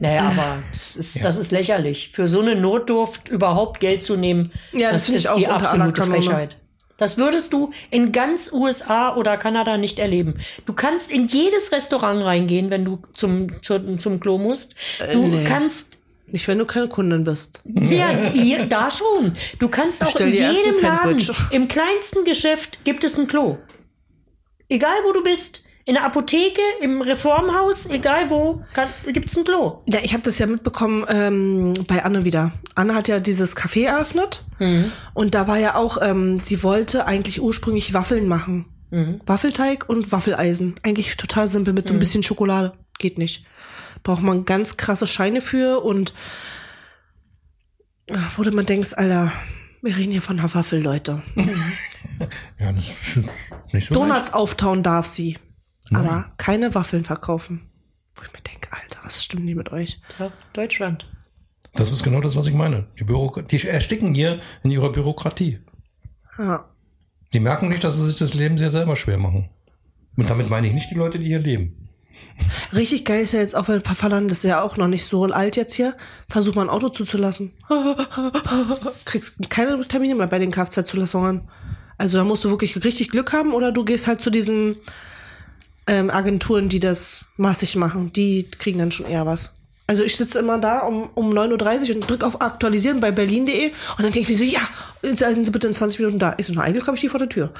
Naja, 0.00 0.28
aber 0.28 0.58
das 0.72 0.94
ist, 0.96 1.24
das 1.24 1.38
ist 1.38 1.50
lächerlich. 1.50 2.12
Für 2.14 2.28
so 2.28 2.40
eine 2.40 2.54
Notdurft 2.54 3.28
überhaupt 3.28 3.80
Geld 3.80 4.04
zu 4.04 4.16
nehmen, 4.16 4.52
Ja, 4.72 4.92
das 4.92 4.92
das, 4.92 5.04
finde 5.06 5.16
ist 5.16 5.24
ich 5.24 5.28
auch 5.30 5.36
die 5.36 5.48
absolute 5.48 5.92
Kanone. 5.92 6.22
Frechheit. 6.22 6.56
Das 6.98 7.16
würdest 7.16 7.52
du 7.52 7.70
in 7.90 8.12
ganz 8.12 8.52
USA 8.52 9.16
oder 9.16 9.38
Kanada 9.38 9.78
nicht 9.78 9.98
erleben. 9.98 10.40
Du 10.66 10.74
kannst 10.74 11.10
in 11.10 11.26
jedes 11.26 11.72
Restaurant 11.72 12.22
reingehen, 12.22 12.70
wenn 12.70 12.84
du 12.84 12.98
zum, 13.14 13.62
zum, 13.62 13.98
zum 13.98 14.20
Klo 14.20 14.36
musst. 14.36 14.74
Du 15.12 15.28
nee. 15.28 15.44
kannst 15.44 15.98
Nicht, 16.26 16.46
wenn 16.48 16.58
du 16.58 16.66
keine 16.66 16.88
Kundin 16.88 17.24
bist. 17.24 17.62
Ja, 17.64 18.10
hier, 18.32 18.66
da 18.66 18.90
schon. 18.90 19.36
Du 19.58 19.68
kannst 19.68 20.04
auch 20.04 20.20
in 20.20 20.34
jedem 20.34 20.82
Laden, 20.82 21.36
im 21.52 21.68
kleinsten 21.68 22.24
Geschäft 22.24 22.84
gibt 22.84 23.04
es 23.04 23.16
ein 23.16 23.28
Klo. 23.28 23.58
Egal 24.68 24.96
wo 25.06 25.12
du 25.12 25.22
bist, 25.22 25.67
in 25.88 25.94
der 25.94 26.04
Apotheke, 26.04 26.60
im 26.82 27.00
Reformhaus, 27.00 27.86
egal 27.86 28.28
wo, 28.28 28.62
kann, 28.74 28.90
gibt's 29.10 29.38
ein 29.38 29.44
Klo. 29.44 29.82
Ja, 29.86 30.00
ich 30.02 30.12
habe 30.12 30.22
das 30.22 30.38
ja 30.38 30.44
mitbekommen 30.44 31.06
ähm, 31.08 31.72
bei 31.86 32.04
Anne 32.04 32.26
wieder. 32.26 32.52
Anne 32.74 32.94
hat 32.94 33.08
ja 33.08 33.20
dieses 33.20 33.56
Café 33.56 33.86
eröffnet 33.86 34.44
und 35.14 35.34
da 35.34 35.48
war 35.48 35.56
ja 35.56 35.76
auch, 35.76 35.96
ähm, 36.02 36.40
sie 36.42 36.62
wollte 36.62 37.06
eigentlich 37.06 37.40
ursprünglich 37.40 37.94
Waffeln 37.94 38.28
machen. 38.28 38.66
Waffelteig 38.90 39.88
und 39.88 40.12
Waffeleisen. 40.12 40.74
Eigentlich 40.82 41.16
total 41.16 41.48
simpel 41.48 41.74
mit 41.74 41.88
so 41.88 41.94
ein 41.94 41.98
bisschen 41.98 42.22
Schokolade. 42.22 42.72
Geht 42.98 43.18
nicht. 43.18 43.46
Braucht 44.02 44.22
man 44.22 44.44
ganz 44.44 44.76
krasse 44.76 45.06
Scheine 45.06 45.40
für 45.40 45.80
und 45.82 46.12
ach, 48.10 48.38
wo 48.38 48.42
du 48.42 48.50
mal 48.50 48.64
denkst, 48.64 48.94
Alter, 48.94 49.32
wir 49.82 49.96
reden 49.96 50.12
hier 50.12 50.22
von 50.22 50.38
einer 50.38 50.52
Waffel, 50.54 50.82
Leute. 50.82 51.22
ja, 52.58 52.72
das 52.72 52.84
ist 52.88 53.16
nicht 53.72 53.88
so 53.88 53.94
leicht. 53.94 53.96
Donuts 53.96 54.32
auftauen 54.32 54.82
darf 54.82 55.06
sie, 55.06 55.36
aber 55.92 56.32
keine 56.36 56.74
Waffeln 56.74 57.04
verkaufen. 57.04 57.68
Wo 58.14 58.22
ich 58.22 58.32
mir 58.32 58.40
denke, 58.40 58.68
Alter, 58.72 59.00
was 59.04 59.22
stimmt 59.22 59.44
nicht 59.44 59.56
mit 59.56 59.72
euch? 59.72 60.00
Ja, 60.18 60.32
Deutschland. 60.52 61.08
Das 61.74 61.92
ist 61.92 62.02
genau 62.02 62.20
das, 62.20 62.36
was 62.36 62.46
ich 62.46 62.54
meine. 62.54 62.86
Die, 62.98 63.04
Bürok 63.04 63.48
die 63.48 63.66
ersticken 63.66 64.14
hier 64.14 64.40
in 64.62 64.70
ihrer 64.70 64.90
Bürokratie. 64.90 65.60
Ja. 66.38 66.68
Die 67.32 67.40
merken 67.40 67.68
nicht, 67.68 67.84
dass 67.84 67.96
sie 67.96 68.06
sich 68.06 68.18
das 68.18 68.34
Leben 68.34 68.58
sehr 68.58 68.70
selber 68.70 68.96
schwer 68.96 69.18
machen. 69.18 69.50
Und 70.16 70.30
damit 70.30 70.50
meine 70.50 70.66
ich 70.66 70.74
nicht 70.74 70.90
die 70.90 70.96
Leute, 70.96 71.18
die 71.18 71.26
hier 71.26 71.38
leben. 71.38 71.88
Richtig 72.72 73.04
geil 73.04 73.22
ist 73.22 73.32
ja 73.32 73.40
jetzt 73.40 73.54
auch, 73.54 73.68
wenn 73.68 73.82
Papa 73.82 74.08
das 74.08 74.38
ist 74.38 74.42
ja 74.44 74.62
auch 74.62 74.76
noch 74.76 74.88
nicht 74.88 75.04
so 75.04 75.24
alt 75.24 75.56
jetzt 75.56 75.74
hier, 75.74 75.96
versuch 76.28 76.54
mal 76.54 76.62
ein 76.62 76.70
Auto 76.70 76.88
zuzulassen. 76.88 77.52
Kriegst 79.04 79.48
keine 79.48 79.80
Termine 79.86 80.14
mehr 80.14 80.26
bei 80.26 80.38
den 80.38 80.50
Kfz-Zulassungen. 80.50 81.48
Also 81.96 82.18
da 82.18 82.24
musst 82.24 82.44
du 82.44 82.50
wirklich 82.50 82.82
richtig 82.84 83.10
Glück 83.10 83.32
haben 83.32 83.54
oder 83.54 83.72
du 83.72 83.84
gehst 83.84 84.06
halt 84.06 84.20
zu 84.20 84.30
diesen 84.30 84.76
ähm, 85.88 86.10
Agenturen, 86.10 86.68
die 86.68 86.80
das 86.80 87.26
massig 87.36 87.74
machen. 87.76 88.12
Die 88.12 88.48
kriegen 88.50 88.78
dann 88.78 88.92
schon 88.92 89.06
eher 89.06 89.26
was. 89.26 89.56
Also 89.88 90.04
ich 90.04 90.16
sitze 90.16 90.38
immer 90.38 90.58
da 90.58 90.80
um, 90.80 91.08
um 91.14 91.30
9.30 91.32 91.88
Uhr 91.88 91.94
und 91.96 92.10
drück 92.10 92.22
auf 92.22 92.42
Aktualisieren 92.42 93.00
bei 93.00 93.10
berlin.de 93.10 93.68
und 93.68 93.74
dann 93.98 94.12
denke 94.12 94.20
ich 94.20 94.28
mir 94.28 94.36
so, 94.36 94.44
ja, 94.44 94.60
seien 95.16 95.44
Sie 95.46 95.50
bitte 95.50 95.66
in 95.66 95.72
20 95.72 95.98
Minuten 96.00 96.18
da. 96.18 96.34
Ich 96.36 96.46
so, 96.46 96.60
eigentlich 96.60 96.86
habe 96.86 96.94
ich 96.94 97.00
die 97.00 97.08
vor 97.08 97.18
der 97.18 97.30
Tür. 97.30 97.52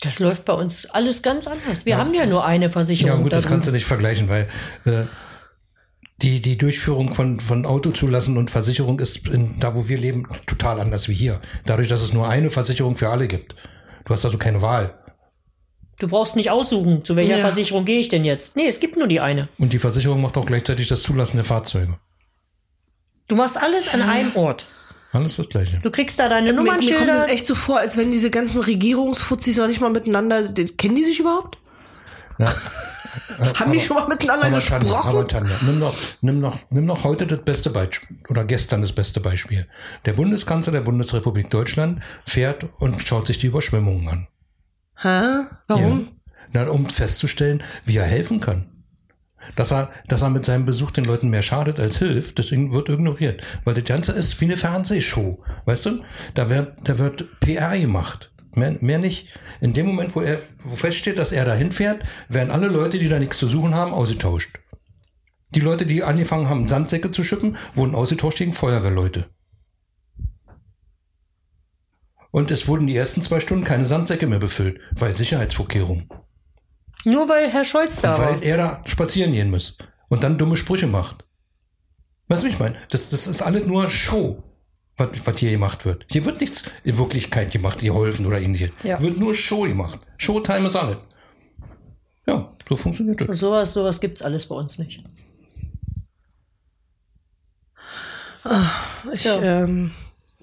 Das 0.00 0.18
läuft 0.18 0.44
bei 0.44 0.52
uns 0.52 0.86
alles 0.86 1.22
ganz 1.22 1.46
anders. 1.46 1.86
Wir 1.86 1.96
haben 1.96 2.12
ja 2.12 2.26
nur 2.26 2.44
eine 2.44 2.70
Versicherung. 2.70 3.18
Ja 3.18 3.22
gut, 3.22 3.32
das 3.32 3.44
da 3.44 3.50
kannst 3.50 3.68
du 3.68 3.72
nicht 3.72 3.86
vergleichen, 3.86 4.28
weil 4.28 4.48
äh, 4.84 5.04
die, 6.22 6.40
die 6.40 6.58
Durchführung 6.58 7.14
von, 7.14 7.38
von 7.38 7.66
Autozulassen 7.66 8.36
und 8.36 8.50
Versicherung 8.50 8.98
ist 8.98 9.26
in, 9.28 9.60
da, 9.60 9.76
wo 9.76 9.88
wir 9.88 9.98
leben, 9.98 10.26
total 10.46 10.80
anders 10.80 11.08
wie 11.08 11.14
hier. 11.14 11.40
Dadurch, 11.66 11.88
dass 11.88 12.02
es 12.02 12.12
nur 12.12 12.28
eine 12.28 12.50
Versicherung 12.50 12.96
für 12.96 13.10
alle 13.10 13.28
gibt. 13.28 13.54
Du 14.04 14.12
hast 14.12 14.24
also 14.24 14.38
keine 14.38 14.60
Wahl. 14.62 14.94
Du 15.98 16.06
brauchst 16.08 16.36
nicht 16.36 16.50
aussuchen, 16.50 17.04
zu 17.04 17.16
welcher 17.16 17.36
Ja. 17.38 17.40
Versicherung 17.40 17.84
gehe 17.84 17.98
ich 18.00 18.08
denn 18.08 18.24
jetzt. 18.24 18.54
Nee, 18.56 18.68
es 18.68 18.78
gibt 18.80 18.96
nur 18.96 19.08
die 19.08 19.20
eine. 19.20 19.48
Und 19.58 19.72
die 19.72 19.78
Versicherung 19.80 20.20
macht 20.22 20.36
auch 20.36 20.46
gleichzeitig 20.46 20.86
das 20.88 21.02
Zulassen 21.02 21.36
der 21.38 21.44
Fahrzeuge. 21.44 21.98
Du 23.26 23.34
machst 23.36 23.56
alles 23.56 23.88
an 23.88 24.02
einem 24.02 24.34
Ort. 24.36 24.68
Alles 25.12 25.36
das 25.36 25.48
Gleiche. 25.48 25.80
Du 25.82 25.90
kriegst 25.90 26.18
da 26.18 26.28
deine 26.28 26.52
Mir, 26.52 26.62
mir 26.62 26.70
kommt 26.70 26.82
Nummernschilder. 26.84 27.24
es 27.26 27.30
echt 27.30 27.46
so 27.46 27.54
vor, 27.54 27.78
als 27.78 27.96
wenn 27.96 28.12
diese 28.12 28.30
ganzen 28.30 28.62
Regierungsfuzis 28.62 29.56
noch 29.56 29.66
nicht 29.66 29.80
mal 29.80 29.90
miteinander, 29.90 30.42
die- 30.52 30.66
kennen 30.66 30.94
die 30.96 31.04
sich 31.04 31.18
überhaupt? 31.20 31.58
Ja. 32.38 32.52
Haben 33.58 33.72
die 33.72 33.80
schon 33.80 33.96
mal 33.96 34.06
miteinander 34.06 34.46
Aber 34.46 34.60
Tanja, 34.60 34.78
gesprochen? 34.92 35.08
aber 35.08 35.26
Tanja, 35.26 35.56
nimm 35.62 35.80
doch, 35.80 35.94
nimm 36.20 36.40
doch, 36.42 36.56
nimm 36.70 36.86
doch 36.86 37.04
heute 37.04 37.26
das 37.26 37.40
beste 37.42 37.70
Beispiel 37.70 38.16
oder 38.28 38.44
gestern 38.44 38.82
das 38.82 38.92
beste 38.92 39.20
Beispiel. 39.20 39.66
Der 40.04 40.12
Bundeskanzler 40.12 40.72
der 40.72 40.80
Bundesrepublik 40.82 41.50
Deutschland 41.50 42.00
fährt 42.24 42.66
und 42.78 43.02
schaut 43.06 43.26
sich 43.26 43.38
die 43.38 43.46
Überschwemmungen 43.48 44.08
an. 44.08 44.28
Hä? 45.00 45.46
Warum? 45.68 46.08
Na, 46.52 46.68
um 46.68 46.88
festzustellen, 46.88 47.62
wie 47.84 47.98
er 47.98 48.04
helfen 48.04 48.40
kann. 48.40 48.66
Dass 49.54 49.70
er, 49.70 49.90
dass 50.08 50.22
er 50.22 50.30
mit 50.30 50.44
seinem 50.44 50.66
Besuch 50.66 50.90
den 50.90 51.04
Leuten 51.04 51.28
mehr 51.28 51.42
schadet 51.42 51.78
als 51.78 51.98
hilft, 51.98 52.38
deswegen 52.38 52.72
wird 52.72 52.88
ignoriert. 52.88 53.46
Weil 53.64 53.74
das 53.74 53.84
Ganze 53.84 54.12
ist 54.12 54.40
wie 54.40 54.46
eine 54.46 54.56
Fernsehshow. 54.56 55.42
Weißt 55.64 55.86
du? 55.86 56.02
Da 56.34 56.50
wird, 56.50 56.72
da 56.84 56.98
wird 56.98 57.40
PR 57.40 57.78
gemacht. 57.78 58.32
Mehr, 58.54 58.76
mehr 58.80 58.98
nicht. 58.98 59.28
In 59.60 59.72
dem 59.72 59.86
Moment, 59.86 60.16
wo 60.16 60.20
er, 60.20 60.40
wo 60.64 60.74
feststeht, 60.74 61.18
dass 61.18 61.30
er 61.30 61.44
dahin 61.44 61.70
fährt, 61.70 62.02
werden 62.28 62.50
alle 62.50 62.68
Leute, 62.68 62.98
die 62.98 63.08
da 63.08 63.20
nichts 63.20 63.38
zu 63.38 63.48
suchen 63.48 63.74
haben, 63.74 63.92
ausgetauscht. 63.92 64.58
Die 65.54 65.60
Leute, 65.60 65.86
die 65.86 66.02
angefangen 66.02 66.48
haben, 66.48 66.66
Sandsäcke 66.66 67.12
zu 67.12 67.22
schippen, 67.22 67.56
wurden 67.74 67.94
ausgetauscht 67.94 68.38
gegen 68.38 68.52
Feuerwehrleute. 68.52 69.26
Und 72.30 72.50
es 72.50 72.68
wurden 72.68 72.86
die 72.86 72.96
ersten 72.96 73.22
zwei 73.22 73.40
Stunden 73.40 73.64
keine 73.64 73.86
Sandsäcke 73.86 74.26
mehr 74.26 74.38
befüllt, 74.38 74.80
weil 74.92 75.16
Sicherheitsvorkehrungen. 75.16 76.08
Nur 77.04 77.28
weil 77.28 77.50
Herr 77.50 77.64
Scholz 77.64 78.00
da 78.02 78.18
war. 78.18 78.30
Weil 78.32 78.44
er 78.44 78.56
da 78.56 78.82
spazieren 78.84 79.32
gehen 79.32 79.50
muss 79.50 79.78
und 80.08 80.22
dann 80.24 80.36
dumme 80.38 80.56
Sprüche 80.56 80.86
macht. 80.86 81.24
Weißt 82.28 82.42
du, 82.42 82.48
wie 82.48 82.50
ich 82.52 82.58
meine? 82.58 82.76
Das, 82.90 83.08
das 83.08 83.26
ist 83.26 83.40
alles 83.40 83.64
nur 83.64 83.88
Show, 83.88 84.42
was, 84.98 85.26
was 85.26 85.38
hier 85.38 85.50
gemacht 85.50 85.86
wird. 85.86 86.04
Hier 86.10 86.24
wird 86.26 86.40
nichts 86.40 86.70
in 86.84 86.98
Wirklichkeit 86.98 87.50
gemacht, 87.50 87.78
geholfen 87.78 88.26
oder 88.26 88.40
ähnliches. 88.40 88.70
Ja. 88.82 89.00
Wird 89.00 89.16
nur 89.18 89.34
Show 89.34 89.62
gemacht. 89.62 89.98
Showtime 90.18 90.66
ist 90.66 90.76
alles. 90.76 90.98
Ja, 92.26 92.54
so 92.68 92.76
funktioniert 92.76 93.26
das. 93.26 93.38
Sowas, 93.38 93.72
sowas 93.72 94.00
gibt's 94.00 94.20
alles 94.20 94.46
bei 94.46 94.54
uns 94.56 94.76
nicht. 94.78 95.02
Ich 99.14 99.24
Ja. 99.24 99.42
ähm, 99.42 99.92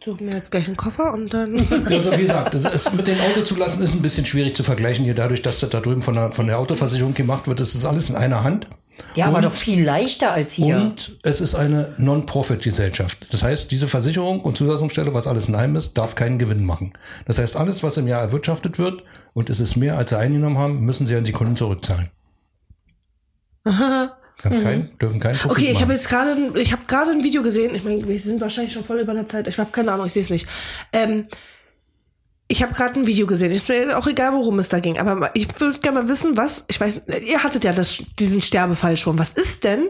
suche 0.05 0.23
mir 0.23 0.33
jetzt 0.33 0.51
gleich 0.51 0.67
einen 0.67 0.77
Koffer 0.77 1.13
und 1.13 1.33
dann. 1.33 1.55
Also 1.89 2.11
wie 2.13 2.21
gesagt, 2.21 2.53
das 2.53 2.73
ist, 2.73 2.93
mit 2.93 3.07
den 3.07 3.19
Autozulassen 3.19 3.83
ist 3.83 3.95
ein 3.95 4.01
bisschen 4.01 4.25
schwierig 4.25 4.55
zu 4.55 4.63
vergleichen 4.63 5.03
hier, 5.03 5.15
dadurch, 5.15 5.41
dass 5.41 5.59
das 5.59 5.69
da 5.71 5.79
drüben 5.81 6.01
von 6.01 6.13
der, 6.13 6.31
von 6.31 6.47
der 6.47 6.59
Autoversicherung 6.59 7.13
gemacht 7.13 7.47
wird. 7.47 7.59
Das 7.59 7.75
ist 7.75 7.85
alles 7.85 8.09
in 8.09 8.15
einer 8.15 8.43
Hand. 8.43 8.67
Ja, 9.15 9.25
aber 9.25 9.37
Und- 9.37 9.45
doch 9.45 9.53
viel 9.53 9.83
leichter 9.83 10.31
als 10.31 10.53
hier. 10.53 10.75
Und 10.77 11.17
es 11.23 11.41
ist 11.41 11.55
eine 11.55 11.93
Non-Profit-Gesellschaft. 11.97 13.27
Das 13.31 13.43
heißt, 13.43 13.69
diese 13.71 13.87
Versicherung 13.89 14.39
und 14.41 14.55
Zulassungsstelle, 14.55 15.13
was 15.13 15.27
alles 15.27 15.49
in 15.49 15.55
einem 15.55 15.75
ist, 15.75 15.97
darf 15.97 16.15
keinen 16.15 16.39
Gewinn 16.39 16.63
machen. 16.63 16.93
Das 17.25 17.37
heißt, 17.37 17.57
alles, 17.57 17.83
was 17.83 17.97
im 17.97 18.07
Jahr 18.07 18.21
erwirtschaftet 18.21 18.79
wird 18.79 19.03
und 19.33 19.49
es 19.49 19.59
ist 19.59 19.75
mehr, 19.75 19.97
als 19.97 20.11
sie 20.11 20.17
eingenommen 20.17 20.57
haben, 20.57 20.79
müssen 20.79 21.07
sie 21.07 21.15
an 21.15 21.25
die 21.25 21.33
Kunden 21.33 21.55
zurückzahlen. 21.57 22.09
Kann 24.51 24.63
kein, 24.63 24.89
dürfen 24.99 25.19
keinen 25.19 25.35
Profit 25.37 25.51
Okay, 25.57 25.71
ich 25.71 25.81
habe 25.81 25.93
jetzt 25.93 26.07
gerade, 26.09 26.31
ein- 26.31 26.55
ich 26.55 26.71
habe 26.71 26.83
gerade 26.87 27.11
ein 27.11 27.23
Video 27.23 27.41
gesehen. 27.43 27.73
Ich 27.75 27.83
meine, 27.83 28.07
wir 28.07 28.19
sind 28.19 28.39
wahrscheinlich 28.41 28.73
schon 28.73 28.83
voll 28.83 28.99
über 28.99 29.13
der 29.13 29.27
Zeit. 29.27 29.47
Ich 29.47 29.57
habe 29.59 29.71
keine 29.71 29.91
Ahnung, 29.91 30.05
ich 30.05 30.13
sehe 30.13 30.21
es 30.23 30.29
nicht. 30.29 30.47
Ähm, 30.93 31.25
ich 32.47 32.61
habe 32.61 32.73
gerade 32.73 32.99
ein 32.99 33.07
Video 33.07 33.25
gesehen. 33.25 33.51
Ist 33.51 33.69
mir 33.69 33.97
auch 33.97 34.05
egal, 34.07 34.33
worum 34.33 34.59
es 34.59 34.69
da 34.69 34.79
ging. 34.79 34.99
Aber 34.99 35.31
ich 35.33 35.47
würde 35.59 35.79
gerne 35.79 36.01
mal 36.03 36.09
wissen, 36.09 36.37
was. 36.37 36.65
Ich 36.67 36.79
weiß, 36.79 37.01
ihr 37.25 37.43
hattet 37.43 37.63
ja 37.63 37.73
das, 37.73 38.03
diesen 38.19 38.41
Sterbefall 38.41 38.97
schon. 38.97 39.17
Was 39.17 39.33
ist 39.33 39.63
denn, 39.63 39.89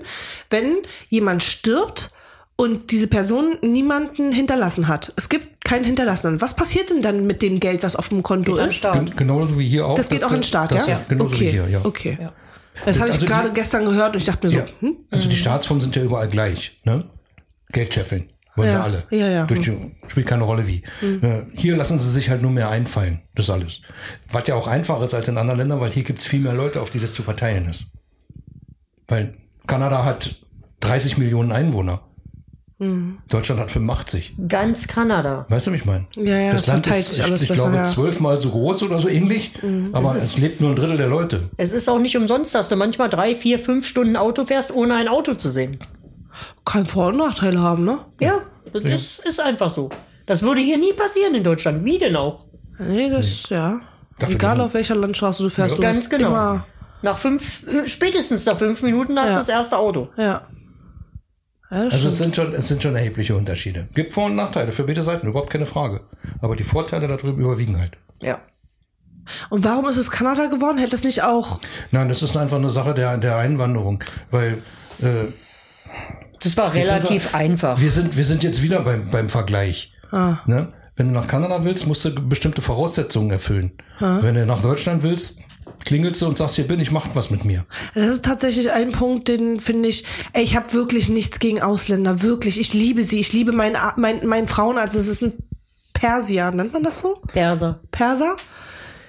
wenn 0.50 0.78
jemand 1.10 1.44
stirbt 1.44 2.12
und 2.56 2.92
diese 2.92 3.08
Person 3.08 3.58
niemanden 3.62 4.32
hinterlassen 4.32 4.88
hat? 4.88 5.12
Es 5.18 5.28
gibt 5.28 5.66
keinen 5.66 5.84
Hinterlassenen. 5.84 6.40
Was 6.40 6.56
passiert 6.56 6.92
denn 6.92 7.02
dann 7.02 7.28
mit 7.28 7.42
dem 7.42 7.60
Geld, 7.60 7.84
was 7.84 7.98
auf 7.98 8.08
dem 8.08 8.24
Konto 8.24 8.56
Geht 8.56 8.68
ist? 8.68 8.90
Gen 8.90 9.10
genauso 9.18 9.60
wie 9.60 9.68
hier 9.68 9.86
auch. 9.88 9.96
Das 9.96 10.08
geht 10.08 10.24
auch 10.24 10.32
in 10.32 10.38
den 10.38 10.44
Staat, 10.44 10.74
das 10.74 10.88
ja? 10.88 10.96
ist 11.00 11.10
Genauso 11.10 11.32
okay. 11.36 11.48
wie 11.48 11.50
hier, 11.50 11.68
ja. 11.68 11.82
Okay. 11.84 12.18
Ja. 12.22 12.32
Das 12.86 13.00
habe 13.00 13.10
ich 13.10 13.16
Also 13.16 13.26
gerade 13.26 13.54
gestern 13.54 13.86
gehört 13.86 14.14
und 14.16 14.18
ich 14.20 14.26
dachte 14.26 14.48
mir 14.48 14.52
so, 14.54 14.60
Ja. 14.60 14.66
hm? 14.82 14.98
Also 15.12 15.30
die 15.30 15.36
Staatsformen 15.36 15.82
sind 15.82 15.96
ja 15.96 16.04
überall 16.04 16.28
gleich, 16.28 16.80
ne? 16.84 17.06
Geld 17.70 17.94
scheffeln. 17.94 18.30
Wollen 18.56 18.70
Ja. 18.70 18.76
sie 18.78 18.84
alle. 18.84 19.04
Ja, 19.12 19.28
ja. 19.30 19.46
Durch 19.46 19.62
die, 19.62 19.92
spielt 20.08 20.28
keine 20.28 20.44
Rolle 20.44 20.66
wie. 20.68 20.82
Äh, 21.02 21.42
Hier 21.56 21.76
lassen 21.76 22.00
sie 22.00 22.10
sich 22.10 22.30
halt 22.30 22.42
nur 22.42 22.52
mehr 22.52 22.70
einfallen. 22.70 23.22
Das 23.36 23.46
ist 23.46 23.50
alles. 23.50 23.82
Was 24.32 24.48
ja 24.48 24.56
auch 24.56 24.68
einfacher 24.68 25.04
ist 25.04 25.14
als 25.14 25.28
in 25.28 25.38
anderen 25.38 25.60
Ländern, 25.60 25.82
weil 25.82 25.92
hier 25.92 26.04
gibt's 26.04 26.26
viel 26.26 26.40
mehr 26.40 26.54
Leute, 26.54 26.82
auf 26.82 26.90
die 26.90 27.00
das 27.00 27.14
zu 27.14 27.22
verteilen 27.24 27.68
ist. 27.68 27.88
Weil 29.08 29.36
Kanada 29.68 30.06
hat 30.06 30.38
30 30.82 31.18
Millionen 31.18 31.52
Einwohner. 31.52 32.02
Deutschland 32.78 33.62
hat 33.62 33.72
85. 33.72 34.36
Ganz 34.50 34.88
Kanada. 34.88 35.46
Weißt 35.48 35.68
du, 35.68 35.72
wie 35.72 35.78
ich 35.78 35.86
meine? 35.86 36.08
Ja, 36.16 36.38
ja, 36.38 36.52
das 36.52 36.62
es 36.62 36.68
Land 36.68 36.86
verteilt 36.86 37.06
ist, 37.06 37.10
sich 37.12 37.20
ich, 37.20 37.26
alles 37.26 37.42
ich 37.42 37.48
besser, 37.48 37.62
glaube, 37.62 37.78
ja. 37.78 37.84
zwölfmal 37.86 38.40
so 38.42 38.50
groß 38.52 38.84
oder 38.84 39.00
so 39.00 39.08
ähnlich. 39.08 39.54
Aber 39.94 40.14
Es 40.16 40.24
es, 40.24 40.36
ist- 40.36 40.40
lebt 40.40 40.62
nur 40.62 40.72
ein 40.72 40.76
Drittel 40.76 40.98
der 40.98 41.08
Leute. 41.08 41.44
Es 41.56 41.72
ist 41.72 41.88
auch 41.88 42.00
nicht 42.00 42.18
umsonst, 42.18 42.54
dass 42.54 42.68
du 42.68 42.76
manchmal 42.76 43.08
drei, 43.10 43.34
vier, 43.34 43.60
fünf 43.60 43.88
Stunden 43.88 44.18
Auto 44.18 44.46
fährst, 44.46 44.74
ohne 44.76 44.96
ein 44.96 45.08
Auto 45.08 45.36
zu 45.36 45.50
sehen. 45.50 45.80
Kann 46.66 46.86
Vor- 46.86 47.08
und 47.08 47.18
Nachteile 47.18 47.60
haben, 47.62 47.86
ne? 47.86 48.00
Ja, 48.20 48.42
das 48.74 48.84
ist, 48.84 49.26
ist 49.26 49.40
einfach 49.40 49.70
so. 49.70 49.90
Das 50.26 50.42
würde 50.44 50.60
hier 50.60 50.78
nie 50.78 50.92
passieren 50.92 51.34
in 51.34 51.44
Deutschland. 51.46 51.86
Wie 51.86 51.98
denn 51.98 52.18
auch? 52.18 52.44
Nee, 52.78 53.10
das, 53.10 53.48
ja. 53.50 53.80
Dafür 54.20 54.36
Egal 54.36 54.60
auf 54.60 54.74
welcher 54.74 54.96
Landstraße 54.96 55.44
du 55.44 55.50
fährst, 55.50 55.78
du 55.78 55.82
Ganz 55.82 56.10
genau. 56.10 56.28
immer, 56.28 56.66
Nach 57.02 57.18
fünf, 57.18 57.66
spätestens 57.86 58.46
nach 58.46 58.58
fünf 58.58 58.82
Minuten 58.82 59.18
hast 59.18 59.28
du 59.30 59.34
Ja. 59.34 59.38
das 59.40 59.50
erste 59.50 59.78
Auto. 59.78 60.10
ja. 60.18 60.42
Ja, 61.72 61.78
Also 61.90 62.10
es 62.10 62.18
sind, 62.18 62.36
schon, 62.36 62.54
es 62.54 62.68
sind 62.68 62.82
schon 62.84 62.96
erhebliche 62.96 63.36
Unterschiede. 63.36 63.88
Gibt 63.94 64.14
Vor- 64.14 64.26
und 64.26 64.36
Nachteile 64.36 64.72
für 64.72 64.84
beide 64.84 65.02
Seiten, 65.04 65.28
überhaupt 65.28 65.50
keine 65.50 65.66
Frage. 65.66 66.02
Aber 66.42 66.56
die 66.56 66.64
Vorteile 66.64 67.08
darüber 67.08 67.40
überwiegen 67.42 67.80
halt. 67.80 67.98
Ja. 68.22 68.40
Und 69.50 69.64
warum 69.64 69.88
ist 69.90 69.98
es 69.98 70.12
Kanada 70.12 70.46
geworden? 70.48 70.78
Hätte 70.78 70.96
es 70.96 71.04
nicht 71.04 71.24
auch, 71.24 71.60
Nein, 71.92 72.10
das 72.10 72.22
ist 72.22 72.38
einfach 72.38 72.58
eine 72.58 72.70
Sache 72.70 72.94
der, 72.94 73.18
der 73.18 73.38
Einwanderung. 73.38 74.04
Weil 74.30 74.62
äh, 75.02 75.26
Das 76.42 76.56
war 76.58 76.74
relativ 76.74 77.32
wir- 77.34 77.40
einfach. 77.40 77.82
wir, 77.82 77.90
sind, 77.92 78.16
wir 78.16 78.24
sind 78.26 78.44
jetzt 78.44 78.62
wieder 78.62 78.82
beim, 78.82 79.10
beim 79.10 79.30
Vergleich. 79.30 79.94
Ah. 80.12 80.38
Ne? 80.46 80.72
Wenn 80.96 81.08
du 81.08 81.14
nach 81.14 81.28
Kanada 81.28 81.64
willst, 81.64 81.88
musst 81.88 82.06
du 82.06 82.14
bestimmte 82.14 82.62
Voraussetzungen 82.62 83.32
erfüllen. 83.32 83.72
Wenn 84.00 84.36
du 84.36 84.46
nach 84.46 84.62
Deutschland 84.62 85.02
willst, 85.04 85.40
klingelst 85.86 86.22
du 86.22 86.28
und 86.28 86.38
sagst, 86.38 86.56
hier 86.56 86.68
bin 86.68 86.80
ich, 86.80 86.92
macht 86.92 87.16
was 87.16 87.30
mit 87.30 87.46
mir. 87.46 87.66
das 87.94 88.10
ist 88.10 88.26
tatsächlich 88.26 88.72
ein 88.72 88.92
Punkt, 88.92 89.28
den 89.28 89.60
finde 89.60 89.90
ich, 89.90 90.04
ey, 90.34 90.44
ich 90.44 90.56
habe 90.56 90.74
wirklich 90.74 91.10
nichts 91.10 91.40
gegen 91.40 91.62
Ausländer, 91.62 92.22
wirklich. 92.22 92.60
Ich 92.60 92.74
liebe 92.74 93.04
sie, 93.04 93.20
ich 93.20 93.32
liebe 93.32 93.52
meinen 93.52 93.78
mein, 93.98 94.26
mein 94.26 94.48
Frauenarzt, 94.48 94.96
es 94.96 95.08
ist 95.08 95.22
ein 95.22 95.34
Persier, 95.94 96.52
nennt 96.52 96.74
man 96.74 96.84
das 96.84 97.00
so? 97.00 97.22
Perser. 97.28 97.80
Perser? 97.92 98.36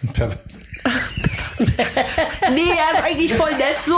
Nee, 2.53 2.61
er 2.61 2.99
ist 2.99 3.07
eigentlich 3.07 3.35
voll 3.35 3.51
nett 3.57 3.77
so. 3.85 3.97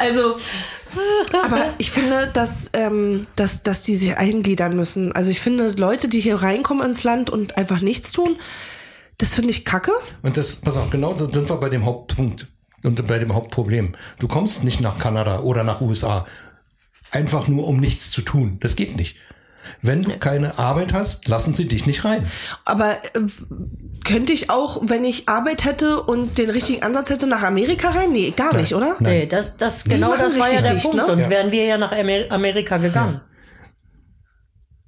Also, 0.00 0.38
aber 1.44 1.74
ich 1.78 1.90
finde, 1.90 2.30
dass, 2.32 2.70
ähm, 2.72 3.26
dass, 3.36 3.62
dass 3.62 3.82
die 3.82 3.96
sich 3.96 4.16
eingliedern 4.16 4.74
müssen. 4.74 5.12
Also 5.12 5.30
ich 5.30 5.40
finde, 5.40 5.70
Leute, 5.70 6.08
die 6.08 6.20
hier 6.20 6.36
reinkommen 6.36 6.86
ins 6.86 7.04
Land 7.04 7.30
und 7.30 7.56
einfach 7.56 7.80
nichts 7.80 8.12
tun, 8.12 8.38
das 9.18 9.34
finde 9.34 9.50
ich 9.50 9.64
kacke. 9.64 9.92
Und 10.22 10.36
das, 10.36 10.56
pass 10.56 10.76
auf, 10.76 10.90
genau 10.90 11.12
da 11.14 11.28
sind 11.28 11.48
wir 11.48 11.56
bei 11.56 11.68
dem 11.68 11.84
Hauptpunkt 11.84 12.46
und 12.84 13.06
bei 13.06 13.18
dem 13.18 13.34
Hauptproblem. 13.34 13.94
Du 14.18 14.28
kommst 14.28 14.64
nicht 14.64 14.80
nach 14.80 14.98
Kanada 14.98 15.40
oder 15.40 15.64
nach 15.64 15.80
USA 15.80 16.26
einfach 17.10 17.48
nur, 17.48 17.66
um 17.66 17.78
nichts 17.80 18.10
zu 18.10 18.22
tun. 18.22 18.58
Das 18.60 18.76
geht 18.76 18.96
nicht. 18.96 19.16
Wenn 19.82 20.02
du 20.02 20.16
keine 20.18 20.58
Arbeit 20.58 20.94
hast, 20.94 21.28
lassen 21.28 21.52
sie 21.54 21.66
dich 21.66 21.86
nicht 21.86 22.04
rein. 22.04 22.26
Aber 22.64 22.92
äh, 23.14 23.20
könnte 24.04 24.32
ich 24.32 24.48
auch, 24.48 24.80
wenn 24.82 25.04
ich 25.04 25.28
Arbeit 25.28 25.64
hätte 25.66 26.02
und 26.02 26.38
den 26.38 26.48
richtigen 26.48 26.82
Ansatz 26.82 27.10
hätte, 27.10 27.26
nach 27.26 27.42
Amerika 27.42 27.90
rein? 27.90 28.12
Nee, 28.12 28.32
gar 28.34 28.54
nicht, 28.56 28.74
oder? 28.74 28.96
Nee, 29.00 29.26
das, 29.26 29.58
das, 29.58 29.84
genau 29.84 30.10
machen 30.10 30.20
das 30.20 30.38
war 30.38 30.46
ja 30.46 30.52
richtig 30.52 30.62
der 30.68 30.72
dicht, 30.74 30.84
Punkt. 30.84 30.96
ne? 30.98 31.04
Sonst 31.06 31.24
Ja. 31.24 31.30
wären 31.30 31.50
wir 31.52 31.64
ja 31.66 31.76
nach 31.76 31.92
Amer 31.92 32.30
Amerika 32.30 32.78
gegangen. 32.78 33.20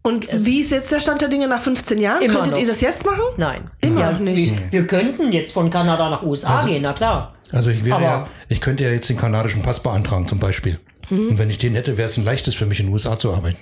Und 0.02 0.28
wie 0.32 0.60
ist 0.60 0.70
jetzt 0.70 0.90
der 0.92 1.00
Stand 1.00 1.20
der 1.20 1.28
Dinge 1.28 1.46
nach 1.46 1.60
15 1.60 1.98
Jahren? 1.98 2.22
Immer 2.22 2.34
Könntet 2.34 2.52
noch. 2.54 2.60
ihr 2.60 2.66
das 2.66 2.80
jetzt 2.80 3.04
machen? 3.04 3.20
Nein. 3.36 3.70
Immer 3.82 4.00
ja, 4.00 4.12
noch 4.12 4.18
nicht. 4.20 4.50
Wir, 4.50 4.72
wir 4.72 4.86
könnten 4.86 5.30
jetzt 5.32 5.52
von 5.52 5.68
Kanada 5.70 6.08
nach 6.08 6.22
USA 6.22 6.64
gehen, 6.64 6.82
na 6.82 6.92
klar. 6.94 7.34
Also 7.52 7.68
ich 7.70 7.84
wäre 7.84 7.96
Aber- 7.96 8.04
ja, 8.04 8.28
ich 8.48 8.60
könnte 8.62 8.84
ja 8.84 8.90
jetzt 8.90 9.08
den 9.10 9.18
kanadischen 9.18 9.62
Pass 9.62 9.82
beantragen 9.82 10.26
zum 10.26 10.38
Beispiel. 10.38 10.78
Und 11.10 11.38
wenn 11.38 11.50
ich 11.50 11.58
den 11.58 11.74
hätte, 11.74 11.98
wäre 11.98 12.08
es 12.08 12.16
ein 12.16 12.24
leichtes 12.24 12.54
für 12.54 12.66
mich 12.66 12.78
in 12.80 12.86
den 12.86 12.92
USA 12.92 13.18
zu 13.18 13.32
arbeiten. 13.34 13.58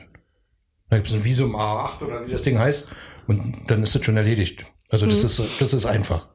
Da 0.91 0.97
gibt 0.97 1.09
es 1.09 1.15
ein 1.15 1.25
Visum 1.25 1.57
A8 1.57 2.03
oder 2.05 2.27
wie 2.27 2.31
das 2.31 2.43
Ding 2.43 2.59
heißt 2.59 2.93
und 3.27 3.55
dann 3.69 3.83
ist 3.83 3.95
das 3.95 4.05
schon 4.05 4.17
erledigt. 4.17 4.63
Also 4.91 5.07
das 5.07 5.25
ist 5.25 5.61
das 5.61 5.73
ist 5.73 5.87
einfach. 5.87 6.29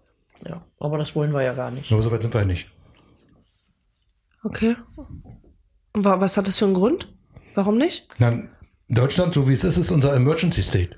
Ja, 0.48 0.66
aber 0.80 0.98
das 0.98 1.16
wollen 1.16 1.32
wir 1.32 1.44
ja 1.44 1.54
gar 1.54 1.72
nicht. 1.72 1.92
Aber 1.92 2.04
so 2.04 2.12
weit 2.12 2.22
sind 2.24 2.34
wir 2.34 2.42
ja 2.42 2.48
nicht. 2.48 2.70
Okay. 4.44 4.76
Was 5.94 6.36
hat 6.38 6.48
das 6.48 6.58
für 6.58 6.66
einen 6.66 6.74
Grund? 6.74 7.14
Warum 7.56 7.78
nicht? 7.78 8.08
Na, 8.18 8.38
Deutschland, 8.96 9.34
so 9.34 9.48
wie 9.48 9.54
es 9.54 9.64
ist, 9.64 9.78
ist 9.78 9.92
unser 9.92 10.16
Emergency 10.16 10.62
State. 10.62 10.90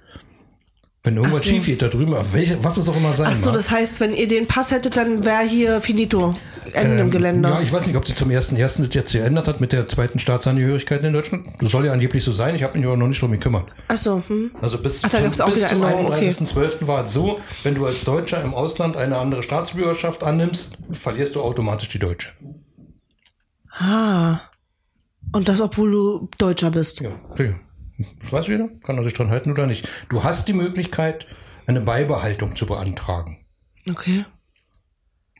Wenn 1.04 1.18
irgendwas 1.18 1.44
so. 1.44 1.50
schief 1.52 1.68
geht 1.68 1.84
da 1.84 1.88
drüben, 1.88 2.16
welche, 2.32 2.64
was 2.64 2.78
es 2.78 2.90
auch 2.90 2.96
immer 2.98 3.14
sein 3.14 3.28
Ach 3.30 3.36
so, 3.36 3.46
mag. 3.48 3.54
das 3.54 3.70
heißt, 3.70 4.00
wenn 4.00 4.16
ihr 4.16 4.28
den 4.28 4.48
Pass 4.48 4.72
hättet, 4.72 4.98
dann 4.98 5.24
wäre 5.24 5.44
hier 5.44 5.80
finito. 5.80 6.32
Ende 6.74 6.96
im 6.96 7.00
Ähm, 7.02 7.12
Gelände. 7.12 7.48
Ja, 7.48 7.62
ich 7.62 7.72
weiß 7.72 7.86
nicht, 7.86 7.96
ob 7.96 8.08
sie 8.08 8.16
zum 8.16 8.32
ersten 8.32 8.56
ersten 8.56 8.84
das 8.84 8.96
jetzt 8.96 9.12
geändert 9.12 9.48
hat 9.48 9.62
mit 9.62 9.72
der 9.72 9.86
zweiten 9.86 10.18
Staatsangehörigkeit 10.18 11.04
in 11.04 11.14
Deutschland. 11.14 11.46
Das 11.62 11.72
soll 11.72 11.86
ja 11.86 11.94
angeblich 11.94 12.24
so 12.24 12.32
sein. 12.32 12.56
Ich 12.56 12.64
habe 12.64 12.76
mich 12.76 12.88
aber 12.88 12.98
noch 12.98 13.06
nicht 13.08 13.22
drum 13.22 13.32
gekümmert. 13.32 13.68
Ach 13.88 13.98
so, 13.98 14.24
hm. 14.28 14.50
Also 14.60 14.80
bis, 14.80 15.04
Ach, 15.04 15.12
da 15.12 15.22
gab's 15.22 15.40
auch 15.40 15.46
bis 15.46 15.58
wieder 15.58 15.68
zum 15.70 15.84
Änderungen, 15.84 16.08
okay. 16.08 16.30
31.12. 16.30 16.88
war 16.88 17.06
es 17.06 17.14
so, 17.14 17.40
wenn 17.62 17.76
du 17.76 17.86
als 17.86 18.04
Deutscher 18.04 18.42
im 18.44 18.56
Ausland 18.56 18.98
eine 18.98 19.18
andere 19.18 19.44
Staatsbürgerschaft 19.44 20.24
annimmst, 20.24 20.80
verlierst 20.92 21.36
du 21.36 21.42
automatisch 21.44 21.90
die 21.90 22.00
deutsche. 22.00 22.30
Ah. 23.78 24.40
Und 25.34 25.50
das, 25.50 25.62
obwohl 25.62 25.92
du 25.92 26.30
Deutscher 26.40 26.72
bist. 26.72 27.00
Ja, 27.02 27.10
okay. 27.30 27.54
Das 28.20 28.32
weiß 28.32 28.48
jeder, 28.48 28.70
kann 28.84 28.98
er 28.98 29.04
sich 29.04 29.14
dran 29.14 29.30
halten 29.30 29.52
oder 29.52 29.68
nicht. 29.68 29.88
Du 30.10 30.24
hast 30.24 30.48
die 30.48 30.54
Möglichkeit, 30.54 31.28
eine 31.66 31.82
Beibehaltung 31.82 32.56
zu 32.56 32.66
beantragen. 32.66 33.46
Okay. 33.90 34.26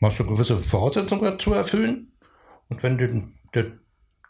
Machst 0.00 0.18
du 0.18 0.24
gewisse 0.24 0.58
Voraussetzungen 0.58 1.38
zu 1.38 1.52
erfüllen? 1.52 2.12
Und 2.68 2.82
wenn 2.82 2.98
die, 2.98 3.22
der 3.54 3.72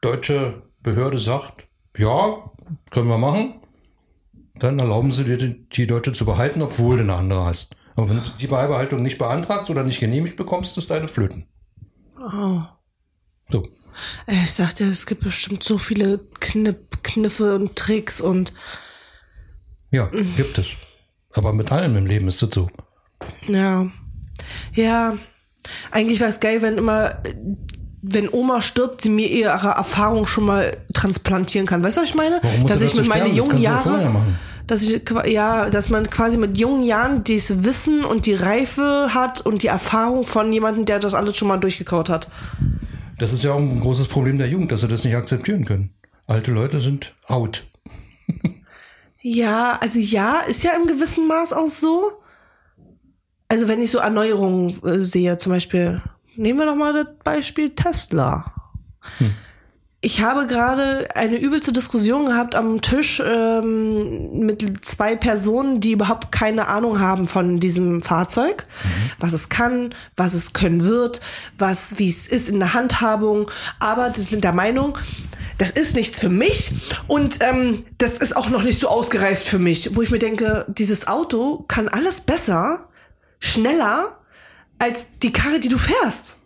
deutsche 0.00 0.70
Behörde 0.82 1.18
sagt, 1.18 1.66
ja, 1.96 2.50
können 2.90 3.08
wir 3.08 3.18
machen, 3.18 3.60
dann 4.54 4.78
erlauben 4.78 5.12
sie 5.12 5.24
dir, 5.24 5.38
die, 5.38 5.68
die 5.68 5.86
deutsche 5.86 6.12
zu 6.12 6.24
behalten, 6.24 6.62
obwohl 6.62 6.96
du 6.96 7.02
eine 7.02 7.14
andere 7.14 7.44
hast. 7.44 7.76
Aber 7.94 8.10
wenn 8.10 8.16
du 8.16 8.22
die 8.40 8.46
Beibehaltung 8.46 9.02
nicht 9.02 9.18
beantragst 9.18 9.70
oder 9.70 9.82
nicht 9.82 10.00
genehmigt 10.00 10.36
bekommst, 10.36 10.76
ist 10.78 10.90
deine 10.90 11.08
Flöten. 11.08 11.46
Oh. 12.18 12.62
Ich 14.26 14.52
sagte, 14.52 14.84
es 14.84 15.06
gibt 15.06 15.22
bestimmt 15.22 15.62
so 15.62 15.78
viele 15.78 16.20
Knipp, 16.40 17.02
Kniffe 17.02 17.54
und 17.54 17.76
Tricks 17.76 18.20
und 18.20 18.52
Ja, 19.90 20.10
gibt 20.36 20.58
es. 20.58 20.68
Aber 21.32 21.52
mit 21.52 21.70
allem 21.70 21.96
im 21.96 22.06
Leben 22.06 22.28
ist 22.28 22.42
es 22.42 22.50
so. 22.54 22.68
ja. 23.46 23.86
Ja. 24.74 25.16
Eigentlich 25.90 26.20
wäre 26.20 26.30
es 26.30 26.40
geil, 26.40 26.62
wenn 26.62 26.78
immer, 26.78 27.22
wenn 28.02 28.28
Oma 28.32 28.62
stirbt, 28.62 29.02
sie 29.02 29.08
mir 29.08 29.28
ihre 29.28 29.50
Erfahrung 29.50 30.26
schon 30.26 30.44
mal 30.44 30.76
transplantieren 30.94 31.66
kann. 31.66 31.82
Weißt 31.82 31.96
du, 31.96 32.02
was 32.02 32.08
ich 32.10 32.14
meine? 32.14 32.38
Warum 32.42 32.66
dass 32.66 32.80
ich 32.80 32.94
mit 32.94 33.08
meinen 33.08 33.34
jungen 33.34 33.58
Jahren, 33.58 34.36
dass 34.66 34.82
ich 34.82 35.02
ja, 35.26 35.70
dass 35.70 35.90
man 35.90 36.08
quasi 36.10 36.36
mit 36.36 36.58
jungen 36.58 36.84
Jahren 36.84 37.24
dieses 37.24 37.64
Wissen 37.64 38.04
und 38.04 38.26
die 38.26 38.34
Reife 38.34 39.08
hat 39.14 39.40
und 39.40 39.62
die 39.62 39.68
Erfahrung 39.68 40.24
von 40.26 40.52
jemandem, 40.52 40.84
der 40.84 40.98
das 40.98 41.14
alles 41.14 41.36
schon 41.36 41.48
mal 41.48 41.58
durchgekaut 41.58 42.08
hat. 42.08 42.28
Das 43.18 43.32
ist 43.32 43.42
ja 43.42 43.52
auch 43.52 43.60
ein 43.60 43.80
großes 43.80 44.08
Problem 44.08 44.38
der 44.38 44.48
Jugend, 44.48 44.72
dass 44.72 44.82
sie 44.82 44.88
das 44.88 45.04
nicht 45.04 45.16
akzeptieren 45.16 45.64
können. 45.64 45.94
Alte 46.26 46.50
Leute 46.50 46.80
sind 46.80 47.14
out. 47.26 47.66
Ja, 49.28 49.76
also 49.80 49.98
ja, 49.98 50.38
ist 50.40 50.62
ja 50.62 50.70
im 50.76 50.86
gewissen 50.86 51.26
Maß 51.26 51.52
auch 51.52 51.66
so. 51.66 52.12
Also 53.48 53.66
wenn 53.66 53.82
ich 53.82 53.90
so 53.90 53.98
Erneuerungen 53.98 54.70
äh, 54.84 55.00
sehe, 55.00 55.36
zum 55.36 55.50
Beispiel, 55.50 56.00
nehmen 56.36 56.60
wir 56.60 56.66
doch 56.66 56.76
mal 56.76 56.92
das 56.92 57.08
Beispiel 57.24 57.74
Tesla. 57.74 58.52
Ich 60.02 60.20
habe 60.20 60.46
gerade 60.46 61.08
eine 61.16 61.38
übelste 61.38 61.72
Diskussion 61.72 62.26
gehabt 62.26 62.54
am 62.54 62.82
Tisch 62.82 63.20
ähm, 63.24 64.38
mit 64.40 64.84
zwei 64.84 65.16
Personen, 65.16 65.80
die 65.80 65.92
überhaupt 65.92 66.30
keine 66.30 66.68
Ahnung 66.68 67.00
haben 67.00 67.26
von 67.26 67.60
diesem 67.60 68.02
Fahrzeug, 68.02 68.66
was 69.18 69.32
es 69.32 69.48
kann, 69.48 69.94
was 70.16 70.34
es 70.34 70.52
können 70.52 70.84
wird, 70.84 71.22
was 71.58 71.98
wie 71.98 72.10
es 72.10 72.28
ist 72.28 72.48
in 72.50 72.58
der 72.58 72.74
Handhabung. 72.74 73.50
Aber 73.80 74.10
die 74.10 74.20
sind 74.20 74.44
der 74.44 74.52
Meinung, 74.52 74.98
das 75.58 75.70
ist 75.70 75.96
nichts 75.96 76.20
für 76.20 76.28
mich 76.28 76.72
und 77.08 77.38
ähm, 77.40 77.86
das 77.96 78.18
ist 78.18 78.36
auch 78.36 78.50
noch 78.50 78.62
nicht 78.62 78.78
so 78.78 78.88
ausgereift 78.88 79.46
für 79.48 79.58
mich, 79.58 79.96
wo 79.96 80.02
ich 80.02 80.10
mir 80.10 80.18
denke, 80.18 80.66
dieses 80.68 81.08
Auto 81.08 81.64
kann 81.68 81.88
alles 81.88 82.20
besser, 82.20 82.90
schneller 83.40 84.18
als 84.78 85.06
die 85.22 85.32
Karre, 85.32 85.58
die 85.58 85.70
du 85.70 85.78
fährst. 85.78 86.45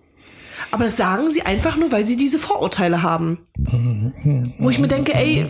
Aber 0.72 0.84
das 0.84 0.96
sagen 0.96 1.30
sie 1.30 1.42
einfach 1.42 1.76
nur, 1.76 1.90
weil 1.92 2.06
sie 2.06 2.16
diese 2.16 2.38
Vorurteile 2.38 3.02
haben. 3.02 3.38
Wo 4.58 4.70
ich 4.70 4.78
mir 4.78 4.88
denke, 4.88 5.14
ey, 5.14 5.46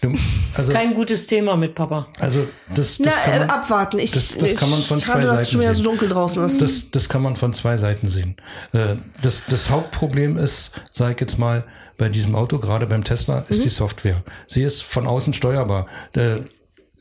Du, 0.00 0.14
also, 0.54 0.72
Kein 0.72 0.94
gutes 0.94 1.26
Thema 1.26 1.56
mit 1.56 1.74
Papa. 1.74 2.06
also 2.20 2.46
das, 2.76 2.98
das 2.98 3.00
na, 3.00 3.10
kann 3.10 3.34
äh, 3.34 3.38
man, 3.40 3.50
abwarten. 3.50 3.98
Ich, 3.98 4.12
das, 4.12 4.36
das 4.38 4.54
kann 4.54 4.70
man 4.70 4.80
von 4.80 4.98
ich 4.98 5.04
zwei 5.04 5.14
habe, 5.14 5.22
dass 5.24 5.32
es 5.32 5.38
Seiten 5.40 5.50
schon 5.50 5.60
wieder 5.62 5.74
sehen. 5.74 5.84
so 5.84 5.90
dunkel 5.90 6.08
draußen 6.08 6.44
ist. 6.44 6.62
Das, 6.62 6.90
das 6.92 7.08
kann 7.08 7.22
man 7.22 7.34
von 7.34 7.52
zwei 7.52 7.76
Seiten 7.76 8.06
sehen. 8.06 8.36
Äh, 8.72 8.94
Das, 9.22 9.42
das 9.48 9.68
Hauptproblem 9.70 10.36
ist, 10.38 10.70
sage 10.92 11.14
ich 11.14 11.20
jetzt 11.20 11.38
mal, 11.38 11.64
bei 11.98 12.08
diesem 12.08 12.36
Auto, 12.36 12.60
gerade 12.60 12.86
beim 12.86 13.02
Tesla, 13.02 13.40
ist 13.48 13.64
die 13.64 13.68
Software. 13.68 14.22
Sie 14.46 14.62
ist 14.62 14.82
von 14.82 15.06
außen 15.06 15.34
steuerbar, 15.34 15.86
äh, 16.14 16.36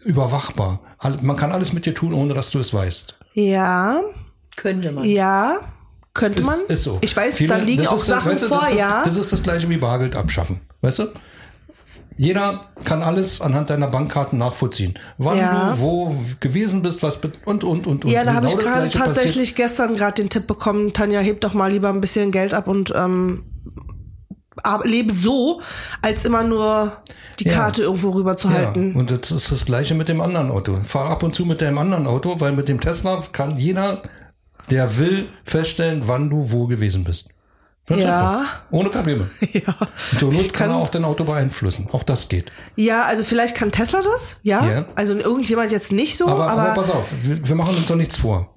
überwachbar. 0.04 0.80
Man 1.22 1.36
kann 1.38 1.52
alles 1.52 1.72
mit 1.74 1.86
dir 1.86 1.94
tun, 1.94 2.14
ohne 2.14 2.34
dass 2.34 2.50
du 2.50 2.60
es 2.60 2.74
weißt. 2.74 3.16
ja, 3.34 4.02
Könnte 4.56 4.92
man. 4.92 5.04
ja, 5.04 5.60
könnte 6.16 6.40
Ist, 6.40 6.46
man. 6.48 6.60
ist 6.68 6.82
so. 6.84 6.98
Ich 7.02 7.16
weiß, 7.16 7.36
Viele- 7.36 7.50
da 7.50 7.58
liegen 7.58 7.86
auch 7.86 8.00
Sachen 8.00 8.32
weißt 8.32 8.44
du, 8.44 8.48
vor, 8.48 8.64
ist, 8.68 8.74
ja. 8.80 9.04
Das 9.04 9.16
ist 9.16 9.32
das 9.32 9.44
gleiche 9.44 9.70
wie 9.70 9.78
Bargeld 9.78 10.16
abschaffen. 10.16 10.62
Weißt 10.82 10.98
du? 11.00 11.10
Jeder 12.18 12.62
kann 12.86 13.04
alles 13.04 13.42
anhand 13.42 13.70
deiner 13.70 13.88
Bankkarten 13.88 14.40
nachvollziehen. 14.40 14.94
Wann 15.18 15.38
Ja. 15.38 15.74
du 15.74 15.82
wo 15.82 16.16
gewesen 16.40 16.82
bist, 16.82 17.04
was 17.04 17.18
und 17.44 17.64
und 17.66 17.86
und 17.86 18.06
und. 18.06 18.06
ja, 18.06 18.24
da 18.24 18.34
habe 18.36 18.48
Genau 18.48 18.58
ich 18.58 18.64
gerade 18.66 18.80
Gleiche 18.82 18.98
passiert. 19.00 19.16
tatsächlich 19.16 19.56
gestern 19.56 19.96
gerade 19.98 20.16
den 20.16 20.30
Tipp 20.30 20.48
bekommen, 20.48 20.94
Tanja, 20.94 21.20
heb 21.20 21.42
doch 21.42 21.54
mal 21.54 21.70
lieber 21.72 21.90
ein 21.90 22.00
bisschen 22.00 22.32
Geld 22.32 22.54
ab 22.54 22.68
und 22.70 22.94
ähm, 22.96 23.44
lebe 24.86 25.12
so, 25.14 25.62
als 26.02 26.24
immer 26.24 26.44
nur 26.44 26.94
die 27.42 27.46
Ja. 27.50 27.54
Karte 27.54 27.84
irgendwo 27.84 28.12
rüber 28.12 28.38
zu 28.38 28.48
Ja, 28.48 28.54
halten. 28.56 28.96
und 28.96 29.12
das 29.12 29.32
ist 29.32 29.52
das 29.52 29.66
gleiche 29.66 29.94
mit 29.94 30.08
dem 30.08 30.22
anderen 30.22 30.52
Auto. 30.52 30.78
Fahr 30.86 31.10
ab 31.10 31.22
und 31.24 31.36
zu 31.36 31.46
mit 31.46 31.60
dem 31.60 31.78
anderen 31.78 32.08
Auto, 32.08 32.40
weil 32.40 32.54
mit 32.54 32.70
dem 32.70 32.80
Tesla 32.80 33.22
kann 33.34 33.58
jeder, 33.58 34.02
der 34.70 34.98
will, 34.98 35.28
feststellen, 35.44 36.04
wann 36.06 36.30
du 36.30 36.52
wo 36.52 36.68
gewesen 36.68 37.04
bist. 37.04 37.30
Ganz 37.88 38.02
Ja. 38.02 38.40
einfach. 38.40 38.62
Ohne 38.72 38.90
Probleme. 38.90 39.30
Ja. 39.54 39.76
Zur 40.18 40.34
Not 40.34 40.54
kann, 40.54 40.70
kann- 40.70 40.70
er 40.72 40.76
auch 40.78 40.90
dein 40.90 41.06
Auto 41.06 41.24
beeinflussen. 41.24 41.88
Auch 41.92 42.02
das 42.04 42.30
geht. 42.30 42.52
ja, 42.76 43.04
also 43.04 43.24
vielleicht 43.24 43.56
kann 43.56 43.72
Tesla 43.72 44.02
das, 44.02 44.38
ja. 44.42 44.66
Ja. 44.66 44.86
Also 44.96 45.14
irgendjemand 45.16 45.72
jetzt 45.72 45.92
nicht 45.92 46.18
so, 46.18 46.28
Aber, 46.28 46.50
aber, 46.50 46.62
aber, 46.64 46.74
pass 46.74 46.90
auf, 46.90 47.08
wir, 47.22 47.48
wir 47.48 47.56
machen 47.56 47.76
uns 47.76 47.86
doch 47.88 47.96
nichts 47.96 48.18
vor. 48.18 48.52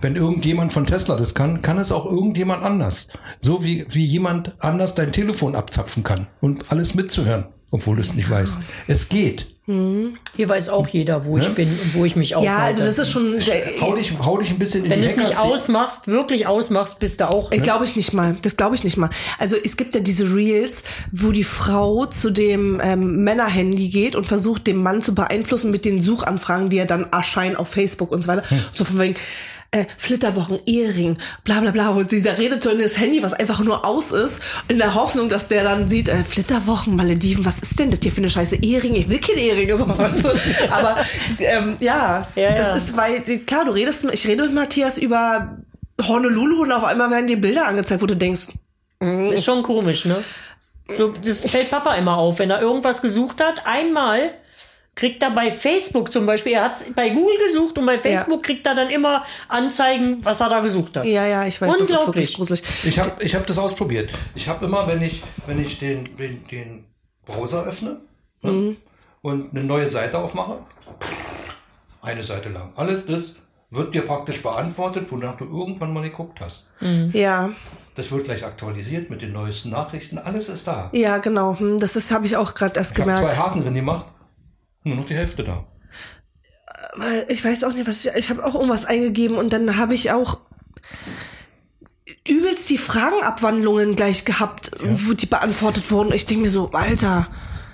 Wenn 0.00 0.16
irgendjemand 0.16 0.72
von 0.72 0.86
Tesla 0.86 1.16
das 1.16 1.34
kann, 1.34 1.60
kann 1.62 1.78
es 1.78 1.92
auch 1.92 2.06
irgendjemand 2.06 2.62
anders. 2.62 3.08
So 3.40 3.64
wie, 3.64 3.84
wie 3.90 4.04
jemand 4.04 4.54
anders 4.60 4.94
dein 4.94 5.12
Telefon 5.12 5.54
abzapfen 5.56 6.02
kann 6.04 6.28
und 6.40 6.70
alles 6.72 6.94
mitzuhören, 6.94 7.48
obwohl 7.70 7.96
du 7.96 8.02
es 8.02 8.14
nicht 8.14 8.30
weißt. 8.30 8.58
Es 8.86 9.08
geht. 9.08 9.53
Hier 9.66 10.48
weiß 10.48 10.68
auch 10.68 10.86
jeder, 10.88 11.24
wo 11.24 11.38
ich 11.38 11.48
bin 11.54 11.70
und 11.70 11.94
wo 11.94 12.04
ich 12.04 12.16
mich 12.16 12.34
aufhalte. 12.34 12.52
ja, 12.52 12.64
also 12.64 12.84
das 12.84 12.98
ist 12.98 13.10
schon, 13.10 13.40
Hau 13.80 13.94
dich, 13.94 14.12
hau 14.22 14.36
dich 14.36 14.50
ein 14.50 14.58
bisschen 14.58 14.84
in 14.84 14.90
Wenn 14.90 15.00
die 15.00 15.06
du 15.06 15.12
es 15.12 15.16
nicht 15.16 15.38
ausmachst, 15.38 16.06
wirklich 16.06 16.46
ausmachst, 16.46 16.98
bist 16.98 17.20
du 17.20 17.30
auch. 17.30 17.50
Ich 17.50 17.62
glaube 17.62 17.86
ich 17.86 17.96
nicht 17.96 18.12
mal. 18.12 18.36
Das 18.42 18.58
glaube 18.58 18.74
ich 18.74 18.84
nicht 18.84 18.98
mal. 18.98 19.08
Also 19.38 19.56
es 19.56 19.78
gibt 19.78 19.94
ja 19.94 20.02
diese 20.02 20.34
Reels, 20.34 20.82
wo 21.12 21.32
die 21.32 21.44
Frau 21.44 22.04
zu 22.04 22.28
dem 22.30 22.78
ähm, 22.84 23.24
Männerhandy 23.24 23.88
geht 23.88 24.16
und 24.16 24.26
versucht, 24.26 24.66
den 24.66 24.76
Mann 24.76 25.00
zu 25.00 25.14
beeinflussen 25.14 25.70
mit 25.70 25.86
den 25.86 26.02
Suchanfragen, 26.02 26.68
die 26.68 26.76
er 26.76 26.86
dann 26.86 27.06
erscheinen 27.10 27.56
auf 27.56 27.68
Facebook 27.68 28.12
und 28.12 28.22
so 28.22 28.28
weiter. 28.28 28.44
So 28.72 28.84
von 28.84 28.98
wegen, 28.98 29.14
äh, 29.74 29.86
Flitterwochen, 29.98 30.58
Ehering, 30.66 31.18
bla 31.42 31.60
bla 31.60 31.72
bla. 31.72 31.88
Und 31.88 32.10
dieser 32.12 32.38
redet 32.38 32.62
so 32.62 32.70
in 32.70 32.80
das 32.80 32.98
Handy, 32.98 33.22
was 33.22 33.34
einfach 33.34 33.60
nur 33.60 33.84
aus 33.84 34.12
ist, 34.12 34.40
in 34.68 34.78
der 34.78 34.94
Hoffnung, 34.94 35.28
dass 35.28 35.48
der 35.48 35.64
dann 35.64 35.88
sieht, 35.88 36.08
äh, 36.08 36.22
Flitterwochen, 36.22 36.94
Malediven, 36.94 37.44
was 37.44 37.58
ist 37.58 37.78
denn 37.78 37.90
das 37.90 38.00
hier 38.02 38.12
für 38.12 38.18
eine 38.18 38.30
scheiße 38.30 38.56
Ehering? 38.56 38.94
Ich 38.94 39.08
will 39.08 39.18
kein 39.18 39.36
Ehering, 39.36 39.76
so 39.76 39.86
weißt 39.86 40.24
du. 40.24 40.28
Aber 40.70 40.96
ähm, 41.40 41.76
ja, 41.80 42.26
Ja, 42.36 42.42
ja. 42.42 42.56
das 42.56 42.76
ist, 42.76 42.96
weil, 42.96 43.20
klar, 43.20 43.64
du 43.64 43.72
redest, 43.72 44.06
ich 44.12 44.26
rede 44.26 44.44
mit 44.44 44.54
Matthias 44.54 44.96
über 44.98 45.58
Honolulu 46.00 46.62
und 46.62 46.72
auf 46.72 46.84
einmal 46.84 47.10
werden 47.10 47.26
dir 47.26 47.40
Bilder 47.40 47.66
angezeigt, 47.66 48.00
wo 48.02 48.06
du 48.06 48.16
denkst, 48.16 48.48
Ist 49.00 49.44
schon 49.44 49.62
komisch, 49.62 50.04
ne? 50.04 50.22
So, 50.96 51.08
das 51.08 51.46
fällt 51.46 51.70
Papa 51.70 51.94
immer 51.94 52.16
auf, 52.16 52.38
wenn 52.38 52.50
er 52.50 52.60
irgendwas 52.60 53.00
gesucht 53.00 53.42
hat. 53.42 53.66
Einmal 53.66 54.34
kriegt 54.94 55.22
er 55.22 55.30
bei 55.32 55.50
Facebook 55.50 56.12
zum 56.12 56.24
Beispiel, 56.26 56.52
er 56.52 56.64
hat 56.64 56.76
bei 56.94 57.08
Google 57.10 57.36
gesucht 57.46 57.76
und 57.78 57.86
bei 57.86 57.98
Facebook 57.98 58.42
kriegt 58.44 58.66
er 58.66 58.74
dann 58.74 58.90
immer 58.90 59.24
Anzeigen, 59.48 60.24
was 60.24 60.40
er 60.40 60.48
da 60.48 60.60
gesucht 60.60 60.96
hat. 60.96 61.04
ja, 61.04 61.26
ja, 61.26 61.46
ich 61.46 61.60
weiß, 61.60 61.70
das 61.72 61.80
ist 61.80 61.90
Unglaublich. 61.90 62.14
wirklich 62.16 62.36
gruselig. 62.36 62.62
Ich 62.84 62.98
habe 62.98 63.10
ich 63.24 63.34
hab 63.34 63.46
das 63.46 63.58
ausprobiert. 63.58 64.10
Ich 64.34 64.48
habe 64.48 64.64
immer, 64.66 64.86
wenn 64.86 65.02
ich, 65.02 65.22
wenn 65.46 65.60
ich 65.60 65.78
den, 65.78 66.14
den, 66.16 66.46
den 66.46 66.84
Browser 67.26 67.64
öffne 67.64 68.00
ne, 68.42 68.76
und 69.22 69.50
eine 69.50 69.64
neue 69.64 69.88
Seite 69.90 70.18
aufmache, 70.18 70.58
eine 72.02 72.22
Seite 72.22 72.50
lang. 72.50 72.72
Alles 72.76 73.06
das 73.06 73.36
wird 73.70 73.94
dir 73.94 74.02
praktisch 74.02 74.42
beantwortet, 74.42 75.10
wonach 75.10 75.36
du 75.36 75.44
irgendwann 75.46 75.92
mal 75.92 76.02
geguckt 76.02 76.40
hast. 76.40 76.70
Ja, 77.12 77.50
Das 77.96 78.12
wird 78.12 78.24
gleich 78.24 78.44
aktualisiert 78.44 79.10
mit 79.10 79.22
den 79.22 79.32
neuesten 79.32 79.70
Nachrichten. 79.70 80.18
Alles 80.18 80.48
ist 80.48 80.68
da. 80.68 80.90
ja, 80.92 81.18
genau. 81.18 81.58
Hm, 81.58 81.78
Das 81.78 81.96
ist, 81.96 82.12
habe 82.12 82.26
ich 82.26 82.36
auch 82.36 82.54
gerade 82.54 82.76
erst 82.78 82.92
Ich 82.92 83.00
habe 83.00 83.10
zwei 83.12 83.18
gemerkt. 83.20 83.38
Haken 83.38 83.62
drin 83.64 83.74
gemacht. 83.74 84.06
Nur 84.84 84.96
noch 84.96 85.06
die 85.06 85.14
Hälfte 85.14 85.42
da. 85.44 85.64
Weil 86.96 87.26
ich 87.28 87.44
weiß 87.44 87.64
auch 87.64 87.72
nicht, 87.72 87.86
was 87.88 88.04
ich, 88.04 88.12
ich 88.14 88.30
habe 88.30 88.44
auch 88.44 88.54
irgendwas 88.54 88.84
eingegeben 88.84 89.36
und 89.36 89.52
dann 89.52 89.76
habe 89.76 89.94
ich 89.94 90.10
auch 90.12 90.38
übelst 92.28 92.70
die 92.70 92.78
Fragenabwandlungen 92.78 93.96
gleich 93.96 94.24
gehabt, 94.24 94.70
wo 94.82 95.14
die 95.14 95.26
beantwortet 95.26 95.90
wurden. 95.90 96.12
Ich 96.12 96.26
denke 96.26 96.44
mir 96.44 96.48
so, 96.50 96.70
Alter, 96.72 97.28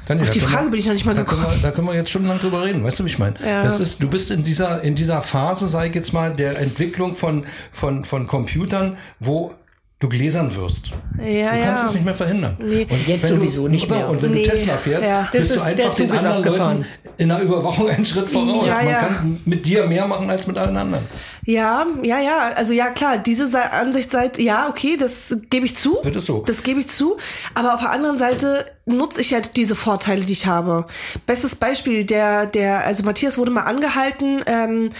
Tanja, 0.06 0.24
auf 0.24 0.30
die 0.30 0.38
können 0.38 0.50
Frage 0.52 0.66
wir- 0.66 0.70
bin 0.70 0.80
ich 0.80 0.86
noch 0.86 0.92
nicht 0.94 1.04
mal 1.04 1.14
da 1.14 1.24
können, 1.24 1.40
gekommen. 1.42 1.56
wir, 1.62 1.68
da 1.68 1.74
können 1.74 1.86
wir 1.88 1.94
jetzt 1.94 2.10
schon 2.10 2.26
lang 2.26 2.38
drüber 2.38 2.64
reden. 2.64 2.82
Weißt 2.82 2.98
du, 2.98 3.04
wie 3.04 3.08
ich 3.08 3.18
meine? 3.18 3.34
Ja. 3.44 3.62
Das 3.64 3.78
ist, 3.80 4.02
du 4.02 4.08
bist 4.08 4.30
in 4.30 4.42
dieser, 4.44 4.82
in 4.82 4.94
dieser 4.94 5.20
Phase, 5.22 5.68
sag 5.68 5.88
ich 5.88 5.94
jetzt 5.94 6.12
mal, 6.12 6.34
der 6.34 6.58
Entwicklung 6.58 7.14
von, 7.16 7.46
von, 7.72 8.04
von 8.04 8.26
Computern, 8.26 8.96
wo 9.18 9.54
du 10.00 10.08
gläsern 10.08 10.54
wirst. 10.56 10.92
Ja, 11.22 11.52
du 11.52 11.62
kannst 11.62 11.82
ja. 11.84 11.88
es 11.88 11.94
nicht 11.94 12.04
mehr 12.06 12.14
verhindern. 12.14 12.56
Nee. 12.58 12.86
Und 12.90 13.06
Jetzt 13.06 13.22
wenn 13.24 13.36
sowieso 13.36 13.68
nicht 13.68 13.86
oder, 13.86 13.96
mehr. 13.96 14.08
Und 14.08 14.22
wenn 14.22 14.30
Nee, 14.32 14.42
du 14.44 14.50
Tesla 14.50 14.76
fährst, 14.78 15.06
ja. 15.08 15.28
bist 15.30 15.50
Das 15.50 15.58
du 15.58 15.62
einfach 15.64 15.94
den 15.94 16.10
anderen. 16.10 16.56
Leuten 16.56 16.84
in 17.18 17.28
der 17.28 17.42
Überwachung 17.42 17.88
einen 17.90 18.06
Schritt 18.06 18.30
voraus. 18.30 18.66
Ja, 18.66 18.76
Man 18.76 18.88
ja. 18.88 18.98
kann 18.98 19.40
mit 19.44 19.66
dir 19.66 19.86
mehr 19.86 20.06
machen 20.06 20.28
als 20.30 20.46
mit 20.46 20.56
allen 20.56 20.76
anderen. 20.76 21.04
Ja, 21.44 21.86
ja, 22.02 22.18
ja. 22.18 22.50
Also 22.56 22.72
ja, 22.72 22.88
klar, 22.90 23.18
diese 23.18 23.46
Se- 23.46 23.70
Ansicht 23.72 24.08
seid, 24.10 24.38
ja, 24.38 24.68
okay, 24.68 24.96
das 24.98 25.36
gebe 25.50 25.66
ich 25.66 25.76
zu. 25.76 25.98
Das 26.02 26.16
ist 26.16 26.26
so. 26.26 26.42
Das 26.46 26.62
gebe 26.62 26.80
ich 26.80 26.88
zu. 26.88 27.18
Aber 27.54 27.74
auf 27.74 27.80
der 27.80 27.90
anderen 27.90 28.16
Seite 28.16 28.64
nutze 28.86 29.20
ich 29.20 29.30
ja 29.32 29.40
diese 29.40 29.76
Vorteile, 29.76 30.22
die 30.22 30.32
ich 30.32 30.46
habe. 30.46 30.86
Bestes 31.26 31.54
Beispiel, 31.56 32.04
der, 32.04 32.46
der, 32.46 32.84
also 32.86 33.02
Matthias 33.02 33.36
wurde 33.38 33.50
mal 33.50 33.62
angehalten, 33.62 34.40
ähm, 34.46 34.90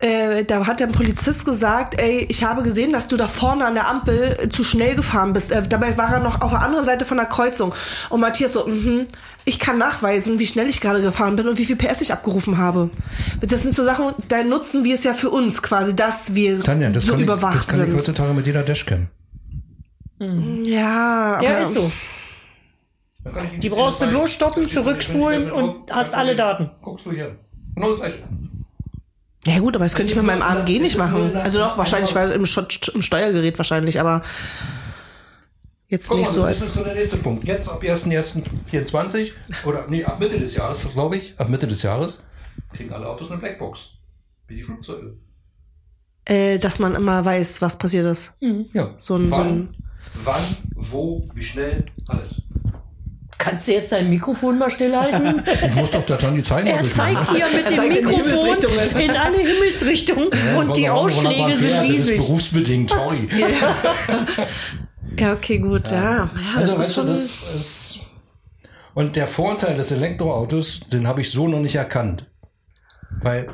äh, 0.00 0.44
da 0.44 0.66
hat 0.66 0.80
der 0.80 0.88
Polizist 0.88 1.44
gesagt, 1.44 2.00
ey, 2.00 2.26
ich 2.28 2.42
habe 2.44 2.62
gesehen, 2.62 2.92
dass 2.92 3.08
du 3.08 3.16
da 3.16 3.28
vorne 3.28 3.64
an 3.66 3.74
der 3.74 3.88
Ampel 3.88 4.45
zu 4.48 4.64
schnell 4.64 4.94
gefahren 4.94 5.32
bist. 5.32 5.52
Äh, 5.52 5.62
dabei 5.68 5.96
war 5.98 6.12
er 6.14 6.20
noch 6.20 6.40
auf 6.40 6.50
der 6.50 6.62
anderen 6.62 6.84
Seite 6.84 7.04
von 7.04 7.16
der 7.16 7.26
Kreuzung. 7.26 7.74
Und 8.10 8.20
Matthias 8.20 8.52
so, 8.52 8.66
mhm, 8.66 9.06
ich 9.44 9.58
kann 9.58 9.78
nachweisen, 9.78 10.38
wie 10.38 10.46
schnell 10.46 10.68
ich 10.68 10.80
gerade 10.80 11.00
gefahren 11.00 11.36
bin 11.36 11.48
und 11.48 11.58
wie 11.58 11.64
viel 11.64 11.76
PS 11.76 12.00
ich 12.00 12.12
abgerufen 12.12 12.58
habe. 12.58 12.90
Das 13.40 13.62
sind 13.62 13.74
so 13.74 13.84
Sachen, 13.84 14.12
da 14.28 14.42
nutzen 14.42 14.84
wir 14.84 14.94
es 14.94 15.04
ja 15.04 15.14
für 15.14 15.30
uns 15.30 15.62
quasi, 15.62 15.94
dass 15.94 16.34
wir 16.34 16.62
Tanja, 16.62 16.90
das 16.90 17.04
so 17.04 17.12
kann, 17.12 17.20
ich, 17.20 17.26
überwacht 17.26 17.54
das 17.54 17.66
kann 17.68 17.78
ich 17.80 17.86
sind. 17.86 17.94
heutzutage 17.94 18.34
mit 18.34 18.46
jeder 18.46 18.62
Dashcam. 18.62 19.08
ja, 20.18 21.36
aber 21.36 21.42
Ja, 21.44 21.58
ist 21.58 21.74
so. 21.74 21.90
Die 23.58 23.68
brauchst 23.68 24.00
du 24.00 24.06
bloß 24.06 24.30
stoppen, 24.30 24.68
zurückspulen 24.68 25.50
und 25.50 25.90
hast 25.90 26.14
alle 26.14 26.36
Daten. 26.36 26.70
Guckst 26.82 27.06
du 27.06 27.12
hier. 27.12 27.36
Das 27.76 27.96
gleiche. 27.96 28.18
Ja 29.46 29.58
gut, 29.60 29.74
aber 29.76 29.84
das 29.84 29.94
könnte 29.94 30.10
ich 30.10 30.16
mit 30.16 30.26
meinem 30.26 30.42
AMG 30.42 30.80
nicht 30.80 30.96
nur 30.98 31.06
machen. 31.06 31.36
Also 31.36 31.58
doch, 31.58 31.78
wahrscheinlich, 31.78 32.14
weil 32.14 32.32
im, 32.32 32.42
Sch- 32.42 32.92
im 32.94 33.00
Steuergerät 33.02 33.56
wahrscheinlich, 33.58 34.00
aber 34.00 34.22
jetzt 35.88 36.08
Guck 36.08 36.18
nicht 36.18 36.26
mal, 36.28 36.32
so 36.34 36.40
das 36.40 36.48
als... 36.48 36.60
ist 36.62 36.74
so 36.74 36.84
der 36.84 36.94
nächste 36.94 37.16
Punkt. 37.18 37.46
Jetzt 37.46 37.68
ab 37.68 37.80
1.1.24 37.82 39.32
oder 39.64 39.86
nee, 39.88 40.04
ab 40.04 40.18
Mitte 40.18 40.38
des 40.38 40.54
Jahres, 40.56 40.82
das 40.82 40.92
glaube 40.92 41.16
ich, 41.16 41.38
ab 41.38 41.48
Mitte 41.48 41.66
des 41.66 41.82
Jahres 41.82 42.24
kriegen 42.72 42.92
alle 42.92 43.06
Autos 43.08 43.30
eine 43.30 43.38
Blackbox. 43.40 43.90
Wie 44.48 44.56
die 44.56 44.62
Flugzeuge. 44.62 45.16
Äh, 46.24 46.58
dass 46.58 46.78
man 46.78 46.94
immer 46.94 47.24
weiß, 47.24 47.62
was 47.62 47.78
passiert 47.78 48.06
ist. 48.06 48.36
Ja. 48.72 48.94
So 48.98 49.16
ein- 49.16 49.26
so 49.28 49.32
wann, 49.32 49.46
ein- 49.46 49.74
wann, 50.14 50.42
wo, 50.74 51.28
wie 51.34 51.42
schnell, 51.44 51.86
alles. 52.08 52.42
Kannst 53.38 53.68
du 53.68 53.72
jetzt 53.72 53.92
dein 53.92 54.08
Mikrofon 54.08 54.58
mal 54.58 54.70
stillhalten? 54.70 55.42
Ich 55.66 55.74
muss 55.74 55.90
doch 55.90 56.04
der 56.06 56.18
Tanni 56.18 56.42
zeigen, 56.42 56.66
Er 56.68 56.80
was 56.80 56.86
ich 56.86 56.92
zeigt 56.94 57.30
hier 57.30 57.46
mit 57.54 57.70
Er 57.70 57.70
dem 57.70 57.82
in 57.82 57.88
Mikrofon 57.90 58.24
Himmelsrichtungen. 58.24 59.00
in 59.00 59.10
alle 59.16 59.36
Himmelsrichtungen 59.38 60.28
und 60.58 60.76
die 60.76 60.88
Ausschläge 60.88 61.54
sind 61.54 61.70
Das 61.70 61.80
ist 61.80 61.82
riesig. 61.82 62.16
berufsbedingt, 62.18 62.90
sorry. 62.90 63.28
Ja, 65.18 65.32
okay, 65.32 65.58
gut, 65.58 65.90
ja. 65.90 66.24
ja 66.24 66.30
also, 66.56 66.78
weißt 66.78 66.96
du, 66.98 67.02
das 67.04 67.42
ist. 67.56 68.00
Und 68.92 69.16
der 69.16 69.26
Vorteil 69.26 69.76
des 69.76 69.90
Elektroautos, 69.90 70.80
den 70.92 71.06
habe 71.08 71.22
ich 71.22 71.30
so 71.30 71.48
noch 71.48 71.60
nicht 71.60 71.76
erkannt. 71.76 72.26
Weil, 73.22 73.48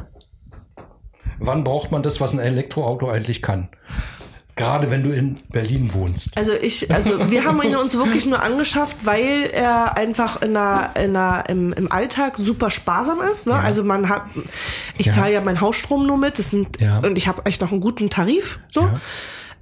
wann 1.39 1.63
braucht 1.63 1.93
man 1.93 2.03
das, 2.03 2.21
was 2.21 2.33
ein 2.33 2.41
Elektroauto 2.41 3.09
eigentlich 3.09 3.43
kann? 3.43 3.69
Gerade 4.55 4.91
wenn 4.91 5.03
du 5.03 5.11
in 5.11 5.39
Berlin 5.51 5.95
wohnst. 5.95 6.37
Also 6.37 6.53
ich, 6.53 6.91
also 6.91 7.31
wir 7.31 7.45
haben 7.45 7.62
ihn 7.62 7.74
uns 7.74 7.97
wirklich 7.97 8.27
nur 8.27 8.43
angeschafft, 8.43 9.07
weil 9.07 9.49
er 9.51 9.97
einfach 9.97 10.43
in 10.43 10.53
der, 10.53 10.91
in 11.03 11.15
der, 11.15 11.45
im, 11.49 11.73
im 11.73 11.91
Alltag 11.91 12.37
super 12.37 12.69
sparsam 12.69 13.23
ist. 13.23 13.47
Ne? 13.47 13.55
Ja. 13.55 13.61
Also 13.61 13.83
man 13.83 14.11
hat, 14.11 14.24
ich 14.99 15.07
ja. 15.07 15.15
zahle 15.15 15.33
ja 15.33 15.41
meinen 15.41 15.62
Hausstrom 15.62 16.07
nur 16.07 16.19
mit, 16.19 16.39
das 16.39 16.51
sind 16.51 16.81
ja. 16.81 16.99
und 16.99 17.16
ich 17.16 17.29
habe 17.29 17.47
echt 17.47 17.62
noch 17.62 17.73
einen 17.73 17.81
guten 17.81 18.11
Tarif. 18.11 18.59
So, 18.70 18.91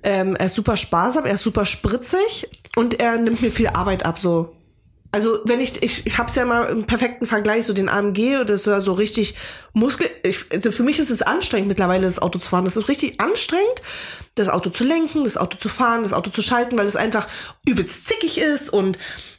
ähm, 0.02 0.34
er 0.34 0.46
ist 0.46 0.54
super 0.54 0.76
sparsam, 0.76 1.24
er 1.24 1.34
ist 1.34 1.42
super 1.42 1.66
spritzig 1.66 2.48
und 2.74 2.98
er 2.98 3.16
nimmt 3.16 3.42
mir 3.42 3.52
viel 3.52 3.68
Arbeit 3.68 4.04
ab. 4.04 4.18
So 4.18 4.56
also 5.12 5.40
wenn 5.44 5.60
ich, 5.60 5.82
ich, 5.82 6.06
ich 6.06 6.18
hab's 6.18 6.36
ja 6.36 6.44
mal 6.44 6.66
im 6.66 6.84
perfekten 6.84 7.26
Vergleich, 7.26 7.66
so 7.66 7.72
den 7.72 7.88
AMG, 7.88 8.44
das 8.46 8.60
ist 8.60 8.66
ja 8.66 8.80
so 8.80 8.92
richtig 8.92 9.34
Muskel, 9.72 10.08
ich, 10.22 10.46
also 10.50 10.70
für 10.70 10.84
mich 10.84 10.98
ist 10.98 11.10
es 11.10 11.22
anstrengend 11.22 11.68
mittlerweile, 11.68 12.04
das 12.04 12.20
Auto 12.20 12.38
zu 12.38 12.48
fahren. 12.48 12.64
Das 12.64 12.76
ist 12.76 12.88
richtig 12.88 13.20
anstrengend, 13.20 13.82
das 14.36 14.48
Auto 14.48 14.70
zu 14.70 14.84
lenken, 14.84 15.24
das 15.24 15.36
Auto 15.36 15.58
zu 15.58 15.68
fahren, 15.68 16.04
das 16.04 16.12
Auto 16.12 16.30
zu 16.30 16.42
schalten, 16.42 16.78
weil 16.78 16.86
es 16.86 16.96
einfach 16.96 17.26
übelst 17.66 18.06
zickig 18.06 18.38
ist 18.38 18.72
und 18.72 18.98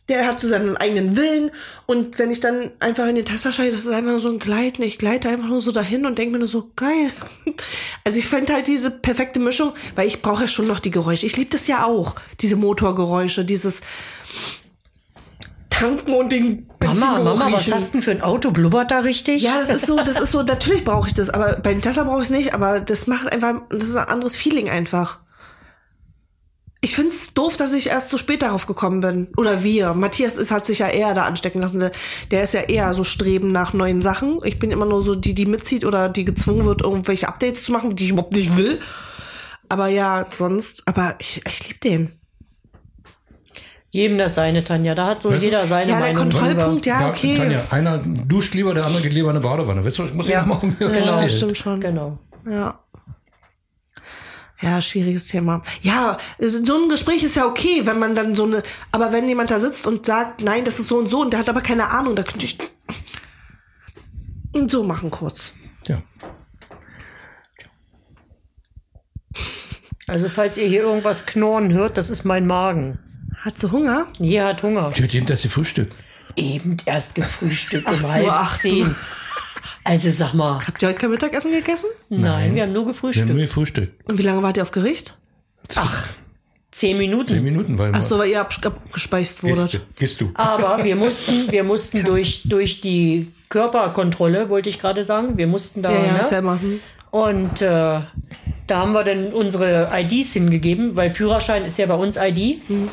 der 0.09 0.27
hat 0.27 0.41
so 0.41 0.47
seinen 0.49 0.75
eigenen 0.75 1.15
Willen. 1.15 1.51
Und 1.85 2.19
wenn 2.19 2.31
ich 2.31 2.41
dann 2.41 2.71
einfach 2.79 3.07
in 3.07 3.15
den 3.15 3.23
Tesla 3.23 3.53
steige, 3.53 3.71
das 3.71 3.81
ist 3.81 3.87
einfach 3.87 4.11
nur 4.11 4.19
so 4.19 4.29
ein 4.29 4.39
Gleiten. 4.39 4.83
Ich 4.83 4.97
gleite 4.97 5.29
einfach 5.29 5.47
nur 5.47 5.61
so 5.61 5.71
dahin 5.71 6.05
und 6.05 6.17
denke 6.17 6.33
mir 6.33 6.39
nur 6.39 6.47
so, 6.47 6.69
geil. 6.75 7.09
Also 8.03 8.17
ich 8.17 8.27
fände 8.27 8.51
halt 8.51 8.67
diese 8.67 8.89
perfekte 8.89 9.39
Mischung, 9.39 9.73
weil 9.95 10.07
ich 10.07 10.23
brauche 10.23 10.41
ja 10.41 10.47
schon 10.47 10.65
noch 10.65 10.79
die 10.79 10.89
Geräusche. 10.89 11.27
Ich 11.27 11.37
liebe 11.37 11.51
das 11.51 11.67
ja 11.67 11.85
auch, 11.85 12.15
diese 12.39 12.55
Motorgeräusche, 12.55 13.45
dieses 13.45 13.81
tanken 15.71 16.13
und 16.13 16.31
den 16.31 16.69
Mama, 16.83 17.23
Mama, 17.23 17.45
riechen. 17.45 17.53
was 17.53 17.71
hast 17.71 17.87
du 17.87 17.91
denn 17.93 18.01
für 18.03 18.11
ein 18.11 18.21
Auto? 18.21 18.51
Blubbert 18.51 18.91
da 18.91 18.99
richtig? 18.99 19.41
Ja, 19.41 19.57
das 19.57 19.69
ist 19.69 19.87
so, 19.87 19.97
das 19.97 20.19
ist 20.19 20.31
so, 20.31 20.43
natürlich 20.43 20.83
brauche 20.83 21.07
ich 21.07 21.15
das, 21.15 21.31
aber 21.31 21.53
bei 21.55 21.73
dem 21.73 21.81
Tesla 21.81 22.03
brauche 22.03 22.19
ich 22.19 22.25
es 22.25 22.29
nicht, 22.29 22.53
aber 22.53 22.79
das 22.79 23.07
macht 23.07 23.31
einfach, 23.31 23.61
das 23.69 23.85
ist 23.85 23.95
ein 23.95 24.07
anderes 24.07 24.35
Feeling 24.35 24.69
einfach. 24.69 25.19
Ich 26.83 26.95
find's 26.95 27.35
doof, 27.35 27.57
dass 27.57 27.73
ich 27.73 27.87
erst 27.87 28.09
so 28.09 28.17
spät 28.17 28.41
darauf 28.41 28.65
gekommen 28.65 29.01
bin. 29.01 29.27
Oder 29.37 29.63
wir. 29.63 29.93
Matthias 29.93 30.35
ist, 30.35 30.49
hat 30.49 30.65
sich 30.65 30.79
ja 30.79 30.87
eher 30.87 31.13
da 31.13 31.21
anstecken 31.21 31.61
lassen. 31.61 31.79
Der, 31.79 31.91
der 32.31 32.41
ist 32.41 32.55
ja 32.55 32.61
eher 32.61 32.91
so 32.95 33.03
streben 33.03 33.51
nach 33.51 33.73
neuen 33.73 34.01
Sachen. 34.01 34.39
Ich 34.45 34.57
bin 34.57 34.71
immer 34.71 34.87
nur 34.87 35.03
so 35.03 35.13
die, 35.13 35.35
die 35.35 35.45
mitzieht 35.45 35.85
oder 35.85 36.09
die 36.09 36.25
gezwungen 36.25 36.65
wird, 36.65 36.81
irgendwelche 36.81 37.27
Updates 37.27 37.65
zu 37.65 37.71
machen, 37.71 37.95
die 37.95 38.05
ich 38.05 38.09
überhaupt 38.09 38.33
nicht 38.33 38.57
will. 38.57 38.79
Aber 39.69 39.89
ja, 39.89 40.25
sonst, 40.31 40.81
aber 40.87 41.15
ich, 41.19 41.43
ich 41.47 41.67
lieb 41.67 41.81
den. 41.81 42.20
Jedem 43.91 44.17
das 44.17 44.35
seine, 44.35 44.63
Tanja. 44.63 44.95
Da 44.95 45.07
hat 45.07 45.21
so 45.21 45.31
weißt 45.31 45.43
jeder 45.43 45.67
seine 45.67 45.91
ja, 45.91 45.99
Meinung. 45.99 46.31
Ja, 46.31 46.31
der 46.31 46.31
Kontrollpunkt, 46.31 46.85
ja, 46.85 47.09
okay. 47.09 47.35
Tanja, 47.35 47.61
einer 47.71 47.97
duscht 47.97 48.53
lieber, 48.53 48.73
der 48.73 48.85
andere 48.85 49.03
geht 49.03 49.11
lieber 49.11 49.29
in 49.29 49.35
eine 49.35 49.45
Badewanne. 49.45 49.83
Weißt 49.83 49.99
du, 49.99 50.05
ich 50.05 50.13
muss 50.13 50.29
ja, 50.29 50.39
ja 50.39 50.45
machen. 50.45 50.75
Genau, 50.79 51.19
das 51.19 51.35
stimmt 51.35 51.57
schon. 51.57 51.81
Genau. 51.81 52.17
Ja. 52.49 52.79
Ja, 54.61 54.79
schwieriges 54.79 55.27
Thema. 55.27 55.61
Ja, 55.81 56.17
so 56.39 56.83
ein 56.83 56.89
Gespräch 56.89 57.23
ist 57.23 57.35
ja 57.35 57.45
okay, 57.45 57.81
wenn 57.85 57.97
man 57.99 58.13
dann 58.15 58.35
so 58.35 58.45
eine, 58.45 58.61
aber 58.91 59.11
wenn 59.11 59.27
jemand 59.27 59.49
da 59.49 59.59
sitzt 59.59 59.87
und 59.87 60.05
sagt, 60.05 60.41
nein, 60.41 60.63
das 60.63 60.79
ist 60.79 60.87
so 60.87 60.97
und 60.97 61.07
so 61.07 61.21
und 61.21 61.33
der 61.33 61.39
hat 61.39 61.49
aber 61.49 61.61
keine 61.61 61.89
Ahnung, 61.89 62.15
da 62.15 62.23
könnte 62.23 62.45
ich 62.45 62.57
so 64.67 64.83
machen 64.83 65.09
kurz. 65.09 65.51
Ja. 65.87 66.01
Also 70.07 70.29
falls 70.29 70.57
ihr 70.57 70.67
hier 70.67 70.83
irgendwas 70.83 71.25
knurren 71.25 71.73
hört, 71.73 71.97
das 71.97 72.09
ist 72.09 72.23
mein 72.23 72.45
Magen. 72.45 72.99
Hat 73.41 73.57
sie 73.57 73.71
Hunger? 73.71 74.07
Ja, 74.19 74.49
hat 74.49 74.61
Hunger. 74.61 74.91
Die 74.95 75.03
hat 75.03 75.15
eben 75.15 75.27
erst 75.27 75.47
Frühstück. 75.47 75.89
Eben 76.35 76.77
erst 76.85 77.15
gefrühstückt 77.15 77.87
um 77.87 78.01
halb 78.03 78.47
zehn. 78.59 78.95
Also 79.83 80.11
sag 80.11 80.33
mal. 80.33 80.61
Habt 80.65 80.81
ihr 80.81 80.89
heute 80.89 80.99
kein 80.99 81.09
Mittagessen 81.09 81.51
gegessen? 81.51 81.89
Nein, 82.09 82.21
Nein. 82.21 82.55
wir 82.55 82.63
haben 82.63 82.73
nur 82.73 82.85
gefrühstückt. 82.85 83.27
Wir 83.27 83.33
haben 83.33 83.37
nur 83.37 83.47
gefrühstückt. 83.47 84.07
Und 84.07 84.17
wie 84.19 84.21
lange 84.21 84.43
wart 84.43 84.57
ihr 84.57 84.63
auf 84.63 84.69
Gericht? 84.69 85.17
Ach, 85.75 86.13
zehn 86.71 86.99
Minuten. 86.99 87.29
Zehn 87.29 87.43
Minuten, 87.43 87.79
weil 87.79 87.91
Ach 87.95 88.03
so, 88.03 88.19
weil 88.19 88.29
ihr 88.29 88.41
abgespeist 88.41 89.43
wurdet. 89.43 89.81
Gehst 89.97 90.21
du. 90.21 90.31
Aber 90.35 90.83
wir 90.83 90.95
mussten, 90.95 91.51
wir 91.51 91.63
mussten 91.63 92.03
durch, 92.03 92.43
durch 92.45 92.81
die 92.81 93.31
Körperkontrolle, 93.49 94.49
wollte 94.49 94.69
ich 94.69 94.77
gerade 94.77 95.03
sagen. 95.03 95.37
Wir 95.37 95.47
mussten 95.47 95.81
da. 95.81 95.91
Ja, 95.91 95.97
ja, 95.97 96.11
ne? 96.11 96.27
ja 96.29 96.37
immer. 96.37 96.61
Hm. 96.61 96.79
Und 97.11 97.61
äh, 97.61 97.99
da 98.67 98.79
haben 98.79 98.93
wir 98.93 99.03
dann 99.03 99.33
unsere 99.33 99.89
IDs 99.93 100.33
hingegeben, 100.33 100.95
weil 100.95 101.11
Führerschein 101.11 101.65
ist 101.65 101.77
ja 101.77 101.85
bei 101.85 101.95
uns 101.95 102.17
ID. 102.17 102.67
Mhm. 102.69 102.89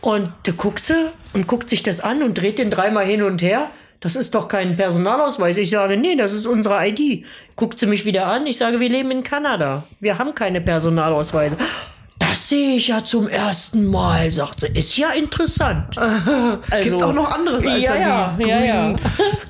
Und 0.00 0.32
da 0.44 0.52
guckt 0.52 0.84
sie 0.84 1.10
und 1.32 1.48
guckt 1.48 1.68
sich 1.68 1.82
das 1.82 2.00
an 2.00 2.22
und 2.22 2.34
dreht 2.34 2.58
den 2.58 2.70
dreimal 2.70 3.04
hin 3.04 3.22
und 3.22 3.42
her. 3.42 3.70
Das 3.98 4.14
ist 4.14 4.34
doch 4.36 4.46
kein 4.46 4.76
Personalausweis. 4.76 5.56
Ich 5.56 5.70
sage, 5.70 5.96
nee, 5.96 6.14
das 6.14 6.32
ist 6.32 6.46
unsere 6.46 6.86
ID. 6.86 7.24
Guckt 7.56 7.78
sie 7.80 7.86
mich 7.86 8.04
wieder 8.04 8.26
an. 8.26 8.46
Ich 8.46 8.58
sage, 8.58 8.78
wir 8.78 8.88
leben 8.88 9.10
in 9.10 9.24
Kanada. 9.24 9.84
Wir 9.98 10.18
haben 10.18 10.34
keine 10.34 10.60
Personalausweise. 10.60 11.56
Das 12.18 12.48
sehe 12.48 12.76
ich 12.76 12.88
ja 12.88 13.02
zum 13.02 13.28
ersten 13.28 13.86
Mal, 13.86 14.30
sagt 14.30 14.60
sie. 14.60 14.68
Ist 14.68 14.96
ja 14.96 15.10
interessant. 15.10 15.96
Also, 16.70 16.90
Gibt 16.90 17.02
auch 17.02 17.12
noch 17.12 17.32
anderes 17.32 17.66
als 17.66 17.82
ja, 17.82 18.36
die 18.38 18.48
ja, 18.48 18.60
ja, 18.60 18.64
ja. 18.64 18.96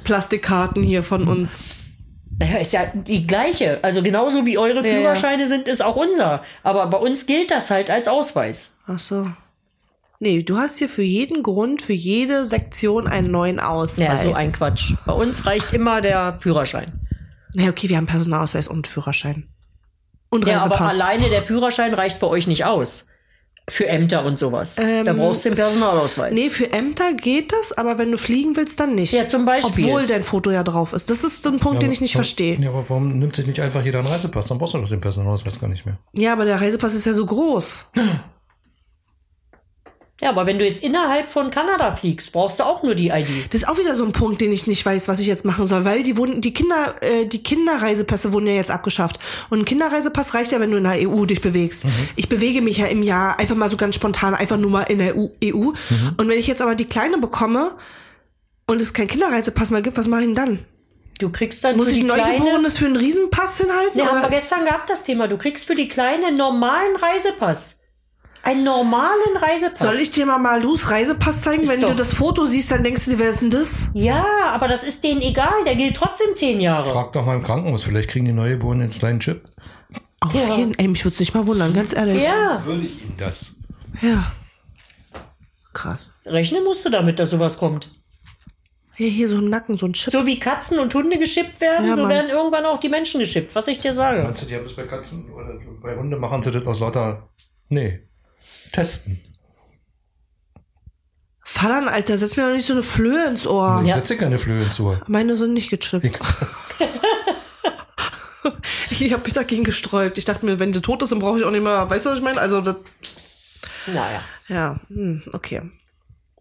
Plastikkarten 0.04 0.82
hier 0.82 1.02
von 1.02 1.28
uns. 1.28 1.75
Naja, 2.38 2.58
ist 2.58 2.72
ja 2.72 2.86
die 2.94 3.26
gleiche. 3.26 3.78
Also 3.82 4.02
genauso 4.02 4.44
wie 4.44 4.58
eure 4.58 4.84
Führerscheine 4.84 5.44
ja, 5.44 5.48
ja. 5.48 5.56
sind, 5.56 5.68
ist 5.68 5.82
auch 5.82 5.96
unser. 5.96 6.42
Aber 6.62 6.86
bei 6.88 6.98
uns 6.98 7.26
gilt 7.26 7.50
das 7.50 7.70
halt 7.70 7.90
als 7.90 8.08
Ausweis. 8.08 8.76
Ach 8.86 8.98
so. 8.98 9.30
Nee, 10.18 10.42
du 10.42 10.58
hast 10.58 10.78
hier 10.78 10.88
für 10.88 11.02
jeden 11.02 11.42
Grund, 11.42 11.82
für 11.82 11.92
jede 11.92 12.46
Sektion 12.46 13.06
einen 13.06 13.30
neuen 13.30 13.60
Ausweis. 13.60 14.22
Ja, 14.22 14.30
so 14.30 14.32
ein 14.34 14.52
Quatsch. 14.52 14.94
Bei 15.04 15.12
uns 15.12 15.46
reicht 15.46 15.72
immer 15.72 16.00
der 16.00 16.38
Führerschein. 16.40 17.00
Na 17.54 17.68
okay, 17.68 17.88
wir 17.88 17.96
haben 17.96 18.06
Personalausweis 18.06 18.68
und 18.68 18.86
Führerschein. 18.86 19.48
Und 20.28 20.46
Reisepass. 20.46 20.70
Ja, 20.70 20.76
aber 20.76 20.88
alleine 20.88 21.28
der 21.28 21.42
Führerschein 21.42 21.94
reicht 21.94 22.18
bei 22.18 22.26
euch 22.26 22.46
nicht 22.46 22.64
aus. 22.64 23.08
Für 23.68 23.88
Ämter 23.88 24.24
und 24.24 24.38
sowas. 24.38 24.76
Ähm, 24.78 25.04
da 25.04 25.12
brauchst 25.12 25.44
du 25.44 25.48
den 25.48 25.56
Personalausweis. 25.56 26.32
Nee, 26.32 26.50
für 26.50 26.72
Ämter 26.72 27.14
geht 27.14 27.52
das, 27.52 27.76
aber 27.76 27.98
wenn 27.98 28.12
du 28.12 28.18
fliegen 28.18 28.56
willst, 28.56 28.78
dann 28.78 28.94
nicht. 28.94 29.12
Ja, 29.12 29.28
zum 29.28 29.44
Beispiel. 29.44 29.86
Obwohl 29.86 30.06
dein 30.06 30.22
Foto 30.22 30.52
ja 30.52 30.62
drauf 30.62 30.92
ist. 30.92 31.10
Das 31.10 31.24
ist 31.24 31.44
ein 31.46 31.58
Punkt, 31.58 31.82
ja, 31.82 31.88
den 31.88 31.92
ich 31.92 32.00
nicht 32.00 32.14
warum, 32.14 32.24
verstehe. 32.24 32.56
Ja, 32.60 32.68
aber 32.68 32.88
warum 32.88 33.18
nimmt 33.18 33.34
sich 33.34 33.46
nicht 33.46 33.60
einfach 33.60 33.84
jeder 33.84 33.98
einen 33.98 34.08
Reisepass? 34.08 34.46
Dann 34.46 34.58
brauchst 34.58 34.74
du 34.74 34.78
doch 34.78 34.88
den 34.88 35.00
Personalausweis 35.00 35.58
gar 35.58 35.68
nicht 35.68 35.84
mehr. 35.84 35.98
Ja, 36.12 36.32
aber 36.32 36.44
der 36.44 36.60
Reisepass 36.60 36.94
ist 36.94 37.06
ja 37.06 37.12
so 37.12 37.26
groß. 37.26 37.86
Ja, 40.22 40.30
aber 40.30 40.46
wenn 40.46 40.58
du 40.58 40.64
jetzt 40.64 40.82
innerhalb 40.82 41.30
von 41.30 41.50
Kanada 41.50 41.94
fliegst, 41.94 42.32
brauchst 42.32 42.58
du 42.58 42.64
auch 42.64 42.82
nur 42.82 42.94
die 42.94 43.08
ID. 43.08 43.52
Das 43.52 43.60
ist 43.60 43.68
auch 43.68 43.78
wieder 43.78 43.94
so 43.94 44.02
ein 44.02 44.12
Punkt, 44.12 44.40
den 44.40 44.50
ich 44.50 44.66
nicht 44.66 44.84
weiß, 44.84 45.08
was 45.08 45.20
ich 45.20 45.26
jetzt 45.26 45.44
machen 45.44 45.66
soll, 45.66 45.84
weil 45.84 46.02
die 46.02 46.16
wurden, 46.16 46.40
die 46.40 46.54
Kinder, 46.54 46.94
äh, 47.02 47.26
die 47.26 47.42
Kinderreisepässe 47.42 48.32
wurden 48.32 48.46
ja 48.46 48.54
jetzt 48.54 48.70
abgeschafft. 48.70 49.20
Und 49.50 49.58
ein 49.58 49.64
Kinderreisepass 49.66 50.32
reicht 50.32 50.52
ja, 50.52 50.60
wenn 50.60 50.70
du 50.70 50.78
in 50.78 50.84
der 50.84 51.06
EU 51.06 51.26
dich 51.26 51.42
bewegst. 51.42 51.84
Mhm. 51.84 51.90
Ich 52.16 52.30
bewege 52.30 52.62
mich 52.62 52.78
ja 52.78 52.86
im 52.86 53.02
Jahr 53.02 53.38
einfach 53.38 53.56
mal 53.56 53.68
so 53.68 53.76
ganz 53.76 53.94
spontan, 53.94 54.34
einfach 54.34 54.56
nur 54.56 54.70
mal 54.70 54.84
in 54.84 54.98
der 54.98 55.16
EU. 55.18 55.26
EU. 55.44 55.56
Mhm. 55.56 56.14
Und 56.16 56.28
wenn 56.28 56.38
ich 56.38 56.46
jetzt 56.46 56.62
aber 56.62 56.74
die 56.74 56.86
Kleine 56.86 57.18
bekomme 57.18 57.72
und 58.66 58.80
es 58.80 58.94
keinen 58.94 59.08
Kinderreisepass 59.08 59.70
mehr 59.70 59.82
gibt, 59.82 59.98
was 59.98 60.08
mache 60.08 60.22
ich 60.22 60.26
denn 60.28 60.34
dann? 60.34 60.58
Du 61.18 61.30
kriegst 61.30 61.62
dann 61.62 61.76
Muss 61.76 61.86
für 61.86 61.92
ich 61.92 61.98
die 61.98 62.04
Neugeborenes 62.04 62.78
für 62.78 62.86
einen 62.86 62.96
Riesenpass 62.96 63.58
hinhalten? 63.58 63.98
Ja, 63.98 64.06
haben 64.06 64.22
wir 64.22 64.30
gestern 64.30 64.64
gehabt, 64.64 64.88
das 64.88 65.04
Thema. 65.04 65.28
Du 65.28 65.36
kriegst 65.36 65.66
für 65.66 65.74
die 65.74 65.88
Kleine 65.88 66.26
einen 66.26 66.36
normalen 66.36 66.96
Reisepass 66.96 67.85
einen 68.46 68.62
normalen 68.62 69.36
Reisepass. 69.36 69.80
Soll 69.80 69.96
ich 69.96 70.12
dir 70.12 70.24
mal 70.24 70.38
Malus 70.38 70.88
Reisepass 70.88 71.42
zeigen? 71.42 71.64
Ist 71.64 71.68
Wenn 71.72 71.80
doch. 71.80 71.90
du 71.90 71.96
das 71.96 72.12
Foto 72.12 72.46
siehst, 72.46 72.70
dann 72.70 72.84
denkst 72.84 73.04
du 73.04 73.10
dir, 73.10 73.18
wer 73.18 73.30
ist 73.30 73.42
denn 73.42 73.50
das? 73.50 73.88
Ja, 73.92 74.24
aber 74.52 74.68
das 74.68 74.84
ist 74.84 75.02
denen 75.02 75.20
egal. 75.20 75.64
Der 75.66 75.74
gilt 75.74 75.96
trotzdem 75.96 76.28
zehn 76.36 76.60
Jahre. 76.60 76.84
Frag 76.84 77.12
doch 77.12 77.26
mal 77.26 77.34
im 77.34 77.42
Krankenhaus. 77.42 77.82
Vielleicht 77.82 78.08
kriegen 78.08 78.24
die 78.24 78.32
Neugeborenen 78.32 78.84
einen 78.84 78.92
kleinen 78.92 79.18
Chip. 79.18 79.42
Auf 80.20 80.32
ja. 80.32 80.54
jeden 80.54 80.78
Ey, 80.78 80.86
mich 80.86 81.04
würde 81.04 81.14
es 81.14 81.20
nicht 81.20 81.34
mal 81.34 81.44
wundern, 81.44 81.74
ganz 81.74 81.92
ehrlich. 81.92 82.24
Ja. 82.24 82.64
Würde 82.64 82.84
ich 82.84 83.02
Ihnen 83.02 83.16
das. 83.18 83.56
Ja. 84.00 84.30
Krass. 85.72 86.12
Rechnen 86.24 86.62
musst 86.62 86.84
du 86.84 86.90
damit, 86.90 87.18
dass 87.18 87.30
sowas 87.30 87.58
kommt. 87.58 87.90
Hier, 88.96 89.10
hier 89.10 89.28
so 89.28 89.38
ein 89.38 89.50
Nacken, 89.50 89.76
so 89.76 89.86
ein 89.86 89.92
Chip. 89.92 90.12
So 90.12 90.24
wie 90.24 90.38
Katzen 90.38 90.78
und 90.78 90.94
Hunde 90.94 91.18
geschippt 91.18 91.60
werden, 91.60 91.88
ja, 91.88 91.96
so 91.96 92.02
Mann. 92.02 92.10
werden 92.10 92.30
irgendwann 92.30 92.64
auch 92.64 92.78
die 92.78 92.88
Menschen 92.88 93.18
geschippt, 93.18 93.54
was 93.56 93.66
ich 93.66 93.80
dir 93.80 93.92
sage. 93.92 94.22
Meinst 94.22 94.42
du, 94.42 94.46
die 94.46 94.54
haben 94.54 94.64
das 94.64 94.74
bei 94.74 94.84
Katzen 94.84 95.30
oder 95.32 95.58
bei 95.82 95.96
Hunden 95.96 96.18
machen 96.18 96.42
sie 96.42 96.52
das 96.52 96.64
aus 96.64 96.80
lauter. 96.80 97.28
Nee 97.68 98.06
testen. 98.72 99.20
Fallern, 101.44 101.88
Alter, 101.88 102.18
setz 102.18 102.36
mir 102.36 102.46
doch 102.46 102.52
nicht 102.52 102.66
so 102.66 102.74
eine 102.74 102.82
Flöhe 102.82 103.26
ins 103.26 103.46
Ohr. 103.46 103.80
Ich 103.82 103.88
ja. 103.88 103.96
setze 103.96 104.16
keine 104.16 104.38
Flöhe 104.38 104.62
ins 104.62 104.78
Ohr. 104.80 105.00
Meine 105.06 105.34
sind 105.34 105.54
nicht 105.54 105.70
gechippt. 105.70 106.04
ich 108.90 109.12
habe 109.12 109.22
mich 109.22 109.32
dagegen 109.32 109.64
gesträubt. 109.64 110.18
Ich 110.18 110.24
dachte 110.24 110.44
mir, 110.44 110.58
wenn 110.58 110.72
die 110.72 110.82
tot 110.82 111.02
ist, 111.02 111.12
dann 111.12 111.18
brauche 111.20 111.38
ich 111.38 111.44
auch 111.44 111.50
nicht 111.50 111.62
mehr, 111.62 111.88
weißt 111.88 112.04
du, 112.04 112.10
was 112.10 112.18
ich 112.18 112.24
meine? 112.24 112.40
Also 112.40 112.60
das. 112.60 112.76
Naja. 113.86 114.20
Ja, 114.48 114.80
hm, 114.88 115.22
okay. 115.32 115.62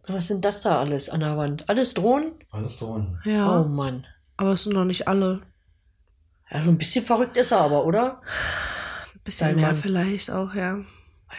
Was 0.07 0.27
sind 0.27 0.43
das 0.43 0.61
da 0.61 0.79
alles 0.79 1.09
an 1.09 1.21
der 1.21 1.37
Wand? 1.37 1.67
Alles 1.69 1.93
Drohnen? 1.93 2.33
Alles 2.51 2.77
Drohnen. 2.77 3.19
Ja. 3.25 3.59
Oh 3.61 3.63
Mann. 3.63 4.05
Aber 4.37 4.53
es 4.53 4.63
sind 4.63 4.73
noch 4.73 4.85
nicht 4.85 5.07
alle. 5.07 5.41
Ja, 6.51 6.61
so 6.61 6.69
ein 6.69 6.77
bisschen 6.77 7.05
verrückt 7.05 7.37
ist 7.37 7.51
er 7.51 7.61
aber, 7.61 7.85
oder? 7.85 8.21
Ein 9.13 9.21
bisschen 9.23 9.47
Dein 9.47 9.55
mehr 9.57 9.67
Mann. 9.67 9.75
vielleicht 9.77 10.29
auch, 10.29 10.53
ja. 10.53 10.79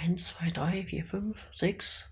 Eins, 0.02 0.28
zwei, 0.28 0.50
drei, 0.50 0.84
vier, 0.84 1.04
fünf, 1.04 1.36
sechs. 1.52 2.06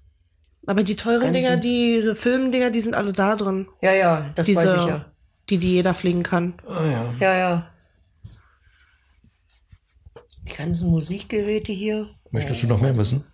Aber 0.67 0.83
die 0.83 0.97
teuren 0.97 1.21
Ganzen- 1.21 1.41
Dinger, 1.43 1.57
diese 1.59 2.15
Filmdinger, 2.17 2.71
die 2.71 2.81
sind 2.81 2.95
alle 2.95 3.13
da 3.13 3.37
drin. 3.37 3.69
Ja, 3.83 3.93
ja, 3.93 4.31
das 4.35 4.47
Diese, 4.47 4.61
weiß 4.61 4.73
ich 4.75 4.87
ja. 4.87 5.05
die, 5.51 5.59
die 5.59 5.73
jeder 5.75 5.95
fliegen 5.95 6.23
kann. 6.23 6.55
Ah, 6.67 6.85
ja. 6.87 7.15
Ja, 7.21 7.35
ja. 7.37 7.71
Die 10.49 10.53
ganzen 10.53 10.91
Musikgeräte 10.91 11.73
hier. 11.73 12.11
Möchtest 12.31 12.63
du 12.63 12.67
noch 12.67 12.81
mehr 12.81 12.97
wissen? 12.97 13.27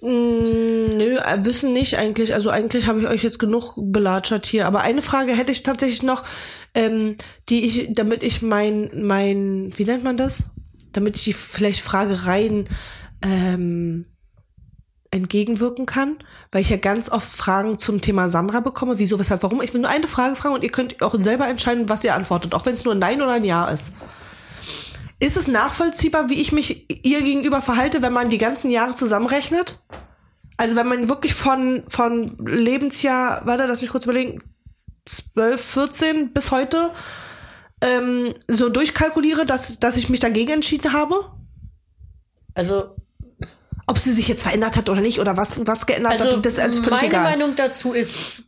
Mm, 0.00 0.96
nö, 0.96 1.16
äh, 1.18 1.44
wissen 1.44 1.72
nicht 1.72 1.98
eigentlich. 1.98 2.34
Also 2.34 2.50
eigentlich 2.50 2.86
habe 2.86 3.00
ich 3.00 3.08
euch 3.08 3.22
jetzt 3.22 3.38
genug 3.38 3.74
belatschert 3.76 4.46
hier. 4.46 4.66
Aber 4.66 4.80
eine 4.82 5.02
Frage 5.02 5.36
hätte 5.36 5.52
ich 5.52 5.62
tatsächlich 5.64 6.02
noch, 6.02 6.22
ähm, 6.74 7.16
die 7.48 7.64
ich, 7.64 7.88
damit 7.92 8.22
ich 8.22 8.42
mein, 8.42 8.90
mein, 8.94 9.72
wie 9.76 9.84
nennt 9.84 10.04
man 10.04 10.16
das? 10.16 10.50
Damit 10.92 11.16
ich 11.16 11.24
die 11.24 11.32
vielleicht 11.32 11.80
Fragereien 11.80 12.68
ähm, 13.22 14.06
entgegenwirken 15.10 15.86
kann, 15.86 16.18
weil 16.52 16.60
ich 16.60 16.68
ja 16.68 16.76
ganz 16.76 17.08
oft 17.08 17.28
Fragen 17.28 17.78
zum 17.78 18.00
Thema 18.00 18.28
Sandra 18.28 18.60
bekomme. 18.60 18.98
Wieso, 18.98 19.18
weshalb, 19.18 19.42
warum? 19.42 19.62
Ich 19.62 19.72
will 19.72 19.80
nur 19.80 19.90
eine 19.90 20.06
Frage 20.06 20.36
fragen 20.36 20.54
und 20.54 20.62
ihr 20.62 20.70
könnt 20.70 21.00
auch 21.02 21.18
selber 21.18 21.48
entscheiden, 21.48 21.88
was 21.88 22.04
ihr 22.04 22.14
antwortet, 22.14 22.54
auch 22.54 22.66
wenn 22.66 22.74
es 22.74 22.84
nur 22.84 22.94
ein 22.94 22.98
Nein 22.98 23.22
oder 23.22 23.32
ein 23.32 23.44
Ja 23.44 23.68
ist. 23.68 23.94
Ist 25.20 25.36
es 25.36 25.48
nachvollziehbar, 25.48 26.30
wie 26.30 26.40
ich 26.40 26.52
mich 26.52 26.86
ihr 27.04 27.22
gegenüber 27.22 27.60
verhalte, 27.60 28.02
wenn 28.02 28.12
man 28.12 28.30
die 28.30 28.38
ganzen 28.38 28.70
Jahre 28.70 28.94
zusammenrechnet? 28.94 29.82
Also 30.56 30.76
wenn 30.76 30.88
man 30.88 31.08
wirklich 31.08 31.34
von, 31.34 31.84
von 31.88 32.36
Lebensjahr, 32.44 33.44
warte, 33.46 33.66
lass 33.66 33.80
mich 33.80 33.90
kurz 33.90 34.04
überlegen, 34.04 34.42
12, 35.06 35.60
14 35.60 36.32
bis 36.32 36.50
heute 36.50 36.90
ähm, 37.80 38.34
so 38.46 38.68
durchkalkuliere, 38.68 39.46
dass, 39.46 39.80
dass 39.80 39.96
ich 39.96 40.08
mich 40.08 40.20
dagegen 40.20 40.52
entschieden 40.52 40.92
habe? 40.92 41.14
Also, 42.54 42.96
Ob 43.88 43.98
sie 43.98 44.12
sich 44.12 44.28
jetzt 44.28 44.42
verändert 44.42 44.76
hat 44.76 44.88
oder 44.88 45.00
nicht 45.00 45.18
oder 45.18 45.36
was, 45.36 45.66
was 45.66 45.86
geändert 45.86 46.12
also 46.12 46.36
hat, 46.36 46.46
das 46.46 46.52
ist 46.54 46.58
alles 46.60 46.78
völlig 46.78 47.00
meine 47.00 47.06
egal. 47.08 47.22
Meinung 47.24 47.56
dazu 47.56 47.92
ist 47.94 48.44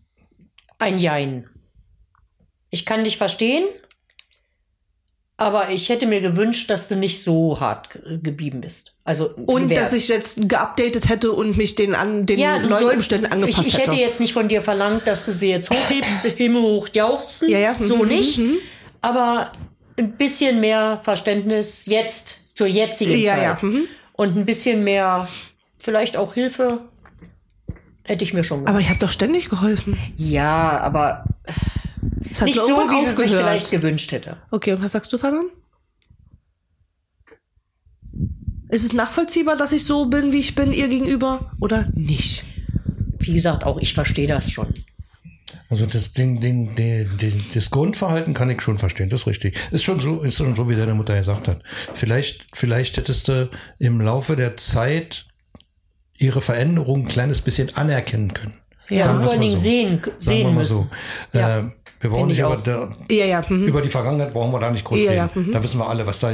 ein 0.79 0.99
Jein. 0.99 1.49
Ich 2.71 2.87
kann 2.87 3.03
dich 3.05 3.17
verstehen, 3.17 3.65
aber 5.37 5.71
ich 5.71 5.89
hätte 5.89 6.07
mir 6.07 6.21
gewünscht, 6.21 6.69
dass 6.69 6.89
du 6.89 6.97
nicht 6.97 7.23
so 7.23 7.59
hart 7.59 7.91
ge- 7.91 8.19
geblieben 8.23 8.61
bist. 8.61 8.95
Also 9.05 9.31
und 9.35 9.75
dass 9.75 9.95
ich 9.95 10.09
jetzt 10.09 10.47
geupdatet 10.49 11.09
hätte 11.09 11.33
und 11.33 11.57
mich 11.57 11.75
den 11.75 11.95
an 11.95 12.27
den 12.27 12.39
ja, 12.39 12.59
neuen 12.59 12.69
sollst, 12.83 12.97
Umständen 12.97 13.27
angepasst 13.33 13.61
ich, 13.61 13.69
ich 13.69 13.79
hätte 13.79 13.93
hätte. 13.93 14.01
jetzt 14.03 14.21
nicht 14.21 14.35
von 14.35 14.49
dir 14.49 14.61
verlangt, 14.61 15.07
dass 15.07 15.25
du 15.25 15.33
sie 15.33 15.49
jetzt 15.49 15.71
hochhebst, 15.71 16.25
himmelhoch 16.37 16.89
jauchzen, 16.93 17.49
Ja, 17.49 17.59
ja. 17.59 17.73
so 17.75 17.97
Mhm, 17.97 18.09
nicht. 18.09 18.39
mhm. 18.39 18.59
Aber 19.01 19.53
ein 19.99 20.13
bisschen 20.19 20.61
mehr 20.61 21.01
Verständnis 21.03 21.87
jetzt, 21.87 22.57
zur 22.57 22.67
jetzigen 22.67 23.17
Ja, 23.17 23.35
Zeit. 23.35 23.63
ja, 23.63 23.67
mhm. 23.67 23.89
Und 24.21 24.37
ein 24.37 24.45
bisschen 24.45 24.85
mehr, 24.85 25.27
vielleicht 25.79 26.19
auch 26.19 26.35
Hilfe, 26.35 26.83
hätte 28.03 28.23
ich 28.23 28.35
mir 28.35 28.45
schon 28.45 28.67
Aber 28.67 28.79
ich 28.79 28.91
habe 28.91 28.99
doch 28.99 29.09
ständig 29.09 29.49
geholfen. 29.49 29.97
Ja, 30.15 30.79
aber 30.79 31.25
nicht 32.45 32.55
so, 32.55 32.77
wie 32.91 33.07
sie 33.07 33.17
sich 33.17 33.31
vielleicht 33.31 33.71
gewünscht 33.71 34.13
hätte. 34.13 34.37
Okay, 34.51 34.75
und 34.75 34.85
was 34.85 34.93
sagst 34.93 35.11
du, 35.15 35.17
Fadan? 35.17 35.47
Ist 38.69 38.85
es 38.85 38.93
nachvollziehbar, 38.93 39.57
dass 39.57 39.73
ich 39.73 39.87
so 39.87 40.05
bin, 40.05 40.33
wie 40.33 40.41
ich 40.41 40.55
bin, 40.55 40.75
ihr 40.75 40.89
gegenüber? 40.89 41.53
Oder 41.59 41.89
nicht? 41.95 42.45
Wie 43.21 43.33
gesagt, 43.33 43.65
auch 43.65 43.79
ich 43.79 43.95
verstehe 43.95 44.27
das 44.27 44.51
schon. 44.51 44.75
Also 45.71 45.87
das, 45.87 46.13
den, 46.13 46.41
den, 46.41 46.75
den, 46.75 47.17
den, 47.19 47.45
das 47.55 47.71
Grundverhalten 47.71 48.35
kann 48.35 48.51
ich 48.51 48.61
schon 48.61 48.79
verstehen, 48.79 49.09
das 49.09 49.21
ist 49.21 49.27
richtig. 49.29 49.57
Ist 49.71 49.85
schon 49.85 50.01
so, 50.01 50.21
ist 50.21 50.37
schon 50.37 50.57
so, 50.57 50.69
wie 50.69 50.75
deine 50.75 50.95
Mutter 50.95 51.17
gesagt 51.17 51.47
hat. 51.47 51.63
Vielleicht, 51.95 52.45
vielleicht 52.53 52.97
hättest 52.97 53.29
du 53.29 53.49
im 53.79 54.01
Laufe 54.01 54.35
der 54.35 54.57
Zeit 54.57 55.27
ihre 56.19 56.41
Veränderung 56.41 57.03
ein 57.03 57.07
kleines 57.07 57.41
bisschen 57.41 57.75
anerkennen 57.77 58.35
können. 58.35 58.55
Ja, 58.89 59.05
vor 59.21 59.31
allen 59.31 59.41
Dingen 59.41 59.55
so. 59.57 59.63
sehen, 59.63 60.01
Sagen 60.03 60.13
wir 60.19 60.21
sehen 60.21 60.43
mal 60.49 60.53
müssen. 60.55 60.75
so. 60.75 61.39
Ja. 61.39 61.59
Äh, 61.61 61.63
wir 62.01 62.11
brauchen 62.11 62.29
nicht 62.29 62.39
ich 62.39 62.45
über, 62.45 62.57
der, 62.57 62.89
Ja, 63.09 63.27
ja. 63.27 63.43
Mhm. 63.49 63.65
über 63.65 63.81
die 63.83 63.91
Vergangenheit 63.91 64.33
brauchen 64.33 64.51
wir 64.53 64.59
da 64.59 64.71
nicht 64.71 64.85
groß 64.85 64.99
Ja, 65.01 65.11
reden. 65.11 65.31
ja, 65.35 65.41
mhm. 65.41 65.53
Da 65.53 65.63
wissen 65.63 65.79
wir 65.79 65.89
alle, 65.89 66.05
was 66.07 66.19
da. 66.19 66.33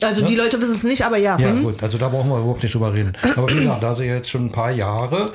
Also 0.00 0.24
die 0.24 0.36
Leute 0.36 0.58
wissen 0.60 0.76
es 0.76 0.84
nicht, 0.84 1.04
aber 1.04 1.18
ja. 1.18 1.36
Ja, 1.38 1.50
mhm. 1.50 1.64
gut, 1.64 1.82
also 1.82 1.98
da 1.98 2.08
brauchen 2.08 2.30
wir 2.30 2.38
überhaupt 2.38 2.62
nicht 2.62 2.74
drüber 2.74 2.94
reden. 2.94 3.12
Aber 3.36 3.50
wie 3.50 3.56
gesagt, 3.56 3.82
da 3.82 3.94
sie 3.94 4.04
jetzt 4.06 4.30
schon 4.30 4.46
ein 4.46 4.52
paar 4.52 4.70
Jahre. 4.70 5.32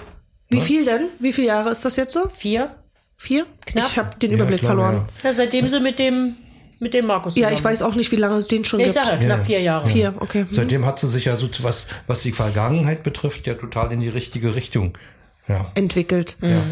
Wie 0.49 0.61
viel 0.61 0.83
denn? 0.85 1.09
Wie 1.19 1.31
viele 1.33 1.47
Jahre 1.47 1.69
ist 1.71 1.85
das 1.85 1.95
jetzt 1.97 2.13
so? 2.13 2.27
Vier? 2.33 2.75
Vier? 3.23 3.45
Knapp. 3.65 3.85
Ich 3.89 3.97
habe 3.97 4.09
den 4.19 4.31
Ja, 4.31 4.35
Überblick 4.35 4.55
ich 4.57 4.61
glaube, 4.65 4.81
verloren. 4.81 5.05
Ja, 5.23 5.31
seitdem 5.31 5.69
sie 5.69 5.79
mit 5.79 5.97
dem, 5.97 6.35
mit 6.79 6.93
dem 6.93 7.05
Markus 7.05 7.37
Ja, 7.37 7.51
ich 7.51 7.63
weiß 7.63 7.81
auch 7.81 7.95
nicht, 7.95 8.11
wie 8.11 8.17
lange 8.17 8.35
es 8.35 8.49
den 8.49 8.65
schon 8.65 8.81
ist. 8.81 8.87
Ich 8.87 8.93
gibt. 8.95 9.05
sage 9.05 9.17
ja, 9.21 9.25
knapp 9.25 9.39
Ja. 9.39 9.45
vier 9.45 9.61
Jahre. 9.61 9.87
Vier, 9.87 10.13
okay. 10.19 10.43
Mhm. 10.43 10.47
Seitdem 10.53 10.85
hat 10.85 10.99
sie 10.99 11.07
sich 11.07 11.23
ja 11.23 11.37
so, 11.37 11.47
was, 11.61 11.87
was 12.05 12.21
die 12.21 12.33
Vergangenheit 12.33 13.01
betrifft, 13.03 13.47
ja 13.47 13.53
total 13.53 13.93
in 13.93 14.01
die 14.01 14.09
richtige 14.09 14.55
Richtung. 14.55 14.97
Ja. 15.47 15.71
Entwickelt. 15.75 16.35
ja. 16.41 16.63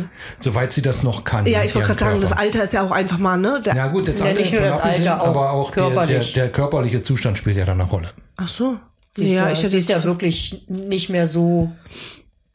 Soweit 0.41 0.73
sie 0.73 0.81
das 0.81 1.03
noch 1.03 1.23
kann. 1.23 1.45
Ja, 1.45 1.63
ich 1.63 1.73
wollte 1.73 1.87
gerade 1.89 1.99
sagen, 2.01 2.19
das. 2.21 2.33
Alter 2.33 2.63
ist 2.65 2.73
ja 2.73 2.83
auch 2.83 2.91
einfach 2.91 3.17
mal, 3.17 3.37
ne? 3.37 3.61
Der, 3.65 3.73
Ja 3.75 3.87
gut, 3.87 4.09
das 4.09 4.19
Ja, 4.19 4.25
Alter 4.25 4.39
nicht 4.39 4.51
ist 4.51 4.59
nur 4.59 4.67
das 4.67 4.79
Alter, 4.81 5.21
auch 5.21 5.27
aber 5.27 5.51
auch 5.51 5.71
der, 5.71 6.05
der, 6.05 6.19
der 6.23 6.49
körperliche 6.51 7.01
Zustand 7.01 7.37
spielt 7.37 7.55
ja 7.55 7.63
dann 7.63 7.79
eine 7.79 7.89
Rolle. 7.89 8.09
Ach 8.35 8.47
so. 8.49 8.77
Sie 9.15 9.27
ist 9.27 9.33
ja, 9.35 9.45
ja, 9.45 9.51
ich 9.53 9.59
sie 9.59 9.65
hätte 9.67 9.77
ist 9.77 9.87
ja 9.89 9.95
jetzt 9.97 10.05
wirklich 10.05 10.63
nicht 10.67 11.09
mehr 11.09 11.27
so 11.27 11.71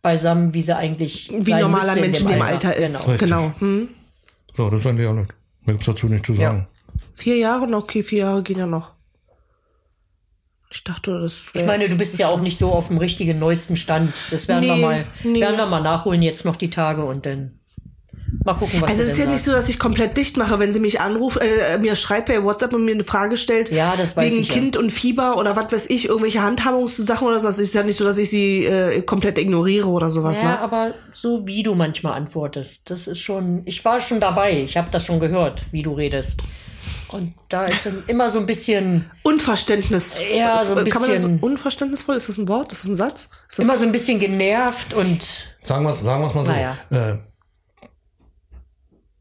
beisammen, 0.02 0.54
wie 0.54 0.62
sie 0.62 0.76
eigentlich 0.76 1.30
wie 1.32 1.50
sein 1.50 1.60
normaler 1.62 1.94
müsste 1.94 2.00
Mensch 2.00 2.20
in 2.20 2.28
dem 2.28 2.42
Alter 2.42 2.76
ist. 2.76 3.04
Genau. 3.04 3.16
Genau. 3.18 3.52
Hm. 3.58 3.88
So, 4.54 4.70
das 4.70 4.80
ist 4.80 4.86
eigentlich 4.86 5.08
alles. 5.08 5.26
Mehr 5.64 5.74
gibt's 5.74 5.86
dazu 5.86 6.06
nicht 6.06 6.24
zu 6.26 6.34
Ja. 6.34 6.50
sagen. 6.52 6.68
Vier 7.12 7.36
Jahre 7.38 7.66
noch, 7.66 7.82
okay, 7.84 8.02
vier 8.02 8.20
Jahre 8.20 8.42
gehen 8.42 8.58
ja 8.58 8.66
noch. 8.66 8.92
Ich 10.70 10.82
dachte, 10.84 11.20
das 11.20 11.46
Ich 11.54 11.64
meine, 11.64 11.88
du 11.88 11.96
bist 11.96 12.18
ja 12.18 12.28
auch 12.28 12.40
nicht 12.40 12.58
so 12.58 12.70
auf 12.72 12.88
dem 12.88 12.98
richtigen 12.98 13.38
neuesten 13.38 13.76
Stand. 13.76 14.12
Das 14.30 14.48
werden 14.48 14.64
wir 14.64 14.74
Nee, 14.74 14.82
mal, 14.82 15.06
nee. 15.24 15.40
werden 15.40 15.56
wir 15.56 15.66
mal 15.66 15.80
nachholen 15.80 16.22
jetzt 16.22 16.44
noch 16.44 16.56
die 16.56 16.70
Tage 16.70 17.04
und 17.04 17.24
dann 17.24 17.55
mal 18.44 18.54
gucken, 18.54 18.80
was 18.80 18.90
Also 18.90 19.02
es 19.02 19.10
ist 19.10 19.18
ja 19.18 19.26
nicht 19.26 19.42
so, 19.42 19.50
sagst. 19.50 19.64
dass 19.64 19.68
ich 19.70 19.78
komplett 19.78 20.16
dicht 20.16 20.36
mache, 20.36 20.58
wenn 20.58 20.72
sie 20.72 20.80
mich 20.80 21.00
anruft, 21.00 21.38
äh, 21.40 21.78
mir 21.78 21.96
schreibt 21.96 22.26
per 22.26 22.42
WhatsApp 22.44 22.72
und 22.74 22.84
mir 22.84 22.92
eine 22.94 23.04
Frage 23.04 23.36
stellt, 23.36 23.70
Ja, 23.70 23.94
das 23.96 24.16
weiß 24.16 24.24
wegen 24.32 24.40
ich 24.42 24.48
ja. 24.48 24.54
Kind 24.54 24.76
und 24.76 24.90
Fieber 24.90 25.36
oder 25.38 25.56
was 25.56 25.72
weiß 25.72 25.86
ich, 25.90 26.08
irgendwelche 26.08 26.42
Handhabungssachen 26.42 27.26
oder 27.26 27.38
so. 27.40 27.48
Es 27.48 27.58
ist 27.58 27.74
ja 27.74 27.82
nicht 27.82 27.96
so, 27.96 28.04
dass 28.04 28.18
ich 28.18 28.30
sie 28.30 28.64
äh, 28.64 29.02
komplett 29.02 29.38
ignoriere 29.38 29.88
oder 29.88 30.10
sowas. 30.10 30.38
Ja, 30.38 30.44
ne? 30.44 30.58
aber 30.60 30.94
so 31.12 31.46
wie 31.46 31.62
du 31.62 31.74
manchmal 31.74 32.14
antwortest, 32.14 32.90
das 32.90 33.06
ist 33.06 33.20
schon, 33.20 33.62
ich 33.64 33.84
war 33.84 34.00
schon 34.00 34.20
dabei, 34.20 34.62
ich 34.62 34.76
habe 34.76 34.90
das 34.90 35.04
schon 35.04 35.20
gehört, 35.20 35.64
wie 35.72 35.82
du 35.82 35.92
redest. 35.94 36.42
Und 37.08 37.34
da 37.48 37.64
ist 37.64 37.86
dann 37.86 38.02
immer 38.08 38.30
so 38.30 38.38
ein 38.40 38.46
bisschen, 38.46 39.08
Unverständnis. 39.22 40.18
Ja, 40.36 40.64
so 40.64 40.74
ein 40.74 40.84
Kann 40.88 41.02
man 41.02 41.10
das 41.10 41.22
bisschen- 41.22 41.38
unverständnisvoll? 41.40 42.16
Ist 42.16 42.28
das 42.28 42.38
ein 42.38 42.48
Wort? 42.48 42.72
Ist 42.72 42.82
das 42.82 42.88
ein 42.90 42.96
Satz? 42.96 43.28
Ist 43.48 43.58
das 43.58 43.64
immer 43.64 43.76
so 43.76 43.86
ein 43.86 43.92
bisschen 43.92 44.18
genervt 44.18 44.92
und 44.94 45.18
Sagen 45.62 45.84
wir 45.84 45.92
sagen 45.92 46.22
wir's 46.22 46.34
mal 46.34 46.44
so. 46.44 46.50
Naja. 46.50 46.76
Äh, 46.90 47.18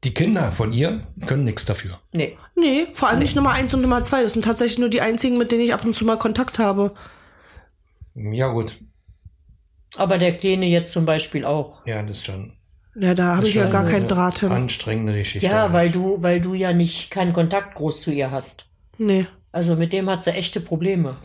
die 0.06 0.14
Kinder 0.14 0.52
von 0.52 0.72
ihr 0.72 1.06
können 1.26 1.44
nichts 1.44 1.66
dafür. 1.66 2.00
nee. 2.14 2.38
Nee, 2.58 2.88
vor 2.94 3.10
allem 3.10 3.20
nicht 3.20 3.36
Nummer 3.36 3.52
eins 3.52 3.74
und 3.74 3.82
Nummer 3.82 4.02
zwei. 4.02 4.24
Das 4.24 4.32
sind 4.32 4.46
tatsächlich 4.46 4.80
nur 4.80 4.88
die 4.88 5.02
einzigen, 5.02 5.38
mit 5.38 5.52
denen 5.52 5.62
ich 5.62 5.74
ab 5.74 5.84
und 5.84 5.94
zu 5.94 6.06
mal 6.06 6.18
Kontakt 6.18 6.58
habe. 6.58 6.94
Ja 8.16 8.48
gut. 8.48 8.78
Aber 9.98 10.18
der 10.18 10.38
Kleine 10.38 10.66
jetzt 10.68 10.94
zum 10.94 11.04
Beispiel 11.06 11.44
auch. 11.44 11.86
Ja, 11.86 12.02
das 12.02 12.20
ist 12.20 12.26
schon 12.26 12.54
Ja, 12.96 13.14
da 13.14 13.36
habe 13.36 13.48
ich 13.48 13.56
ja 13.56 13.70
gar 13.70 13.82
eine 13.82 13.92
keinen 13.92 14.08
Draht 14.08 14.40
hin. 14.40 14.52
anstrengende 14.52 15.14
Geschichte. 15.18 15.48
Ja, 15.48 15.74
weil 15.74 15.92
du, 15.92 16.22
weil 16.22 16.40
du 16.40 16.54
ja 16.54 16.72
nicht 16.72 17.12
keinen 17.12 17.34
Kontakt 17.34 17.76
groß 17.76 18.04
zu 18.04 18.12
ihr 18.12 18.32
hast. 18.32 18.68
Nee. 18.98 19.28
Also 19.52 19.76
mit 19.76 19.92
dem 19.92 20.10
hat 20.10 20.24
sie 20.24 20.32
echte 20.32 20.62
Probleme. 20.62 21.18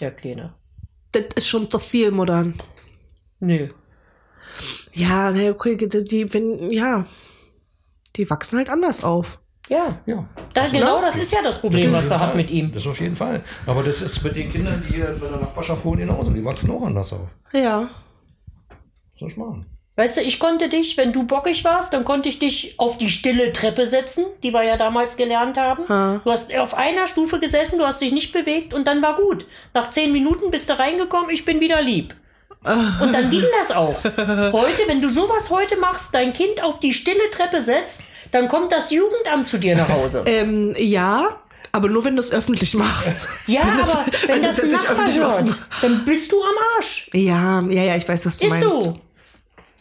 Der 0.00 0.12
Kleine. 0.12 0.54
Das 1.12 1.24
ist 1.36 1.48
schon 1.48 1.70
zu 1.70 1.78
viel 1.78 2.10
modern. 2.10 2.54
Nö. 3.40 3.68
Ja, 4.94 5.30
ne, 5.30 5.50
okay, 5.50 5.76
die, 5.76 6.04
die, 6.04 6.32
wenn, 6.32 6.70
ja. 6.70 7.06
Die 8.16 8.28
wachsen 8.28 8.58
halt 8.58 8.70
anders 8.70 9.04
auf. 9.04 9.38
Ja. 9.68 9.98
Ja. 10.06 10.26
Da, 10.54 10.66
genau 10.68 11.00
das 11.00 11.16
ist 11.16 11.32
ja 11.32 11.40
das 11.42 11.60
Problem, 11.60 11.94
auf 11.94 12.04
was 12.04 12.10
er 12.10 12.20
hat 12.20 12.34
mit 12.34 12.50
ihm. 12.50 12.72
Das 12.72 12.86
auf 12.86 13.00
jeden 13.00 13.16
Fall. 13.16 13.42
Aber 13.66 13.82
das 13.82 14.00
ist 14.00 14.22
mit 14.22 14.34
den 14.34 14.50
Kindern, 14.50 14.82
die 14.88 14.94
hier 14.94 15.16
bei 15.20 15.28
der 15.28 15.38
Nachbarschaft 15.38 15.84
wohnen, 15.84 16.06
genauso. 16.06 16.30
Die 16.30 16.44
wachsen 16.44 16.70
auch 16.70 16.82
anders 16.82 17.12
auf. 17.12 17.28
Ja. 17.52 17.88
So 19.14 19.28
schmarrn. 19.28 19.66
Weißt 19.96 20.16
du, 20.16 20.20
ich 20.20 20.38
konnte 20.38 20.68
dich, 20.68 20.96
wenn 20.96 21.12
du 21.12 21.24
bockig 21.24 21.64
warst, 21.64 21.92
dann 21.92 22.04
konnte 22.04 22.28
ich 22.28 22.38
dich 22.38 22.78
auf 22.78 22.98
die 22.98 23.10
stille 23.10 23.52
Treppe 23.52 23.84
setzen, 23.84 24.24
die 24.44 24.52
wir 24.52 24.62
ja 24.62 24.76
damals 24.76 25.16
gelernt 25.16 25.58
haben. 25.58 25.88
Ha. 25.88 26.20
Du 26.22 26.30
hast 26.30 26.56
auf 26.56 26.74
einer 26.74 27.08
Stufe 27.08 27.40
gesessen, 27.40 27.80
du 27.80 27.84
hast 27.84 28.00
dich 28.00 28.12
nicht 28.12 28.32
bewegt 28.32 28.72
und 28.74 28.86
dann 28.86 29.02
war 29.02 29.16
gut. 29.16 29.46
Nach 29.74 29.90
zehn 29.90 30.12
Minuten 30.12 30.52
bist 30.52 30.70
du 30.70 30.78
reingekommen, 30.78 31.30
ich 31.30 31.44
bin 31.44 31.58
wieder 31.58 31.82
lieb. 31.82 32.14
Und 33.00 33.12
dann 33.14 33.30
ging 33.30 33.44
das 33.60 33.74
auch. 33.74 34.02
Heute, 34.04 34.82
wenn 34.86 35.00
du 35.00 35.08
sowas 35.08 35.50
heute 35.50 35.76
machst, 35.76 36.14
dein 36.14 36.32
Kind 36.32 36.62
auf 36.62 36.80
die 36.80 36.92
stille 36.92 37.30
Treppe 37.30 37.62
setzt, 37.62 38.02
dann 38.30 38.48
kommt 38.48 38.72
das 38.72 38.90
Jugendamt 38.90 39.48
zu 39.48 39.58
dir 39.58 39.76
nach 39.76 39.88
Hause. 39.88 40.22
Ähm, 40.26 40.74
ja, 40.76 41.26
aber 41.72 41.88
nur 41.88 42.04
wenn 42.04 42.16
du 42.16 42.22
es 42.22 42.30
öffentlich 42.30 42.74
machst. 42.74 43.28
Ja, 43.46 43.62
aber 43.62 44.04
wenn 44.26 44.42
das 44.42 44.60
ein 44.60 44.70
jetzt 44.70 44.72
nicht 44.72 44.88
Nachbar 44.88 44.92
öffentlich 44.92 45.18
hört, 45.18 45.44
machst. 45.44 45.60
dann 45.80 46.04
bist 46.04 46.30
du 46.32 46.42
am 46.42 46.54
Arsch. 46.76 47.10
Ja, 47.14 47.60
ja, 47.68 47.82
ja, 47.82 47.96
ich 47.96 48.06
weiß, 48.06 48.26
was 48.26 48.38
du 48.38 48.44
Ist 48.46 48.50
meinst. 48.50 48.68
so. 48.68 49.00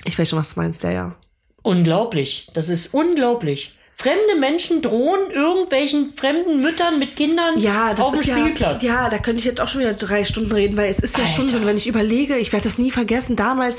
Ich 0.06 0.18
weiß 0.18 0.30
schon, 0.30 0.40
was 0.40 0.54
du 0.54 0.60
meinst, 0.62 0.84
ja, 0.84 0.92
ja. 0.92 1.16
Unglaublich. 1.64 2.48
Das 2.54 2.70
ist 2.70 2.94
unglaublich. 2.94 3.74
Fremde 4.00 4.36
Menschen 4.40 4.84
drohen 4.84 5.32
irgendwelchen 5.32 6.14
fremden 6.16 6.62
Müttern 6.62 7.00
mit 7.00 7.16
Kindern 7.16 7.60
Ja, 7.60 7.96
auf 7.98 8.12
dem 8.12 8.20
ist 8.20 8.28
ja, 8.28 8.38
Spielplatz. 8.38 8.84
ja, 8.84 9.10
da 9.10 9.18
könnte 9.18 9.40
ich 9.40 9.46
jetzt 9.46 9.60
auch 9.60 9.68
schon 9.68 9.82
wieder 9.82 9.94
drei 9.94 10.24
Stunden 10.24 10.52
reden, 10.52 10.78
weil 10.78 10.88
es 10.92 11.00
ist 11.00 11.18
ja 11.18 11.26
schon 11.26 11.48
so, 11.50 11.66
wenn 11.66 11.78
ich 11.78 11.88
überlege, 11.88 12.38
ich 12.38 12.54
werde 12.54 12.66
das 12.66 12.78
nie 12.78 12.92
vergessen, 12.92 13.36
damals 13.36 13.78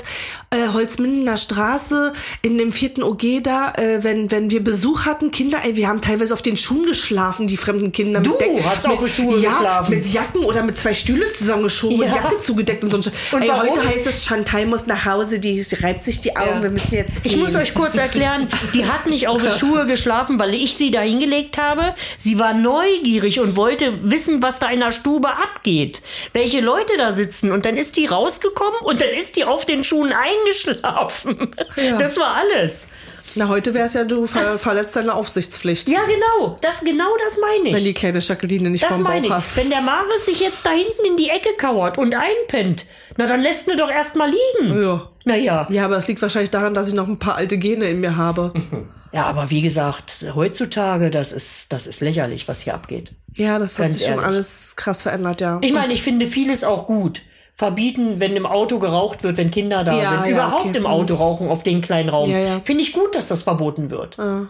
äh, 0.49 0.67
Holzmindener 0.73 1.37
Straße 1.37 2.11
in 2.41 2.57
dem 2.57 2.73
vierten 2.73 3.01
OG 3.01 3.43
da, 3.43 3.71
äh, 3.77 4.03
wenn, 4.03 4.29
wenn 4.29 4.51
wir 4.51 4.61
Besuch 4.61 5.05
hatten, 5.05 5.31
Kinder, 5.31 5.59
ey, 5.63 5.77
wir 5.77 5.87
haben 5.87 6.01
teilweise 6.01 6.33
auf 6.33 6.41
den 6.41 6.57
Schuhen 6.57 6.85
geschlafen, 6.85 7.47
die 7.47 7.55
fremden 7.55 7.93
Kinder. 7.93 8.19
Du 8.19 8.31
mit 8.31 8.61
hast 8.65 8.85
mit, 8.89 8.97
auf 8.97 8.99
den 8.99 9.07
Schuhe 9.07 9.39
ja, 9.39 9.51
geschlafen. 9.51 9.89
mit 9.95 10.05
Jacken 10.11 10.43
oder 10.43 10.63
mit 10.63 10.75
zwei 10.75 10.93
Stühle 10.93 11.31
zusammengeschoben 11.31 11.97
Ja. 11.97 12.07
und 12.07 12.15
Jacke 12.15 12.39
zugedeckt 12.41 12.83
und 12.83 12.91
so. 12.91 13.09
Und 13.31 13.41
ey, 13.41 13.47
warum? 13.47 13.69
heute 13.69 13.87
heißt 13.87 14.05
es, 14.05 14.25
Chantal 14.25 14.65
muss 14.65 14.85
nach 14.85 15.05
Hause, 15.05 15.39
die, 15.39 15.63
die 15.63 15.75
reibt 15.75 16.03
sich 16.03 16.19
die 16.19 16.35
Augen, 16.35 16.55
Ja. 16.57 16.63
wir 16.63 16.71
müssen 16.71 16.93
jetzt 16.93 17.19
Ich 17.23 17.31
gehen. 17.31 17.39
muss 17.39 17.55
euch 17.55 17.73
kurz 17.73 17.95
erklären, 17.95 18.49
die 18.73 18.83
hat 18.85 19.05
nicht 19.05 19.29
auf 19.29 19.41
die 19.41 19.51
Schuhe 19.57 19.85
geschlafen, 19.85 20.08
weil 20.09 20.53
ich 20.53 20.75
sie 20.75 20.91
da 20.91 21.01
hingelegt 21.01 21.57
habe. 21.57 21.95
Sie 22.17 22.39
war 22.39 22.53
neugierig 22.53 23.39
und 23.39 23.55
wollte 23.55 23.93
wissen, 24.09 24.41
was 24.41 24.59
da 24.59 24.69
in 24.69 24.79
der 24.79 24.91
Stube 24.91 25.29
abgeht. 25.29 26.01
Welche 26.33 26.61
Leute 26.61 26.93
da 26.97 27.11
sitzen. 27.11 27.51
Und 27.51 27.65
dann 27.65 27.77
ist 27.77 27.95
die 27.97 28.05
rausgekommen 28.05 28.79
und 28.83 29.01
dann 29.01 29.09
ist 29.09 29.35
die 29.35 29.45
auf 29.45 29.65
den 29.65 29.83
Schuhen 29.83 30.11
eingeschlafen. 30.13 31.55
Das 31.99 32.17
war 32.17 32.35
alles. 32.35 32.87
Na, 33.35 33.47
heute 33.47 33.73
wäre 33.73 33.85
es 33.85 33.93
ja, 33.93 34.03
du 34.05 34.25
ver 34.25 34.57
verletzt 34.57 34.95
deine 34.95 35.13
Aufsichtspflicht. 35.13 35.87
Ja, 35.87 36.01
genau. 36.03 36.57
Das, 36.61 36.81
genau 36.81 37.09
das 37.23 37.37
meine 37.39 37.69
ich. 37.69 37.75
Wenn 37.75 37.83
die 37.83 37.93
kleine 37.93 38.19
Jacqueline 38.19 38.69
nicht 38.71 38.83
Das 38.83 38.93
vom 38.95 39.03
meine 39.03 39.21
Bauch 39.27 39.37
ich. 39.37 39.45
hast. 39.45 39.57
Wenn 39.57 39.69
der 39.69 39.81
Maris 39.81 40.25
sich 40.25 40.39
jetzt 40.39 40.65
da 40.65 40.71
hinten 40.71 41.05
in 41.05 41.15
die 41.17 41.29
Ecke 41.29 41.49
kauert 41.57 41.97
und 41.99 42.15
einpennt, 42.15 42.85
na 43.19 43.27
dann 43.27 43.41
lässt 43.41 43.67
mir 43.67 43.75
doch 43.75 43.91
erstmal 43.91 44.29
liegen. 44.31 44.81
Ja. 44.81 45.09
Naja. 45.25 45.67
Ja, 45.69 45.85
aber 45.85 45.95
das 45.95 46.07
liegt 46.07 46.21
wahrscheinlich 46.21 46.49
daran, 46.51 46.73
dass 46.73 46.87
ich 46.87 46.93
noch 46.93 47.07
ein 47.07 47.19
paar 47.19 47.35
alte 47.35 47.57
Gene 47.57 47.85
in 47.85 47.99
mir 47.99 48.15
habe. 48.17 48.53
Ja, 49.11 49.23
aber 49.25 49.49
wie 49.49 49.63
gesagt, 49.63 50.23
heutzutage, 50.35 51.09
das 51.09 51.33
ist, 51.33 51.73
das 51.73 51.87
ist 51.87 51.99
lächerlich, 51.99 52.47
was 52.47 52.61
hier 52.61 52.75
abgeht. 52.75 53.13
Ja, 53.35 53.57
das 53.57 53.79
hat 53.79 53.85
Ganz 53.85 53.97
sich 53.97 54.05
schon 54.05 54.17
ehrlich. 54.17 54.27
alles 54.27 54.75
krass 54.75 55.01
verändert, 55.01 55.41
ja. 55.41 55.57
Ich 55.63 55.73
meine, 55.73 55.91
ich 55.93 56.03
finde 56.03 56.27
vieles 56.27 56.63
auch 56.63 56.85
gut. 56.85 57.23
Verbieten, 57.55 58.19
wenn 58.19 58.35
im 58.35 58.45
Auto 58.45 58.77
geraucht 58.77 59.23
wird, 59.23 59.37
wenn 59.37 59.49
Kinder 59.49 59.83
da 59.83 59.93
Ja, 59.99 60.11
sind. 60.11 60.19
ja, 60.25 60.29
Überhaupt 60.29 60.65
okay. 60.67 60.77
im 60.77 60.85
Auto 60.85 61.15
rauchen 61.15 61.49
auf 61.49 61.63
den 61.63 61.81
kleinen 61.81 62.09
Raum. 62.09 62.29
Ja, 62.29 62.37
ja. 62.37 62.59
Finde 62.63 62.83
ich 62.83 62.93
gut, 62.93 63.15
dass 63.15 63.27
das 63.27 63.41
verboten 63.41 63.89
wird. 63.89 64.19
Ne? 64.19 64.45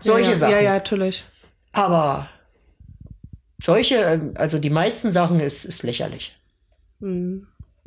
Solche 0.00 0.36
Sachen. 0.36 0.52
Ja, 0.52 0.60
ja, 0.60 0.72
natürlich. 0.74 1.24
Aber 1.72 2.28
solche, 3.62 3.94
ähm, 3.96 4.32
also 4.34 4.58
die 4.58 4.68
meisten 4.68 5.10
Sachen 5.10 5.40
ist, 5.40 5.64
ist 5.64 5.84
lächerlich. 5.84 6.36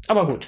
Aber 0.08 0.28
gut. 0.28 0.48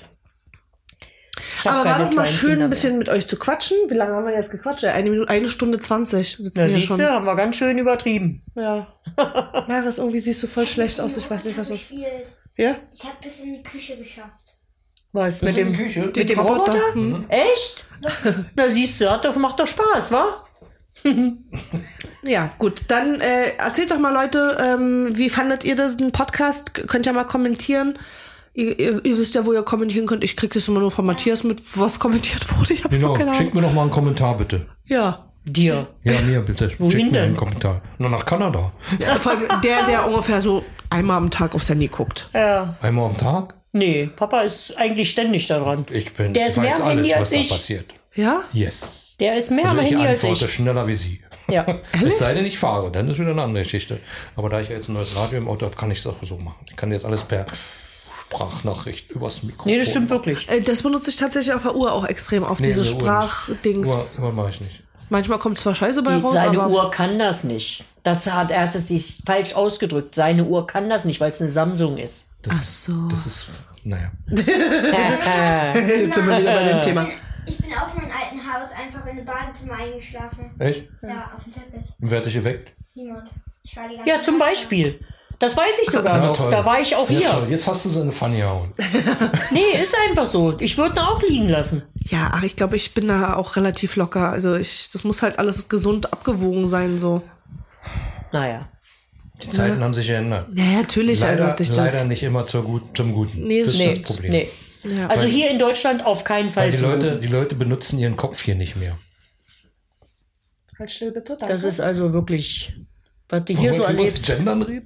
Ich. 1.60 1.66
Aber 1.70 1.86
war 1.86 2.00
doch 2.00 2.16
mal 2.16 2.28
schön, 2.28 2.50
Kinder 2.52 2.66
ein 2.66 2.70
bisschen 2.70 2.98
mit 2.98 3.10
euch 3.10 3.28
zu 3.28 3.38
quatschen. 3.38 3.78
Wie 3.90 3.96
lange 3.96 4.14
haben 4.14 4.26
wir 4.26 4.34
jetzt 4.34 4.52
gequatscht? 4.52 4.86
Eine 4.86 5.10
Minute, 5.10 5.30
eine 5.30 5.50
Stunde 5.50 5.80
zwanzig 5.80 6.38
sitzen 6.40 6.56
wir 6.56 6.62
Na, 6.64 6.68
hier 6.70 6.76
siehst 6.82 6.90
du, 6.92 7.04
schon. 7.04 7.06
haben 7.06 7.26
wir 7.26 7.36
ganz 7.36 7.56
schön 7.56 7.78
übertrieben. 7.78 8.44
Ja. 8.56 8.88
Maris, 9.68 9.98
irgendwie 9.98 10.20
siehst 10.20 10.42
du 10.44 10.48
voll 10.48 10.68
schlecht 10.68 11.00
aus. 11.02 11.18
Ich 11.18 11.30
weiß 11.30 11.46
nicht, 11.46 11.58
was 11.58 11.70
das 11.70 11.82
ist. 11.82 11.90
gespielt. 11.90 12.38
Ja? 12.58 12.76
Ich 12.94 13.04
habe 13.04 13.16
bis 13.24 13.40
in 13.40 13.54
die 13.54 13.64
Küche 13.64 13.98
geschafft. 13.98 14.54
Was? 15.14 15.42
Mit 15.42 15.58
dem, 15.58 15.74
Küche? 15.76 16.02
mit 16.08 16.16
Den 16.16 16.28
dem 16.28 16.40
Roboter? 16.40 16.74
Roboter? 16.74 16.96
Mhm. 16.96 17.26
Echt? 17.30 17.88
Na 18.56 18.70
siehst 18.70 19.02
du, 19.02 19.10
hat 19.10 19.26
doch, 19.26 19.36
macht 19.36 19.60
doch 19.60 19.68
Spaß, 19.68 20.12
wa? 20.12 20.44
Ja, 22.24 22.52
gut. 22.58 22.82
Dann 22.90 23.22
äh, 23.22 23.52
erzählt 23.58 23.92
doch 23.92 24.00
mal, 24.00 24.14
Leute, 24.14 24.58
ähm, 24.60 25.10
wie 25.18 25.30
fandet 25.30 25.64
ihr 25.64 25.76
diesen 25.76 26.12
Podcast? 26.12 26.74
Könnt 26.74 27.06
ihr 27.06 27.14
mal 27.14 27.24
kommentieren. 27.24 27.98
Ihr, 28.58 28.80
ihr, 28.80 29.06
ihr 29.06 29.18
wisst 29.18 29.36
ja, 29.36 29.46
wo 29.46 29.54
ihr 29.54 29.62
kommentieren 29.64 30.08
könnt. 30.08 30.24
Ich 30.24 30.36
krieg 30.36 30.52
das 30.54 30.68
immer 30.68 30.80
nur 30.80 30.90
von 30.90 31.06
Matthias 31.06 31.44
mit, 31.44 31.62
was 31.78 32.00
kommentiert 32.00 32.44
wurde. 32.58 32.74
Ich 32.74 32.82
Genau, 32.84 33.14
keine 33.14 33.30
Ahnung. 33.30 33.36
schickt 33.42 33.54
mir 33.54 33.62
doch 33.62 33.72
mal 33.72 33.84
einen 33.84 33.92
Kommentar 33.92 34.36
bitte. 34.38 34.66
Ja. 34.86 35.26
Dir. 35.46 35.88
Ja, 36.04 36.20
mir 36.22 36.42
bitte. 36.42 36.72
Wohin 36.80 36.92
schickt 36.92 37.12
mir 37.12 37.20
denn? 37.20 37.28
einen 37.30 37.38
Kommentar. 37.38 37.82
Nur 38.00 38.10
nach 38.10 38.26
Kanada. 38.26 38.72
Vor 39.22 39.32
allem 39.32 39.62
der, 39.64 39.86
der 39.86 40.08
ungefähr 40.08 40.42
so 40.42 40.64
einmal 40.90 41.18
am 41.18 41.30
Tag 41.30 41.54
aufs 41.56 41.70
Handy 41.70 41.88
guckt. 41.88 42.30
Ja. 42.34 42.76
Einmal 42.82 43.06
am 43.06 43.16
Tag? 43.18 43.54
Nee, 43.74 44.10
Papa 44.16 44.42
ist 44.42 44.76
eigentlich 44.78 45.12
ständig 45.12 45.46
da 45.48 45.60
dran. 45.60 45.86
Ich 45.92 46.14
bin, 46.16 46.34
Der 46.34 46.44
ich 46.48 46.50
ist 46.50 46.58
mehr 46.58 46.72
weiß 46.72 46.82
am 46.82 46.88
alles, 46.88 47.08
Handy 47.08 47.12
was 47.12 47.20
als 47.20 47.30
da 47.30 47.36
ich. 47.38 47.50
passiert. 47.50 47.94
Ja? 48.16 48.42
Yes. 48.54 49.16
Der 49.20 49.38
ist 49.38 49.52
mehr 49.52 49.66
Also 49.66 49.78
am 49.78 49.86
ich 49.86 49.92
Handy 49.92 50.08
als 50.08 50.24
antworte 50.24 50.46
ich. 50.46 50.52
schneller 50.54 50.88
wie 50.88 50.96
Sie. 50.96 51.22
Ja. 51.48 51.66
Es 52.06 52.18
sei 52.18 52.34
denn, 52.34 52.46
ich 52.46 52.58
fahre, 52.58 52.92
dann 52.92 53.08
ist 53.08 53.20
wieder 53.20 53.32
eine 53.32 53.44
andere 53.44 53.64
Geschichte. 53.64 54.00
Aber 54.36 54.50
da 54.50 54.60
ich 54.60 54.70
ja 54.70 54.76
jetzt 54.76 54.90
ein 54.90 54.94
neues 54.94 55.16
Radio 55.16 55.38
im 55.38 55.48
Auto 55.48 55.66
habe, 55.66 55.76
kann 55.76 55.92
ich 55.92 56.00
es 56.00 56.08
auch 56.08 56.16
so 56.24 56.38
machen. 56.38 56.56
Ich 56.70 56.76
kann 56.76 56.92
jetzt 56.92 57.06
alles 57.06 57.24
per 57.24 57.46
Sprachnachricht 58.30 59.12
übers 59.12 59.44
Mikrofon. 59.44 59.72
Nee, 59.72 59.80
das 59.80 59.90
stimmt 59.90 60.10
wirklich. 60.10 60.50
Äh, 60.50 60.62
Das 60.62 60.84
benutze 60.84 61.10
ich 61.10 61.16
tatsächlich 61.16 61.54
auf 61.54 61.62
der 61.64 61.76
Uhr 61.76 61.92
auch 61.94 62.06
extrem 62.06 62.44
auf 62.44 62.60
Nee, 62.60 62.68
diese 62.68 62.82
eine. 62.82 62.90
Sprachdings. 62.90 64.20
Uhr, 64.20 64.26
Uhr 64.26 64.34
mache 64.34 64.50
ich 64.50 64.62
nicht. 64.62 64.84
Manchmal 65.10 65.40
kommt 65.40 65.58
zwar 65.58 65.74
Scheiße 65.74 66.04
bei 66.04 66.18
raus, 66.18 66.34
Seine 66.34 66.60
aber 66.62 66.70
Uhr 66.70 66.92
kann 66.92 67.18
das 67.18 67.46
nicht. 67.46 67.86
Das 68.04 68.32
hat, 68.32 68.52
er 68.52 68.62
hat 68.64 68.76
es 68.76 68.90
sich 68.90 69.22
falsch 69.26 69.54
ausgedrückt. 69.56 70.14
Seine 70.16 70.44
Uhr 70.46 70.68
kann 70.68 70.90
das 70.90 71.06
nicht, 71.06 71.20
weil 71.22 71.30
es 71.30 71.42
eine 71.42 71.52
Samsung 71.52 71.98
ist. 71.98 72.32
Das, 72.42 72.54
Ach 72.58 72.64
so. 72.64 73.08
Das 73.08 73.26
ist, 73.26 73.48
naja. 73.84 74.12
jetzt 74.30 74.46
sind 76.16 76.28
wir 76.28 76.40
wieder 76.40 76.56
bei 76.56 76.64
dem 76.70 76.82
Thema. 76.82 77.08
Ich 77.46 77.58
bin 77.58 77.74
auch 77.74 77.90
in 77.96 78.02
meinem 78.02 78.12
alten 78.12 78.40
Haus 78.40 78.70
einfach 78.72 79.06
in 79.06 79.12
einem 79.12 79.26
Badezimmer 79.26 79.76
eingeschlafen. 79.76 80.52
Echt? 80.60 80.86
Ja, 81.02 81.32
auf 81.36 81.44
dem 81.46 81.54
Teppich. 81.54 81.94
Und 82.02 82.12
wer 82.12 82.18
hat 82.18 82.26
dich 82.26 82.34
geweckt? 82.34 82.74
Niemand. 82.94 83.30
Ich 83.64 83.76
war 83.78 83.88
die 83.88 83.96
ganze 83.96 84.10
Ja, 84.10 84.22
zum 84.22 84.38
Beispiel. 84.40 85.00
Das 85.40 85.56
weiß 85.56 85.74
ich 85.84 85.92
sogar 85.92 86.18
Na, 86.18 86.28
noch. 86.28 86.38
toll. 86.38 86.50
Da 86.52 86.66
war 86.66 86.82
ich 86.82 86.96
auch 86.96 87.08
Ja, 87.10 87.18
hier. 87.20 87.30
toll. 87.30 87.48
Jetzt 87.50 87.68
hast 87.68 87.86
du 87.86 87.90
so 87.90 88.02
eine 88.02 88.12
Pfanne 88.12 88.38
gehauen. 88.38 88.74
Nee, 89.52 89.80
ist 89.82 89.96
einfach 90.10 90.26
so. 90.26 90.58
Ich 90.60 90.78
würde 90.78 90.96
ihn 90.96 91.00
auch 91.00 91.22
liegen 91.22 91.48
lassen. 91.48 91.84
Ja, 92.06 92.32
ach, 92.34 92.44
ich 92.44 92.56
glaube, 92.56 92.76
ich 92.76 92.94
bin 92.94 93.08
da 93.08 93.36
auch 93.36 93.56
relativ 93.56 93.96
locker. 93.98 94.30
Also 94.32 94.56
ich, 94.56 94.90
das 94.92 95.04
muss 95.04 95.22
halt 95.22 95.38
alles 95.38 95.70
gesund 95.70 96.12
abgewogen 96.12 96.68
sein, 96.68 96.98
so. 96.98 97.22
Naja. 98.32 98.68
Die 99.44 99.50
Zeiten 99.52 99.84
haben 99.84 99.94
sich 99.94 100.08
geändert. 100.08 100.48
Ja, 100.56 100.64
natürlich 100.82 101.20
Leider, 101.20 101.34
ändert 101.42 101.58
sich 101.58 101.70
das. 101.70 101.78
leider 101.94 102.06
nicht 102.06 102.24
immer 102.24 102.48
zur 102.48 102.64
gut, 102.64 102.98
zum 102.98 103.14
Guten. 103.14 103.44
Nee, 103.46 103.62
das 103.62 103.74
ist 103.74 103.78
nee, 103.78 103.88
das 103.90 104.02
Problem. 104.02 104.32
Nee. 104.32 104.50
Ja. 104.84 105.08
Also 105.08 105.26
hier 105.26 105.52
in 105.52 105.60
Deutschland 105.60 106.04
auf 106.04 106.24
keinen 106.24 106.50
Fall 106.52 106.66
Weil 106.68 106.72
die 106.78 106.82
Leute, 106.82 107.20
die 107.20 107.28
Leute 107.28 107.54
benutzen 107.56 108.00
ihren 108.00 108.16
Kopf 108.18 108.42
hier 108.42 108.56
nicht 108.56 108.76
mehr. 108.76 108.98
Halt 110.80 110.92
still 110.92 111.12
bitte, 111.12 111.38
danke. 111.40 111.54
Das 111.54 111.64
ist 111.64 111.80
also 111.80 112.14
wirklich, 112.14 112.74
was 113.30 113.46
du 113.46 113.54
hier 113.54 113.72
Wollen 113.72 113.82
so 113.82 113.84
erlebst. 113.84 114.26
Gendern 114.26 114.62
reden? 114.62 114.86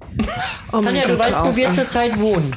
oh 0.72 0.80
Tanja, 0.80 1.02
du 1.02 1.16
Gott, 1.16 1.26
weißt, 1.26 1.44
wo 1.44 1.56
wir 1.56 1.72
zurzeit 1.72 2.18
wohnen. 2.18 2.54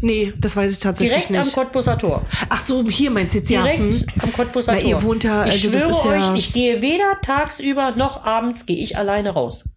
Nee, 0.00 0.32
das 0.38 0.54
weiß 0.54 0.72
ich 0.72 0.78
tatsächlich 0.78 1.26
Direkt 1.26 1.36
am 1.36 1.42
nicht. 1.42 1.54
Cottbuser 1.54 1.98
Tor. 1.98 2.24
Ach 2.48 2.64
so, 2.64 2.88
hier 2.88 3.10
meinst 3.10 3.34
du 3.34 3.38
jetzt 3.38 3.50
ja. 3.50 3.62
Direkt 3.62 3.94
hm. 3.94 4.06
am 4.20 4.32
Cottbuser 4.32 4.72
Na, 4.74 4.78
Tor. 4.78 4.88
ihr 4.88 5.02
wohnt 5.02 5.24
ich 5.24 5.30
also 5.30 5.70
das 5.70 5.82
schwöre 5.82 5.90
ist 5.90 6.04
ja- 6.04 6.32
euch, 6.32 6.38
ich 6.38 6.52
gehe 6.52 6.82
weder 6.82 7.20
tagsüber 7.20 7.92
noch 7.96 8.24
abends 8.24 8.64
gehe 8.66 8.76
ich 8.76 8.96
alleine 8.96 9.30
raus. 9.30 9.68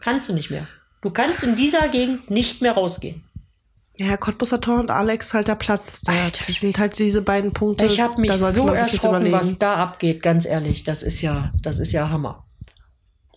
Kannst 0.00 0.28
du 0.28 0.32
nicht 0.32 0.50
mehr. 0.50 0.66
Du 1.02 1.10
kannst 1.10 1.44
in 1.44 1.54
dieser 1.54 1.88
Gegend 1.88 2.30
nicht 2.30 2.62
mehr 2.62 2.72
rausgehen. 2.72 3.24
Ja, 3.96 4.16
Cottbuser 4.16 4.60
Tor 4.60 4.80
und 4.80 4.90
Alex 4.90 5.34
halt 5.34 5.46
der 5.48 5.54
Platz. 5.54 6.00
Der, 6.02 6.14
Alter 6.24 6.44
das 6.46 6.56
sind 6.56 6.78
halt 6.78 6.98
diese 6.98 7.22
beiden 7.22 7.52
Punkte. 7.52 7.86
Ich 7.86 8.00
habe 8.00 8.20
mich 8.20 8.30
da 8.30 8.50
so 8.50 8.66
erschrocken, 8.68 9.30
was 9.30 9.58
da 9.58 9.76
abgeht, 9.76 10.22
ganz 10.22 10.46
ehrlich. 10.46 10.82
Das 10.82 11.02
ist 11.02 11.20
ja, 11.20 11.52
das 11.62 11.78
ist 11.78 11.92
ja 11.92 12.08
Hammer. 12.08 12.44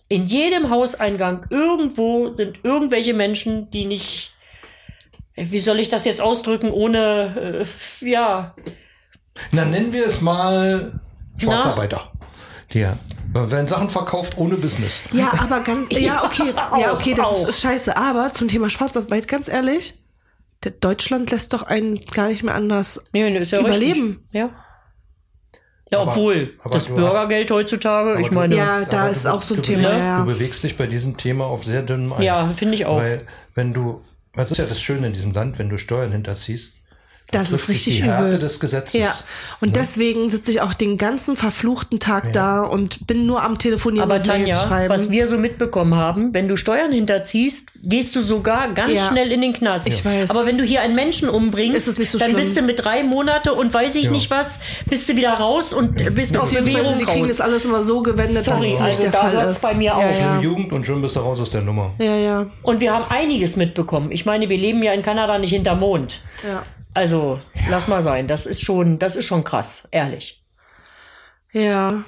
In 0.08 0.26
jedem 0.26 0.70
Hauseingang 0.70 1.46
irgendwo 1.50 2.32
sind 2.32 2.58
irgendwelche 2.62 3.12
Menschen, 3.12 3.70
die 3.70 3.86
nicht, 3.86 4.34
wie 5.34 5.58
soll 5.58 5.80
ich 5.80 5.88
das 5.88 6.04
jetzt 6.04 6.20
ausdrücken, 6.20 6.70
ohne, 6.70 7.64
äh, 8.02 8.08
ja, 8.08 8.54
Na, 9.50 9.64
nennen 9.64 9.92
wir 9.92 10.06
es 10.06 10.20
mal 10.20 11.00
Schwarzarbeiter. 11.38 12.12
Ja. 12.72 12.96
Da 13.32 13.50
werden 13.50 13.68
Sachen 13.68 13.90
verkauft 13.90 14.38
ohne 14.38 14.56
Business. 14.56 15.00
Ja, 15.12 15.32
aber 15.38 15.60
ganz, 15.60 15.88
ja, 15.90 16.24
okay, 16.24 16.54
ja, 16.78 16.92
okay, 16.92 17.14
das 17.14 17.26
auch. 17.26 17.48
ist 17.48 17.60
scheiße. 17.60 17.96
Aber 17.96 18.32
zum 18.32 18.48
Thema 18.48 18.70
Schwarzarbeit, 18.70 19.28
ganz 19.28 19.48
ehrlich, 19.48 19.94
Deutschland 20.80 21.30
lässt 21.30 21.52
doch 21.52 21.62
einen 21.62 22.00
gar 22.06 22.28
nicht 22.28 22.42
mehr 22.42 22.54
anders 22.54 23.04
nee, 23.12 23.28
nee, 23.28 23.38
ist 23.38 23.52
ja 23.52 23.60
überleben. 23.60 24.06
Richtig. 24.06 24.26
Ja. 24.32 24.50
Ja, 25.90 26.00
Aber- 26.00 26.10
obwohl, 26.10 26.54
aber 26.62 26.74
das 26.74 26.88
Bürgergeld 26.88 27.50
heutzutage, 27.52 28.20
ich 28.20 28.30
meine, 28.32 28.56
Ja, 28.56 28.84
da 28.84 29.08
ist 29.08 29.24
du- 29.24 29.28
auch 29.32 29.42
so 29.42 29.54
ein 29.54 29.62
Thema, 29.62 29.82
Bewegst, 29.90 30.02
ja. 30.02 30.18
Du 30.18 30.24
bewegst 30.26 30.64
dich 30.64 30.76
bei 30.76 30.86
diesem 30.88 31.16
Thema 31.16 31.44
auf 31.46 31.64
sehr 31.64 31.82
dünnem 31.82 32.12
Eis. 32.12 32.24
Ja, 32.24 32.52
finde 32.56 32.74
ich 32.74 32.86
auch. 32.86 32.96
Weil, 32.96 33.24
wenn 33.54 33.72
du, 33.72 34.02
was 34.34 34.50
ist 34.50 34.56
ja 34.58 34.66
das 34.66 34.80
Schöne 34.82 35.06
in 35.06 35.12
diesem 35.12 35.32
Land, 35.32 35.58
wenn 35.60 35.68
du 35.68 35.78
Steuern 35.78 36.10
hinterziehst, 36.10 36.75
Das 37.32 37.50
ist 37.50 37.68
richtig 37.68 37.96
die 37.96 38.02
Härte 38.04 38.28
übel. 38.28 38.38
des 38.38 38.60
Gesetzes. 38.60 38.94
Ja, 39.00 39.12
und 39.60 39.74
deswegen 39.74 40.28
sitze 40.28 40.52
ich 40.52 40.60
auch 40.60 40.74
den 40.74 40.96
ganzen 40.96 41.36
verfluchten 41.36 41.98
Tag 41.98 42.32
da 42.32 42.60
und 42.62 43.06
bin 43.08 43.26
nur 43.26 43.42
am 43.42 43.58
Telefonieren 43.58 44.08
Aber 44.08 44.20
und 44.20 44.26
Tanja, 44.26 44.56
schreiben. 44.60 44.88
was 44.88 45.10
wir 45.10 45.26
so 45.26 45.36
mitbekommen 45.36 45.96
haben, 45.96 46.32
wenn 46.34 46.46
du 46.46 46.56
Steuern 46.56 46.92
hinterziehst, 46.92 47.72
gehst 47.82 48.14
du 48.14 48.22
sogar 48.22 48.72
ganz 48.74 48.92
Ja. 49.00 49.08
schnell 49.08 49.32
in 49.32 49.40
den 49.40 49.52
Knast. 49.52 49.88
Ich 49.88 50.04
weiß. 50.04 50.30
Aber 50.30 50.46
wenn 50.46 50.56
du 50.56 50.62
hier 50.62 50.82
einen 50.82 50.94
Menschen 50.94 51.28
umbringst, 51.28 51.76
Ist 51.76 51.88
es 51.88 51.98
nicht 51.98 52.10
so 52.12 52.18
dann 52.18 52.30
schlimm. 52.30 52.40
bist 52.40 52.56
du 52.56 52.62
mit 52.62 52.84
drei 52.84 53.02
Monate 53.02 53.54
und 53.54 53.74
weiß 53.74 53.96
ich 53.96 54.04
Ja. 54.04 54.10
nicht 54.12 54.30
was, 54.30 54.60
bist 54.88 55.08
du 55.08 55.16
wieder 55.16 55.32
raus 55.32 55.72
und 55.72 55.96
bist 56.14 56.36
auf 56.36 56.44
Beziehungsweise 56.44 56.76
Bewährung 56.78 56.98
die 56.98 57.04
kriegen 57.06 57.26
das 57.26 57.40
alles 57.40 57.64
immer 57.64 57.82
so 57.82 58.02
gewendet, 58.02 58.44
Sorry, 58.44 58.46
dass 58.46 58.62
es 58.62 58.62
nicht 58.70 58.80
also 58.80 59.02
der 59.02 59.10
da 59.10 59.18
Fall 59.18 59.50
ist. 59.50 59.62
bei 59.62 59.74
mir 59.74 59.84
ja, 59.86 59.94
auf. 59.94 60.20
Ja, 60.20 60.40
Jugend 60.40 60.72
und 60.72 60.86
schon 60.86 61.02
bist 61.02 61.16
du 61.16 61.20
raus 61.20 61.40
aus 61.40 61.50
der 61.50 61.62
Nummer. 61.62 61.92
ja, 61.98 62.16
ja, 62.16 62.46
Und 62.62 62.80
wir 62.80 62.92
haben 62.94 63.04
einiges 63.10 63.56
mitbekommen. 63.56 64.12
Ich 64.12 64.24
meine, 64.26 64.48
wir 64.48 64.56
leben 64.58 64.80
ja 64.84 64.92
in 64.92 65.02
Kanada 65.02 65.38
nicht 65.38 65.50
hinter 65.52 65.74
Mond. 65.74 66.22
ja. 66.46 66.62
Also, 66.96 67.38
lass 67.68 67.88
mal 67.88 68.00
sein. 68.00 68.26
Das 68.26 68.46
ist 68.46 68.62
schon, 68.62 68.98
das 68.98 69.16
ist 69.16 69.26
schon 69.26 69.44
krass, 69.44 69.86
ehrlich. 69.90 70.42
Ja. 71.52 72.04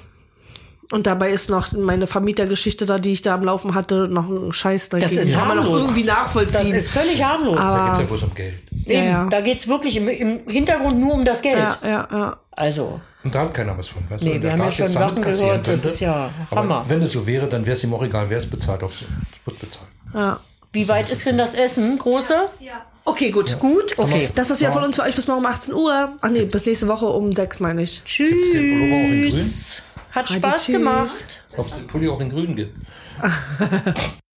Und 0.91 1.05
dabei 1.05 1.29
ist 1.29 1.51
noch 1.51 1.71
meine 1.73 2.07
Vermietergeschichte 2.07 2.87
da, 2.87 2.97
die 2.97 3.11
ich 3.11 3.21
da 3.21 3.35
am 3.35 3.43
Laufen 3.43 3.75
hatte, 3.75 4.07
noch 4.07 4.27
ein 4.27 4.51
Scheiß 4.51 4.89
dagegen. 4.89 5.15
Das 5.15 5.23
ist 5.27 5.35
kann 5.35 5.47
man 5.47 5.57
noch 5.57 5.65
harmlos. 5.65 5.81
irgendwie 5.83 6.03
Das 6.05 6.17
nachvollziehen. 6.17 6.73
ist 6.75 6.89
völlig 6.89 7.23
harmlos. 7.23 7.59
Da 7.59 7.85
geht's 7.85 7.99
ja 7.99 8.05
bloß 8.05 8.23
um 8.23 8.33
Geld. 8.33 8.55
ja, 8.87 8.93
Eben, 8.95 9.05
ja. 9.07 9.27
Da 9.29 9.41
geht's 9.41 9.67
wirklich 9.67 9.95
im, 9.97 10.07
im 10.09 10.47
Hintergrund 10.49 10.97
nur 10.99 11.13
um 11.13 11.23
das 11.23 11.43
Geld. 11.43 11.59
ja, 11.59 11.77
ja, 11.83 12.07
ja. 12.11 12.37
Also, 12.49 12.99
Und 13.23 13.35
da 13.35 13.41
hat 13.41 13.53
keiner 13.53 13.77
was 13.77 13.89
von. 13.89 14.01
Weißt 14.09 14.23
Nee, 14.23 14.29
du? 14.29 14.35
Wenn 14.37 14.43
wir 14.43 14.51
haben 14.53 14.63
ja 14.63 14.71
schon 14.71 14.87
Sachen 14.87 15.21
gehört, 15.21 15.59
das 15.59 15.65
könnte, 15.81 15.87
ist 15.89 15.99
ja 15.99 16.31
aber 16.49 16.61
Hammer. 16.61 16.85
Wenn 16.87 17.03
es 17.03 17.11
so 17.11 17.27
wäre, 17.27 17.47
dann 17.47 17.63
wäre 17.67 17.77
es 17.77 17.83
ihm 17.83 17.93
auch 17.93 18.01
egal, 18.01 18.27
wer 18.31 18.39
es 18.39 18.49
bezahlt. 18.49 18.81
Ob 18.81 18.89
es 18.89 19.05
wird 19.45 19.59
bezahlt. 19.59 19.87
ja. 20.15 20.39
wie 20.73 20.87
weit 20.87 21.09
ist 21.09 21.23
denn 21.27 21.37
das 21.37 21.53
Essen? 21.53 21.99
Große? 21.99 22.35
Ja. 22.59 22.85
Okay, 23.09 23.31
gut. 23.31 23.59
Gut? 23.59 23.97
Okay. 23.97 24.29
Das 24.35 24.51
ist 24.51 24.61
ja 24.61 24.71
von 24.71 24.83
uns 24.83 24.95
für 24.95 25.01
euch 25.01 25.15
bis 25.15 25.25
morgen 25.25 25.39
um 25.39 25.45
18 25.47 25.73
Uhr. 25.73 26.13
Ach 26.21 26.29
nee, 26.29 26.45
bis 26.45 26.65
nächste 26.67 26.87
Woche 26.87 27.07
um 27.07 27.33
6, 27.33 27.59
meine 27.59 27.81
ich. 27.81 28.03
Tschüss. 28.05 29.81
Hat 30.11 30.29
Spaß 30.29 30.67
gemacht. 30.67 31.43
Ob 31.57 31.65
es 31.65 31.77
den 31.77 31.87
Pulli 31.87 32.07
auch 32.07 32.19
in 32.19 32.29
grün 32.29 32.55
gibt? 32.55 32.75